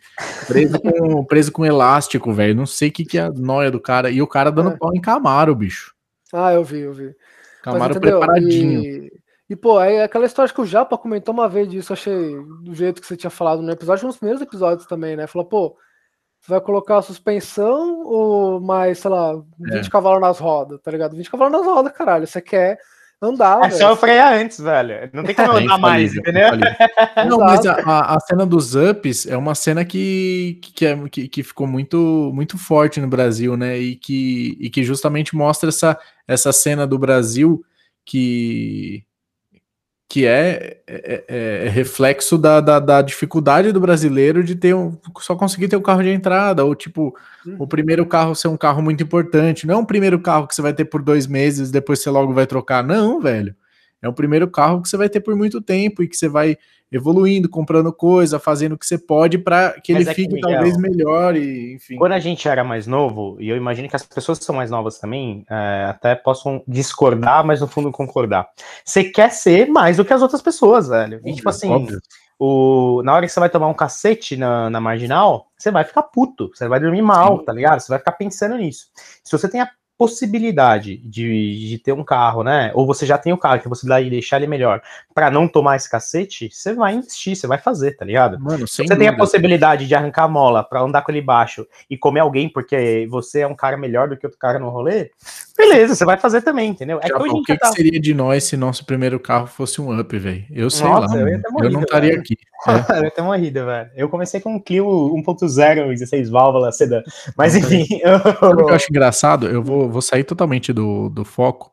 preso 0.47 0.79
com, 0.79 1.25
preso 1.25 1.51
com 1.51 1.65
elástico, 1.65 2.33
velho. 2.33 2.55
Não 2.55 2.65
sei 2.65 2.87
o 2.87 2.91
que, 2.91 3.03
que 3.03 3.17
é 3.17 3.23
a 3.23 3.29
noia 3.29 3.69
do 3.69 3.79
cara. 3.79 4.09
E 4.09 4.21
o 4.21 4.27
cara 4.27 4.49
dando 4.49 4.71
é. 4.71 4.77
pau 4.77 4.95
em 4.95 5.01
Camaro, 5.01 5.53
bicho. 5.53 5.93
Ah, 6.31 6.53
eu 6.53 6.63
vi, 6.63 6.79
eu 6.79 6.93
vi. 6.93 7.13
Camaro 7.61 7.95
Mas, 7.95 7.99
preparadinho. 7.99 8.81
E... 8.81 9.11
E, 9.51 9.55
pô, 9.57 9.81
é 9.81 10.01
aquela 10.01 10.25
história 10.25 10.53
que 10.53 10.61
o 10.61 10.65
Japa 10.65 10.97
comentou 10.97 11.33
uma 11.33 11.49
vez 11.49 11.69
disso, 11.69 11.91
achei 11.91 12.41
do 12.61 12.73
jeito 12.73 13.01
que 13.01 13.05
você 13.05 13.17
tinha 13.17 13.29
falado 13.29 13.61
no 13.61 13.69
episódio, 13.69 14.07
nos 14.07 14.15
primeiros 14.15 14.41
episódios 14.41 14.87
também, 14.87 15.17
né? 15.17 15.27
Falou, 15.27 15.45
pô, 15.45 15.77
você 16.39 16.53
vai 16.53 16.61
colocar 16.61 16.99
a 16.99 17.01
suspensão 17.01 18.01
ou 18.05 18.61
mais, 18.61 18.99
sei 18.99 19.11
lá, 19.11 19.33
20 19.59 19.87
é. 19.87 19.89
cavalos 19.89 20.21
nas 20.21 20.39
rodas, 20.39 20.79
tá 20.81 20.89
ligado? 20.89 21.17
20 21.17 21.29
cavalos 21.29 21.51
nas 21.51 21.65
rodas, 21.65 21.91
caralho. 21.91 22.25
Você 22.25 22.41
quer 22.41 22.79
andar. 23.21 23.57
É 23.57 23.67
velho. 23.67 23.77
só 23.77 23.89
eu 23.89 23.97
frear 23.97 24.35
antes, 24.35 24.57
velho. 24.57 25.09
Não 25.11 25.21
tem 25.25 25.35
como 25.35 25.51
andar 25.51 25.77
mais, 25.77 26.15
entendeu? 26.15 26.51
Não, 27.27 27.39
mas 27.39 27.65
a, 27.65 28.15
a, 28.15 28.19
cena 28.21 28.45
dos 28.45 28.73
ups 28.73 29.25
é 29.25 29.35
uma 29.35 29.53
cena 29.53 29.83
que, 29.83 30.61
que, 30.61 30.85
é, 30.85 31.09
que, 31.09 31.27
que, 31.27 31.43
ficou 31.43 31.67
muito, 31.67 32.31
muito 32.33 32.57
forte 32.57 33.01
no 33.01 33.07
Brasil, 33.09 33.57
né? 33.57 33.77
E 33.77 33.97
que, 33.97 34.57
e 34.61 34.69
que 34.69 34.81
justamente 34.81 35.35
mostra 35.35 35.67
essa, 35.67 35.99
essa 36.25 36.53
cena 36.53 36.87
do 36.87 36.97
Brasil 36.97 37.61
que 38.05 39.03
que 40.11 40.27
é, 40.27 40.81
é, 40.85 41.23
é, 41.25 41.65
é 41.67 41.69
reflexo 41.69 42.37
da, 42.37 42.59
da, 42.59 42.79
da, 42.81 43.01
dificuldade 43.01 43.71
do 43.71 43.79
brasileiro 43.79 44.43
de 44.43 44.55
ter 44.55 44.75
um, 44.75 44.97
só 45.21 45.37
conseguir 45.37 45.69
ter 45.69 45.77
um 45.77 45.81
carro 45.81 46.03
de 46.03 46.09
entrada, 46.09 46.65
ou 46.65 46.75
tipo, 46.75 47.15
uhum. 47.45 47.55
o 47.59 47.65
primeiro 47.65 48.05
carro 48.05 48.35
ser 48.35 48.49
um 48.49 48.57
carro 48.57 48.81
muito 48.81 49.01
importante. 49.01 49.65
Não 49.65 49.75
é 49.75 49.77
um 49.77 49.85
primeiro 49.85 50.19
carro 50.19 50.47
que 50.47 50.53
você 50.53 50.61
vai 50.61 50.73
ter 50.73 50.83
por 50.83 51.01
dois 51.01 51.27
meses, 51.27 51.71
depois 51.71 52.01
você 52.01 52.09
logo 52.09 52.33
vai 52.33 52.45
trocar. 52.45 52.83
Não, 52.83 53.21
velho. 53.21 53.55
É 54.01 54.09
o 54.09 54.11
primeiro 54.11 54.49
carro 54.49 54.81
que 54.81 54.89
você 54.89 54.97
vai 54.97 55.07
ter 55.07 55.21
por 55.21 55.33
muito 55.33 55.61
tempo 55.61 56.03
e 56.03 56.09
que 56.09 56.17
você 56.17 56.27
vai 56.27 56.57
evoluindo, 56.91 57.47
comprando 57.47 57.93
coisa, 57.93 58.37
fazendo 58.37 58.73
o 58.73 58.77
que 58.77 58.85
você 58.85 58.97
pode 58.97 59.37
para 59.37 59.79
que 59.79 59.93
Mas 59.93 60.01
ele 60.01 60.09
é 60.09 60.13
fique 60.13 60.35
que, 60.35 60.41
talvez 60.41 60.77
melhor 60.77 61.35
e 61.35 61.75
enfim. 61.75 61.95
Quando 61.95 62.11
a 62.11 62.19
gente 62.19 62.47
era 62.47 62.63
mais 62.63 62.85
novo, 62.85 63.37
e 63.39 63.49
eu 63.49 63.55
imagino 63.55 63.87
que 63.87 63.95
as 63.95 64.05
pessoas 64.05 64.39
que 64.39 64.45
são 64.45 64.55
mais 64.55 64.69
novas 64.69 64.99
também 64.99 65.45
é, 65.49 65.85
até 65.89 66.15
possam 66.15 66.61
discordar, 66.67 67.45
mas 67.45 67.61
no 67.61 67.67
fundo 67.67 67.91
concordar. 67.91 68.49
Você 68.83 69.05
quer 69.05 69.31
ser 69.31 69.69
mais 69.69 69.97
do 69.97 70.05
que 70.05 70.13
as 70.13 70.21
outras 70.21 70.41
pessoas, 70.41 70.89
velho. 70.89 71.21
E 71.23 71.33
tipo 71.33 71.49
assim, 71.49 71.87
o, 72.37 73.01
na 73.03 73.13
hora 73.13 73.25
que 73.25 73.31
você 73.31 73.39
vai 73.39 73.49
tomar 73.49 73.67
um 73.67 73.73
cacete 73.73 74.35
na, 74.35 74.69
na 74.69 74.81
marginal, 74.81 75.47
você 75.57 75.71
vai 75.71 75.83
ficar 75.83 76.03
puto, 76.03 76.49
você 76.53 76.67
vai 76.67 76.79
dormir 76.79 77.03
mal, 77.03 77.39
Sim. 77.39 77.45
tá 77.45 77.53
ligado? 77.53 77.79
Você 77.79 77.89
vai 77.89 77.99
ficar 77.99 78.13
pensando 78.13 78.57
nisso. 78.57 78.87
Se 79.23 79.31
você 79.31 79.47
tem 79.47 79.61
a 79.61 79.69
possibilidade 80.01 80.97
de, 80.97 81.69
de 81.69 81.77
ter 81.77 81.91
um 81.91 82.03
carro, 82.03 82.43
né? 82.43 82.71
Ou 82.73 82.87
você 82.87 83.05
já 83.05 83.19
tem 83.19 83.31
o 83.31 83.37
carro, 83.37 83.61
que 83.61 83.69
você 83.69 83.87
vai 83.87 84.09
deixar 84.09 84.37
ele 84.37 84.47
melhor, 84.47 84.81
para 85.13 85.29
não 85.29 85.47
tomar 85.47 85.75
esse 85.75 85.87
cacete, 85.87 86.49
você 86.51 86.73
vai 86.73 86.95
investir, 86.95 87.35
você 87.35 87.45
vai 87.45 87.59
fazer, 87.59 87.91
tá 87.91 88.03
ligado? 88.03 88.39
Mano, 88.39 88.67
você 88.67 88.81
dúvida. 88.81 88.97
tem 88.97 89.07
a 89.07 89.15
possibilidade 89.15 89.87
de 89.87 89.93
arrancar 89.93 90.23
a 90.23 90.27
mola 90.27 90.63
para 90.63 90.81
andar 90.81 91.03
com 91.03 91.11
ele 91.11 91.21
baixo 91.21 91.67
e 91.87 91.95
comer 91.95 92.21
alguém 92.21 92.49
porque 92.49 93.07
você 93.11 93.41
é 93.41 93.47
um 93.47 93.53
cara 93.53 93.77
melhor 93.77 94.09
do 94.09 94.17
que 94.17 94.25
outro 94.25 94.39
cara 94.39 94.57
no 94.57 94.69
rolê, 94.69 95.11
beleza, 95.61 95.95
você 95.95 96.05
vai 96.05 96.17
fazer 96.17 96.41
também, 96.41 96.71
entendeu? 96.71 96.99
É 97.01 97.07
que 97.07 97.13
o 97.13 97.43
que, 97.43 97.57
tá... 97.57 97.69
que, 97.69 97.75
seria 97.75 97.99
de 97.99 98.13
nós 98.13 98.43
se 98.43 98.57
nosso 98.57 98.85
primeiro 98.85 99.19
carro 99.19 99.47
fosse 99.47 99.79
um 99.79 99.97
up, 99.97 100.17
velho? 100.17 100.45
Eu 100.49 100.69
sei 100.69 100.87
Nossa, 100.87 101.15
lá, 101.15 101.21
eu, 101.21 101.41
eu, 101.63 101.69
não 101.71 101.81
estaria 101.81 102.15
aqui. 102.15 102.37
É. 102.67 102.99
eu 102.99 103.03
ia 103.05 103.11
ter 103.11 103.23
morrido, 103.23 103.65
velho. 103.65 103.89
Eu 103.95 104.07
comecei 104.07 104.39
com 104.39 104.53
um 104.53 104.59
Clio 104.59 104.85
1.0, 104.85 105.89
16 105.89 106.29
válvulas, 106.29 106.77
sedã. 106.77 107.01
Mas 107.35 107.55
enfim. 107.55 107.87
Eu... 108.03 108.17
o 108.17 108.55
que 108.55 108.61
eu 108.61 108.69
acho 108.69 108.85
engraçado? 108.91 109.47
Eu 109.47 109.63
vou, 109.63 109.89
vou 109.89 110.01
sair 110.01 110.23
totalmente 110.23 110.71
do, 110.71 111.09
do 111.09 111.25
foco. 111.25 111.71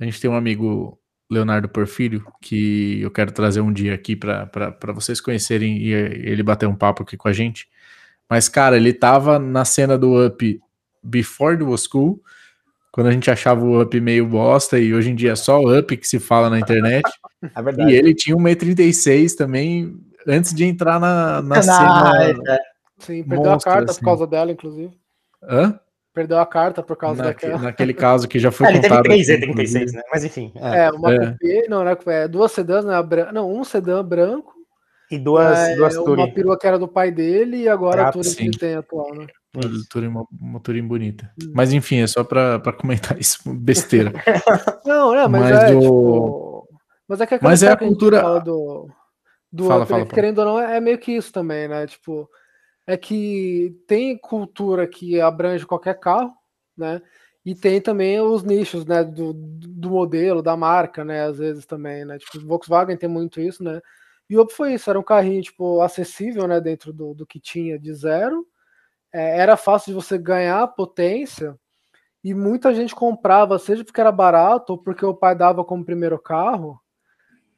A 0.00 0.04
gente 0.06 0.18
tem 0.18 0.30
um 0.30 0.34
amigo, 0.34 0.98
Leonardo 1.30 1.68
Porfírio, 1.68 2.24
que 2.40 3.02
eu 3.02 3.10
quero 3.10 3.32
trazer 3.32 3.60
um 3.60 3.70
dia 3.70 3.92
aqui 3.92 4.16
para 4.16 4.48
vocês 4.94 5.20
conhecerem 5.20 5.76
e 5.76 5.92
ele 5.92 6.42
bater 6.42 6.66
um 6.66 6.74
papo 6.74 7.02
aqui 7.02 7.18
com 7.18 7.28
a 7.28 7.32
gente. 7.34 7.68
Mas, 8.28 8.48
cara, 8.48 8.76
ele 8.76 8.94
tava 8.94 9.38
na 9.38 9.66
cena 9.66 9.98
do 9.98 10.26
Up 10.26 10.60
Before 11.02 11.58
the 11.58 11.64
Was 11.64 11.86
Cool, 11.86 12.18
quando 12.92 13.06
a 13.06 13.12
gente 13.12 13.30
achava 13.30 13.64
o 13.64 13.80
Up 13.80 14.00
meio 14.00 14.26
bosta, 14.26 14.78
e 14.78 14.92
hoje 14.92 15.10
em 15.10 15.14
dia 15.14 15.32
é 15.32 15.36
só 15.36 15.60
o 15.60 15.78
Up 15.78 15.96
que 15.96 16.06
se 16.06 16.18
fala 16.18 16.50
na 16.50 16.58
internet. 16.58 17.02
É 17.56 17.62
verdade. 17.62 17.90
E 17.90 17.96
ele 17.96 18.14
tinha 18.14 18.36
1,36m 18.36 19.34
também, 19.34 19.98
antes 20.28 20.52
de 20.52 20.66
entrar 20.66 21.00
na, 21.00 21.40
na 21.40 21.62
cena. 21.62 22.22
É. 22.22 22.58
Sim, 22.98 23.24
perdeu 23.24 23.52
monstra, 23.52 23.72
a 23.72 23.74
carta 23.76 23.90
assim. 23.92 24.00
por 24.00 24.04
causa 24.04 24.26
dela, 24.26 24.52
inclusive. 24.52 24.92
Hã? 25.42 25.80
Perdeu 26.12 26.38
a 26.38 26.44
carta 26.44 26.82
por 26.82 26.96
causa 26.96 27.22
Naque, 27.22 27.46
daquela. 27.46 27.62
Naquele 27.62 27.94
caso 27.94 28.28
que 28.28 28.38
já 28.38 28.50
foi 28.50 28.66
é, 28.66 28.72
contado. 28.74 29.06
Ele 29.06 29.24
teve 29.24 29.40
3 29.40 29.54
36, 29.54 29.92
né? 29.94 30.02
Mas 30.12 30.22
enfim. 30.22 30.52
É, 30.56 30.84
é 30.84 30.90
uma 30.90 31.14
é. 31.14 31.18
Coupé, 31.18 31.66
não, 31.68 31.82
né? 31.82 31.96
É, 32.08 32.28
duas 32.28 32.52
sedãs, 32.52 32.84
né? 32.84 32.94
Não, 33.32 33.50
um 33.50 33.64
sedã 33.64 34.04
branco. 34.04 34.52
E 35.10 35.18
duas, 35.18 35.58
é, 35.58 35.76
duas 35.76 35.96
Uma 35.96 36.30
perua 36.30 36.58
que 36.58 36.66
era 36.66 36.78
do 36.78 36.86
pai 36.86 37.10
dele 37.10 37.62
e 37.62 37.68
agora 37.68 38.02
ah, 38.02 38.08
a 38.08 38.12
Touring 38.12 38.34
que 38.34 38.42
ele 38.42 38.58
tem 38.58 38.74
atual, 38.74 39.14
né? 39.14 39.26
Touring, 39.90 40.14
uma 40.40 40.60
Touring 40.60 40.86
bonita. 40.86 41.32
Hum. 41.42 41.52
Mas 41.54 41.72
enfim, 41.72 42.00
é 42.00 42.06
só 42.06 42.22
pra 42.22 42.72
comentar 42.72 43.18
isso, 43.20 43.38
besteira. 43.52 44.12
não, 44.86 45.14
é, 45.14 45.26
mas, 45.26 45.42
mas 45.42 45.62
é, 45.62 45.74
o... 45.74 45.80
tipo... 45.80 46.68
Mas 47.08 47.20
é 47.20 47.26
que 47.26 47.38
mas 47.42 47.62
é 47.62 47.72
a 47.72 47.76
cultura... 47.76 48.40
do, 48.40 48.88
do 49.50 49.66
fala, 49.66 49.84
fala, 49.84 50.06
querendo 50.06 50.38
ou 50.38 50.44
não, 50.44 50.60
é 50.60 50.80
meio 50.80 50.96
que 50.96 51.10
isso 51.10 51.32
também, 51.32 51.66
né? 51.66 51.84
Tipo, 51.86 52.30
é 52.86 52.96
que 52.96 53.76
tem 53.86 54.16
cultura 54.16 54.86
que 54.86 55.20
abrange 55.20 55.66
qualquer 55.66 55.98
carro, 55.98 56.32
né? 56.76 57.02
E 57.44 57.54
tem 57.54 57.80
também 57.80 58.20
os 58.20 58.42
nichos, 58.42 58.84
né, 58.84 59.02
do, 59.02 59.32
do 59.32 59.90
modelo, 59.90 60.42
da 60.42 60.56
marca, 60.56 61.04
né, 61.04 61.24
às 61.24 61.38
vezes 61.38 61.64
também, 61.64 62.04
né, 62.04 62.18
tipo, 62.18 62.46
Volkswagen 62.46 62.96
tem 62.98 63.08
muito 63.08 63.40
isso, 63.40 63.64
né, 63.64 63.80
e 64.28 64.36
o 64.36 64.46
foi 64.46 64.74
isso, 64.74 64.90
era 64.90 65.00
um 65.00 65.02
carrinho, 65.02 65.42
tipo, 65.42 65.80
acessível, 65.80 66.46
né, 66.46 66.60
dentro 66.60 66.92
do, 66.92 67.14
do 67.14 67.26
que 67.26 67.40
tinha 67.40 67.78
de 67.78 67.92
zero, 67.94 68.46
é, 69.12 69.38
era 69.38 69.56
fácil 69.56 69.92
de 69.92 69.94
você 69.94 70.18
ganhar 70.18 70.66
potência, 70.68 71.58
e 72.22 72.34
muita 72.34 72.74
gente 72.74 72.94
comprava, 72.94 73.58
seja 73.58 73.84
porque 73.84 74.00
era 74.00 74.12
barato, 74.12 74.74
ou 74.74 74.78
porque 74.78 75.04
o 75.04 75.14
pai 75.14 75.34
dava 75.34 75.64
como 75.64 75.84
primeiro 75.84 76.18
carro, 76.18 76.80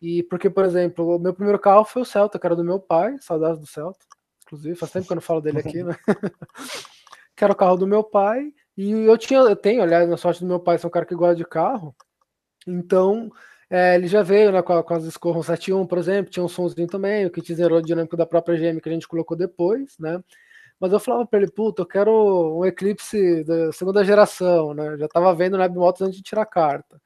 e 0.01 0.23
porque, 0.25 0.49
por 0.49 0.65
exemplo, 0.65 1.17
o 1.17 1.19
meu 1.19 1.35
primeiro 1.35 1.59
carro 1.59 1.85
foi 1.85 2.03
o 2.03 2.05
Celta, 2.05 2.39
que 2.39 2.47
era 2.47 2.57
do 2.57 2.65
meu 2.65 2.79
pai, 2.79 3.17
saudades 3.21 3.61
do 3.61 3.67
Celta, 3.67 4.05
inclusive, 4.45 4.77
faz 4.77 4.93
tempo 4.93 5.07
que 5.07 5.13
eu 5.13 5.17
não 5.17 5.23
falo 5.23 5.41
dele 5.41 5.59
aqui, 5.59 5.83
né, 5.83 5.97
que 7.37 7.45
era 7.45 7.53
o 7.53 7.57
carro 7.57 7.77
do 7.77 7.87
meu 7.87 8.05
pai, 8.05 8.53
e 8.77 8.91
eu 8.91 9.19
tinha, 9.19 9.41
eu 9.41 9.57
tenho, 9.57 9.83
aliás, 9.83 10.09
na 10.09 10.17
sorte 10.17 10.41
do 10.41 10.47
meu 10.47 10.61
pai, 10.61 10.79
sou 10.79 10.89
um 10.89 10.93
cara 10.93 11.05
que 11.05 11.15
gosta 11.15 11.37
de 11.37 11.45
carro. 11.45 11.95
Então, 12.67 13.31
é, 13.69 13.95
ele 13.95 14.07
já 14.07 14.23
veio 14.23 14.53
né, 14.53 14.63
com, 14.63 14.73
a, 14.73 14.83
com 14.83 14.95
as 14.95 15.05
Scorron 15.05 15.43
71, 15.43 15.87
por 15.87 15.99
exemplo, 15.99 16.31
tinha 16.31 16.45
um 16.45 16.49
somzinho 16.49 16.87
também, 16.87 17.27
o 17.27 17.31
kit 17.31 17.53
aerodinâmico 17.53 18.17
da 18.17 18.27
própria 18.27 18.57
GM 18.57 18.81
que 18.81 18.89
a 18.89 18.93
gente 18.93 19.09
colocou 19.09 19.37
depois, 19.37 19.99
né? 19.99 20.23
Mas 20.83 20.93
eu 20.93 20.99
falava 20.99 21.25
para 21.25 21.39
ele, 21.39 21.49
puta, 21.49 21.83
eu 21.83 21.87
quero 21.87 22.59
um 22.59 22.67
Eclipse 22.67 23.45
da 23.45 23.71
segunda 23.71 24.05
geração, 24.05 24.75
né? 24.75 24.97
já 24.99 25.07
tava 25.07 25.33
vendo 25.33 25.57
na 25.57 25.69
Motos 25.69 26.03
antes 26.03 26.17
de 26.17 26.25
tirar 26.25 26.43
a 26.43 26.47
carta. 26.47 27.01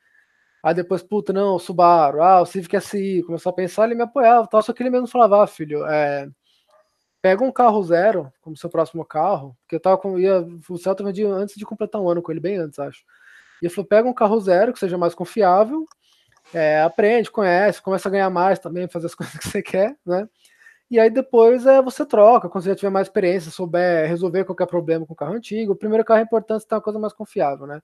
Aí 0.63 0.73
depois, 0.73 1.03
puta, 1.03 1.31
não, 1.31 1.57
o 1.57 1.59
Subaru, 1.59 2.23
ah, 2.23 2.41
o 2.41 2.47
Civic 2.47 2.75
SI, 2.81 3.23
começou 3.27 3.51
a 3.51 3.55
pensar, 3.55 3.85
ele 3.85 3.95
me 3.95 4.03
apoiava, 4.03 4.49
tal, 4.49 4.63
só 4.63 4.73
que 4.73 4.83
ele 4.83 4.89
mesmo 4.89 5.07
falava, 5.07 5.45
ah, 5.45 5.47
filho, 5.47 5.85
é, 5.85 6.27
pega 7.21 7.45
um 7.45 7.53
carro 7.53 7.83
zero 7.83 8.33
como 8.41 8.57
seu 8.57 8.71
próximo 8.71 9.05
carro, 9.05 9.55
porque 9.61 9.77
eu 9.77 9.81
tava 9.81 9.99
com. 9.99 10.19
Ia, 10.19 10.41
o 10.71 10.79
Celta 10.79 11.05
vendia 11.05 11.29
antes 11.29 11.55
de 11.57 11.67
completar 11.67 12.01
um 12.01 12.09
ano 12.09 12.23
com 12.23 12.33
ele, 12.33 12.41
bem 12.41 12.57
antes, 12.57 12.79
acho. 12.79 13.05
E 13.61 13.67
ele 13.67 13.75
falou: 13.75 13.87
pega 13.87 14.09
um 14.09 14.15
carro 14.15 14.41
zero 14.41 14.73
que 14.73 14.79
seja 14.79 14.97
mais 14.97 15.15
confiável, 15.15 15.87
é, 16.55 16.81
aprende, 16.81 17.31
conhece, 17.31 17.83
começa 17.83 18.09
a 18.09 18.13
ganhar 18.13 18.31
mais 18.31 18.59
também, 18.59 18.89
fazer 18.89 19.07
as 19.07 19.15
coisas 19.15 19.37
que 19.37 19.49
você 19.51 19.63
quer, 19.63 19.95
né? 20.07 20.27
E 20.91 21.01
aí 21.01 21.11
depois 21.11 21.67
é, 21.67 21.83
você 21.83 22.07
troca, 22.07 22.49
quando 22.49 22.65
você 22.65 22.71
já 22.71 22.77
tiver 22.77 22.91
mais 22.91 23.09
experiência, 23.09 23.51
souber 23.51 24.09
resolver 24.09 24.45
qualquer 24.45 24.67
problema 24.67 25.05
com 25.05 25.13
o 25.13 25.17
carro 25.17 25.35
antigo. 25.35 25.73
O 25.73 25.77
primeiro 25.77 26.05
carro 26.05 26.21
é 26.21 26.23
importante 26.23 26.67
ter 26.67 26.75
uma 26.75 26.81
coisa 26.81 26.99
mais 26.99 27.13
confiável, 27.13 27.67
né? 27.67 27.83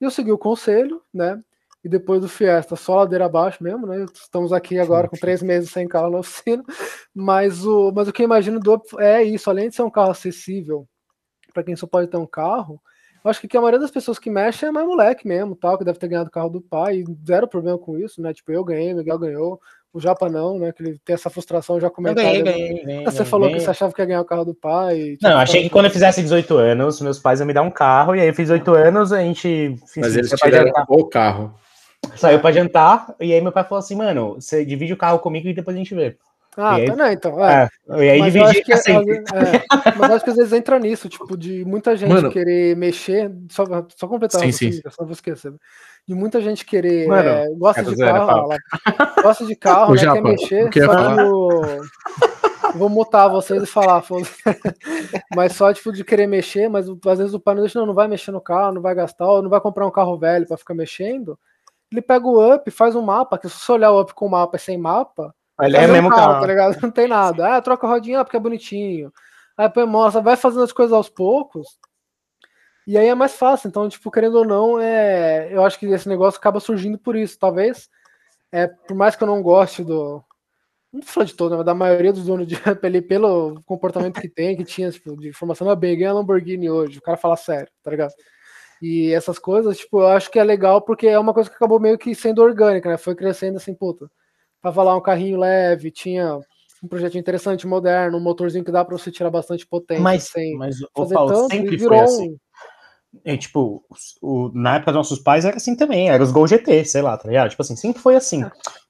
E 0.00 0.04
eu 0.04 0.10
segui 0.10 0.32
o 0.32 0.38
conselho, 0.38 1.02
né? 1.12 1.42
e 1.84 1.88
depois 1.88 2.20
do 2.20 2.28
Fiesta 2.28 2.76
só 2.76 2.96
ladeira 2.96 3.26
abaixo 3.26 3.62
mesmo, 3.62 3.86
né? 3.86 4.06
Estamos 4.14 4.52
aqui 4.52 4.78
agora 4.78 5.08
com 5.08 5.16
três 5.16 5.42
meses 5.42 5.70
sem 5.70 5.88
carro 5.88 6.10
na 6.10 6.18
oficina, 6.18 6.62
mas 7.12 7.64
o, 7.66 7.90
mas 7.92 8.06
o 8.06 8.12
que 8.12 8.22
eu 8.22 8.24
imagino 8.24 8.60
do 8.60 8.80
é 8.98 9.22
isso, 9.22 9.50
além 9.50 9.68
de 9.68 9.74
ser 9.74 9.82
um 9.82 9.90
carro 9.90 10.12
acessível 10.12 10.86
para 11.52 11.64
quem 11.64 11.74
só 11.76 11.86
pode 11.86 12.08
ter 12.08 12.16
um 12.16 12.26
carro, 12.26 12.80
eu 13.24 13.30
acho 13.30 13.46
que 13.46 13.56
a 13.56 13.60
maioria 13.60 13.80
das 13.80 13.90
pessoas 13.90 14.18
que 14.18 14.30
mexem 14.30 14.68
é 14.68 14.72
mais 14.72 14.86
moleque 14.86 15.26
mesmo, 15.26 15.54
tal, 15.54 15.76
que 15.76 15.84
deve 15.84 15.98
ter 15.98 16.08
ganhado 16.08 16.28
o 16.28 16.32
carro 16.32 16.48
do 16.48 16.60
pai, 16.60 17.00
e 17.00 17.04
zero 17.26 17.46
problema 17.46 17.78
com 17.78 17.98
isso, 17.98 18.22
né? 18.22 18.32
Tipo, 18.32 18.52
eu 18.52 18.64
ganhei, 18.64 18.92
o 18.94 18.96
Miguel 18.96 19.18
ganhou, 19.18 19.60
o 19.92 20.00
Japa 20.00 20.28
não, 20.28 20.58
né? 20.58 20.72
Que 20.72 20.82
ele 20.82 21.00
tem 21.04 21.14
essa 21.14 21.28
frustração 21.28 21.80
já 21.80 21.90
comentada. 21.90 22.26
Ganhei, 22.26 22.42
ganhei, 22.42 22.84
ganhei, 22.84 23.04
você 23.04 23.24
falou 23.24 23.50
que 23.50 23.60
você 23.60 23.70
achava 23.70 23.92
que 23.92 24.00
ia 24.00 24.06
ganhar 24.06 24.20
o 24.20 24.24
carro 24.24 24.44
do 24.44 24.54
pai. 24.54 25.16
Tipo, 25.18 25.28
não, 25.28 25.38
achei 25.38 25.62
que 25.62 25.70
quando 25.70 25.86
eu 25.86 25.90
fizesse 25.90 26.22
18 26.22 26.56
anos, 26.56 27.00
meus 27.00 27.18
pais 27.18 27.40
iam 27.40 27.46
me 27.46 27.52
dar 27.52 27.62
um 27.62 27.70
carro, 27.70 28.14
e 28.16 28.20
aí 28.20 28.28
eu 28.28 28.34
fiz 28.34 28.48
18 28.48 28.74
anos, 28.74 29.12
a 29.12 29.20
gente. 29.20 29.76
Mas 29.96 30.16
eles 30.16 30.30
tiraram 30.30 30.72
o 30.88 31.04
carro. 31.04 31.54
Saiu 32.16 32.40
pra 32.40 32.52
jantar, 32.52 33.14
e 33.20 33.32
aí 33.32 33.40
meu 33.40 33.52
pai 33.52 33.64
falou 33.64 33.78
assim, 33.78 33.94
mano, 33.94 34.34
você 34.34 34.64
divide 34.64 34.92
o 34.92 34.96
carro 34.96 35.18
comigo 35.18 35.48
e 35.48 35.54
depois 35.54 35.76
a 35.76 35.78
gente 35.78 35.94
vê. 35.94 36.16
Ah, 36.56 36.74
aí, 36.74 36.86
tá, 36.86 36.96
não, 36.96 37.10
então. 37.10 37.44
É. 37.44 37.68
é 37.88 38.04
e 38.04 38.10
aí 38.10 38.18
mas 38.18 38.32
dividi 38.32 38.62
que, 38.62 38.72
assim. 38.72 38.92
é, 38.92 39.96
mas 39.96 40.10
acho 40.10 40.24
que 40.24 40.30
às 40.30 40.36
vezes 40.36 40.52
entra 40.52 40.78
nisso, 40.78 41.08
tipo, 41.08 41.36
de 41.36 41.64
muita 41.64 41.96
gente 41.96 42.12
mano, 42.12 42.30
querer 42.30 42.76
mexer, 42.76 43.32
só, 43.50 43.64
só 43.96 44.06
completar, 44.06 44.40
sim, 44.40 44.52
sim. 44.52 44.80
só 44.90 45.04
vou 45.04 45.12
esquecer. 45.12 45.54
De 46.06 46.14
muita 46.14 46.40
gente 46.40 46.64
querer. 46.64 47.08
Mano, 47.08 47.28
é, 47.28 47.48
gosta, 47.56 47.82
de 47.82 47.96
carro, 47.96 48.48
lá, 48.48 48.56
gosta 49.22 49.46
de 49.46 49.56
carro, 49.56 49.94
né, 49.94 50.12
quer 50.12 50.22
mexer, 50.22 50.70
que 50.70 50.84
só 50.84 51.14
que 51.14 51.22
o, 51.22 51.62
Vou 52.74 52.88
mutar 52.88 53.28
vocês 53.28 53.62
e 53.62 53.66
falar, 53.66 54.02
mas 55.34 55.52
só 55.52 55.72
tipo 55.72 55.92
de 55.92 56.04
querer 56.04 56.26
mexer, 56.26 56.68
mas 56.68 56.86
às 56.88 57.18
vezes 57.18 57.34
o 57.34 57.40
pai 57.40 57.54
não 57.54 57.62
deixa, 57.62 57.78
não, 57.78 57.86
não 57.86 57.94
vai 57.94 58.08
mexer 58.08 58.30
no 58.30 58.40
carro, 58.40 58.74
não 58.74 58.82
vai 58.82 58.94
gastar, 58.94 59.26
ou 59.26 59.42
não 59.42 59.50
vai 59.50 59.60
comprar 59.60 59.86
um 59.86 59.90
carro 59.90 60.18
velho 60.18 60.46
para 60.46 60.56
ficar 60.56 60.74
mexendo 60.74 61.38
ele 61.92 62.00
pega 62.00 62.26
o 62.26 62.54
up, 62.54 62.70
faz 62.70 62.96
um 62.96 63.02
mapa, 63.02 63.38
que 63.38 63.48
se 63.48 63.58
você 63.58 63.72
olhar 63.72 63.92
o 63.92 64.00
up 64.00 64.14
com 64.14 64.26
o 64.26 64.30
mapa 64.30 64.56
é 64.56 64.58
sem 64.58 64.78
mapa, 64.78 65.34
ele 65.66 65.76
é 65.76 65.86
mesmo 65.86 66.10
carro, 66.10 66.32
carro, 66.32 66.40
tá 66.40 66.46
ligado? 66.46 66.76
Não 66.82 66.90
tem 66.90 67.08
nada. 67.08 67.56
Ah, 67.56 67.62
troca 67.62 67.86
a 67.86 67.90
rodinha 67.90 68.24
porque 68.24 68.36
é 68.36 68.40
bonitinho. 68.40 69.12
Aí 69.56 69.68
põe 69.68 69.86
mostra, 69.86 70.20
vai 70.20 70.36
fazendo 70.36 70.62
as 70.62 70.72
coisas 70.72 70.92
aos 70.92 71.08
poucos. 71.08 71.66
E 72.86 72.98
aí 72.98 73.06
é 73.06 73.14
mais 73.14 73.34
fácil. 73.34 73.68
Então, 73.68 73.88
tipo, 73.88 74.10
querendo 74.10 74.36
ou 74.38 74.44
não, 74.44 74.80
é, 74.80 75.48
eu 75.52 75.64
acho 75.64 75.78
que 75.78 75.86
esse 75.86 76.08
negócio 76.08 76.38
acaba 76.38 76.60
surgindo 76.60 76.98
por 76.98 77.16
isso. 77.16 77.38
Talvez, 77.38 77.88
é, 78.50 78.66
por 78.66 78.96
mais 78.96 79.14
que 79.16 79.22
eu 79.22 79.26
não 79.28 79.42
goste 79.42 79.84
do. 79.84 80.22
Não 80.92 81.02
falo 81.02 81.26
de 81.26 81.34
todo, 81.34 81.56
mas 81.56 81.64
da 81.64 81.74
maioria 81.74 82.12
dos 82.12 82.26
donos 82.26 82.46
de 82.46 82.56
ali, 82.82 83.00
pelo 83.00 83.62
comportamento 83.64 84.20
que 84.20 84.28
tem, 84.28 84.56
que 84.56 84.64
tinha, 84.64 84.90
tipo, 84.90 85.16
de 85.16 85.28
informação, 85.28 85.70
ah, 85.70 85.76
bem, 85.76 85.96
ganha 85.96 86.12
Lamborghini 86.12 86.68
hoje. 86.68 86.98
O 86.98 87.02
cara 87.02 87.16
fala 87.16 87.36
sério, 87.36 87.68
tá 87.82 87.90
ligado? 87.90 88.12
E 88.82 89.12
essas 89.12 89.38
coisas, 89.38 89.78
tipo, 89.78 90.00
eu 90.00 90.08
acho 90.08 90.30
que 90.30 90.38
é 90.38 90.44
legal 90.44 90.82
porque 90.82 91.06
é 91.06 91.18
uma 91.18 91.32
coisa 91.32 91.48
que 91.48 91.56
acabou 91.56 91.80
meio 91.80 91.96
que 91.96 92.14
sendo 92.14 92.42
orgânica, 92.42 92.90
né? 92.90 92.98
Foi 92.98 93.14
crescendo 93.14 93.56
assim, 93.56 93.74
puta. 93.74 94.10
Tava 94.62 94.82
lá 94.82 94.96
um 94.96 95.00
carrinho 95.00 95.38
leve, 95.38 95.90
tinha 95.90 96.38
um 96.82 96.88
projeto 96.88 97.18
interessante, 97.18 97.66
moderno, 97.66 98.18
um 98.18 98.22
motorzinho 98.22 98.64
que 98.64 98.72
dá 98.72 98.84
para 98.84 98.96
você 98.96 99.10
tirar 99.10 99.30
bastante 99.30 99.66
potência 99.66 100.02
mas, 100.02 100.24
sem 100.24 100.56
mas 100.56 100.76
fazer 100.96 101.14
tanto, 101.14 101.50
sempre 101.50 101.76
e 101.76 101.78
foi 101.78 101.88
virou 101.88 102.00
assim. 102.00 102.36
E, 103.24 103.36
tipo, 103.36 103.84
o, 104.22 104.50
na 104.54 104.76
época 104.76 104.92
dos 104.92 104.98
nossos 104.98 105.18
pais 105.18 105.44
era 105.44 105.56
assim 105.56 105.76
também, 105.76 106.08
era 106.08 106.22
os 106.22 106.32
Gol 106.32 106.46
GT, 106.46 106.84
sei 106.86 107.02
lá, 107.02 107.16
tá 107.16 107.28
ligado? 107.28 107.50
Tipo 107.50 107.62
assim, 107.62 107.76
sempre 107.76 108.00
foi 108.00 108.16
assim. 108.16 108.42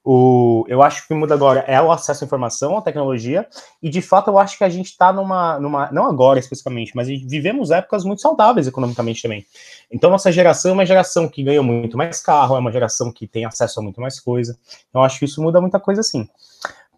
O, 0.03 0.65
eu 0.69 0.81
acho 0.81 1.01
que 1.01 1.05
o 1.05 1.07
que 1.09 1.13
muda 1.13 1.33
agora 1.33 1.59
é 1.67 1.81
o 1.81 1.91
acesso 1.91 2.23
à 2.23 2.25
informação, 2.25 2.77
à 2.77 2.81
tecnologia, 2.81 3.45
e 3.81 3.89
de 3.89 4.01
fato 4.01 4.29
eu 4.29 4.39
acho 4.39 4.57
que 4.57 4.63
a 4.63 4.69
gente 4.69 4.97
tá 4.97 5.11
numa, 5.11 5.59
numa 5.59 5.91
não 5.91 6.05
agora 6.05 6.39
especificamente, 6.39 6.93
mas 6.95 7.07
vivemos 7.07 7.69
épocas 7.69 8.05
muito 8.05 8.21
saudáveis 8.21 8.65
economicamente 8.65 9.21
também. 9.21 9.45
Então 9.91 10.09
nossa 10.09 10.31
geração 10.31 10.71
é 10.71 10.73
uma 10.73 10.85
geração 10.85 11.27
que 11.27 11.43
ganha 11.43 11.61
muito 11.61 11.97
mais 11.97 12.21
carro, 12.21 12.55
é 12.55 12.59
uma 12.59 12.71
geração 12.71 13.11
que 13.11 13.27
tem 13.27 13.45
acesso 13.45 13.81
a 13.81 13.83
muito 13.83 13.99
mais 13.99 14.19
coisa. 14.19 14.57
Então 14.89 15.01
eu 15.01 15.05
acho 15.05 15.19
que 15.19 15.25
isso 15.25 15.41
muda 15.41 15.59
muita 15.59 15.79
coisa 15.79 16.01
assim. 16.01 16.27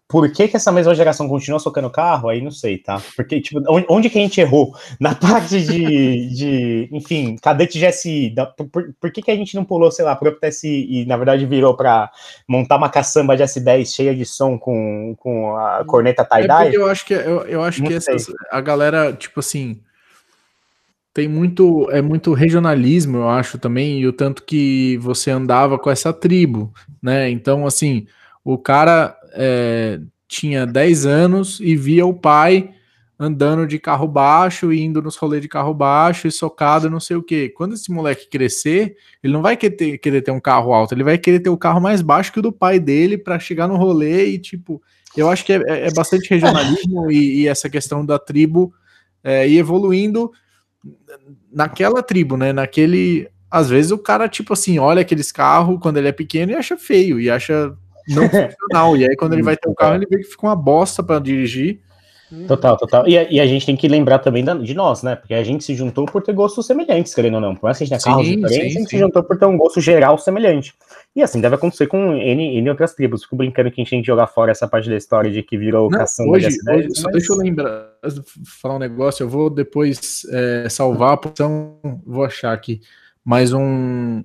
Por 0.08 0.30
que, 0.30 0.46
que 0.46 0.56
essa 0.56 0.70
mesma 0.70 0.94
geração 0.94 1.28
continua 1.28 1.58
socando 1.58 1.90
carro? 1.90 2.28
Aí 2.28 2.40
não 2.40 2.52
sei, 2.52 2.78
tá? 2.78 3.02
Porque, 3.16 3.40
tipo, 3.40 3.60
onde, 3.68 3.86
onde 3.90 4.08
que 4.08 4.18
a 4.18 4.20
gente 4.20 4.40
errou? 4.40 4.72
Na 5.00 5.16
parte 5.16 5.60
de, 5.60 6.28
de 6.28 6.88
enfim, 6.92 7.36
cadete 7.42 7.80
GSI. 7.80 8.30
Da, 8.30 8.46
por, 8.46 8.94
por 9.00 9.10
que, 9.10 9.20
que 9.20 9.30
a 9.32 9.36
gente 9.36 9.56
não 9.56 9.64
pulou, 9.64 9.90
sei 9.90 10.04
lá, 10.04 10.14
pro 10.14 10.30
TSI 10.38 10.86
e, 10.88 11.06
na 11.06 11.16
verdade, 11.16 11.44
virou 11.44 11.76
pra 11.76 12.08
montar 12.46 12.76
uma 12.76 12.88
caçamba 12.88 13.36
de 13.36 13.42
S10 13.42 13.92
cheia 13.92 14.14
de 14.14 14.24
som 14.24 14.56
com, 14.56 15.16
com 15.18 15.56
a 15.56 15.84
corneta 15.84 16.22
É 16.22 16.24
tie-dye? 16.24 16.64
porque 16.64 16.76
eu 16.76 16.86
acho 16.86 17.04
que, 17.04 17.14
eu, 17.14 17.40
eu 17.42 17.62
acho 17.62 17.80
Não 17.80 17.88
que 17.88 17.94
essas, 17.94 18.26
a 18.52 18.60
galera, 18.60 19.12
tipo 19.12 19.40
assim, 19.40 19.80
tem 21.12 21.26
muito, 21.26 21.90
é 21.90 22.00
muito 22.00 22.32
regionalismo, 22.32 23.16
eu 23.16 23.28
acho 23.28 23.58
também, 23.58 23.98
e 23.98 24.06
o 24.06 24.12
tanto 24.12 24.44
que 24.44 24.98
você 24.98 25.32
andava 25.32 25.78
com 25.80 25.90
essa 25.90 26.12
tribo, 26.12 26.72
né? 27.02 27.28
Então, 27.28 27.66
assim, 27.66 28.06
o 28.44 28.56
cara 28.56 29.16
é, 29.36 30.00
tinha 30.26 30.66
10 30.66 31.06
anos 31.06 31.60
e 31.60 31.76
via 31.76 32.04
o 32.06 32.14
pai 32.14 32.70
andando 33.18 33.66
de 33.66 33.78
carro 33.78 34.06
baixo, 34.06 34.72
e 34.72 34.82
indo 34.82 35.00
nos 35.00 35.16
rolês 35.16 35.40
de 35.40 35.48
carro 35.48 35.72
baixo 35.72 36.28
e 36.28 36.32
socado, 36.32 36.90
não 36.90 37.00
sei 37.00 37.16
o 37.16 37.22
quê. 37.22 37.48
Quando 37.48 37.74
esse 37.74 37.90
moleque 37.90 38.28
crescer, 38.28 38.96
ele 39.22 39.32
não 39.32 39.40
vai 39.40 39.56
querer 39.56 39.76
ter, 39.76 39.98
querer 39.98 40.22
ter 40.22 40.30
um 40.30 40.40
carro 40.40 40.72
alto, 40.72 40.94
ele 40.94 41.04
vai 41.04 41.16
querer 41.16 41.40
ter 41.40 41.48
o 41.48 41.56
carro 41.56 41.80
mais 41.80 42.02
baixo 42.02 42.32
que 42.32 42.38
o 42.38 42.42
do 42.42 42.52
pai 42.52 42.78
dele 42.78 43.16
para 43.16 43.38
chegar 43.38 43.66
no 43.66 43.76
rolê 43.76 44.26
e, 44.26 44.38
tipo, 44.38 44.82
eu 45.16 45.30
acho 45.30 45.44
que 45.46 45.52
é, 45.52 45.62
é 45.66 45.90
bastante 45.92 46.28
regionalismo 46.28 47.10
e, 47.10 47.42
e, 47.42 47.48
essa 47.48 47.70
questão 47.70 48.04
da 48.04 48.18
tribo 48.18 48.72
é, 49.24 49.48
ir 49.48 49.56
evoluindo 49.56 50.30
naquela 51.50 52.02
tribo, 52.02 52.36
né? 52.36 52.52
Naquele. 52.52 53.28
Às 53.50 53.70
vezes 53.70 53.90
o 53.92 53.98
cara, 53.98 54.28
tipo 54.28 54.52
assim, 54.52 54.78
olha 54.78 55.00
aqueles 55.00 55.32
carros 55.32 55.78
quando 55.80 55.96
ele 55.96 56.08
é 56.08 56.12
pequeno 56.12 56.52
e 56.52 56.54
acha 56.54 56.76
feio, 56.76 57.18
e 57.18 57.30
acha 57.30 57.74
não 58.08 58.22
funcional. 58.28 58.96
e 58.96 59.08
aí, 59.08 59.16
quando 59.16 59.32
ele 59.34 59.42
vai 59.42 59.56
ter 59.56 59.68
o 59.68 59.74
carro, 59.74 59.96
ele 59.96 60.06
vê 60.06 60.18
que 60.18 60.24
fica 60.24 60.46
uma 60.46 60.56
bosta 60.56 61.02
para 61.02 61.20
dirigir. 61.20 61.80
Total, 62.48 62.76
total. 62.76 63.06
E 63.06 63.16
a, 63.16 63.22
e 63.30 63.38
a, 63.38 63.46
gente 63.46 63.64
tem 63.64 63.76
que 63.76 63.86
lembrar 63.86 64.18
também 64.18 64.42
da, 64.42 64.52
de 64.54 64.74
nós, 64.74 65.02
né? 65.02 65.14
Porque 65.14 65.32
a 65.32 65.44
gente 65.44 65.62
se 65.62 65.74
juntou 65.76 66.06
por 66.06 66.22
ter 66.22 66.32
gostos 66.32 66.66
semelhantes, 66.66 67.14
querendo 67.14 67.34
ou 67.34 67.40
não. 67.40 67.54
Por 67.54 67.64
mais 67.64 67.78
que 67.78 67.84
a 67.84 67.86
gente 67.86 68.02
tenha 68.02 68.14
carros 68.14 68.28
diferentes, 68.28 68.56
sim, 68.56 68.60
a 68.60 68.68
gente 68.68 68.90
sim. 68.90 68.96
se 68.96 68.98
juntou 68.98 69.22
por 69.22 69.38
ter 69.38 69.46
um 69.46 69.56
gosto 69.56 69.80
geral 69.80 70.18
semelhante. 70.18 70.74
E 71.14 71.22
assim 71.22 71.40
deve 71.40 71.54
acontecer 71.54 71.86
com 71.86 72.14
N, 72.14 72.58
N 72.58 72.70
outras 72.70 72.94
tribos. 72.94 73.22
Fico 73.22 73.36
brincando 73.36 73.70
que 73.70 73.80
a 73.80 73.84
gente 73.84 73.90
tem 73.90 74.00
que 74.00 74.06
jogar 74.06 74.26
fora 74.26 74.50
essa 74.50 74.66
parte 74.66 74.88
da 74.88 74.96
história 74.96 75.30
de 75.30 75.40
que 75.42 75.56
virou 75.56 75.88
Não, 75.88 75.98
caçamba 75.98 76.32
hoje, 76.32 76.48
de 76.48 76.58
S10, 76.58 76.76
hoje, 76.76 76.88
só 76.94 77.04
mas- 77.04 77.12
deixa 77.12 77.32
eu 77.32 77.36
lembrar, 77.36 77.86
falar 78.60 78.74
um 78.74 78.80
negócio, 78.80 79.22
eu 79.22 79.28
vou 79.28 79.48
depois 79.48 80.26
é, 80.32 80.68
salvar 80.68 81.12
a 81.12 81.16
posição, 81.16 81.78
vou 82.04 82.24
achar 82.24 82.52
aqui, 82.52 82.80
mas 83.24 83.52
um, 83.52 84.24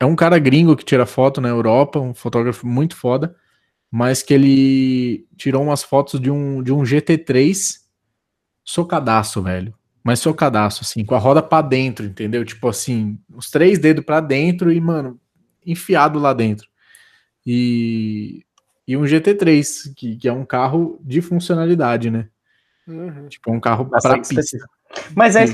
é 0.00 0.06
um 0.06 0.16
cara 0.16 0.38
gringo 0.38 0.74
que 0.74 0.84
tira 0.84 1.04
foto 1.04 1.42
na 1.42 1.48
Europa, 1.50 2.00
um 2.00 2.14
fotógrafo 2.14 2.66
muito 2.66 2.96
foda, 2.96 3.36
mas 3.90 4.22
que 4.22 4.32
ele 4.32 5.26
tirou 5.36 5.62
umas 5.62 5.82
fotos 5.82 6.18
de 6.18 6.30
um, 6.30 6.62
de 6.62 6.72
um 6.72 6.82
GT3 6.82 7.80
socadaço, 8.64 9.42
velho, 9.42 9.74
mas 10.02 10.20
socadaço, 10.20 10.82
assim, 10.82 11.04
com 11.04 11.14
a 11.14 11.18
roda 11.18 11.42
pra 11.42 11.60
dentro, 11.60 12.06
entendeu? 12.06 12.42
Tipo 12.46 12.68
assim, 12.68 13.18
os 13.28 13.50
três 13.50 13.78
dedos 13.78 14.02
pra 14.02 14.20
dentro 14.20 14.72
e, 14.72 14.80
mano, 14.80 15.20
enfiado 15.66 16.18
lá 16.18 16.32
dentro. 16.32 16.66
E, 17.46 18.42
e 18.88 18.96
um 18.96 19.02
GT3, 19.02 19.92
que, 19.94 20.16
que 20.16 20.28
é 20.28 20.32
um 20.32 20.46
carro 20.46 20.98
de 21.04 21.20
funcionalidade, 21.20 22.10
né? 22.10 22.28
Uhum. 22.88 23.28
Tipo, 23.28 23.52
um 23.52 23.60
carro 23.60 23.90
pra 23.90 24.18
pista. 24.18 24.40
Mas 25.14 25.36
é 25.36 25.40
a 25.40 25.42
Sim. 25.42 25.44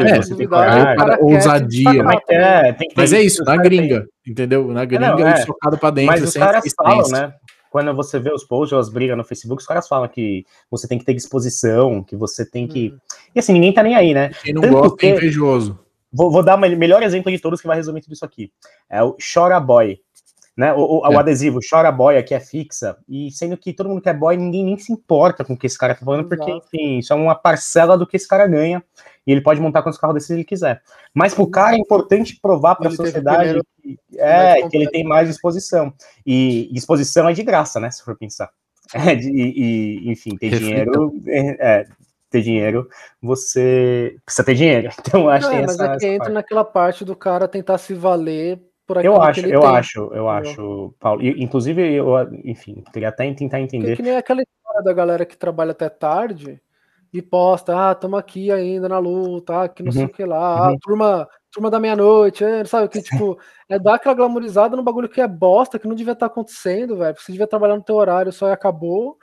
É, 0.00 0.02
de 0.04 0.10
você 0.10 0.16
ter 0.16 0.20
exclusividade, 0.20 0.70
coragem. 0.70 0.82
o 0.82 0.96
cara 0.96 0.96
Cara, 0.96 1.16
quer 1.16 1.24
ousadia, 1.24 1.90
se 1.90 1.96
Como 1.96 2.10
é 2.10 2.14
destacar 2.14 2.26
que 2.26 2.34
é? 2.34 2.72
Tem 2.72 2.88
que 2.88 2.94
ter 2.94 3.00
Mas 3.00 3.12
é 3.12 3.22
isso, 3.22 3.44
na 3.44 3.56
gringa, 3.56 4.06
entendeu? 4.26 4.68
Na 4.68 4.84
gringa 4.84 5.10
não, 5.10 5.18
e 5.20 5.22
é. 5.22 5.36
socado 5.36 5.78
pra 5.78 5.90
dentro. 5.90 6.10
Mas 6.12 6.22
os 6.22 6.32
sem 6.32 6.42
caras 6.42 6.64
falam, 6.76 7.08
né? 7.08 7.34
Quando 7.70 7.94
você 7.94 8.18
vê 8.18 8.32
os 8.32 8.42
posts 8.42 8.72
ou 8.72 8.78
as 8.78 8.88
brigas 8.88 9.16
no 9.16 9.24
Facebook, 9.24 9.60
os 9.60 9.66
caras 9.66 9.86
falam 9.86 10.08
que 10.08 10.44
você 10.70 10.88
tem 10.88 10.98
que 10.98 11.04
ter 11.04 11.14
disposição, 11.14 12.02
que 12.02 12.16
você 12.16 12.48
tem 12.48 12.66
que. 12.66 12.88
Uhum. 12.88 12.98
E 13.34 13.38
assim, 13.38 13.52
ninguém 13.52 13.72
tá 13.72 13.82
nem 13.82 13.94
aí, 13.94 14.14
né? 14.14 14.30
Quem 14.42 14.54
não 14.54 14.62
Tanto 14.62 14.72
gosta 14.74 14.96
que- 14.96 15.06
é 15.06 15.10
invejoso. 15.10 15.78
Vou, 16.12 16.30
vou 16.30 16.42
dar 16.42 16.56
o 16.56 16.58
melhor 16.58 17.02
exemplo 17.02 17.30
de 17.30 17.38
todos 17.38 17.60
que 17.60 17.66
vai 17.66 17.76
resumir 17.76 18.00
tudo 18.00 18.14
isso 18.14 18.24
aqui. 18.24 18.50
É 18.88 19.02
o 19.02 19.14
Chora 19.34 19.60
Boy. 19.60 19.98
Né? 20.56 20.72
O, 20.72 20.78
o- 20.78 21.00
o 21.08 21.12
É. 21.12 21.16
adesivo 21.18 21.60
Chora 21.68 21.92
Boy 21.92 22.16
aqui 22.16 22.32
é 22.34 22.40
fixa, 22.40 22.96
e 23.06 23.30
sendo 23.30 23.56
que 23.58 23.74
todo 23.74 23.90
mundo 23.90 24.00
que 24.00 24.08
é 24.08 24.14
boy, 24.14 24.36
ninguém 24.38 24.64
nem 24.64 24.78
se 24.78 24.90
importa 24.90 25.44
com 25.44 25.52
o 25.52 25.56
que 25.56 25.66
esse 25.66 25.76
cara 25.76 25.94
tá 25.94 26.02
falando, 26.04 26.26
porque, 26.28 26.50
Exato. 26.50 26.66
enfim, 26.74 26.98
isso 26.98 27.12
é 27.12 27.16
uma 27.16 27.34
parcela 27.34 27.96
do 27.98 28.06
que 28.06 28.16
esse 28.16 28.26
cara 28.26 28.46
ganha, 28.46 28.82
e 29.26 29.32
ele 29.32 29.42
pode 29.42 29.60
montar 29.60 29.82
quantos 29.82 29.98
carros 30.00 30.14
desses 30.14 30.30
ele 30.30 30.44
quiser. 30.44 30.80
Mas 31.12 31.34
pro 31.34 31.46
cara 31.50 31.76
é 31.76 31.78
importante 31.78 32.38
provar 32.40 32.74
para 32.76 32.88
a 32.88 32.90
sociedade 32.92 33.60
que, 33.82 33.98
é, 34.16 34.66
que 34.66 34.76
ele 34.76 34.88
tem 34.88 35.04
mais 35.04 35.28
disposição. 35.28 35.92
E 36.24 36.70
disposição 36.72 37.28
é 37.28 37.34
de 37.34 37.42
graça, 37.42 37.78
né? 37.78 37.90
Se 37.90 38.02
for 38.02 38.16
pensar. 38.16 38.48
É, 38.94 39.14
de- 39.16 39.28
e, 39.30 40.10
enfim, 40.10 40.36
ter 40.36 40.58
dinheiro. 40.58 41.12
É, 41.26 41.80
é, 41.80 41.86
ter 42.30 42.40
dinheiro, 42.40 42.88
você 43.20 44.16
precisa 44.24 44.44
ter 44.44 44.54
dinheiro. 44.54 44.88
Então, 45.00 45.28
acho 45.28 45.46
Não, 45.46 45.50
que 45.50 45.56
é, 45.56 45.58
tem 45.58 45.66
mas 45.66 45.74
essa, 45.74 45.84
é 45.84 45.88
que 45.88 45.94
essa 45.96 46.06
entra 46.06 46.18
parte. 46.24 46.32
naquela 46.34 46.64
parte 46.64 47.04
do 47.04 47.16
cara 47.16 47.48
tentar 47.48 47.78
se 47.78 47.92
valer 47.94 48.60
por 48.86 48.98
aquilo 48.98 49.16
Eu 49.16 49.20
que 49.20 49.26
acho, 49.26 49.40
ele 49.40 49.56
eu 49.56 49.60
tem. 49.60 49.70
acho, 49.70 49.98
eu 50.14 50.28
acho, 50.28 50.94
Paulo. 51.00 51.22
E, 51.22 51.42
inclusive, 51.42 51.82
eu, 51.94 52.06
enfim, 52.44 52.82
queria 52.92 53.08
até 53.08 53.32
tentar 53.34 53.58
Porque 53.74 53.76
entender. 53.76 53.96
que 53.96 54.02
nem 54.02 54.16
aquela 54.16 54.42
história 54.42 54.82
da 54.82 54.92
galera 54.92 55.26
que 55.26 55.36
trabalha 55.36 55.72
até 55.72 55.88
tarde 55.88 56.60
e 57.12 57.22
posta, 57.22 57.74
ah, 57.90 57.92
estamos 57.92 58.18
aqui 58.18 58.50
ainda 58.52 58.88
na 58.88 58.98
luta, 58.98 59.62
ah, 59.64 59.68
que 59.68 59.82
não 59.82 59.92
sei 59.92 60.02
Uhum, 60.02 60.06
o 60.06 60.12
que 60.12 60.24
lá, 60.24 60.68
ah, 60.68 60.70
uhum. 60.70 60.78
turma, 60.80 61.28
turma 61.50 61.70
da 61.70 61.80
meia-noite, 61.80 62.44
é, 62.44 62.64
sabe? 62.64 62.88
Que 62.88 63.02
tipo, 63.02 63.38
é 63.68 63.78
dar 63.78 63.94
aquela 63.96 64.14
glamorizada 64.14 64.76
no 64.76 64.82
bagulho 64.82 65.08
que 65.08 65.20
é 65.20 65.28
bosta, 65.28 65.78
que 65.78 65.88
não 65.88 65.94
devia 65.94 66.12
estar 66.12 66.26
acontecendo, 66.26 66.96
velho. 66.98 67.16
Você 67.18 67.32
devia 67.32 67.46
trabalhar 67.46 67.76
no 67.76 67.82
teu 67.84 67.96
horário 67.96 68.32
só 68.32 68.48
e 68.48 68.52
acabou. 68.52 69.18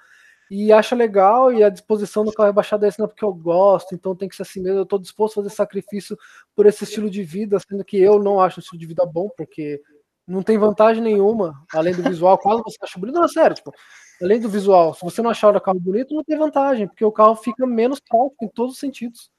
E 0.52 0.72
acha 0.72 0.96
legal, 0.96 1.52
e 1.52 1.64
a 1.64 1.70
disposição 1.70 2.24
do 2.24 2.32
carro 2.32 2.50
é 2.50 2.54
baixada 2.54 2.88
assim, 2.88 2.98
não 3.00 3.06
é 3.06 3.10
porque 3.10 3.24
eu 3.24 3.34
gosto, 3.34 3.96
então 3.96 4.16
tem 4.16 4.30
que 4.30 4.36
ser 4.36 4.44
assim 4.44 4.62
mesmo. 4.62 4.80
Eu 4.80 4.86
tô 4.86 5.00
disposto 5.00 5.40
a 5.40 5.44
fazer 5.44 5.56
sacrifício 5.56 6.18
por 6.56 6.66
esse 6.66 6.84
estilo 6.84 7.10
de 7.10 7.24
vida, 7.24 7.58
sendo 7.60 7.84
que 7.84 7.98
eu 7.98 8.20
não 8.20 8.40
acho 8.40 8.60
um 8.60 8.62
estilo 8.62 8.80
de 8.80 8.86
vida 8.86 9.06
bom, 9.06 9.30
porque 9.36 9.82
não 10.28 10.44
tem 10.44 10.58
vantagem 10.58 11.02
nenhuma, 11.02 11.54
além 11.74 11.94
do 11.94 12.04
visual. 12.04 12.38
Quase 12.38 12.62
você 12.64 12.78
acha 12.82 13.00
bonito, 13.00 13.16
não, 13.16 13.26
é 13.26 13.28
sério, 13.28 13.56
tipo, 13.56 13.74
além 14.22 14.40
do 14.40 14.50
visual, 14.50 14.94
se 14.94 15.02
você 15.02 15.22
não 15.22 15.30
achar 15.30 15.56
o 15.56 15.62
carro 15.62 15.80
bonito, 15.80 16.14
não 16.14 16.24
tem 16.24 16.38
vantagem, 16.38 16.88
porque 16.88 17.04
o 17.04 17.12
carro 17.12 17.36
fica 17.36 17.66
menos 17.66 18.00
prático 18.00 18.46
em 18.46 18.50
todos 18.50 18.74
os 18.74 18.80
sentidos. 18.80 19.30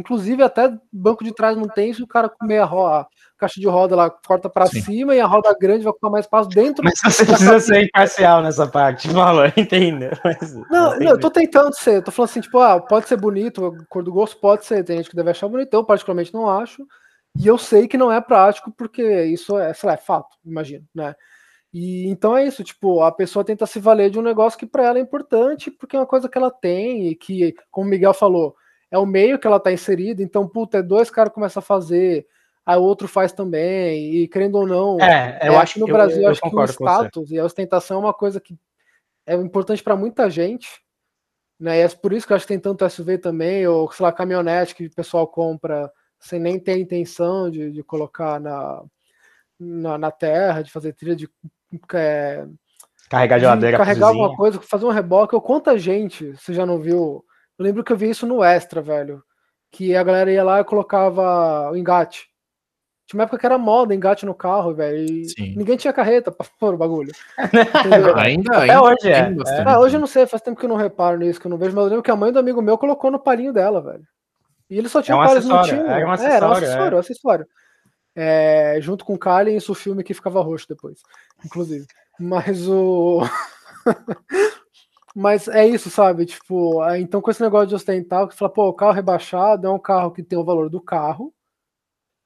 Inclusive, 0.00 0.42
até 0.42 0.72
banco 0.92 1.22
de 1.22 1.32
trás 1.34 1.56
não 1.56 1.68
tem, 1.68 1.92
se 1.92 2.02
o 2.02 2.06
cara 2.06 2.28
comer 2.28 2.58
a, 2.58 2.64
ro- 2.64 2.86
a 2.86 3.06
caixa 3.38 3.60
de 3.60 3.68
roda 3.68 3.94
lá, 3.94 4.08
corta 4.10 4.48
para 4.48 4.64
cima 4.66 5.14
e 5.14 5.20
a 5.20 5.26
roda 5.26 5.54
grande 5.60 5.84
vai 5.84 5.90
ocupar 5.90 6.10
mais 6.10 6.24
espaço 6.24 6.48
dentro. 6.48 6.82
Mas 6.82 6.98
você 6.98 7.24
precisa 7.26 7.60
ser 7.60 7.82
imparcial 7.84 8.42
nessa 8.42 8.66
parte, 8.66 9.12
Paulo, 9.12 9.42
entenda. 9.56 10.18
Mas, 10.24 10.54
Não, 10.70 10.98
não, 10.98 11.10
eu 11.10 11.20
tô 11.20 11.30
tentando 11.30 11.74
ser, 11.74 11.96
eu 11.96 12.02
tô 12.02 12.10
falando 12.10 12.30
assim, 12.30 12.40
tipo, 12.40 12.58
ah, 12.58 12.80
pode 12.80 13.06
ser 13.08 13.16
bonito, 13.18 13.66
a 13.66 13.84
cor 13.88 14.02
do 14.02 14.12
gosto 14.12 14.38
pode 14.40 14.64
ser, 14.64 14.82
tem 14.82 14.96
gente 14.96 15.10
que 15.10 15.16
deve 15.16 15.30
achar 15.30 15.46
bonito, 15.48 15.72
eu 15.74 15.84
particularmente 15.84 16.32
não 16.32 16.48
acho, 16.48 16.84
e 17.38 17.46
eu 17.46 17.58
sei 17.58 17.86
que 17.86 17.98
não 17.98 18.10
é 18.10 18.20
prático, 18.20 18.72
porque 18.76 19.24
isso 19.24 19.56
é, 19.58 19.72
sei 19.74 19.86
lá, 19.86 19.94
é 19.94 19.98
fato, 19.98 20.36
imagino, 20.44 20.84
né? 20.94 21.14
E 21.72 22.08
então 22.08 22.36
é 22.36 22.44
isso, 22.46 22.64
tipo, 22.64 23.02
a 23.02 23.12
pessoa 23.12 23.44
tenta 23.44 23.64
se 23.66 23.78
valer 23.78 24.10
de 24.10 24.18
um 24.18 24.22
negócio 24.22 24.58
que 24.58 24.66
para 24.66 24.84
ela 24.84 24.98
é 24.98 25.02
importante, 25.02 25.70
porque 25.70 25.94
é 25.94 26.00
uma 26.00 26.06
coisa 26.06 26.28
que 26.28 26.36
ela 26.36 26.50
tem, 26.50 27.08
e 27.08 27.14
que, 27.14 27.54
como 27.70 27.86
o 27.86 27.90
Miguel 27.90 28.12
falou, 28.12 28.56
é 28.90 28.98
o 28.98 29.06
meio 29.06 29.38
que 29.38 29.46
ela 29.46 29.60
tá 29.60 29.72
inserida, 29.72 30.22
então, 30.22 30.48
puta, 30.48 30.78
é 30.78 30.82
dois 30.82 31.10
caras 31.10 31.32
começam 31.32 31.60
a 31.60 31.62
fazer, 31.64 32.26
aí 32.66 32.76
o 32.76 32.82
outro 32.82 33.06
faz 33.06 33.32
também, 33.32 34.14
e 34.16 34.28
querendo 34.28 34.56
ou 34.56 34.66
não, 34.66 35.00
É, 35.00 35.48
eu 35.48 35.54
é, 35.54 35.56
acho 35.56 35.72
aqui 35.72 35.80
no 35.80 35.88
eu- 35.88 35.92
Brasil, 35.92 36.22
eu 36.22 36.30
acho 36.30 36.40
que 36.40 36.48
o 36.48 36.66
você. 36.66 36.72
status 36.72 37.30
e 37.30 37.38
a 37.38 37.44
ostentação 37.44 37.98
é 37.98 38.00
uma 38.00 38.14
coisa 38.14 38.40
que 38.40 38.58
é 39.26 39.34
importante 39.34 39.82
para 39.82 39.96
muita 39.96 40.28
gente, 40.28 40.68
né? 41.58 41.78
E 41.78 41.82
é 41.82 41.88
por 41.88 42.12
isso 42.12 42.26
que 42.26 42.32
eu 42.32 42.36
acho 42.36 42.46
que 42.46 42.52
tem 42.54 42.58
tanto 42.58 42.84
SUV 42.84 43.18
também, 43.18 43.66
ou 43.66 43.90
sei 43.92 44.02
lá, 44.04 44.10
caminhonete 44.12 44.74
que 44.74 44.86
o 44.86 44.94
pessoal 44.94 45.26
compra 45.26 45.92
sem 46.18 46.40
nem 46.40 46.58
ter 46.58 46.72
a 46.72 46.78
intenção 46.78 47.50
de, 47.50 47.70
de 47.70 47.82
colocar 47.82 48.40
na, 48.40 48.82
na, 49.58 49.98
na 49.98 50.10
terra, 50.10 50.62
de 50.62 50.70
fazer 50.72 50.94
trilha 50.94 51.14
de, 51.14 51.28
é, 51.94 52.46
Carregar 53.08 53.36
de 53.38 53.42
geladeira 53.42 53.76
carregar 53.76 54.08
alguma 54.08 54.34
coisa, 54.36 54.60
fazer 54.60 54.84
um 54.86 54.90
reboque. 54.90 55.34
Ou 55.34 55.40
quanta 55.40 55.78
gente 55.78 56.32
você 56.36 56.52
já 56.54 56.64
não 56.64 56.78
viu? 56.78 57.24
Eu 57.60 57.64
lembro 57.64 57.84
que 57.84 57.92
eu 57.92 57.96
vi 57.96 58.08
isso 58.08 58.26
no 58.26 58.42
Extra, 58.42 58.80
velho. 58.80 59.22
Que 59.70 59.94
a 59.94 60.02
galera 60.02 60.32
ia 60.32 60.42
lá 60.42 60.60
e 60.60 60.64
colocava 60.64 61.70
o 61.70 61.76
engate. 61.76 62.26
Tinha 63.06 63.18
uma 63.18 63.24
época 63.24 63.36
que 63.36 63.44
era 63.44 63.58
moda, 63.58 63.94
engate 63.94 64.24
no 64.24 64.34
carro, 64.34 64.72
velho. 64.72 64.96
E 64.96 65.28
Sim. 65.28 65.54
ninguém 65.58 65.76
tinha 65.76 65.92
carreta 65.92 66.32
pra 66.32 66.46
pôr 66.58 66.72
o 66.72 66.78
bagulho. 66.78 67.12
Ainda, 67.36 67.60
Entendeu? 67.80 68.16
Até 68.16 68.60
ainda 68.62 68.82
hoje 68.82 69.12
é. 69.12 69.30
bastante. 69.30 69.68
Ah, 69.68 69.78
hoje 69.78 69.94
eu 69.94 70.00
não 70.00 70.06
sei, 70.06 70.26
faz 70.26 70.42
tempo 70.42 70.58
que 70.58 70.64
eu 70.64 70.70
não 70.70 70.76
reparo 70.76 71.18
nisso, 71.18 71.38
que 71.38 71.46
eu 71.46 71.50
não 71.50 71.58
vejo, 71.58 71.76
mas 71.76 71.84
eu 71.84 71.90
lembro 71.90 72.02
que 72.02 72.10
a 72.10 72.16
mãe 72.16 72.32
do 72.32 72.38
amigo 72.38 72.62
meu 72.62 72.78
colocou 72.78 73.10
no 73.10 73.18
palinho 73.18 73.52
dela, 73.52 73.82
velho. 73.82 74.04
E 74.70 74.78
ele 74.78 74.88
só 74.88 75.02
tinha 75.02 75.14
um 75.14 75.20
palha, 75.20 75.32
eles 75.32 75.44
não 75.44 75.60
acessório, 75.60 75.82
tinham. 75.84 75.94
era 75.94 76.06
um 76.06 76.14
É, 76.14 76.34
era 76.34 76.48
um 76.48 76.52
acessório, 76.52 76.66
acessório, 76.66 76.96
um 76.96 77.00
acessório. 77.00 77.46
É, 78.16 78.78
junto 78.80 79.04
com 79.04 79.12
o 79.12 79.18
Kali 79.18 79.50
e 79.50 79.56
isso 79.56 79.72
o 79.72 79.74
filme 79.74 80.02
que 80.02 80.14
ficava 80.14 80.40
roxo 80.40 80.66
depois, 80.66 81.00
inclusive. 81.44 81.84
Mas 82.18 82.66
o. 82.66 83.20
Mas 85.20 85.48
é 85.48 85.66
isso, 85.68 85.90
sabe? 85.90 86.24
Tipo, 86.24 86.82
então 86.96 87.20
com 87.20 87.30
esse 87.30 87.42
negócio 87.42 87.66
de 87.66 87.74
ostentar, 87.74 88.26
que 88.26 88.34
fala, 88.34 88.50
pô, 88.50 88.68
o 88.68 88.72
carro 88.72 88.92
rebaixado 88.92 89.66
é 89.66 89.70
um 89.70 89.78
carro 89.78 90.10
que 90.12 90.22
tem 90.22 90.38
o 90.38 90.44
valor 90.44 90.70
do 90.70 90.80
carro, 90.80 91.30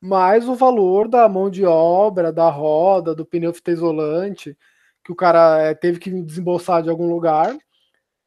mais 0.00 0.48
o 0.48 0.54
valor 0.54 1.08
da 1.08 1.28
mão 1.28 1.50
de 1.50 1.64
obra, 1.64 2.32
da 2.32 2.48
roda, 2.48 3.12
do 3.12 3.26
pneu 3.26 3.52
fita 3.52 3.72
isolante, 3.72 4.56
que 5.02 5.10
o 5.10 5.16
cara 5.16 5.60
eh, 5.60 5.74
teve 5.74 5.98
que 5.98 6.08
desembolsar 6.22 6.84
de 6.84 6.88
algum 6.88 7.10
lugar 7.10 7.58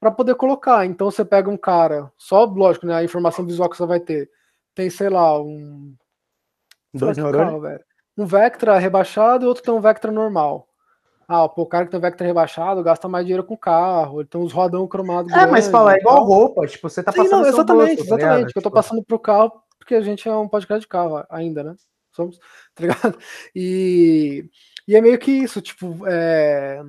para 0.02 0.12
poder 0.12 0.36
colocar. 0.36 0.86
Então 0.86 1.10
você 1.10 1.24
pega 1.24 1.50
um 1.50 1.58
cara, 1.58 2.12
só 2.18 2.44
lógico, 2.44 2.88
né, 2.88 2.96
a 2.96 3.04
informação 3.06 3.46
visual 3.46 3.70
que 3.70 3.78
você 3.78 3.86
vai 3.86 4.02
ter, 4.02 4.30
tem, 4.76 4.90
sei 4.90 5.08
lá, 5.10 5.42
um 5.42 5.96
Dois 6.94 7.16
carro, 7.16 7.62
velho. 7.62 7.86
um 8.18 8.26
Vectra 8.26 8.78
rebaixado 8.78 9.46
e 9.46 9.48
outro 9.48 9.64
tem 9.64 9.74
um 9.74 9.80
Vectra 9.80 10.12
normal. 10.12 10.67
Ah, 11.28 11.48
pô, 11.50 11.64
o 11.64 11.66
cara 11.66 11.86
que 11.86 11.92
tem 11.92 11.98
um 11.98 12.02
Vectra 12.02 12.26
rebaixado 12.26 12.82
gasta 12.82 13.08
mais 13.10 13.26
dinheiro 13.26 13.44
com 13.44 13.54
o 13.56 13.58
carro, 13.58 14.22
ele 14.22 14.30
tem 14.30 14.40
uns 14.40 14.54
rodão 14.54 14.88
cromado 14.88 15.30
É, 15.34 15.46
mas 15.46 15.68
fala, 15.68 15.96
é 15.96 16.00
igual 16.00 16.16
tal. 16.16 16.26
roupa, 16.26 16.66
tipo, 16.66 16.90
você 16.90 17.04
tá 17.04 17.12
Sim, 17.12 17.18
passando 17.18 17.32
não, 17.40 17.44
seu 17.44 17.54
exatamente, 17.54 17.96
gosto, 17.98 17.98
tá 18.10 18.16
exatamente. 18.16 18.38
ligado? 18.38 18.54
que 18.54 18.58
eu 18.60 18.62
tô 18.64 18.70
Tipo, 18.70 18.76
passando 18.76 19.04
pro 19.04 19.20
carro 19.20 19.52
porque 19.78 19.96
a 19.96 20.02
gente 20.02 20.28
é 20.28 20.36
um 20.36 20.48
podcast 20.48 20.82
de 20.82 20.88
carro 20.88 21.24
ainda, 21.30 21.64
né? 21.64 21.76
Somos, 22.14 22.38
tá 22.76 22.82
ligado? 22.82 23.18
E, 23.56 24.50
e 24.88 24.96
é 24.96 25.02
meio 25.02 25.20
que 25.20 25.32
isso, 25.32 25.62
tipo, 25.62 26.06
é, 26.08 26.82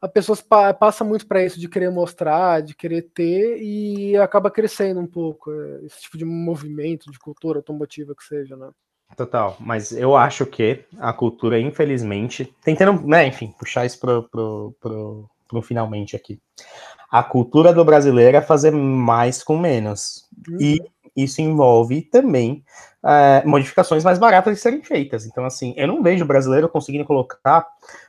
a 0.00 0.08
pessoa 0.08 0.36
passa 0.78 1.02
muito 1.04 1.26
pra 1.26 1.44
isso 1.44 1.58
de 1.58 1.68
querer 1.68 1.90
mostrar, 1.90 2.62
de 2.62 2.74
querer 2.74 3.02
ter 3.02 3.60
e 3.60 4.16
acaba 4.16 4.50
crescendo 4.50 5.00
um 5.00 5.06
pouco 5.06 5.52
é, 5.52 5.84
esse 5.84 6.02
tipo 6.02 6.16
de 6.16 6.24
movimento, 6.24 7.10
de 7.10 7.18
cultura 7.18 7.58
automotiva 7.58 8.14
que 8.14 8.22
seja, 8.24 8.56
né? 8.56 8.70
Total, 9.16 9.56
mas 9.58 9.90
eu 9.92 10.16
acho 10.16 10.46
que 10.46 10.84
a 10.98 11.12
cultura, 11.12 11.58
infelizmente, 11.58 12.54
tentando, 12.62 13.06
né, 13.06 13.26
enfim, 13.26 13.52
puxar 13.58 13.84
isso 13.84 13.98
pro, 13.98 14.28
pro, 14.28 14.74
pro, 14.80 15.30
pro 15.48 15.62
finalmente 15.62 16.14
aqui. 16.14 16.40
A 17.10 17.22
cultura 17.22 17.72
do 17.72 17.84
brasileiro 17.84 18.36
é 18.36 18.42
fazer 18.42 18.70
mais 18.70 19.42
com 19.42 19.58
menos. 19.58 20.28
E 20.60 20.78
isso 21.16 21.40
envolve 21.40 22.02
também 22.02 22.62
é, 23.04 23.42
modificações 23.44 24.02
mais 24.04 24.18
baratas 24.18 24.54
de 24.54 24.60
serem 24.60 24.82
feitas. 24.82 25.24
Então, 25.26 25.44
assim, 25.44 25.72
eu 25.76 25.86
não 25.86 26.02
vejo 26.02 26.24
o 26.24 26.28
brasileiro 26.28 26.68
conseguindo 26.68 27.04
colocar 27.04 27.66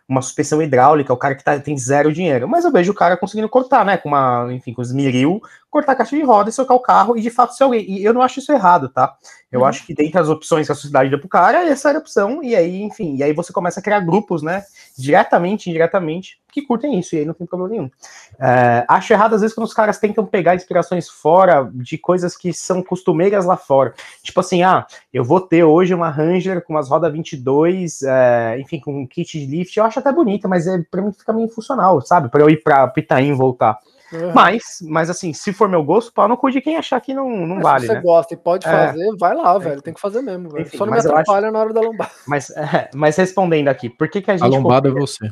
uma 0.07 0.23
suspensão 0.23 0.59
hidráulica, 0.59 1.13
o 1.13 1.17
cara 1.17 1.35
que 1.35 1.43
tá, 1.43 1.59
tem 1.59 1.77
zero 1.77 2.11
dinheiro, 2.11 2.47
mas 2.47 2.65
eu 2.65 2.71
vejo 2.71 2.91
o 2.91 2.95
cara 2.95 3.15
conseguindo 3.15 3.47
cortar, 3.47 3.85
né, 3.85 3.95
com 3.95 4.09
uma, 4.09 4.47
enfim, 4.51 4.73
com 4.73 4.81
esmeril, 4.81 5.39
cortar 5.69 5.91
a 5.91 5.95
caixa 5.95 6.15
de 6.15 6.23
roda 6.23 6.49
e 6.49 6.53
socar 6.53 6.75
o 6.75 6.79
carro 6.79 7.15
e 7.15 7.21
de 7.21 7.29
fato 7.29 7.53
ser 7.53 7.63
alguém. 7.63 7.85
E 7.87 8.03
eu 8.03 8.11
não 8.11 8.23
acho 8.23 8.39
isso 8.39 8.51
errado, 8.51 8.89
tá? 8.89 9.15
Eu 9.51 9.59
Uhum. 9.59 9.65
acho 9.67 9.85
que 9.85 9.93
dentre 9.93 10.19
as 10.19 10.27
opções 10.27 10.65
que 10.65 10.71
a 10.71 10.75
sociedade 10.75 11.11
deu 11.11 11.19
pro 11.19 11.29
cara, 11.29 11.63
essa 11.63 11.89
era 11.89 11.99
a 11.99 12.01
opção, 12.01 12.43
e 12.43 12.55
aí, 12.55 12.81
enfim, 12.81 13.17
e 13.17 13.23
aí 13.23 13.33
você 13.33 13.53
começa 13.53 13.79
a 13.79 13.83
criar 13.83 13.99
grupos, 13.99 14.41
né, 14.41 14.63
diretamente, 14.97 15.69
indiretamente, 15.69 16.39
que 16.51 16.63
curtem 16.63 16.97
isso, 16.97 17.15
e 17.15 17.19
aí 17.19 17.25
não 17.25 17.35
tem 17.35 17.45
problema 17.45 17.71
nenhum. 17.71 17.91
É, 18.39 18.83
acho 18.87 19.13
errado 19.13 19.35
às 19.35 19.41
vezes 19.41 19.53
quando 19.53 19.67
os 19.67 19.73
caras 19.75 19.99
tentam 19.99 20.25
pegar 20.25 20.55
inspirações 20.55 21.07
fora 21.07 21.69
de 21.71 21.99
coisas 21.99 22.35
que 22.35 22.51
são 22.51 22.81
costumeiras 22.81 23.45
lá 23.45 23.55
fora. 23.55 23.93
Tipo 24.23 24.39
assim, 24.39 24.63
ah, 24.63 24.78
eu 25.13 25.23
vou 25.23 25.39
ter 25.41 25.63
hoje 25.63 25.93
uma 25.93 26.09
Ranger 26.09 26.63
com 26.63 26.73
umas 26.73 26.89
rodas 26.89 27.11
22, 27.11 28.01
é, 28.03 28.59
enfim, 28.59 28.79
com 28.79 29.01
um 29.01 29.07
kit 29.07 29.39
de 29.39 29.45
lift, 29.45 29.75
eu 29.77 29.83
acho 29.85 29.99
até 29.99 30.11
bonita, 30.11 30.47
mas 30.47 30.67
é, 30.67 30.81
pra 30.89 31.01
mim 31.01 31.11
fica 31.11 31.33
meio 31.33 31.49
funcional, 31.49 32.01
sabe? 32.01 32.29
Pra 32.29 32.41
eu 32.41 32.49
ir 32.49 32.63
pra 32.63 32.91
Itaim 32.97 33.29
e 33.29 33.33
voltar. 33.33 33.77
Uhum. 34.11 34.31
Mas, 34.33 34.79
mas 34.81 35.07
assim, 35.09 35.33
se 35.33 35.53
for 35.53 35.69
meu 35.69 35.83
gosto, 35.83 36.11
pau 36.11 36.27
no 36.27 36.35
cu 36.35 36.49
de 36.49 36.61
quem 36.61 36.75
achar 36.77 36.99
que 36.99 37.13
não, 37.13 37.29
não 37.45 37.57
Mas 37.57 37.63
vale, 37.63 37.81
se 37.81 37.87
você 37.87 37.93
né? 37.93 38.01
gosta 38.01 38.33
e 38.33 38.37
pode 38.37 38.67
É. 38.67 38.71
fazer, 38.71 39.15
vai 39.19 39.35
lá, 39.35 39.55
velho. 39.59 39.81
Tem 39.83 39.93
que 39.93 40.01
fazer 40.01 40.21
mesmo, 40.23 40.49
velho. 40.49 40.63
Enfim, 40.65 40.77
Só 40.77 40.85
não 40.85 40.93
me 40.93 40.97
eu 40.97 41.01
acho- 41.03 41.09
atrapalha 41.11 41.51
na 41.51 41.59
hora 41.59 41.71
da 41.73 41.79
lombada. 41.81 42.09
Mas, 42.27 42.49
é, 42.49 42.89
mas 42.95 43.15
respondendo 43.17 43.67
aqui, 43.67 43.87
por 43.87 44.09
que, 44.09 44.19
que 44.21 44.31
a 44.31 44.33
A 44.33 44.37
gente 44.37 44.49
lombada 44.49 44.87
é 44.89 44.91
copia, 44.91 45.05
você. 45.05 45.29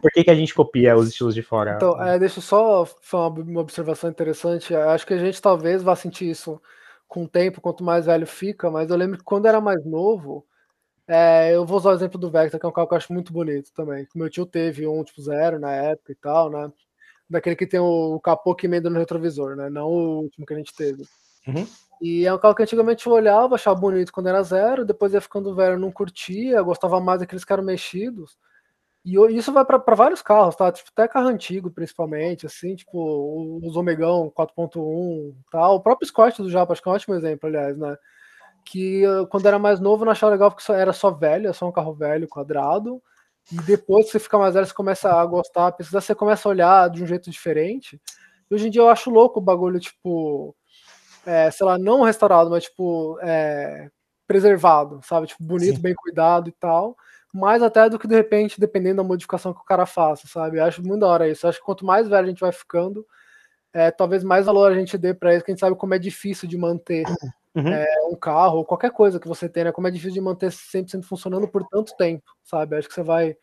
por 0.00 0.10
que, 0.10 0.24
que 0.24 0.30
a 0.30 0.34
gente 0.34 0.54
copia 0.54 0.96
os 0.96 1.08
estilos 1.08 1.34
de 1.34 1.42
fora? 1.42 1.74
Então, 1.76 2.02
é, 2.02 2.18
deixa 2.18 2.38
eu 2.38 2.42
só 2.42 2.86
uma 3.12 3.60
observação 3.60 4.08
interessante. 4.08 4.74
Acho 4.74 5.06
que 5.06 5.12
a 5.12 5.18
gente 5.18 5.40
talvez 5.42 5.82
vá 5.82 5.94
sentir 5.94 6.30
isso 6.30 6.58
com 7.12 7.24
o 7.24 7.28
tempo, 7.28 7.60
quanto 7.60 7.84
mais 7.84 8.06
velho 8.06 8.26
fica, 8.26 8.70
mas 8.70 8.88
eu 8.88 8.96
lembro 8.96 9.18
que 9.18 9.24
quando 9.24 9.44
era 9.44 9.60
mais 9.60 9.84
novo, 9.84 10.46
é, 11.06 11.54
eu 11.54 11.66
vou 11.66 11.76
usar 11.76 11.90
o 11.90 11.94
exemplo 11.94 12.18
do 12.18 12.30
Vectra, 12.30 12.58
que 12.58 12.64
é 12.64 12.68
um 12.70 12.72
carro 12.72 12.88
que 12.88 12.94
eu 12.94 12.96
acho 12.96 13.12
muito 13.12 13.34
bonito 13.34 13.70
também. 13.74 14.06
que 14.06 14.18
Meu 14.18 14.30
tio 14.30 14.46
teve 14.46 14.86
um 14.86 15.04
tipo 15.04 15.20
zero 15.20 15.58
na 15.58 15.70
época 15.72 16.10
e 16.10 16.14
tal, 16.14 16.50
né? 16.50 16.72
Daquele 17.28 17.54
que 17.54 17.66
tem 17.66 17.78
o, 17.78 18.14
o 18.14 18.20
capô 18.20 18.54
que 18.54 18.66
emenda 18.66 18.88
no 18.88 18.98
retrovisor, 18.98 19.54
né? 19.56 19.68
Não 19.68 19.88
o 19.88 20.22
último 20.22 20.46
que 20.46 20.54
a 20.54 20.56
gente 20.56 20.74
teve. 20.74 21.02
Uhum. 21.46 21.66
E 22.00 22.24
é 22.24 22.32
um 22.32 22.38
carro 22.38 22.54
que 22.54 22.62
antigamente 22.62 23.06
eu 23.06 23.12
olhava, 23.12 23.56
achava 23.56 23.78
bonito 23.78 24.10
quando 24.10 24.30
era 24.30 24.42
zero, 24.42 24.82
depois 24.82 25.12
ia 25.12 25.20
ficando 25.20 25.54
velho, 25.54 25.78
não 25.78 25.92
curtia, 25.92 26.62
gostava 26.62 26.98
mais 26.98 27.20
daqueles 27.20 27.44
caras 27.44 27.62
mexidos. 27.62 28.38
E 29.04 29.16
isso 29.36 29.52
vai 29.52 29.64
para 29.64 29.94
vários 29.96 30.22
carros, 30.22 30.54
tá? 30.54 30.70
Tipo, 30.70 30.90
até 30.92 31.08
carro 31.08 31.26
antigo, 31.28 31.70
principalmente, 31.70 32.46
assim, 32.46 32.76
tipo, 32.76 33.58
os 33.62 33.76
Omegão 33.76 34.30
4.1 34.30 35.34
tal. 35.50 35.76
O 35.76 35.80
próprio 35.80 36.06
Scott 36.06 36.40
do 36.40 36.48
Japa, 36.50 36.72
acho 36.72 36.80
que 36.82 36.88
é 36.88 36.92
um 36.92 36.94
ótimo 36.94 37.14
exemplo, 37.16 37.48
aliás, 37.48 37.76
né? 37.76 37.96
Que 38.64 39.04
eh, 39.04 39.26
quando 39.30 39.46
era 39.46 39.58
mais 39.58 39.80
novo 39.80 40.04
não 40.04 40.12
achava 40.12 40.32
legal 40.32 40.50
porque 40.50 40.62
só- 40.64 40.74
era 40.74 40.92
só 40.92 41.10
velho, 41.10 41.48
é 41.48 41.52
só 41.52 41.68
um 41.68 41.72
carro 41.72 41.94
velho, 41.94 42.28
quadrado. 42.28 43.02
E 43.52 43.56
depois 43.62 44.06
que 44.06 44.12
você 44.12 44.20
fica 44.20 44.38
mais 44.38 44.54
velho, 44.54 44.66
você 44.66 44.74
começa 44.74 45.12
a 45.12 45.26
gostar, 45.26 45.68
a 45.68 45.72
pesquisar, 45.72 46.00
você 46.00 46.14
começa 46.14 46.48
a 46.48 46.50
olhar 46.50 46.90
de 46.90 47.02
um 47.02 47.06
jeito 47.06 47.30
diferente. 47.30 48.00
E 48.50 48.54
hoje 48.54 48.68
em 48.68 48.70
dia 48.70 48.82
eu 48.82 48.88
acho 48.88 49.10
louco 49.10 49.40
o 49.40 49.42
bagulho, 49.42 49.80
tipo, 49.80 50.54
é, 51.26 51.50
sei 51.50 51.66
lá, 51.66 51.78
não 51.78 52.02
restaurado, 52.02 52.50
mas 52.50 52.64
tipo, 52.64 53.18
é, 53.22 53.88
preservado, 54.26 55.00
sabe? 55.04 55.26
Tipo, 55.28 55.44
bonito, 55.44 55.76
Sim. 55.76 55.82
bem 55.82 55.94
cuidado 55.94 56.48
e 56.48 56.52
tal. 56.52 56.96
Mais 57.32 57.62
até 57.62 57.88
do 57.88 57.98
que 57.98 58.06
de 58.06 58.14
repente, 58.14 58.60
dependendo 58.60 58.96
da 58.96 59.08
modificação 59.08 59.54
que 59.54 59.60
o 59.60 59.64
cara 59.64 59.86
faça, 59.86 60.28
sabe? 60.28 60.58
Eu 60.58 60.64
acho 60.64 60.82
muito 60.82 61.00
da 61.00 61.08
hora 61.08 61.28
isso. 61.28 61.46
Eu 61.46 61.50
acho 61.50 61.58
que 61.58 61.64
quanto 61.64 61.84
mais 61.84 62.06
velho 62.08 62.26
a 62.26 62.28
gente 62.28 62.40
vai 62.40 62.52
ficando, 62.52 63.06
é, 63.72 63.90
talvez 63.90 64.22
mais 64.22 64.46
valor 64.46 64.70
a 64.70 64.74
gente 64.74 64.98
dê 64.98 65.14
pra 65.14 65.34
isso, 65.34 65.44
que 65.44 65.50
a 65.50 65.54
gente 65.54 65.60
sabe 65.60 65.76
como 65.76 65.94
é 65.94 65.98
difícil 65.98 66.48
de 66.48 66.58
manter 66.58 67.06
Uhum. 67.54 67.70
é, 67.70 67.86
um 68.10 68.14
carro 68.14 68.58
ou 68.58 68.64
qualquer 68.64 68.90
coisa 68.90 69.20
que 69.20 69.28
você 69.28 69.46
tenha, 69.48 69.66
né? 69.66 69.72
Como 69.72 69.86
é 69.86 69.90
difícil 69.90 70.14
de 70.14 70.20
manter 70.22 70.50
100% 70.50 71.02
funcionando 71.02 71.46
por 71.46 71.66
tanto 71.68 71.94
tempo, 71.96 72.24
sabe? 72.42 72.76
Acho 72.76 72.88
que 72.88 72.94
você 72.94 73.02
vai. 73.02 73.36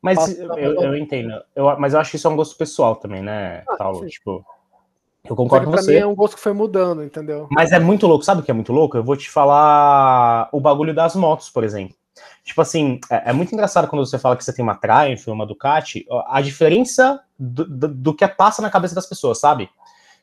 Mas 0.00 0.38
eu, 0.38 0.54
eu 0.54 0.96
entendo. 0.96 1.42
Eu, 1.54 1.64
mas 1.78 1.94
eu 1.94 2.00
acho 2.00 2.10
que 2.10 2.16
isso 2.16 2.28
é 2.28 2.30
um 2.30 2.36
gosto 2.36 2.56
pessoal 2.56 2.96
também, 2.96 3.22
né, 3.22 3.64
Ah, 3.66 3.76
Paulo? 3.76 4.00
sim. 4.00 4.08
Tipo, 4.08 4.44
eu 5.24 5.34
concordo 5.34 5.64
com 5.64 5.72
pra 5.72 5.80
você. 5.82 5.92
mim 5.92 5.98
é 5.98 6.06
um 6.06 6.14
gosto 6.14 6.36
que 6.36 6.42
foi 6.42 6.52
mudando, 6.52 7.02
entendeu? 7.02 7.48
Mas 7.50 7.72
é 7.72 7.78
muito 7.80 8.06
louco, 8.06 8.24
sabe 8.24 8.42
o 8.42 8.44
que 8.44 8.50
é 8.50 8.54
muito 8.54 8.72
louco? 8.72 8.96
Eu 8.96 9.02
vou 9.02 9.16
te 9.16 9.30
falar 9.30 10.50
o 10.52 10.60
bagulho 10.60 10.94
das 10.94 11.16
motos, 11.16 11.48
por 11.48 11.64
exemplo. 11.64 11.96
Tipo 12.44 12.60
assim, 12.60 13.00
é, 13.10 13.30
é 13.30 13.32
muito 13.32 13.52
engraçado 13.52 13.88
quando 13.88 14.04
você 14.04 14.18
fala 14.18 14.36
que 14.36 14.44
você 14.44 14.52
tem 14.52 14.62
uma 14.62 14.74
Triumph, 14.74 15.26
uma 15.28 15.46
Ducati, 15.46 16.06
a 16.28 16.40
diferença 16.40 17.20
do, 17.38 17.64
do, 17.64 17.88
do 17.88 18.14
que 18.14 18.26
passa 18.28 18.62
na 18.62 18.70
cabeça 18.70 18.94
das 18.94 19.06
pessoas, 19.06 19.38
sabe? 19.38 19.68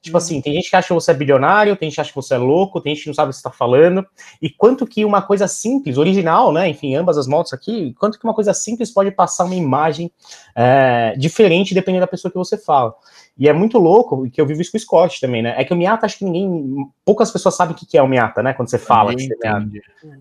Tipo 0.04 0.18
Uhum. 0.18 0.18
assim, 0.18 0.42
tem 0.42 0.54
gente 0.54 0.70
que 0.70 0.76
acha 0.76 0.90
que 0.90 0.94
você 0.94 1.12
é 1.12 1.14
bilionário, 1.14 1.78
tem 1.78 1.90
gente 1.90 1.96
que 1.96 2.02
acha 2.02 2.10
que 2.10 2.16
você 2.16 2.34
é 2.34 2.38
louco, 2.38 2.82
tem 2.82 2.94
gente 2.94 3.06
que 3.06 3.10
não 3.10 3.14
sabe 3.14 3.30
o 3.30 3.32
que 3.32 3.38
você 3.38 3.44
tá 3.44 3.50
falando. 3.50 4.06
E 4.42 4.50
quanto 4.50 4.86
que 4.86 5.06
uma 5.06 5.22
coisa 5.22 5.48
simples, 5.48 5.98
original, 5.98 6.52
né? 6.52 6.68
Enfim, 6.68 6.94
ambas 6.94 7.18
as 7.18 7.26
motos 7.26 7.54
aqui, 7.54 7.96
quanto 7.98 8.20
que 8.20 8.26
uma 8.26 8.34
coisa 8.34 8.54
simples 8.54 8.92
pode 8.92 9.12
passar 9.12 9.46
uma 9.46 9.56
imagem 9.56 10.12
é, 10.54 11.16
diferente 11.18 11.74
dependendo 11.74 12.02
da 12.02 12.08
pessoa 12.08 12.30
que 12.30 12.38
você 12.38 12.58
fala. 12.58 12.94
E 13.36 13.50
é 13.50 13.54
muito 13.54 13.80
louco, 13.80 14.30
que 14.30 14.40
eu 14.40 14.46
vivo 14.46 14.62
isso 14.62 14.72
com 14.72 14.78
o 14.78 14.80
Scott 14.80 15.20
também, 15.20 15.42
né? 15.42 15.56
É 15.58 15.64
que 15.64 15.74
o 15.74 15.76
Miata, 15.76 16.06
acho 16.06 16.20
que 16.20 16.26
ninguém. 16.26 16.88
Poucas 17.04 17.32
pessoas 17.32 17.56
sabem 17.56 17.76
o 17.76 17.78
que 17.78 17.98
é 17.98 18.02
o 18.02 18.08
Miata, 18.08 18.44
né? 18.44 18.54
Quando 18.54 18.70
você 18.70 18.78
fala 18.78 19.16
que 19.16 19.24
você 19.24 19.36
é. 19.44 19.54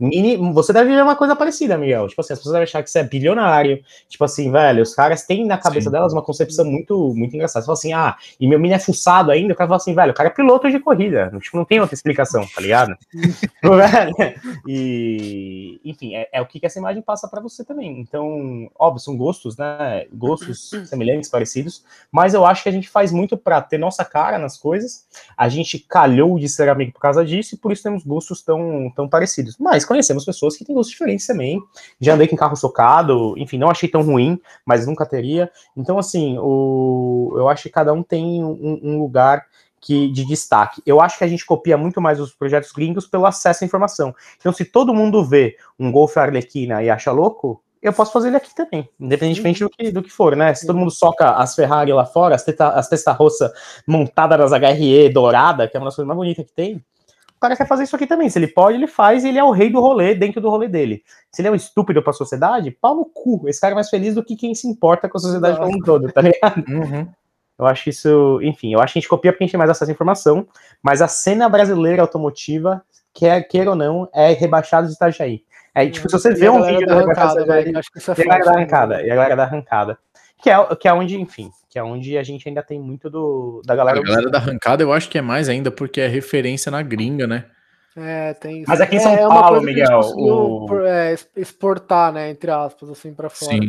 Mini- 0.01 0.37
você 0.53 0.73
deve 0.73 0.95
ver 0.95 1.03
uma 1.03 1.15
coisa 1.15 1.37
parecida, 1.37 1.77
Miguel. 1.77 2.09
Tipo 2.09 2.23
assim, 2.23 2.33
as 2.33 2.39
pessoas 2.39 2.55
devem 2.55 2.65
achar 2.65 2.83
que 2.83 2.91
você 2.91 3.01
é 3.01 3.05
bilionário. 3.05 3.83
Tipo 4.09 4.25
assim, 4.25 4.51
velho, 4.51 4.83
os 4.83 4.95
caras 4.95 5.25
têm 5.27 5.45
na 5.47 5.59
cabeça 5.59 5.91
Sim. 5.91 5.93
delas 5.93 6.13
uma 6.15 6.23
concepção 6.23 6.65
muito, 6.65 7.13
muito 7.15 7.35
engraçada. 7.35 7.63
Você 7.63 7.67
fala 7.67 7.79
assim, 7.79 7.93
ah, 7.93 8.17
e 8.41 8.49
meu 8.49 8.59
mini 8.59 8.75
é 8.75 8.79
fuçado 8.79 9.31
ainda. 9.31 9.53
O 9.53 9.57
cara 9.57 9.69
fala 9.69 9.77
assim, 9.77 9.95
velho, 9.95 10.13
o 10.13 10.15
cara 10.15 10.31
é 10.31 10.33
piloto 10.33 10.71
de 10.71 10.79
corrida. 10.81 11.31
Tipo, 11.41 11.59
não 11.59 11.65
tem 11.67 11.81
outra 11.81 11.95
explicação, 11.95 12.47
tá 12.55 12.61
ligado? 12.63 12.97
E, 14.67 15.81
enfim, 15.85 16.15
é, 16.15 16.29
é 16.33 16.41
o 16.41 16.47
que, 16.47 16.61
que 16.61 16.67
essa 16.67 16.79
imagem 16.79 17.03
passa 17.03 17.29
pra 17.29 17.41
você 17.41 17.65
também. 17.65 18.01
Então, 18.01 18.71
óbvio, 18.79 19.01
são 19.01 19.17
gostos, 19.17 19.57
né? 19.57 20.07
Gostos 20.13 20.71
semelhantes, 20.87 21.29
parecidos. 21.29 21.85
Mas 22.11 22.33
eu 22.35 22.47
acho 22.47 22.63
que 22.63 22.69
a 22.69 22.73
gente 22.73 22.89
faz 22.89 23.02
muito 23.11 23.37
pra 23.37 23.61
ter 23.61 23.79
nossa 23.79 24.05
cara 24.05 24.39
nas 24.39 24.57
coisas. 24.57 25.07
A 25.37 25.49
gente 25.49 25.79
calhou 25.79 26.39
de 26.39 26.49
ser 26.49 26.69
amigo 26.69 26.93
por 26.93 27.01
causa 27.01 27.25
disso 27.25 27.55
e 27.55 27.59
por 27.59 27.73
isso 27.73 27.83
temos 27.83 28.05
gostos 28.05 28.43
tão, 28.43 28.93
tão 28.95 29.09
parecidos. 29.09 29.57
Mas 29.59 29.85
conhecemos 29.85 30.25
pessoas 30.25 30.57
que 30.57 30.65
têm 30.65 30.75
gostos 30.75 30.93
diferentes 30.93 31.27
também. 31.27 31.61
Já 32.01 32.15
andei 32.15 32.29
com 32.29 32.37
carro 32.37 32.55
socado, 32.55 33.35
enfim, 33.37 33.59
não 33.59 33.71
achei 33.71 33.89
tão 33.89 34.03
ruim, 34.03 34.39
mas 34.65 34.87
nunca 34.87 35.07
teria. 35.07 35.51
Então, 35.77 35.99
assim, 35.99 36.37
o, 36.39 37.35
eu 37.37 37.49
acho 37.49 37.65
que 37.65 37.71
cada 37.71 37.93
um 37.93 38.03
tem 38.03 38.45
um, 38.45 38.81
um 38.83 38.99
lugar 38.99 39.47
que 39.81 40.09
de 40.13 40.25
destaque. 40.25 40.81
Eu 40.87 41.01
acho 41.01 41.19
que 41.19 41.25
a 41.25 41.29
gente 41.29 41.45
copia 41.45 41.77
muito 41.77 42.01
mais 42.01 42.21
os 42.21 42.33
projetos 42.33 42.71
gringos 42.71 43.07
pelo 43.07 43.27
acesso 43.27 43.65
à 43.65 43.67
informação. 43.67 44.15
Então, 44.39 44.53
se 44.53 44.65
todo 44.65 44.95
mundo 44.95 45.25
vê 45.25 45.57
um 45.79 45.91
Golf 45.91 46.17
Arlequina 46.17 46.83
e 46.83 46.89
acha 46.89 47.11
louco, 47.11 47.61
eu 47.83 47.93
posso 47.93 48.13
fazer 48.13 48.29
ele 48.29 48.37
aqui 48.37 48.55
também, 48.55 48.89
independentemente 48.99 49.61
do 49.61 49.69
que, 49.69 49.91
do 49.91 50.03
que 50.03 50.11
for, 50.11 50.37
né? 50.37 50.55
Se 50.55 50.67
todo 50.67 50.79
mundo 50.79 50.91
soca 50.91 51.33
as 51.33 51.55
Ferrari 51.55 51.93
lá 51.93 52.07
fora, 52.07 52.37
as, 52.37 52.45
teta, 52.45 52.69
as 52.69 52.89
testa 52.89 53.11
roça 53.13 53.53
montadas 53.87 54.39
nas 54.39 54.53
HRE 54.53 55.09
dourada, 55.09 55.67
que 55.67 55.77
é 55.77 55.81
uma 55.81 55.87
das 55.87 55.97
coisas 55.97 56.07
mais 56.07 56.17
bonitas 56.17 56.47
que 56.47 56.53
tem, 56.53 56.77
o 56.77 57.41
cara 57.43 57.57
quer 57.57 57.67
fazer 57.67 57.83
isso 57.83 57.97
aqui 57.97 58.07
também. 58.07 58.31
Se 58.31 58.39
ele 58.39 58.47
pode, 58.47 58.77
ele 58.77 58.87
faz 58.87 59.25
e 59.25 59.29
ele 59.29 59.39
é 59.39 59.43
o 59.43 59.51
rei 59.51 59.69
do 59.69 59.81
rolê 59.81 60.15
dentro 60.15 60.41
do 60.41 60.49
rolê 60.49 60.69
dele. 60.69 61.03
Se 61.33 61.43
ele 61.43 61.49
é 61.49 61.51
um 61.51 61.57
estúpido 61.57 62.01
pra 62.01 62.13
sociedade, 62.13 62.71
pau 62.71 62.95
no 62.95 63.05
cu. 63.05 63.49
Esse 63.49 63.61
cara 63.61 63.73
é 63.73 63.75
mais 63.75 63.91
feliz 63.91 64.15
do 64.15 64.23
que 64.23 64.37
quem 64.37 64.55
se 64.55 64.69
importa 64.69 65.09
com 65.09 65.19
a 65.19 65.21
sociedade 65.21 65.59
como 65.59 65.77
um 65.77 65.81
todo, 65.81 66.11
tá 66.13 66.21
ligado? 66.21 66.63
Uhum. 66.73 67.09
Eu 67.59 67.67
acho 67.67 67.91
isso, 67.91 68.41
enfim, 68.43 68.73
eu 68.73 68.81
acho 68.81 68.93
que 68.93 68.99
a 68.99 69.01
gente 69.01 69.09
copia 69.09 69.31
porque 69.31 69.45
a 69.45 69.47
gente 69.47 69.53
tem 69.53 69.59
mais 69.59 69.71
acesso 69.71 69.91
à 69.91 69.95
informação, 69.95 70.47
mas 70.83 71.03
a 71.03 71.07
cena 71.07 71.49
brasileira 71.49 72.03
automotiva, 72.03 72.83
quer 73.13 73.41
queira 73.43 73.71
ou 73.71 73.77
não, 73.77 74.09
é 74.13 74.33
rebaixada 74.33 74.89
de 74.89 74.95
Itajaí. 74.95 75.45
É, 75.75 75.87
tipo, 75.89 76.09
se 76.09 76.13
você 76.19 76.31
E 76.31 76.35
vê 76.35 76.49
um 76.49 76.55
galera 76.61 76.73
vídeo 76.73 76.87
da 76.87 76.95
da 76.95 77.01
arrancada, 77.01 77.23
arrancada, 77.41 77.53
velho, 77.63 77.79
acho 77.79 77.91
que 77.93 77.99
isso 77.99 78.11
é 78.11 78.15
e 78.19 78.23
a 78.23 78.25
galera 78.27 78.45
da 78.45 78.51
né? 78.53 78.57
arrancada, 78.59 79.03
e 79.03 79.11
a 79.11 79.15
galera 79.15 79.37
da 79.37 79.43
arrancada. 79.45 79.99
Que 80.43 80.51
é, 80.51 80.75
que 80.77 80.89
é 80.89 80.93
onde, 80.93 81.21
enfim, 81.21 81.51
que 81.71 81.79
é 81.79 81.83
onde 81.83 82.19
a 82.19 82.23
gente 82.23 82.49
ainda 82.49 82.63
tem 82.63 82.79
muito 82.81 83.09
do, 83.09 83.63
da 83.65 83.75
A 83.75 83.77
galera. 83.77 84.03
galera 84.03 84.31
da 84.31 84.39
arrancada 84.39 84.83
eu 84.83 84.93
acho 84.93 85.09
que 85.09 85.17
é 85.17 85.23
mais 85.23 85.49
ainda 85.49 85.71
porque 85.71 86.01
é 86.01 86.09
referência 86.09 86.71
na 86.71 86.83
gringa, 86.83 87.27
né? 87.27 87.45
É, 87.97 88.35
tem 88.35 88.63
isso. 88.63 88.71
Mas 88.71 88.81
aqui 88.81 88.97
em 88.97 89.01
São 89.01 89.13
é, 89.13 89.21
é 89.21 89.29
uma 89.29 89.41
Paulo, 89.41 89.57
gente 89.61 89.67
Miguel, 89.67 89.97
conseguiu, 90.01 90.35
o- 90.35 90.87
é, 90.87 91.15
exportar, 91.37 92.13
né, 92.13 92.31
entre 92.31 92.51
aspas, 92.51 92.89
assim, 92.91 93.15
pra 93.15 93.29
fora. 93.31 93.53
Sim. 93.53 93.61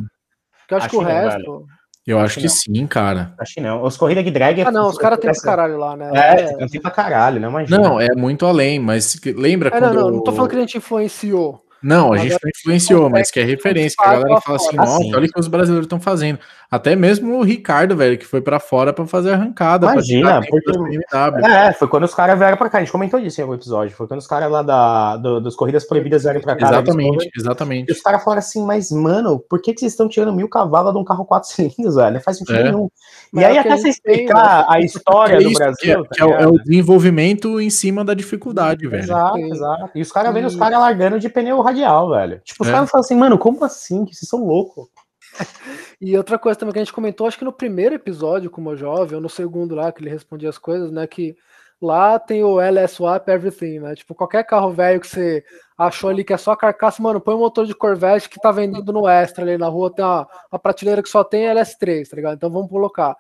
Porque 0.60 0.74
eu 0.74 0.78
acho, 0.78 0.86
Acho 0.86 0.90
que 0.90 0.96
o 0.98 1.02
não, 1.02 1.08
resto... 1.10 1.66
Eu 2.06 2.18
Acho 2.18 2.26
acho 2.26 2.40
que 2.40 2.46
não. 2.48 2.50
sim, 2.82 2.88
cara. 2.88 3.34
Acho 3.40 3.54
que 3.54 3.62
não. 3.62 3.82
Os 3.82 3.96
corridas 3.96 4.26
de 4.26 4.32
drag 4.32 4.62
Ah, 4.62 4.72
não, 4.72 4.90
os 4.90 4.98
caras 4.98 5.18
têm 5.20 5.30
pra 5.30 5.32
essa- 5.32 5.46
caralho 5.46 5.78
lá, 5.78 5.96
né? 5.96 6.12
É, 6.14 6.68
tem 6.68 6.82
pra 6.82 6.92
caralho, 6.92 7.40
não 7.40 7.50
imagina. 7.50 7.78
Não, 7.78 8.02
é 8.02 8.14
muito 8.14 8.46
além, 8.46 8.78
mas 8.78 9.16
lembra 9.24 9.70
É, 9.70 9.80
não, 9.80 9.88
quando... 9.88 10.00
não, 10.02 10.12
não 10.12 10.22
tô 10.24 10.34
falando 10.34 10.50
que 10.50 10.58
a 10.58 10.60
gente 10.60 10.78
influenciou. 10.78 11.63
Não, 11.84 12.14
a 12.14 12.18
gente 12.18 12.32
é- 12.34 12.38
não 12.42 12.50
influenciou, 12.50 13.10
mas 13.10 13.30
que 13.30 13.42
é 13.42 13.44
referência, 13.44 13.98
que 14.02 14.08
a 14.08 14.14
galera 14.14 14.40
fala 14.40 14.56
assim, 14.56 14.76
nossa, 14.78 15.04
olha 15.18 15.26
o 15.26 15.30
que 15.30 15.40
os 15.40 15.50
brasileiros 15.50 15.86
estão 15.86 16.00
fazendo. 16.00 16.40
Até 16.76 16.96
mesmo 16.96 17.38
o 17.38 17.44
Ricardo, 17.44 17.96
velho, 17.96 18.18
que 18.18 18.26
foi 18.26 18.42
pra 18.42 18.60
fora 18.60 18.92
pra 18.92 19.06
fazer 19.06 19.32
arrancada. 19.34 19.92
Imagina, 19.92 20.42
porque- 20.50 21.00
das. 21.12 21.44
É, 21.44 21.72
foi 21.74 21.88
quando 21.88 22.04
os 22.06 22.16
caras 22.16 22.38
vieram 22.40 22.58
pra 22.58 22.68
cá. 22.68 22.80
A 22.80 22.82
gente 22.82 22.92
comentou 22.92 23.20
disso 23.20 23.40
em 23.40 23.44
algum 23.44 23.54
episódio. 23.54 23.96
Foi 23.96 24.08
quando 24.08 24.20
os 24.20 24.26
caras 24.26 24.50
lá 24.52 24.64
da, 24.64 25.18
do, 25.18 25.40
dos 25.40 25.56
Corridas 25.56 25.86
Proibidas 25.86 26.24
vieram 26.24 26.42
pra 26.42 26.56
cá. 26.56 26.72
da 26.72 26.78
Exatamente. 26.82 27.26
E 27.26 27.40
exatamente. 27.40 27.92
os 27.92 28.02
caras 28.02 28.24
falaram 28.24 28.40
assim, 28.40 28.66
mas, 28.66 28.90
mano, 28.92 29.38
por 29.48 29.62
que, 29.62 29.72
que 29.74 29.82
vocês 29.82 29.92
estão 29.92 30.10
tirando 30.10 30.34
mil 30.34 30.50
cavalos 30.50 30.92
de 30.94 30.98
um 31.00 31.04
carro 31.04 31.26
quatro 31.26 31.48
cilindros, 31.54 31.96
velho? 31.96 32.14
Não 32.16 32.22
faz 32.22 32.38
sentido 32.40 32.58
É. 32.58 32.64
nenhum. 32.64 32.90
Mas 33.32 33.44
e 33.44 33.46
aí, 33.46 33.58
é 33.58 33.62
que 33.62 33.68
até 33.68 33.78
você 33.78 33.88
gente 33.92 34.02
tem, 34.02 34.14
explicar 34.16 34.66
a 34.68 34.80
história 34.80 35.36
É 35.36 35.40
do 35.44 35.54
Brasil. 35.54 35.76
que 35.80 35.92
é, 35.92 35.96
tá 35.96 36.10
que 36.12 36.22
é 36.22 36.26
o, 36.48 36.56
é 36.56 36.64
desenvolvimento 36.64 37.62
em 37.62 37.70
cima 37.70 38.04
da 38.04 38.16
dificuldade, 38.16 38.88
velho. 38.88 39.04
Exato, 39.04 39.38
exato. 39.38 39.90
E 39.94 40.02
os 40.02 40.12
caras 40.12 40.34
vendo 40.34 40.48
os 40.48 40.56
E- 40.56 40.58
caras 40.58 40.80
largando 40.80 41.20
de 41.20 41.30
pneu 41.30 41.62
radial, 41.62 42.10
velho. 42.10 42.42
Tipo, 42.44 42.64
os 42.64 42.70
É. 42.70 42.72
caras 42.72 42.90
falam 42.90 43.04
assim, 43.04 43.16
mano, 43.16 43.38
como 43.38 43.64
assim? 43.64 44.06
Que 44.06 44.16
vocês 44.16 44.28
são 44.28 44.44
loucos. 44.44 44.88
E 46.00 46.18
outra 46.18 46.38
coisa 46.38 46.60
também 46.60 46.74
que 46.74 46.80
a 46.80 46.84
gente 46.84 46.94
comentou, 46.94 47.28
acho 47.28 47.38
que 47.38 47.46
no 47.46 47.54
primeiro 47.54 47.96
episódio 47.96 48.50
com 48.50 48.62
o 48.62 48.76
Jovem, 48.76 49.16
ou 49.16 49.22
no 49.22 49.30
segundo 49.30 49.76
lá, 49.76 49.92
que 49.92 50.02
ele 50.02 50.10
respondia 50.10 50.50
as 50.50 50.58
coisas, 50.58 50.92
né? 50.92 51.08
Que 51.08 51.36
lá 51.82 52.18
tem 52.18 52.44
o 52.44 52.60
LS 52.60 52.96
Swap 52.96 53.28
Everything, 53.28 53.80
né? 53.80 53.96
Tipo, 53.96 54.16
qualquer 54.16 54.44
carro 54.46 54.72
velho 54.72 55.00
que 55.00 55.08
você 55.08 55.44
achou 55.78 56.10
ali 56.10 56.24
que 56.24 56.34
é 56.34 56.38
só 56.38 56.56
carcaça, 56.56 57.02
mano, 57.02 57.20
põe 57.20 57.36
um 57.36 57.40
motor 57.40 57.66
de 57.66 57.76
Corvette 57.76 58.30
que 58.30 58.40
tá 58.40 58.52
vendendo 58.52 58.92
no 58.94 59.08
Extra 59.08 59.44
ali 59.44 59.58
na 59.58 59.68
rua, 59.68 59.94
tem 59.94 60.04
uma, 60.04 60.28
uma 60.52 60.60
prateleira 60.60 61.04
que 61.04 61.10
só 61.10 61.24
tem 61.24 61.46
LS3, 61.46 62.10
tá 62.10 62.16
ligado? 62.16 62.36
Então 62.36 62.50
vamos 62.50 62.70
colocar. 62.70 63.16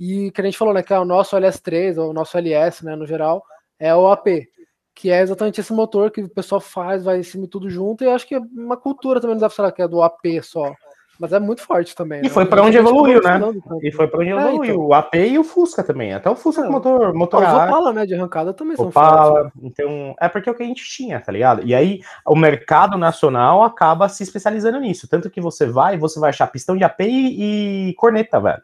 E 0.00 0.30
que 0.30 0.40
a 0.40 0.44
gente 0.44 0.56
falou, 0.56 0.72
né? 0.72 0.82
Que 0.82 0.92
é 0.92 0.98
o 0.98 1.04
nosso 1.04 1.36
LS3, 1.36 1.98
ou 1.98 2.10
o 2.10 2.12
nosso 2.12 2.36
LS, 2.38 2.84
né? 2.84 2.96
No 2.96 3.06
geral, 3.06 3.42
é 3.78 3.94
o 3.94 4.08
AP. 4.10 4.46
Que 4.94 5.10
é 5.10 5.20
exatamente 5.20 5.60
esse 5.60 5.72
motor 5.72 6.10
que 6.10 6.22
o 6.22 6.28
pessoal 6.28 6.60
faz, 6.60 7.04
vai 7.04 7.18
em 7.18 7.22
cima 7.22 7.44
e 7.44 7.48
tudo 7.48 7.70
junto, 7.70 8.02
e 8.02 8.08
acho 8.08 8.26
que 8.26 8.34
é 8.34 8.38
uma 8.38 8.76
cultura 8.76 9.20
também, 9.20 9.34
não 9.36 9.40
pra 9.40 9.50
falar 9.50 9.72
que 9.72 9.82
é 9.82 9.88
do 9.88 10.02
AP 10.02 10.42
só. 10.42 10.72
Mas 11.18 11.32
é 11.32 11.40
muito 11.40 11.62
forte 11.62 11.96
também. 11.96 12.20
E 12.20 12.22
né? 12.24 12.28
foi 12.28 12.46
pra 12.46 12.60
A 12.60 12.64
onde 12.64 12.76
evoluiu, 12.76 13.20
né? 13.20 13.40
E 13.82 13.90
foi 13.90 14.06
pra 14.06 14.20
onde 14.20 14.30
É, 14.30 14.32
evoluiu. 14.36 14.64
então. 14.74 14.86
O 14.86 14.94
AP 14.94 15.14
e 15.16 15.38
o 15.38 15.42
Fusca 15.42 15.82
também. 15.82 16.14
Até 16.14 16.30
o 16.30 16.36
Fusca 16.36 16.62
com 16.62 16.68
É. 16.68 16.70
motor, 16.70 17.12
motor 17.12 17.42
Ah, 17.42 17.56
os. 17.56 17.62
Opala, 17.64 17.92
né, 17.92 18.06
de 18.06 18.14
arrancada 18.14 18.54
também 18.54 18.76
são 18.76 18.90
fortes. 18.90 19.12
Opala, 19.12 19.52
então 19.60 20.14
é 20.20 20.28
porque 20.28 20.48
é 20.48 20.52
o 20.52 20.54
que 20.54 20.62
a 20.62 20.66
gente 20.66 20.84
tinha, 20.88 21.20
tá 21.20 21.32
ligado? 21.32 21.62
E 21.66 21.74
aí 21.74 22.00
o 22.24 22.36
mercado 22.36 22.96
nacional 22.96 23.64
acaba 23.64 24.08
se 24.08 24.22
especializando 24.22 24.78
nisso, 24.78 25.08
tanto 25.08 25.28
que 25.28 25.40
você 25.40 25.66
vai, 25.66 25.98
você 25.98 26.20
vai 26.20 26.30
achar 26.30 26.46
pistão 26.46 26.76
de 26.76 26.84
AP 26.84 27.00
e, 27.00 27.88
e 27.90 27.94
corneta, 27.94 28.38
velho. 28.38 28.62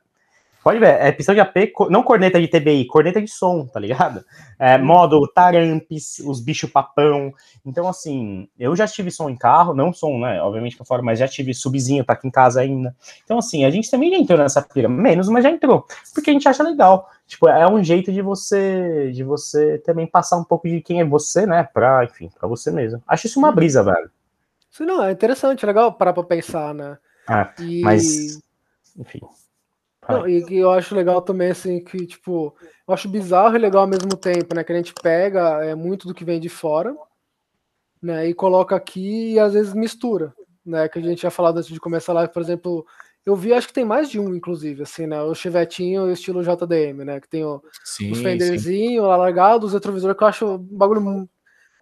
Pode 0.65 0.79
ver, 0.79 0.99
é 0.99 1.13
pistão 1.13 1.35
de 1.35 1.43
AP, 1.43 1.75
não 1.91 2.03
corneta 2.03 2.41
de 2.41 2.49
TBI, 2.49 2.87
corneta 2.87 3.21
de 3.21 3.29
som, 3.29 3.67
tá 3.67 3.79
ligado? 3.79 4.25
É, 4.59 4.79
módulo, 4.79 5.29
tarampes, 5.29 6.21
os 6.21 6.41
bichos 6.41 6.71
papão. 6.71 7.35
Então, 7.67 7.87
assim, 7.87 8.49
eu 8.59 8.75
já 8.75 8.87
tive 8.87 9.11
som 9.11 9.29
em 9.29 9.37
carro, 9.37 9.75
não 9.75 9.93
som, 9.93 10.19
né, 10.19 10.41
obviamente 10.41 10.75
pra 10.75 10.87
fora, 10.87 11.03
mas 11.03 11.19
já 11.19 11.29
tive 11.29 11.53
subzinho, 11.53 12.03
tá 12.03 12.15
aqui 12.15 12.27
em 12.27 12.31
casa 12.31 12.63
ainda. 12.63 12.97
Então, 13.23 13.37
assim, 13.37 13.67
a 13.67 13.71
gente 13.71 13.91
também 13.91 14.11
já 14.11 14.17
entrou 14.17 14.39
nessa 14.39 14.63
pira, 14.63 14.89
menos, 14.89 15.29
mas 15.29 15.45
já 15.45 15.51
entrou, 15.51 15.87
porque 16.15 16.31
a 16.31 16.33
gente 16.33 16.49
acha 16.49 16.63
legal. 16.63 17.11
Tipo, 17.27 17.47
é 17.47 17.69
um 17.71 17.85
jeito 17.85 18.11
de 18.11 18.23
você 18.23 19.13
de 19.13 19.23
você 19.23 19.77
também 19.85 20.07
passar 20.07 20.39
um 20.39 20.45
pouco 20.45 20.67
de 20.67 20.81
quem 20.81 20.99
é 20.99 21.05
você, 21.05 21.45
né, 21.45 21.69
pra, 21.75 22.05
enfim, 22.05 22.31
pra 22.39 22.49
você 22.49 22.71
mesmo. 22.71 23.03
Acho 23.07 23.27
isso 23.27 23.39
uma 23.39 23.53
brisa, 23.53 23.83
velho. 23.83 24.11
Sim, 24.71 24.87
não, 24.87 25.05
é 25.05 25.13
interessante, 25.13 25.63
é 25.63 25.67
legal 25.67 25.93
parar 25.93 26.15
pra 26.15 26.23
pensar, 26.23 26.73
né? 26.73 26.97
Ah, 27.29 27.53
E, 27.61 27.83
mas, 27.83 28.41
enfim. 28.99 29.21
Não, 30.09 30.29
e 30.29 30.45
que 30.45 30.57
eu 30.57 30.71
acho 30.71 30.95
legal 30.95 31.21
também, 31.23 31.51
assim, 31.51 31.83
que, 31.83 32.07
tipo, 32.07 32.55
eu 32.87 32.95
acho 32.95 33.09
bizarro 33.09 33.55
e 33.57 33.59
legal 33.59 33.83
ao 33.83 33.89
mesmo 33.89 34.17
tempo, 34.17 34.55
né? 34.55 34.63
Que 34.65 34.73
a 34.73 34.77
gente 34.77 34.93
pega 34.95 35.65
é, 35.65 35.75
muito 35.75 36.07
do 36.07 36.15
que 36.15 36.25
vem 36.25 36.39
de 36.41 36.49
fora, 36.49 36.95
né? 38.03 38.29
E 38.29 38.35
coloca 38.35 38.77
aqui 38.77 39.33
e 39.35 39.39
às 39.39 39.55
vezes 39.55 39.75
mistura, 39.75 40.35
né? 40.65 40.89
Que 40.89 40.99
a 40.99 41.03
gente 41.03 41.19
tinha 41.21 41.31
falado 41.31 41.59
antes 41.59 41.71
de 41.73 41.81
começar 41.81 42.13
a 42.13 42.17
live, 42.17 42.33
por 42.33 42.43
exemplo, 42.43 42.87
eu 43.25 43.35
vi, 43.35 43.55
acho 43.55 43.69
que 43.69 43.73
tem 43.73 43.85
mais 43.85 44.11
de 44.11 44.21
um, 44.21 44.35
inclusive, 44.35 44.83
assim, 44.83 45.07
né? 45.07 45.23
O 45.23 45.35
Chevetinho 45.35 46.07
e 46.07 46.11
o 46.11 46.13
estilo 46.13 46.43
JDM, 46.43 47.05
né? 47.05 47.21
Que 47.21 47.29
tem 47.29 47.45
o, 47.45 47.63
Sim, 47.85 48.13
os 48.13 48.21
fenderzinhos 48.21 49.07
lá 49.07 49.17
largados, 49.17 49.69
os 49.69 49.73
retrovisores, 49.75 50.17
que 50.17 50.23
eu 50.23 50.29
acho 50.29 50.47
um 50.47 50.59
bagulho 50.59 51.29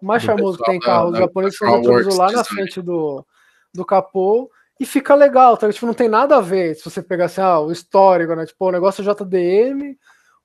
mais 0.01 0.23
Do 0.23 0.27
charmoso 0.27 0.59
que 0.59 0.65
tem 0.65 0.79
da- 0.81 1.11
japoneses, 1.19 1.59
da 1.59 1.67
são 1.67 1.69
os 1.69 1.77
retrovisores 1.77 2.19
lá 2.19 2.33
na 2.33 2.45
frente 2.45 2.81
do, 2.81 3.27
do 3.75 3.85
capô, 3.85 4.51
e 4.83 4.85
fica 4.85 5.15
legal, 5.15 5.57
tá? 5.57 5.73
Tipo, 5.73 5.87
não 5.87 5.95
tem 5.95 6.09
nada 6.09 6.37
a 6.37 6.41
ver, 6.41 6.75
se 6.75 6.85
você 6.85 7.01
pegar 7.01 7.27
assim, 7.27 7.41
ah, 7.41 7.61
o 7.61 7.71
histórico, 7.71 8.35
né? 8.35 8.45
Tipo, 8.45 8.67
o 8.67 8.73
negócio 8.73 9.01
é 9.01 9.15
JDM, 9.15 9.97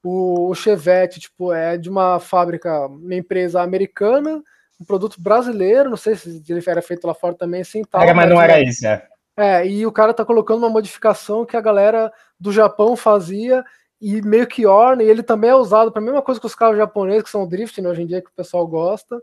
o, 0.04 0.50
o 0.50 0.54
Chevette, 0.54 1.20
tipo, 1.20 1.52
é 1.52 1.76
de 1.76 1.90
uma 1.90 2.20
fábrica, 2.20 2.86
uma 2.86 3.16
empresa 3.16 3.64
americana, 3.64 4.44
um 4.80 4.86
produto 4.86 5.20
brasileiro, 5.20 5.90
não 5.90 5.98
sei 5.98 6.16
se 6.16 6.44
ele 6.48 6.64
era 6.68 6.84
feito 6.84 7.08
lá 7.08 7.16
fora 7.16 7.34
também, 7.34 7.62
assim, 7.62 7.84
tal. 7.84 8.04
Era, 8.04 8.14
mas 8.14 8.30
não 8.30 8.40
é- 8.40 8.44
era 8.44 8.62
isso, 8.62 8.84
né? 8.84 9.02
é, 9.36 9.68
e 9.68 9.88
o 9.88 9.92
cara 9.92 10.14
tá 10.14 10.24
colocando 10.24 10.60
uma 10.60 10.70
modificação 10.70 11.44
que 11.44 11.58
a 11.58 11.62
galera 11.62 12.14
do 12.40 12.52
Japão 12.52 12.96
fazia 12.96 13.66
e 14.00 14.22
meio 14.22 14.46
que 14.46 14.68
orna, 14.68 15.02
e 15.02 15.10
ele 15.10 15.24
também 15.24 15.50
é 15.50 15.56
usado 15.56 15.92
para 15.92 16.00
a 16.00 16.06
mesma 16.06 16.22
coisa 16.22 16.40
que 16.40 16.46
os 16.46 16.54
carros 16.54 16.78
japoneses, 16.78 17.24
que 17.24 17.30
são 17.32 17.48
drift, 17.48 17.82
né, 17.82 17.90
hoje 17.90 18.04
em 18.04 18.06
dia, 18.06 18.22
que 18.22 18.30
o 18.30 18.36
pessoal 18.36 18.68
gosta. 18.68 19.20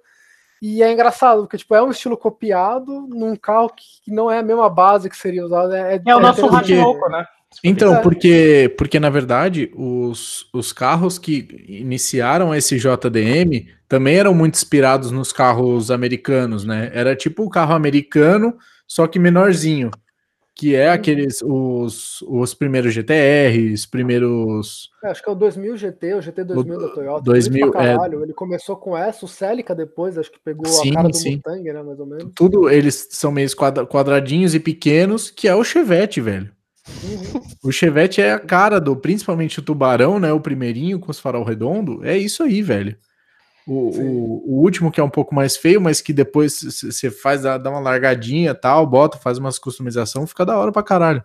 E 0.66 0.82
é 0.82 0.90
engraçado, 0.90 1.42
porque 1.42 1.58
tipo, 1.58 1.74
é 1.74 1.82
um 1.82 1.90
estilo 1.90 2.16
copiado 2.16 3.06
num 3.10 3.36
carro 3.36 3.68
que 3.68 4.10
não 4.10 4.30
é 4.30 4.38
a 4.38 4.42
mesma 4.42 4.70
base 4.70 5.10
que 5.10 5.16
seria 5.16 5.44
usado. 5.44 5.74
É, 5.74 6.00
É 6.06 6.16
o 6.16 6.20
nosso 6.20 6.40
interessante. 6.40 6.72
Ratinoco, 6.72 7.10
né? 7.10 7.26
Então, 7.62 7.96
É. 7.96 8.00
porque, 8.00 8.74
porque 8.78 8.98
na 8.98 9.10
verdade, 9.10 9.70
os, 9.76 10.48
os 10.54 10.72
carros 10.72 11.18
que 11.18 11.66
iniciaram 11.68 12.54
esse 12.54 12.78
JDM 12.78 13.68
também 13.86 14.16
eram 14.16 14.32
muito 14.32 14.54
inspirados 14.54 15.10
nos 15.10 15.34
carros 15.34 15.90
americanos, 15.90 16.64
né? 16.64 16.90
Era 16.94 17.14
tipo 17.14 17.42
o 17.44 17.50
carro 17.50 17.74
americano, 17.74 18.56
só 18.88 19.06
que 19.06 19.18
menorzinho. 19.18 19.90
Que 20.56 20.76
é 20.76 20.88
aqueles, 20.88 21.42
os, 21.42 22.22
os 22.22 22.54
primeiros 22.54 22.94
GTRs, 22.94 23.86
primeiros. 23.86 24.88
É, 25.02 25.08
acho 25.08 25.20
que 25.20 25.28
é 25.28 25.32
o 25.32 25.34
2000 25.34 25.76
GT, 25.76 26.14
o 26.14 26.22
GT 26.22 26.44
2000 26.44 26.78
da 26.78 26.88
Toyota. 26.90 27.22
2000, 27.24 27.60
bonito 27.60 27.72
pra 27.72 27.84
é. 27.84 27.96
caralho. 27.96 28.22
Ele 28.22 28.32
começou 28.32 28.76
com 28.76 28.96
essa, 28.96 29.24
o 29.24 29.28
Celica 29.28 29.74
depois, 29.74 30.16
acho 30.16 30.30
que 30.30 30.38
pegou 30.38 30.64
Sim, 30.66 30.92
a 30.92 30.94
cara 30.94 31.08
do 31.08 31.16
sim. 31.16 31.34
Mustang, 31.34 31.64
né, 31.64 31.82
mais 31.82 31.98
ou 31.98 32.06
menos. 32.06 32.32
Tudo 32.36 32.70
eles 32.70 33.08
são 33.10 33.32
meio 33.32 33.54
quadra- 33.56 33.84
quadradinhos 33.84 34.54
e 34.54 34.60
pequenos, 34.60 35.28
que 35.28 35.48
é 35.48 35.54
o 35.56 35.64
Chevette, 35.64 36.20
velho. 36.20 36.50
Uhum. 37.02 37.40
O 37.64 37.72
Chevette 37.72 38.20
é 38.20 38.32
a 38.32 38.38
cara 38.38 38.78
do, 38.78 38.94
principalmente 38.94 39.58
o 39.58 39.62
Tubarão, 39.62 40.20
né? 40.20 40.32
O 40.32 40.40
primeirinho 40.40 41.00
com 41.00 41.10
os 41.10 41.18
farol 41.18 41.42
redondo. 41.42 42.04
É 42.04 42.16
isso 42.16 42.42
aí, 42.42 42.62
velho. 42.62 42.96
O, 43.66 43.72
o, 43.98 44.42
o 44.58 44.62
último 44.62 44.90
que 44.92 45.00
é 45.00 45.04
um 45.04 45.08
pouco 45.10 45.34
mais 45.34 45.56
feio, 45.56 45.80
mas 45.80 46.00
que 46.00 46.12
depois 46.12 46.60
você 46.62 47.10
faz, 47.10 47.42
dá, 47.42 47.56
dá 47.56 47.70
uma 47.70 47.80
largadinha 47.80 48.54
tal, 48.54 48.86
bota, 48.86 49.16
faz 49.18 49.38
umas 49.38 49.58
customização, 49.58 50.26
fica 50.26 50.44
da 50.44 50.58
hora 50.58 50.70
pra 50.70 50.82
caralho. 50.82 51.24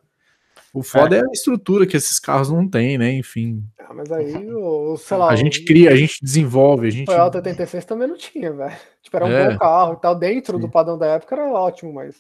O 0.74 0.84
foda 0.84 1.18
é, 1.18 1.20
a 1.22 1.32
estrutura 1.34 1.86
que 1.88 1.98
esses 1.98 2.20
carros 2.20 2.50
não 2.50 2.68
têm, 2.68 2.98
né? 2.98 3.12
Enfim, 3.14 3.64
Ah, 3.80 3.94
mas 3.94 4.12
aí, 4.12 4.48
o, 4.54 4.96
sei 4.98 5.18
lá, 5.18 5.32
a 5.32 5.34
o- 5.34 5.38
gente 5.38 5.66
cria, 5.66 5.90
a 5.92 5.96
gente 5.96 6.20
desenvolve, 6.24 6.86
a 6.86 6.90
O 6.90 6.92
gente. 6.92 7.08
Toyota 7.08 7.40
86 7.40 7.84
também 7.86 8.08
não 8.08 8.16
tinha, 8.16 8.54
velho. 8.54 8.76
Tipo, 9.02 9.18
era 9.18 9.26
um 9.26 9.32
É. 9.32 9.50
bom 9.52 9.58
carro 9.58 9.94
e 9.94 10.02
tal. 10.02 10.16
Dentro 10.16 10.58
Sim. 10.58 10.62
do 10.62 10.70
padrão 10.70 10.98
da 10.98 11.08
época 11.08 11.36
era 11.36 11.52
ótimo, 11.52 11.92
mas 11.92 12.16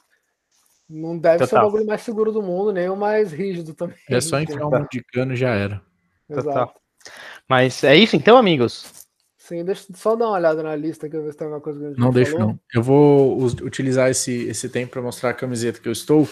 não 0.90 1.16
deve 1.18 1.46
ser 1.46 1.56
o 1.56 1.62
bagulho 1.62 1.86
mais 1.86 2.02
seguro 2.02 2.32
do 2.32 2.42
mundo, 2.42 2.74
nem 2.74 2.90
o 2.90 2.96
mais 2.96 3.32
rígido 3.32 3.76
também. 3.76 3.96
É 4.10 4.20
só 4.20 4.40
enfiar 4.42 4.66
um 4.66 4.72
monte 4.72 4.98
de 4.98 5.04
cano 5.04 5.34
e 5.34 5.36
já 5.38 5.50
era. 5.54 5.80
Exato. 6.28 6.48
Total. 6.48 6.74
Mas 7.48 7.84
é 7.84 7.96
isso 7.96 8.16
então, 8.16 8.36
amigos. 8.36 8.99
Sim, 9.50 9.66
deixa 9.66 9.86
eu 9.90 9.96
só 9.98 10.16
dar 10.16 10.28
uma 10.28 10.38
olhada 10.38 10.62
na 10.62 10.76
lista 10.76 11.08
aqui, 11.08 11.18
ver 11.18 11.32
se 11.32 11.38
tem 11.40 11.46
alguma 11.46 11.60
coisa 11.60 11.80
que 11.80 11.86
a 11.86 11.90
gente 11.90 12.00
Não 12.00 12.12
deixo, 12.12 12.38
não. 12.38 12.60
Eu 12.72 12.84
vou 12.84 13.36
utilizar 13.64 14.08
esse, 14.08 14.48
esse 14.48 14.70
tempo 14.70 14.92
para 14.92 15.02
mostrar 15.02 15.32
a 15.32 15.34
camiseta 15.34 15.80
que 15.80 15.88
eu 15.88 15.92
estou. 15.92 16.30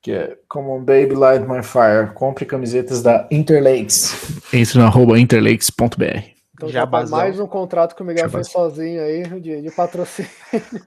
Que 0.00 0.12
é 0.12 0.38
Common 0.48 0.78
Baby 0.78 1.14
Light 1.14 1.46
My 1.46 1.62
Fire. 1.62 2.14
Compre 2.14 2.46
camisetas 2.46 3.02
da 3.02 3.28
Interlakes. 3.30 4.40
Entre 4.50 4.78
no 4.78 4.86
arroba 4.86 5.20
interlakes.br. 5.20 6.39
Então 6.60 6.68
já 6.68 6.86
tá 6.86 7.06
mais 7.06 7.40
um 7.40 7.46
contrato 7.46 7.96
que 7.96 8.02
o 8.02 8.04
Miguel 8.04 8.28
Jabazão. 8.28 8.42
fez 8.42 8.52
sozinho 8.52 9.02
aí, 9.02 9.40
de, 9.40 9.62
de 9.62 9.70
patrocínio 9.70 10.30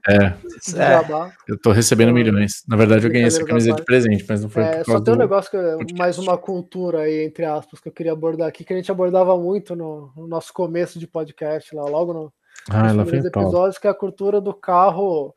É, 0.07 0.17
É. 0.77 1.31
eu 1.47 1.59
tô 1.59 1.71
recebendo 1.71 2.13
milhões. 2.13 2.61
Na 2.67 2.75
verdade, 2.77 3.07
eu 3.07 3.11
ganhei 3.11 3.25
essa 3.25 3.43
camiseta 3.43 3.77
de 3.77 3.83
presente, 3.83 4.23
mas 4.29 4.43
não 4.43 4.49
foi 4.49 4.61
É, 4.61 4.83
só 4.83 5.01
tem 5.01 5.13
um 5.13 5.17
do... 5.17 5.21
negócio 5.21 5.49
que 5.49 5.57
podcast. 5.57 5.95
mais 5.97 6.17
uma 6.19 6.37
cultura 6.37 6.99
aí, 6.99 7.25
entre 7.25 7.43
aspas, 7.43 7.79
que 7.79 7.89
eu 7.89 7.91
queria 7.91 8.11
abordar 8.13 8.47
aqui, 8.47 8.63
que 8.63 8.71
a 8.71 8.75
gente 8.75 8.91
abordava 8.91 9.35
muito 9.37 9.75
no, 9.75 10.11
no 10.15 10.27
nosso 10.27 10.53
começo 10.53 10.99
de 10.99 11.07
podcast, 11.07 11.75
lá, 11.75 11.83
logo 11.85 12.13
no, 12.13 12.33
Ah, 12.69 12.93
nos 12.93 13.07
primeiros 13.07 13.23
vem 13.23 13.31
pau. 13.31 13.43
episódios, 13.43 13.77
que 13.79 13.87
é 13.87 13.89
a 13.89 13.95
cultura 13.95 14.39
do 14.39 14.53
carro 14.53 15.33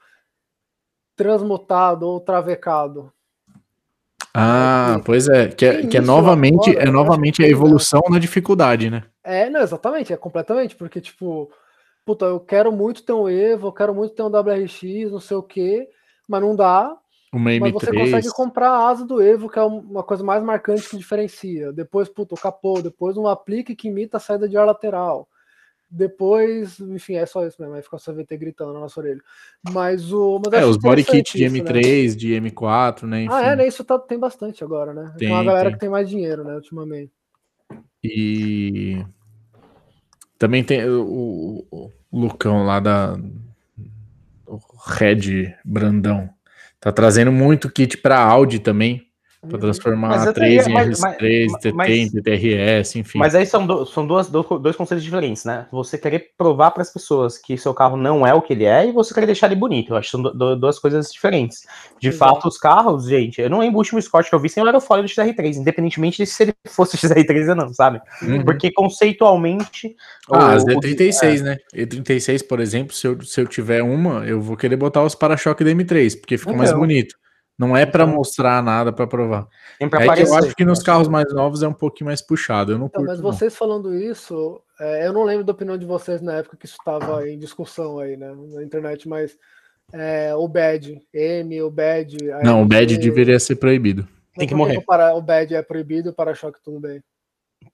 transmutado 1.17 2.03
ou 2.07 2.21
travecado. 2.21 3.11
Ah, 4.39 5.01
pois 5.03 5.29
é. 5.29 5.49
Que 5.49 5.65
é, 5.65 5.87
que 5.87 5.97
é 5.97 6.01
novamente, 6.01 6.73
fora, 6.73 6.85
é 6.85 6.89
eu 6.89 6.93
novamente 6.93 7.43
a 7.43 7.49
evolução 7.49 8.03
na 8.11 8.19
dificuldade, 8.19 8.91
né? 8.91 9.05
É, 9.25 9.49
não, 9.49 9.61
exatamente, 9.61 10.13
é 10.13 10.17
completamente, 10.17 10.77
porque, 10.77 11.01
tipo, 11.01 11.51
puta, 12.05 12.27
eu 12.27 12.39
quero 12.39 12.71
muito 12.71 13.03
ter 13.03 13.15
um 13.15 13.29
Evo, 13.29 13.69
eu 13.69 13.73
quero 13.73 13.95
muito 13.95 14.15
ter 14.15 14.23
um 14.23 14.27
WRX, 14.27 15.11
não 15.11 15.21
sei 15.21 15.39
o 15.39 15.43
quê, 15.43 15.89
mas 16.29 16.43
não 16.43 16.55
dá, 16.55 16.95
Uma 17.33 17.59
mas 17.59 17.73
você 17.73 17.91
M3. 17.91 17.99
consegue 17.99 18.29
comprar 18.31 18.71
a 18.71 18.89
asa 18.89 19.07
do 19.07 19.23
Evo, 19.23 19.49
que 19.49 19.59
é 19.59 19.63
uma 19.63 20.03
coisa 20.03 20.23
mais 20.23 20.43
marcante 20.43 20.89
que 20.89 20.99
diferencia. 20.99 21.73
Depois, 21.73 22.09
puta, 22.09 22.35
o 22.35 22.39
capô, 22.39 22.83
depois 22.83 23.17
um 23.17 23.27
aplique 23.27 23.75
que 23.75 23.89
imita 23.89 24.19
a 24.19 24.21
saída 24.21 24.47
de 24.47 24.57
ar 24.59 24.67
lateral. 24.67 25.27
Depois, 25.89 26.81
enfim, 26.81 27.15
é 27.15 27.25
só 27.27 27.47
isso 27.47 27.61
mesmo, 27.61 27.75
aí 27.75 27.83
fica 27.83 27.97
o 27.97 27.99
CVT 28.01 28.37
gritando 28.37 28.73
na 28.73 28.81
nossa 28.81 28.99
orelha. 28.99 29.21
Mas 29.63 30.13
o. 30.13 30.41
Mas 30.45 30.53
É, 30.55 30.65
os 30.67 30.77
body 30.77 31.03
interessante 31.03 31.33
kit 31.33 31.39
de 31.39 31.45
isso, 31.45 31.55
né? 31.65 31.71
M3, 31.71 32.17
de 32.17 32.33
M4, 32.41 33.07
né? 33.07 33.23
Enfim. 33.23 33.35
Ah, 33.35 33.43
é, 33.53 33.57
né? 33.57 33.67
Isso 33.69 33.85
tá- 33.85 33.99
tem 33.99 34.19
bastante 34.19 34.65
agora, 34.65 34.93
né? 34.93 35.07
Tem, 35.11 35.19
Tem, 35.19 35.29
uma 35.31 35.45
galera 35.45 35.69
tem. 35.69 35.75
que 35.75 35.79
tem 35.81 35.89
mais 35.89 36.09
dinheiro, 36.09 36.43
né, 36.45 36.55
ultimamente. 36.57 37.13
E 38.03 39.05
também 40.39 40.63
tem 40.63 40.85
o, 40.89 41.65
o- 41.71 41.93
o 42.11 42.19
Lucão 42.21 42.65
lá 42.65 42.81
da 42.81 43.17
o 44.47 44.59
Red 44.87 45.55
Brandão. 45.65 46.29
Tá 46.81 46.93
trazendo 46.93 47.33
muito 47.33 47.71
kit 47.71 47.97
para 47.99 48.19
Audi 48.21 48.59
também, 48.61 49.06
para 49.49 49.59
transformar 49.59 50.09
Mas 50.09 50.23
a 50.23 50.31
eu 50.31 50.33
3 50.35 50.53
em 50.53 50.57
teria- 50.65 50.75
mas- 50.75 51.01
mas- 51.01 51.15
RS3, 51.17 51.47
mas- 51.75 51.89
T30, 51.89 52.23
TRS, 52.23 52.99
enfim. 52.99 53.19
Mas 53.19 53.35
aí 53.35 53.47
são, 53.47 53.67
do- 53.67 53.85
são 53.87 54.07
duas, 54.07 54.29
do- 54.29 54.43
dois 54.59 54.77
conceitos 54.77 55.05
diferentes, 55.05 55.45
né? 55.45 55.67
Você 55.73 55.97
querer 55.99 56.31
provar 56.37 56.71
para 56.71 56.83
as 56.83 56.93
pessoas 56.93 57.39
que 57.39 57.57
seu 57.57 57.73
carro 57.75 57.97
não 57.97 58.27
é 58.27 58.33
o 58.35 58.43
que 58.43 58.53
ele 58.53 58.65
é 58.65 58.87
e 58.87 58.93
você 58.93 59.13
querer 59.15 59.27
deixar 59.27 59.47
ele 59.47 59.57
bonito. 59.57 59.93
Eu 59.93 59.97
acho 59.97 60.07
que 60.07 60.11
são 60.13 60.23
du- 60.23 60.57
duas 60.57 60.79
coisas 60.79 61.11
diferentes. 61.13 61.67
De 62.01 62.09
Exato. 62.09 62.35
fato, 62.35 62.49
os 62.49 62.59
carros, 62.59 63.07
gente, 63.09 63.41
eu 63.41 63.49
não 63.51 63.59
lembro 63.61 63.77
o 63.77 63.79
último 63.79 64.01
Scott 64.01 64.29
que 64.29 64.35
eu 64.35 64.41
vi 64.41 64.49
sem 64.49 64.63
o 64.63 64.67
aerofólio 64.67 65.05
do 65.05 65.09
XR3, 65.09 65.57
independentemente 65.57 66.19
de 66.19 66.27
se 66.27 66.43
ele 66.43 66.55
fosse 66.67 66.97
XR3 66.97 67.49
ou 67.49 67.55
não, 67.57 67.73
sabe? 67.73 68.01
Uhum. 68.23 68.45
Porque 68.45 68.71
conceitualmente. 68.71 69.95
Ah, 70.31 70.53
as 70.55 70.63
o- 70.65 70.67
o- 70.67 70.81
D36, 70.81 71.43
né? 71.43 71.57
E36, 71.75 72.43
por 72.47 72.61
exemplo, 72.61 72.95
se 72.95 73.07
eu, 73.07 73.21
se 73.23 73.41
eu 73.41 73.47
tiver 73.47 73.83
uma, 73.83 74.27
eu 74.27 74.41
vou 74.41 74.57
querer 74.57 74.77
botar 74.77 75.03
os 75.05 75.15
para-choque 75.15 75.65
da 75.65 75.71
M3, 75.71 76.17
porque 76.17 76.37
fica 76.39 76.53
mais 76.53 76.71
Então. 76.71 76.81
bonito. 76.81 77.15
Não 77.59 77.75
é 77.77 77.87
para 77.87 78.05
Então. 78.05 78.15
mostrar 78.17 78.63
nada 78.63 78.93
para 78.93 79.07
provar. 79.07 79.49
É 79.81 79.89
que 79.89 80.23
eu 80.23 80.35
acho 80.35 80.55
que 80.55 80.65
nos 80.65 80.83
carros 80.83 81.09
mais 81.09 81.33
novos 81.33 81.63
é 81.63 81.69
um 81.69 81.73
pouquinho 81.73 82.07
mais 82.09 82.21
puxado. 82.21 82.73
Eu 82.73 82.79
não 82.79 82.87
Então, 82.87 83.01
curto, 83.03 83.09
mas 83.11 83.21
não. 83.21 83.33
vocês 83.33 83.57
falando 83.57 83.95
isso, 83.95 84.61
é, 84.79 85.07
eu 85.07 85.13
não 85.13 85.25
lembro 85.25 85.43
da 85.45 85.53
opinião 85.53 85.79
de 85.79 85.87
vocês 85.87 86.21
na 86.21 86.35
época 86.35 86.57
que 86.59 86.67
isso 86.67 86.77
estava 86.79 87.27
em 87.29 87.39
discussão 87.39 87.99
aí, 87.99 88.17
né, 88.17 88.31
na 88.53 88.63
internet, 88.63 89.09
mas 89.09 89.39
é, 89.93 90.35
o 90.35 90.47
BAD, 90.47 91.01
M, 91.15 91.63
o 91.63 91.71
BAD. 91.71 92.17
Não, 92.45 92.63
o 92.63 92.67
bad 92.67 92.99
deveria 92.99 93.39
ser 93.41 93.57
proibido. 93.57 94.07
Tem 94.37 94.47
que 94.47 94.55
morrer. 94.55 94.77
o 94.77 94.83
para- 94.85 95.15
O 95.15 95.23
BAD 95.23 95.55
é 95.55 95.63
proibido 95.63 96.11
o 96.11 96.13
para-choque 96.13 96.59
tudo 96.63 96.79
bem. 96.81 97.03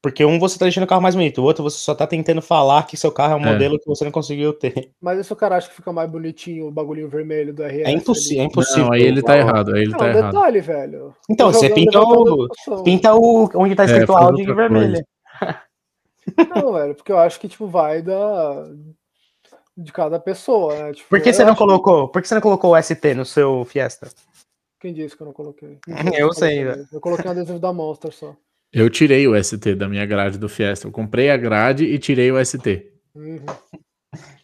Porque 0.00 0.24
um 0.24 0.38
você 0.38 0.58
tá 0.58 0.64
deixando 0.64 0.84
o 0.84 0.86
carro 0.86 1.02
mais 1.02 1.14
bonito, 1.14 1.40
o 1.40 1.44
outro 1.44 1.62
você 1.62 1.78
só 1.78 1.94
tá 1.94 2.06
tentando 2.06 2.40
falar 2.40 2.86
que 2.86 2.96
seu 2.96 3.12
carro 3.12 3.34
é 3.34 3.36
um 3.36 3.46
É. 3.46 3.52
modelo 3.52 3.78
que 3.78 3.86
você 3.86 4.04
não 4.04 4.10
conseguiu 4.12 4.52
ter. 4.52 4.90
Mas 5.00 5.18
e 5.18 5.24
se 5.24 5.32
o 5.32 5.36
cara 5.36 5.56
acha 5.56 5.68
que 5.68 5.74
fica 5.76 5.92
mais 5.92 6.10
bonitinho 6.10 6.66
o 6.66 6.70
bagulhinho 6.70 7.08
vermelho 7.08 7.52
do 7.52 7.62
RS? 7.62 7.82
É 7.84 7.90
impossível, 7.90 8.42
é 8.42 8.46
impossível. 8.46 8.84
Não, 8.86 8.92
aí 8.92 9.02
ele 9.02 9.22
tá 9.22 9.36
errado, 9.36 9.74
aí 9.74 9.82
ele 9.82 9.90
Não, 9.92 9.98
tá 9.98 10.08
errado. 10.08 10.32
detalhe, 10.32 10.60
velho. 10.60 11.14
Então, 11.28 11.52
você 11.52 11.68
pinta 11.70 12.00
o, 12.00 12.48
pinta 12.84 13.14
o 13.14 13.48
onde 13.56 13.74
tá 13.74 13.84
escrito 13.84 14.12
É, 14.12 14.16
Audi 14.16 14.44
de 14.46 14.54
vermelho. 14.54 15.04
Não, 16.54 16.72
velho, 16.72 16.94
porque 16.94 17.10
eu 17.12 17.18
acho 17.18 17.38
que, 17.40 17.48
tipo, 17.48 17.66
vai 17.66 18.00
da... 18.00 18.66
de 19.76 19.92
cada 19.92 20.18
pessoa, 20.20 20.74
né? 20.74 20.92
Tipo, 20.92 21.08
Por 21.08 21.20
que 21.20 21.28
eu 21.30 21.34
você 21.34 21.42
não 21.44 21.50
acho- 21.52 21.58
colocou? 21.58 22.08
Por 22.08 22.22
que 22.22 22.28
você 22.28 22.34
não 22.34 22.40
colocou 22.42 22.72
o 22.72 22.76
ST 22.82 23.14
no 23.14 23.24
seu 23.24 23.64
Fiesta? 23.64 24.08
Quem 24.80 24.92
disse 24.92 25.16
que 25.16 25.22
eu 25.22 25.26
não 25.26 25.32
coloquei? 25.32 25.78
Eu 26.18 26.32
sei, 26.32 26.64
coloquei. 26.64 26.84
Eu 26.92 27.00
coloquei 27.00 27.28
um 27.28 27.30
adesivo 27.32 27.58
da 27.58 27.72
Monster 27.72 28.12
só. 28.12 28.34
Eu 28.72 28.88
tirei 28.88 29.26
o 29.28 29.36
ST 29.42 29.74
da 29.74 29.88
minha 29.88 30.06
grade 30.06 30.38
do 30.38 30.48
Fiesta. 30.48 30.86
Eu 30.86 30.92
comprei 30.92 31.30
a 31.30 31.36
grade 31.36 31.84
e 31.84 31.98
tirei 31.98 32.32
o 32.32 32.42
ST. 32.44 32.90
Uhum. 33.14 33.38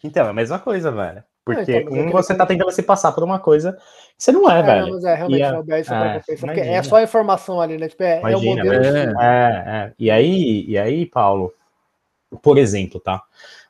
Então, 0.03 0.27
é 0.27 0.29
a 0.29 0.33
mesma 0.33 0.59
coisa, 0.59 0.91
velho. 0.91 1.23
Porque 1.45 1.71
então, 1.71 1.89
mas 1.91 1.99
é 1.99 2.01
um 2.03 2.05
que 2.07 2.11
você 2.13 2.35
tá 2.35 2.45
tentando 2.45 2.71
se 2.71 2.83
passar 2.83 3.11
por 3.11 3.23
uma 3.23 3.39
coisa 3.39 3.73
que 3.73 4.23
você 4.23 4.31
não 4.31 4.49
é, 4.51 4.59
É, 4.59 4.63
velho. 4.63 4.93
mas 4.93 5.03
é, 5.03 5.15
realmente, 5.15 5.39
E 5.39 5.43
a- 5.43 5.51
não, 5.51 5.59
é, 5.67 5.79
é, 5.79 6.21
porque 6.37 6.59
é 6.59 6.65
imagina. 6.65 6.83
só 6.83 6.95
a 6.97 7.03
informação 7.03 7.59
ali, 7.59 7.77
né? 7.77 7.87
Tipo, 7.87 8.03
é, 8.03 8.17
é 8.17 8.17
o 8.19 8.29
Imagina, 8.29 8.63
modelo. 8.65 8.83
É. 8.85 9.01
X. 9.07 9.13
É, 9.19 9.63
é. 9.65 9.93
E 9.97 10.11
aí, 10.11 10.65
e 10.67 10.77
aí, 10.77 11.05
Paulo, 11.07 11.51
por 12.43 12.57
exemplo, 12.59 12.99
tá? 12.99 13.23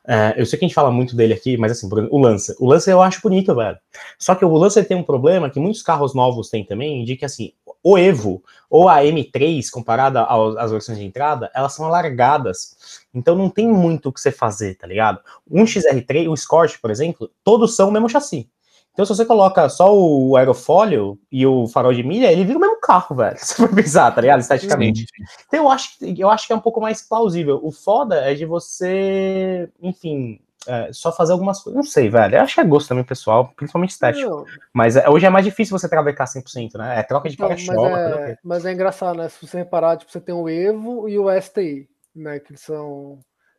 É, 0.06 0.34
eu 0.36 0.44
sei 0.44 0.58
que 0.58 0.64
a 0.64 0.68
gente 0.68 0.74
fala 0.74 0.90
muito 0.90 1.16
dele 1.16 1.32
aqui, 1.32 1.56
mas 1.56 1.72
assim, 1.72 1.88
por 1.88 1.98
exemplo, 1.98 2.16
o 2.16 2.20
Lancer. 2.20 2.54
O 2.58 2.66
Lancer 2.66 2.92
eu 2.92 3.00
acho 3.00 3.20
bonito, 3.22 3.54
velho. 3.54 3.78
Só 4.18 4.34
que 4.34 4.44
o 4.44 4.52
Lancer 4.56 4.86
tem 4.86 4.96
um 4.96 5.02
problema 5.02 5.48
que 5.48 5.60
muitos 5.60 5.82
carros 5.82 6.14
novos 6.14 6.50
têm 6.50 6.64
também, 6.64 7.04
de 7.04 7.16
que 7.16 7.24
assim, 7.24 7.52
o 7.82 7.96
Evo 7.98 8.42
ou 8.68 8.88
a 8.88 9.02
M3, 9.02 9.68
comparada 9.70 10.24
às 10.24 10.70
versões 10.70 10.98
de 10.98 11.04
entrada, 11.04 11.50
elas 11.54 11.72
são 11.72 11.86
alargadas. 11.86 13.04
Então 13.14 13.34
não 13.34 13.48
tem 13.50 13.66
muito 13.68 14.08
o 14.08 14.12
que 14.12 14.20
você 14.20 14.30
fazer, 14.30 14.76
tá 14.76 14.86
ligado? 14.86 15.20
Um 15.50 15.64
XR3, 15.64 16.28
o 16.28 16.34
Escort, 16.34 16.78
por 16.80 16.90
exemplo, 16.90 17.30
todos 17.42 17.74
são 17.74 17.88
o 17.88 17.92
mesmo 17.92 18.08
chassi. 18.08 18.48
Então, 18.92 19.06
se 19.06 19.14
você 19.14 19.24
coloca 19.24 19.68
só 19.68 19.96
o 19.96 20.36
aerofólio 20.36 21.16
e 21.30 21.46
o 21.46 21.66
farol 21.68 21.94
de 21.94 22.02
milha, 22.02 22.30
ele 22.30 22.44
vira 22.44 22.58
o 22.58 22.60
mesmo 22.60 22.80
carro, 22.80 23.14
velho. 23.16 23.38
Se 23.38 23.54
for 23.54 23.72
pensar, 23.72 24.10
tá 24.12 24.20
ligado? 24.20 24.40
Esteticamente. 24.40 25.06
Então, 25.46 25.60
eu 25.64 25.70
acho, 25.70 25.96
que- 25.96 26.20
eu 26.20 26.28
acho 26.28 26.46
que 26.46 26.52
é 26.52 26.56
um 26.56 26.60
pouco 26.60 26.80
mais 26.80 27.00
plausível. 27.00 27.60
O 27.62 27.70
foda 27.70 28.16
é 28.16 28.34
de 28.34 28.44
você, 28.44 29.70
enfim, 29.80 30.40
é, 30.66 30.92
só 30.92 31.10
fazer 31.10 31.32
algumas 31.32 31.62
coisas. 31.62 31.76
Não 31.76 31.82
sei, 31.82 32.08
velho. 32.08 32.36
Eu 32.36 32.42
acho 32.42 32.54
que 32.54 32.60
é 32.60 32.64
gosto 32.64 32.88
também, 32.88 33.04
pessoal, 33.04 33.52
principalmente 33.56 33.90
estético. 33.90 34.28
Não, 34.28 34.44
Mas 34.72 34.96
é, 34.96 35.08
hoje 35.08 35.26
é 35.26 35.30
mais 35.30 35.44
difícil 35.44 35.78
você 35.78 35.88
travecar 35.88 36.26
100%, 36.26 36.76
né? 36.76 36.98
É 36.98 37.02
troca 37.02 37.28
de 37.28 37.36
para-choque. 37.36 37.94
é, 37.94 38.36
mas 38.44 38.66
é 38.66 38.72
engraçado, 38.72 39.16
né? 39.16 39.28
Se 39.28 39.46
você 39.46 39.58
reparar, 39.58 39.96
tipo, 39.96 40.10
você 40.10 40.20
tem 40.20 40.34
o 40.34 40.48
Evo 40.48 41.08
e 41.08 41.18
o 41.18 41.28
STI, 41.40 41.88
né? 42.14 42.38
Que 42.38 42.56
são 42.56 43.18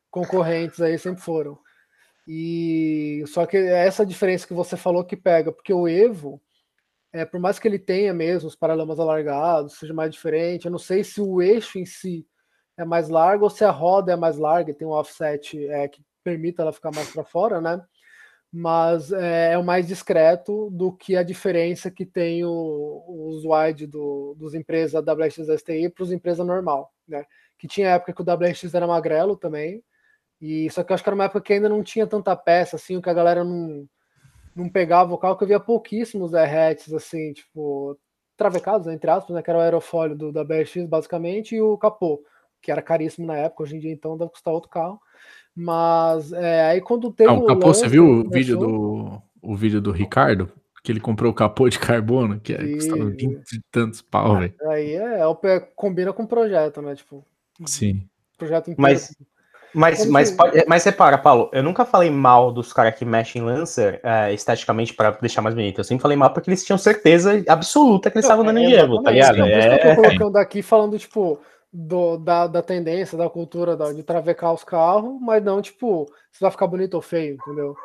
concorrentes 0.09 0.79
aí, 0.81 0.97
sempre 0.97 1.21
foram. 1.21 1.57
E 2.27 3.23
só 3.27 3.45
que 3.45 3.57
é 3.57 3.87
essa 3.87 4.05
diferença 4.05 4.45
que 4.45 4.53
você 4.53 4.77
falou 4.77 5.03
que 5.03 5.17
pega, 5.17 5.51
porque 5.51 5.73
o 5.73 5.87
Evo, 5.87 6.39
é, 7.11 7.25
por 7.25 7.39
mais 7.39 7.57
que 7.57 7.67
ele 7.67 7.79
tenha 7.79 8.13
mesmo 8.13 8.47
os 8.47 8.55
paralamas 8.55 8.99
alargados, 8.99 9.79
seja 9.79 9.93
mais 9.93 10.11
diferente, 10.11 10.65
eu 10.65 10.71
não 10.71 10.77
sei 10.77 11.03
se 11.03 11.19
o 11.19 11.41
eixo 11.41 11.79
em 11.79 11.85
si 11.85 12.25
é 12.77 12.85
mais 12.85 13.09
largo 13.09 13.45
ou 13.45 13.49
se 13.49 13.65
a 13.65 13.71
roda 13.71 14.13
é 14.13 14.15
mais 14.15 14.37
larga, 14.37 14.71
e 14.71 14.73
tem 14.73 14.87
um 14.87 14.91
offset 14.91 15.67
é, 15.67 15.87
que 15.87 16.01
permita 16.23 16.61
ela 16.61 16.73
ficar 16.73 16.91
mais 16.93 17.11
para 17.11 17.23
fora, 17.23 17.59
né? 17.61 17.81
mas 18.51 19.13
é, 19.13 19.53
é 19.53 19.57
o 19.57 19.63
mais 19.63 19.87
discreto 19.87 20.69
do 20.71 20.91
que 20.91 21.15
a 21.15 21.23
diferença 21.23 21.89
que 21.89 22.05
tem 22.05 22.43
o, 22.43 23.05
os 23.07 23.43
wide 23.45 23.87
do, 23.87 24.35
dos 24.37 24.53
empresas 24.53 25.01
WX 25.01 25.47
STI 25.59 25.89
para 25.89 26.03
os 26.03 26.11
empresas 26.11 26.45
normal, 26.45 26.91
né? 27.07 27.23
Que 27.57 27.67
tinha 27.67 27.91
época 27.91 28.13
que 28.13 28.21
o 28.21 28.25
WX 28.25 28.73
era 28.73 28.85
magrelo 28.85 29.37
também, 29.37 29.81
e 30.41 30.69
só 30.71 30.83
que 30.83 30.91
eu 30.91 30.95
acho 30.95 31.03
que 31.03 31.09
era 31.09 31.15
uma 31.15 31.25
época 31.25 31.41
que 31.41 31.53
ainda 31.53 31.69
não 31.69 31.83
tinha 31.83 32.05
tanta 32.05 32.35
peça, 32.35 32.75
assim, 32.75 32.97
o 32.97 33.01
que 33.01 33.09
a 33.09 33.13
galera 33.13 33.43
não, 33.43 33.87
não 34.55 34.69
pegava 34.69 35.13
o 35.13 35.17
carro, 35.17 35.37
que 35.37 35.43
eu 35.45 35.47
via 35.47 35.59
pouquíssimos 35.59 36.31
derretes, 36.31 36.93
assim, 36.93 37.31
tipo, 37.33 37.97
travecados, 38.35 38.87
entre 38.87 39.09
aspas, 39.09 39.33
né? 39.33 39.41
Que 39.41 39.49
era 39.49 39.59
o 39.59 39.61
aerofólio 39.61 40.15
do 40.15 40.29
WX, 40.29 40.87
basicamente, 40.89 41.55
e 41.55 41.61
o 41.61 41.77
capô, 41.77 42.21
que 42.61 42.71
era 42.71 42.81
caríssimo 42.81 43.27
na 43.27 43.37
época, 43.37 43.63
hoje 43.63 43.77
em 43.77 43.79
dia, 43.79 43.91
então, 43.93 44.17
deve 44.17 44.31
custar 44.31 44.53
outro 44.53 44.69
carro. 44.69 44.99
Mas 45.55 46.31
é, 46.33 46.65
aí 46.69 46.81
quando 46.81 47.11
teve 47.11 47.29
Ah, 47.29 47.33
o 47.33 47.45
capô, 47.45 47.67
você 47.73 47.83
lance, 47.83 47.87
viu 47.91 48.05
o 48.05 48.29
vídeo 48.29 48.57
do, 48.57 49.21
o 49.41 49.55
vídeo 49.55 49.81
do 49.81 49.91
Ricardo? 49.91 50.49
Que 50.83 50.91
ele 50.91 50.99
comprou 50.99 51.31
o 51.31 51.35
capô 51.35 51.69
de 51.69 51.77
carbono, 51.77 52.39
que 52.39 52.53
é, 52.53 52.73
custava 52.73 53.05
vi. 53.05 53.17
20 53.27 53.53
e 53.53 53.61
tantos 53.71 54.01
pau, 54.01 54.37
velho. 54.37 54.53
Aí 54.69 54.95
é, 54.95 55.19
é 55.19 55.25
o 55.27 55.35
pé- 55.35 55.59
combina 55.75 56.11
com 56.11 56.23
o 56.23 56.27
projeto, 56.27 56.81
né? 56.81 56.95
Tipo, 56.95 57.23
Sim. 57.65 58.03
projeto 58.37 58.71
inteiro. 58.71 58.81
Mas- 58.81 59.15
Mas, 59.73 60.05
mas, 60.05 60.31
pode- 60.31 60.65
mas 60.67 60.83
repara, 60.83 61.17
Paulo, 61.17 61.49
eu 61.53 61.63
nunca 61.63 61.85
falei 61.85 62.09
mal 62.09 62.51
dos 62.51 62.73
caras 62.73 62.93
que 62.93 63.05
mexem 63.05 63.41
Lancer 63.41 64.01
é, 64.03 64.33
esteticamente 64.33 64.93
para 64.93 65.11
deixar 65.11 65.41
mais 65.41 65.55
bonito. 65.55 65.79
Eu 65.79 65.83
sempre 65.85 66.01
falei 66.01 66.17
mal 66.17 66.33
porque 66.33 66.49
eles 66.49 66.65
tinham 66.65 66.77
certeza 66.77 67.41
absoluta 67.47 68.11
que 68.11 68.17
eles 68.17 68.25
estavam 68.25 68.43
dando 68.43 68.59
É, 68.59 68.63
em 68.63 68.73
Evo, 68.73 69.01
tá 69.01 69.11
ligado? 69.11 69.35
Isso 69.35 69.43
que 69.45 69.49
eu 69.87 69.91
É, 69.91 69.95
tô 69.95 70.01
colocando 70.01 70.35
aqui 70.37 70.61
falando, 70.61 70.99
tipo, 70.99 71.39
do, 71.71 72.17
da, 72.17 72.47
da 72.47 72.61
tendência, 72.61 73.17
da 73.17 73.29
cultura 73.29 73.77
da, 73.77 73.93
de 73.93 74.03
travecar 74.03 74.51
os 74.53 74.63
carros, 74.63 75.19
mas 75.21 75.43
não, 75.43 75.61
tipo, 75.61 76.05
se 76.31 76.41
vai 76.41 76.51
ficar 76.51 76.67
bonito 76.67 76.95
ou 76.95 77.01
feio, 77.01 77.35
entendeu? 77.35 77.75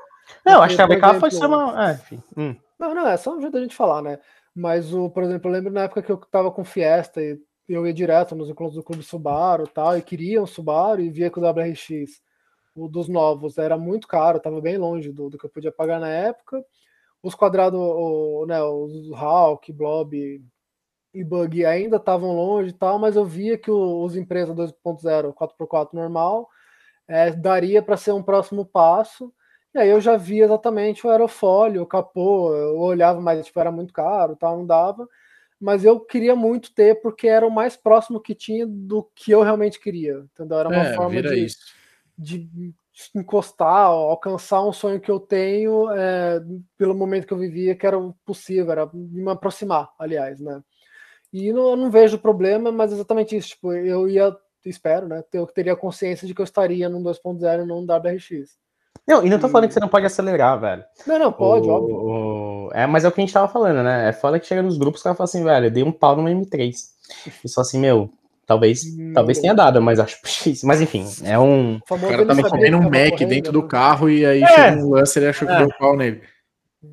Não, 0.44 0.60
acho 0.60 0.72
que 0.72 0.76
travecar 0.76 1.20
foi 1.20 1.30
só 1.30 1.46
uma. 1.46 1.90
É, 1.90 1.92
enfim. 1.94 2.22
Hum. 2.36 2.56
Não, 2.78 2.94
não, 2.94 3.06
é 3.06 3.16
só 3.16 3.34
um 3.34 3.40
jeito 3.40 3.52
da 3.52 3.60
gente 3.60 3.76
falar, 3.76 4.02
né? 4.02 4.18
Mas, 4.54 4.92
o, 4.92 5.08
por 5.08 5.22
exemplo, 5.22 5.48
eu 5.48 5.52
lembro 5.52 5.72
na 5.72 5.82
época 5.82 6.02
que 6.02 6.10
eu 6.10 6.16
tava 6.16 6.50
com 6.50 6.64
Fiesta 6.64 7.22
e 7.22 7.40
eu 7.68 7.86
ia 7.86 7.92
direto 7.92 8.34
nos 8.34 8.48
encontros 8.48 8.76
do 8.76 8.82
Clube 8.82 9.02
Subaru 9.02 9.64
e 9.64 9.68
tal, 9.68 9.96
e 9.96 10.02
queria 10.02 10.42
um 10.42 10.46
Subaru 10.46 11.00
e 11.00 11.10
via 11.10 11.30
que 11.30 11.38
o 11.38 11.42
WRX, 11.42 12.20
o 12.74 12.88
dos 12.88 13.08
novos, 13.08 13.58
era 13.58 13.78
muito 13.78 14.08
caro, 14.08 14.40
tava 14.40 14.60
bem 14.60 14.78
longe 14.78 15.12
do, 15.12 15.30
do 15.30 15.38
que 15.38 15.46
eu 15.46 15.50
podia 15.50 15.72
pagar 15.72 16.00
na 16.00 16.08
época. 16.08 16.64
Os 17.22 17.34
quadrados, 17.34 17.80
né, 18.46 18.62
os 18.62 19.12
Hawk, 19.12 19.72
Blob 19.72 20.42
e 21.20 21.24
Bug 21.24 21.64
ainda 21.64 21.96
estavam 21.96 22.32
longe 22.34 22.70
e 22.70 22.72
tal, 22.72 22.98
mas 22.98 23.16
eu 23.16 23.24
via 23.24 23.58
que 23.58 23.70
o, 23.70 24.02
os 24.04 24.16
empresas 24.16 24.54
2.0, 24.54 25.32
4x4 25.32 25.96
normal, 25.98 26.48
é, 27.08 27.30
daria 27.32 27.82
para 27.82 27.96
ser 27.96 28.12
um 28.12 28.22
próximo 28.22 28.64
passo. 28.66 29.32
E 29.74 29.78
aí 29.78 29.88
eu 29.90 30.00
já 30.00 30.16
via 30.16 30.44
exatamente 30.44 31.06
o 31.06 31.10
aerofólio, 31.10 31.82
o 31.82 31.86
capô, 31.86 32.54
eu 32.54 32.78
olhava, 32.78 33.20
mas 33.20 33.44
tipo, 33.46 33.60
era 33.60 33.70
muito 33.72 33.92
caro, 33.92 34.36
tal, 34.36 34.58
não 34.58 34.66
dava 34.66 35.08
mas 35.60 35.84
eu 35.84 36.00
queria 36.00 36.36
muito 36.36 36.72
ter 36.74 37.00
porque 37.00 37.26
era 37.28 37.46
o 37.46 37.50
mais 37.50 37.76
próximo 37.76 38.20
que 38.20 38.34
tinha 38.34 38.66
do 38.66 39.02
que 39.14 39.32
eu 39.32 39.42
realmente 39.42 39.80
queria. 39.80 40.18
Entendeu? 40.34 40.58
Era 40.58 40.68
uma 40.68 40.84
É, 40.84 40.94
forma 40.94 41.22
de, 41.22 41.46
de 42.18 42.74
encostar, 43.14 43.86
alcançar 43.86 44.62
um 44.64 44.72
sonho 44.72 45.00
que 45.00 45.10
eu 45.10 45.20
tenho 45.20 45.90
é, 45.90 46.40
pelo 46.78 46.94
momento 46.94 47.26
que 47.26 47.32
eu 47.32 47.38
vivia, 47.38 47.74
que 47.76 47.86
era 47.86 47.98
possível, 48.24 48.72
era 48.72 48.90
me 48.92 49.30
aproximar, 49.30 49.90
aliás, 49.98 50.40
né? 50.40 50.62
E 51.32 51.52
não, 51.52 51.70
eu 51.70 51.76
não 51.76 51.90
vejo 51.90 52.18
problema, 52.18 52.70
mas 52.72 52.92
exatamente 52.92 53.36
isso. 53.36 53.48
Tipo, 53.50 53.72
eu 53.72 54.08
ia, 54.08 54.34
espero, 54.64 55.06
né? 55.08 55.22
Eu 55.32 55.46
teria 55.46 55.76
consciência 55.76 56.26
de 56.26 56.34
que 56.34 56.40
eu 56.40 56.44
estaria 56.44 56.88
num 56.88 57.02
2.0 57.02 57.62
e 57.62 57.66
não 57.66 57.80
num 57.82 57.86
WRX. 57.86 58.56
Não, 59.06 59.24
e 59.24 59.30
não 59.30 59.38
tô 59.38 59.48
falando 59.48 59.68
que 59.68 59.74
você 59.74 59.80
não 59.80 59.88
pode 59.88 60.06
acelerar, 60.06 60.58
velho. 60.58 60.82
Não, 61.06 61.18
não, 61.18 61.32
pode, 61.32 61.68
O- 61.68 61.72
óbvio. 61.72 61.96
o- 61.96 62.70
É, 62.72 62.86
mas 62.86 63.04
é 63.04 63.08
o 63.08 63.12
que 63.12 63.20
a 63.20 63.24
gente 63.24 63.32
tava 63.32 63.46
falando, 63.46 63.82
né? 63.82 64.08
É 64.08 64.12
foda 64.12 64.40
que 64.40 64.46
chega 64.46 64.62
nos 64.62 64.76
grupos, 64.78 64.98
os 65.00 65.02
caras 65.04 65.16
falam 65.16 65.26
assim, 65.28 65.44
velho, 65.44 65.66
eu 65.66 65.70
dei 65.70 65.82
um 65.84 65.92
pau 65.92 66.16
no 66.16 66.28
M3. 66.28 66.74
E 67.44 67.48
só 67.48 67.60
assim, 67.60 67.78
meu, 67.78 68.10
talvez, 68.44 68.82
Hum, 68.98 69.12
talvez 69.14 69.38
tenha 69.38 69.54
dado, 69.54 69.80
mas 69.80 70.00
acho 70.00 70.20
difícil. 70.24 70.66
Mas 70.66 70.80
enfim, 70.80 71.04
é 71.24 71.38
um. 71.38 71.76
O 71.76 71.94
O 71.94 72.00
cara 72.00 72.26
tava 72.26 72.42
sabia 72.42 72.50
comendo 72.50 72.80
que 72.80 72.86
um 72.86 72.90
Mac 72.90 73.18
dentro 73.28 73.52
do 73.52 73.62
né? 73.62 73.68
carro 73.68 74.10
e 74.10 74.26
aí 74.26 74.42
É. 74.42 74.46
chegou 74.48 74.86
um 74.86 74.90
lance 74.90 75.16
e 75.18 75.22
ele 75.22 75.28
achou 75.30 75.46
que 75.46 75.54
É. 75.54 75.58
deu 75.58 75.68
pau 75.78 75.96
nele. 75.96 76.22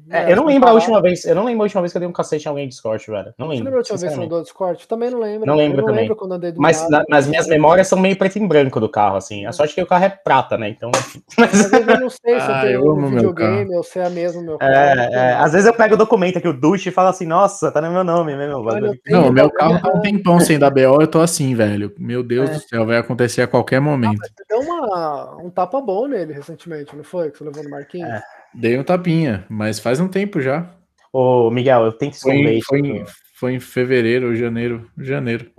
É, 0.10 0.32
eu 0.32 0.36
não 0.38 0.46
sem 0.46 0.54
lembro 0.54 0.70
a 0.70 0.74
última 0.74 1.02
vez. 1.02 1.26
Eu 1.26 1.36
não 1.36 1.44
lembro 1.44 1.62
a 1.62 1.66
última 1.66 1.82
vez 1.82 1.92
que 1.92 1.98
eu 1.98 2.00
dei 2.00 2.08
um 2.10 2.14
cacete 2.14 2.46
em 2.46 2.50
alguém 2.50 2.66
de 2.68 2.72
Discord, 2.74 3.06
velho. 3.06 3.34
Não 3.38 3.48
Você 3.48 3.54
lembro. 3.54 3.66
lembra 3.66 3.74
a 3.74 3.82
última 3.82 3.98
vez 3.98 4.12
que 4.12 4.18
você 4.18 4.26
andou 4.26 4.38
de 4.40 4.44
Discord? 4.46 4.88
Também 4.88 5.10
não 5.10 5.20
lembro. 5.20 5.46
Não 5.46 5.56
lembro 5.56 5.78
eu 5.78 5.82
não 5.82 5.88
também. 5.88 6.02
lembro 6.04 6.16
quando 6.16 6.32
andei 6.34 6.52
do 6.52 6.62
Mas 6.62 6.90
na- 6.90 7.04
nas 7.10 7.28
minhas 7.28 7.48
memórias 7.48 7.88
são 7.88 8.00
meio 8.00 8.18
preto 8.18 8.38
e 8.40 8.48
branco 8.48 8.80
do 8.80 8.90
carro, 8.90 9.18
assim. 9.18 9.46
A 9.46 9.52
sorte 9.52 9.72
é 9.72 9.76
que 9.76 9.82
o 9.84 9.86
carro 9.88 10.06
é 10.06 10.10
prata, 10.10 10.58
né? 10.58 10.70
Então. 10.70 10.90
Mas 11.38 11.54
às 11.66 11.70
vezes 11.72 11.88
eu 11.88 12.00
não 12.00 12.10
sei 12.10 12.40
se 12.40 12.48
eu 12.48 12.56
Ah, 12.56 12.62
tenho 12.62 12.74
eu 12.86 12.92
um 12.94 12.96
meu 12.96 13.10
videogame 13.10 13.76
ou 13.76 13.84
se 13.84 14.00
é 14.00 14.10
mesmo 14.10 14.42
meu 14.42 14.58
carro. 14.58 14.72
É, 14.74 15.10
é, 15.12 15.34
às 15.34 15.52
vezes 15.52 15.68
eu 15.68 15.74
pego 15.74 15.96
o 15.96 15.98
documento 15.98 16.38
aqui, 16.38 16.48
o 16.48 16.54
Duche, 16.54 16.90
e 16.90 16.92
falo 16.92 17.10
assim, 17.10 17.26
nossa, 17.28 17.70
tá 17.72 17.82
no 17.82 17.92
meu 17.92 18.04
nome 18.04 18.36
mesmo. 18.36 18.66
Tem 19.04 19.14
Não, 19.14 19.32
meu 19.32 19.50
carro 19.52 19.80
tá 19.82 19.90
um 19.90 20.02
tempão 20.02 20.40
sem 20.40 20.58
dar 20.58 20.72
BO, 20.72 21.02
eu 21.02 21.08
tô 21.08 21.20
assim, 21.20 21.54
velho. 21.56 21.94
Meu 22.00 22.24
Deus 22.24 22.50
É. 22.50 22.54
do 22.54 22.60
céu, 22.62 22.86
vai 22.86 22.98
acontecer 22.98 23.42
a 23.42 23.48
qualquer 23.48 23.80
momento. 23.82 24.18
Você 24.18 24.44
deu 24.50 24.60
uma, 24.62 25.38
um 25.44 25.50
tapa 25.50 25.80
bom 25.82 26.08
nele 26.08 26.34
recentemente, 26.34 26.96
não 26.96 27.04
foi? 27.04 27.30
Que 27.32 27.38
você 27.38 27.44
levou 27.44 27.64
no 27.64 27.70
Marquinhos? 27.70 28.10
É. 28.10 28.24
Dei 28.54 28.78
um 28.78 28.84
tapinha, 28.84 29.46
mas 29.50 29.80
faz 29.80 30.00
um 30.00 30.08
tempo 30.08 30.40
já. 30.42 30.70
Ô, 31.12 31.50
Miguel, 31.50 31.86
eu 31.86 31.92
tento 31.92 32.20
Foi 32.20 32.34
esconder 32.34 32.54
em, 32.54 32.58
isso. 32.58 32.66
foi 32.68 32.80
em, 32.80 33.06
foi 33.36 33.54
em 33.54 33.60
fevereiro 33.60 34.28
ou 34.28 34.36
janeiro. 34.36 34.90
Janeiro. 34.98 35.52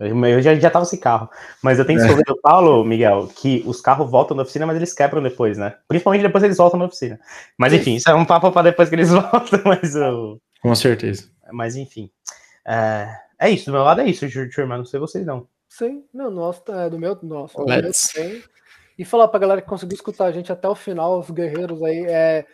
Eu 0.00 0.24
eu 0.26 0.42
já, 0.42 0.54
já 0.54 0.70
tava 0.70 0.84
sem 0.84 0.98
carro. 0.98 1.28
Mas 1.62 1.78
eu 1.78 1.84
tenho 1.84 1.98
que 1.98 2.04
É. 2.04 2.08
esconder 2.08 2.24
do 2.26 2.40
Paulo, 2.40 2.84
Miguel, 2.84 3.28
que 3.36 3.62
os 3.66 3.80
carros 3.80 4.10
voltam 4.10 4.36
da 4.36 4.42
oficina, 4.42 4.66
mas 4.66 4.76
eles 4.76 4.92
quebram 4.92 5.22
depois, 5.22 5.56
né? 5.56 5.74
Principalmente 5.88 6.22
depois 6.22 6.42
que 6.42 6.46
eles 6.46 6.56
voltam 6.56 6.78
da 6.78 6.86
oficina. 6.86 7.18
Mas 7.56 7.72
enfim, 7.72 7.94
isso 7.94 8.10
é 8.10 8.14
um 8.14 8.24
papo 8.24 8.50
pra 8.50 8.62
depois 8.62 8.88
que 8.88 8.94
eles 8.94 9.08
voltam, 9.12 9.60
mas 9.64 9.94
eu. 9.94 10.40
Com 10.60 10.74
certeza. 10.74 11.28
Mas 11.52 11.76
enfim. 11.76 12.10
É, 12.66 13.06
é 13.38 13.50
isso, 13.50 13.66
do 13.66 13.72
meu 13.72 13.82
lado 13.82 14.00
é 14.00 14.06
isso, 14.06 14.26
turma. 14.54 14.76
Não 14.76 14.84
sei 14.84 14.98
vocês 14.98 15.24
não. 15.24 15.46
Sim, 15.68 16.04
não, 16.12 16.30
nosso, 16.30 16.62
é, 16.68 16.88
do 16.88 16.98
meu, 16.98 17.18
nosso, 17.22 17.56
do 17.56 17.66
meu 17.66 17.76
Let's. 17.76 18.12
E 18.98 19.04
falar 19.04 19.28
pra 19.28 19.40
galera 19.40 19.60
que 19.62 19.68
conseguiu 19.68 19.94
escutar 19.94 20.26
a 20.26 20.32
gente 20.32 20.52
até 20.52 20.68
o 20.68 20.74
final, 20.74 21.18
os 21.18 21.30
guerreiros 21.30 21.82
aí, 21.82 22.04
é, 22.06 22.44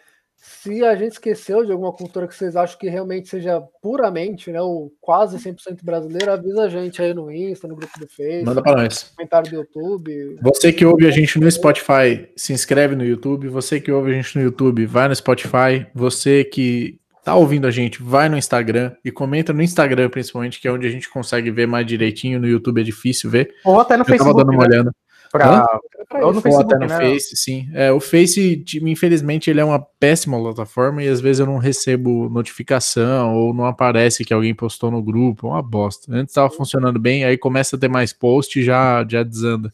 se 0.43 0.83
a 0.83 0.97
gente 0.97 1.13
esqueceu 1.13 1.67
de 1.67 1.71
alguma 1.71 1.93
cultura 1.93 2.27
que 2.27 2.35
vocês 2.35 2.57
acham 2.57 2.79
que 2.79 2.89
realmente 2.89 3.29
seja 3.29 3.61
puramente, 3.83 4.51
né, 4.51 4.61
ou 4.61 4.91
quase 5.01 5.37
100% 5.39 5.85
brasileiro, 5.85 6.33
avisa 6.33 6.63
a 6.63 6.69
gente 6.69 7.03
aí 7.03 7.13
no 7.13 7.31
Insta, 7.31 7.69
no 7.69 7.77
grupo 7.77 7.93
do 7.99 8.09
Face, 8.09 8.43
Manda 8.45 8.63
pra 8.63 8.75
nós. 8.75 9.13
comentário 9.15 9.51
do 9.51 9.57
YouTube. 9.57 10.37
Você 10.41 10.73
que 10.73 10.87
ouve 10.87 11.07
a 11.07 11.11
gente 11.11 11.39
no 11.39 11.51
Spotify, 11.51 12.27
se 12.35 12.55
inscreve 12.55 12.97
no 12.97 13.05
YouTube. 13.05 13.49
Você 13.49 13.79
que 13.79 13.93
ouve 13.93 14.13
a 14.13 14.15
gente 14.15 14.37
no 14.39 14.43
YouTube, 14.43 14.87
vai 14.87 15.09
no 15.09 15.15
Spotify. 15.15 15.87
Você 15.95 16.43
que 16.43 16.99
tá 17.23 17.35
ouvindo 17.35 17.67
a 17.67 17.71
gente, 17.71 18.03
vai 18.03 18.31
no 18.31 18.39
Instagram 18.39 18.93
e 19.05 19.11
comenta 19.13 19.53
no 19.53 19.63
Instagram, 19.63 20.09
principalmente, 20.09 20.59
que 20.59 20.67
é 20.67 20.73
onde 20.73 20.87
a 20.87 20.91
gente 20.91 21.11
consegue 21.11 21.51
ver 21.51 21.67
mais 21.67 21.87
direitinho. 21.87 22.41
No 22.41 22.49
YouTube 22.49 22.81
é 22.81 22.85
difícil 22.85 23.29
ver. 23.29 23.53
Ou 23.63 23.79
até 23.79 23.95
no 23.95 24.03
Eu 24.03 24.07
tava 24.07 24.19
Facebook. 24.19 24.39
dando 24.39 24.53
uma 24.55 24.67
né? 24.67 24.75
olhada. 24.75 24.91
Pra... 25.31 25.65
Pra 26.09 26.27
Ou 26.27 26.33
no 26.33 26.41
Facebook, 26.41 26.75
até 26.75 26.85
no 26.85 26.91
né? 26.91 26.99
Face, 26.99 27.37
sim. 27.37 27.71
É, 27.73 27.93
o 27.93 28.01
Face, 28.01 28.57
de- 28.57 28.83
infelizmente, 28.91 29.49
ele 29.49 29.61
é 29.61 29.65
uma 29.65 29.79
péssima 29.79 30.37
plataforma 30.39 31.03
e 31.03 31.09
às 31.09 31.21
vezes 31.21 31.39
eu 31.39 31.47
não 31.47 31.59
recebo 31.59 32.29
notificação 32.29 33.35
ou 33.37 33.55
não 33.55 33.65
aparece 33.65 34.25
que 34.25 34.35
alguém 34.35 34.53
postou 34.53 34.91
no 34.91 35.01
grupo. 35.01 35.47
É 35.47 35.51
uma 35.51 35.63
bosta. 35.63 36.13
Antes 36.13 36.33
estava 36.33 36.51
funcionando 36.51 36.99
bem, 36.99 37.25
aí 37.25 37.39
começa 37.39 37.77
a 37.77 37.79
ter 37.79 37.89
mais 37.89 38.13
post 38.13 38.59
e 38.59 38.65
já, 38.65 39.07
já 39.09 39.23
desanda. 39.23 39.73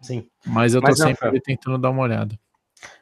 Sim. 0.00 0.26
Mas 0.46 0.72
eu 0.74 0.80
tô 0.80 0.86
Mas 0.86 1.00
não, 1.00 1.08
sempre 1.08 1.40
tentando 1.40 1.78
dar 1.78 1.90
uma 1.90 2.02
olhada. 2.02 2.38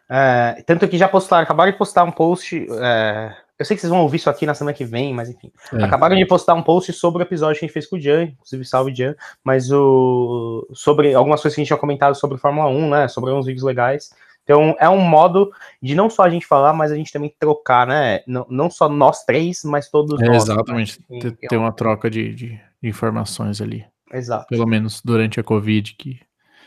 É, 0.09 0.63
tanto 0.67 0.89
que 0.89 0.97
já 0.97 1.09
postaram, 1.09 1.43
acabaram 1.43 1.71
de 1.71 1.77
postar 1.77 2.05
um 2.05 2.13
post. 2.13 2.67
é, 2.71 3.37
eu 3.59 3.65
sei 3.65 3.77
que 3.77 3.81
vocês 3.81 3.91
vão 3.91 4.03
ouvir 4.03 4.17
isso 4.17 4.29
aqui 4.31 4.45
na 4.47 4.55
semana 4.55 4.75
que 4.77 4.85
vem, 4.85 5.15
mas 5.15 5.29
enfim. 5.29 5.53
É. 5.73 5.85
Acabaram 5.85 6.17
de 6.17 6.27
postar 6.27 6.55
um 6.55 6.63
post 6.63 6.93
sobre 6.93 7.23
o 7.23 7.27
episódio 7.27 7.59
que 7.59 7.65
a 7.65 7.69
gente 7.69 7.73
fez 7.75 7.87
com 7.87 7.97
o 7.97 8.01
Jan, 8.01 8.25
inclusive 8.25 8.65
salve 8.65 8.95
Jan, 8.95 9.15
mas 9.45 9.71
o 9.71 10.67
sobre 10.73 11.15
algumas 11.15 11.41
coisas 11.41 11.55
que 11.55 11.61
a 11.61 11.63
gente 11.63 11.69
tinha 11.69 11.79
comentado 11.79 12.15
sobre 12.15 12.39
Fórmula 12.39 12.69
1, 12.69 12.91
né? 12.91 13.09
Sobre 13.09 13.31
uns 13.33 13.47
vídeos 13.47 13.65
legais. 13.65 14.11
Então 14.43 14.77
é 14.79 14.89
um 14.91 15.01
modo 15.01 15.51
de 15.81 15.95
não 15.95 16.11
só 16.11 16.23
a 16.25 16.29
gente 16.31 16.47
falar, 16.47 16.73
mas 16.75 16.93
a 16.93 16.97
gente 16.97 17.13
também 17.13 17.35
trocar, 17.39 17.87
né? 17.87 18.21
Não, 18.27 18.45
não 18.51 18.69
só 18.69 18.89
nós 18.89 19.25
três, 19.25 19.63
mas 19.65 19.89
todos 19.89 20.21
É, 20.21 20.27
nós. 20.27 20.43
exatamente. 20.43 21.01
né? 21.09 21.19
Ter, 21.21 21.33
ter 21.49 21.57
uma 21.57 21.73
troca 21.73 22.11
de, 22.11 22.35
de 22.35 22.61
informações 22.83 23.61
ali. 23.63 23.85
Exato. 24.13 24.47
Pelo 24.49 24.67
menos 24.67 25.01
durante 25.03 25.41
a 25.41 25.43
Covid, 25.43 25.95
que 25.95 26.21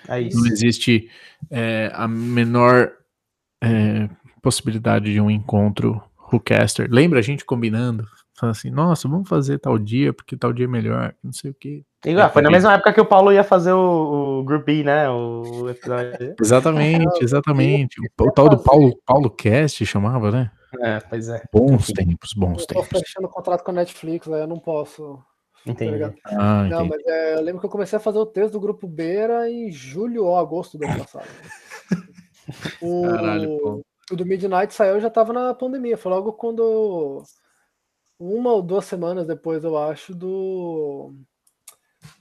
É 0.07 0.21
isso. 0.21 0.37
não 0.39 0.47
existe 0.47 1.09
é, 1.51 1.91
a 1.93 2.07
menor 2.07 2.91
é, 3.63 4.09
possibilidade 4.41 5.11
de 5.13 5.21
um 5.21 5.29
encontro 5.29 6.01
Whocaster. 6.31 6.87
Lembra 6.91 7.19
a 7.19 7.21
gente 7.21 7.45
combinando? 7.45 8.05
Falando 8.39 8.55
assim, 8.55 8.69
nossa, 8.69 9.07
vamos 9.07 9.27
fazer 9.27 9.57
tal 9.57 9.79
dia, 9.79 10.13
porque 10.13 10.37
tal 10.37 10.53
dia 10.53 10.65
é 10.65 10.67
melhor, 10.69 11.13
não 11.23 11.33
sei 11.33 11.49
o 11.49 11.55
quê. 11.55 11.83
Ah, 12.21 12.29
foi 12.29 12.43
na 12.43 12.51
mesma 12.51 12.73
época 12.75 12.93
que 12.93 13.01
o 13.01 13.05
Paulo 13.05 13.31
ia 13.33 13.43
fazer 13.43 13.71
o, 13.73 14.39
o 14.39 14.43
Group 14.43 14.63
B, 14.63 14.83
né? 14.83 15.09
O 15.09 15.67
episódio. 15.67 16.35
Exatamente, 16.39 17.23
exatamente. 17.23 17.95
O, 17.99 18.03
o 18.27 18.31
tal 18.31 18.47
do 18.47 18.59
Paulo, 18.59 18.95
Paulo 19.05 19.29
Cast 19.31 19.83
chamava, 19.87 20.29
né? 20.31 20.51
É, 20.81 20.99
pois 20.99 21.29
é. 21.29 21.41
Bons 21.51 21.87
tempos, 21.87 22.33
bons 22.33 22.61
Eu 22.61 22.67
tô 22.67 22.81
tempos. 22.83 22.99
fechando 22.99 23.27
contrato 23.27 23.63
com 23.63 23.71
a 23.71 23.73
Netflix, 23.73 24.27
aí 24.27 24.41
eu 24.41 24.47
não 24.47 24.59
posso. 24.59 25.17
tá 25.65 25.71
Entendi. 25.71 25.91
ligado? 25.93 26.13
Ah, 26.25 26.63
Não, 26.69 26.85
entendi. 26.85 26.89
mas 26.89 27.05
é, 27.15 27.35
eu 27.35 27.41
lembro 27.41 27.59
que 27.59 27.65
eu 27.65 27.71
comecei 27.71 27.97
a 27.97 27.99
fazer 28.01 28.19
o 28.19 28.25
texto 28.27 28.51
do 28.53 28.59
Grupo 28.59 28.87
Beira 28.87 29.49
em 29.49 29.71
julho 29.71 30.25
ou 30.25 30.37
agosto 30.37 30.77
do 30.77 30.85
ano 30.85 30.99
passado. 30.99 31.25
O, 32.81 33.01
Caralho, 33.01 33.57
pô. 33.59 33.85
O 34.11 34.15
do 34.15 34.25
Midnight 34.25 34.73
saiu 34.73 34.99
já 34.99 35.09
tava 35.09 35.33
na 35.33 35.53
pandemia. 35.53 35.97
Foi 35.97 36.11
logo 36.11 36.33
quando. 36.33 37.23
Uma 38.19 38.51
ou 38.51 38.61
duas 38.61 38.85
semanas 38.85 39.27
depois, 39.27 39.63
eu 39.63 39.77
acho, 39.77 40.13
do. 40.15 41.13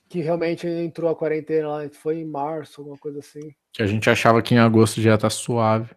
Que 0.08 0.20
realmente 0.20 0.66
entrou 0.66 1.10
a 1.10 1.16
quarentena 1.16 1.68
lá. 1.68 1.88
Foi 1.88 2.18
em 2.18 2.24
março, 2.24 2.80
alguma 2.80 2.98
coisa 2.98 3.20
assim. 3.20 3.54
Que 3.72 3.82
a 3.82 3.86
gente 3.86 4.08
achava 4.08 4.42
que 4.42 4.54
em 4.54 4.58
agosto 4.58 5.00
já 5.00 5.16
tá 5.16 5.30
suave. 5.30 5.94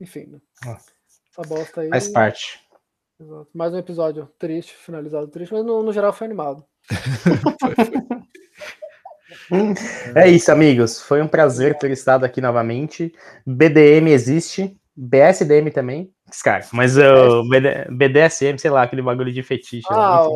Enfim, 0.00 0.26
né? 0.26 0.40
Ah. 0.64 0.78
Essa 1.30 1.48
bosta 1.48 1.80
aí. 1.82 1.88
Faz 1.88 2.08
parte. 2.08 2.60
Exato. 3.20 3.48
Mais 3.54 3.72
um 3.74 3.78
episódio 3.78 4.26
triste, 4.38 4.74
finalizado 4.74 5.28
triste, 5.28 5.52
mas 5.52 5.64
no, 5.64 5.82
no 5.82 5.92
geral 5.92 6.12
foi 6.12 6.26
animado. 6.26 6.64
É 10.14 10.28
isso, 10.28 10.50
amigos. 10.50 11.00
Foi 11.00 11.20
um 11.22 11.28
prazer 11.28 11.76
ter 11.78 11.90
estado 11.90 12.24
aqui 12.24 12.40
novamente. 12.40 13.12
BDM 13.46 14.10
existe, 14.10 14.76
BSDM 14.96 15.70
também. 15.70 16.10
Cara, 16.44 16.64
mas 16.72 16.96
o 16.96 17.48
BD, 17.48 17.86
BDSM, 17.90 18.58
sei 18.58 18.70
lá, 18.70 18.82
aquele 18.82 19.02
bagulho 19.02 19.32
de 19.32 19.42
fetiche. 19.42 19.88
né? 19.90 19.96
Ah, 19.98 20.26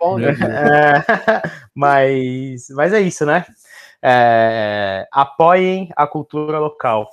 bom, 0.00 0.18
né? 0.18 0.30
É, 0.30 1.02
mas, 1.74 2.66
mas 2.70 2.92
é 2.92 3.00
isso, 3.00 3.24
né? 3.24 3.44
É, 4.02 5.06
apoiem 5.12 5.88
a 5.96 6.06
cultura 6.06 6.58
local. 6.58 7.08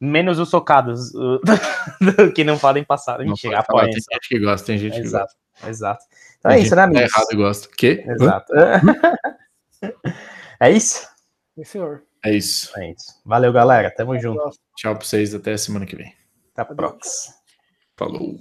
Menos 0.00 0.38
os 0.38 0.48
socados 0.48 1.12
que 2.34 2.44
não 2.44 2.58
podem 2.58 2.84
passar. 2.84 3.18
Não 3.18 3.26
Mentira, 3.26 3.58
apoiem. 3.58 3.90
tem 3.90 4.00
gente 4.00 4.28
que 4.28 4.38
gosta, 4.38 4.66
tem 4.66 4.78
gente 4.78 4.94
que 4.94 5.02
gosta. 5.02 5.16
Exato, 5.16 5.34
exato. 5.68 6.04
Então 6.38 6.50
Tem 6.50 6.60
é 6.60 6.62
isso, 6.64 6.74
né, 6.74 6.86
que 6.86 6.92
tá 6.92 6.98
amigos? 6.98 7.14
errado 7.14 7.28
e 7.30 7.36
gosta. 7.36 7.68
Quê? 7.76 8.04
Hã? 8.06 8.12
Exato. 8.12 8.52
É 10.62 10.70
isso? 10.70 11.08
Sim, 11.56 11.64
senhor. 11.64 12.04
É 12.24 12.32
isso. 12.32 12.70
É 12.78 12.92
isso. 12.92 13.20
Valeu, 13.26 13.52
galera. 13.52 13.92
Tamo 13.92 14.16
junto. 14.16 14.48
Tchau 14.76 14.94
pra 14.94 15.04
vocês. 15.04 15.34
Até 15.34 15.56
semana 15.56 15.84
que 15.84 15.96
vem. 15.96 16.14
Até 16.52 16.62
a 16.62 16.64
próxima. 16.64 17.34
Falou. 17.96 18.38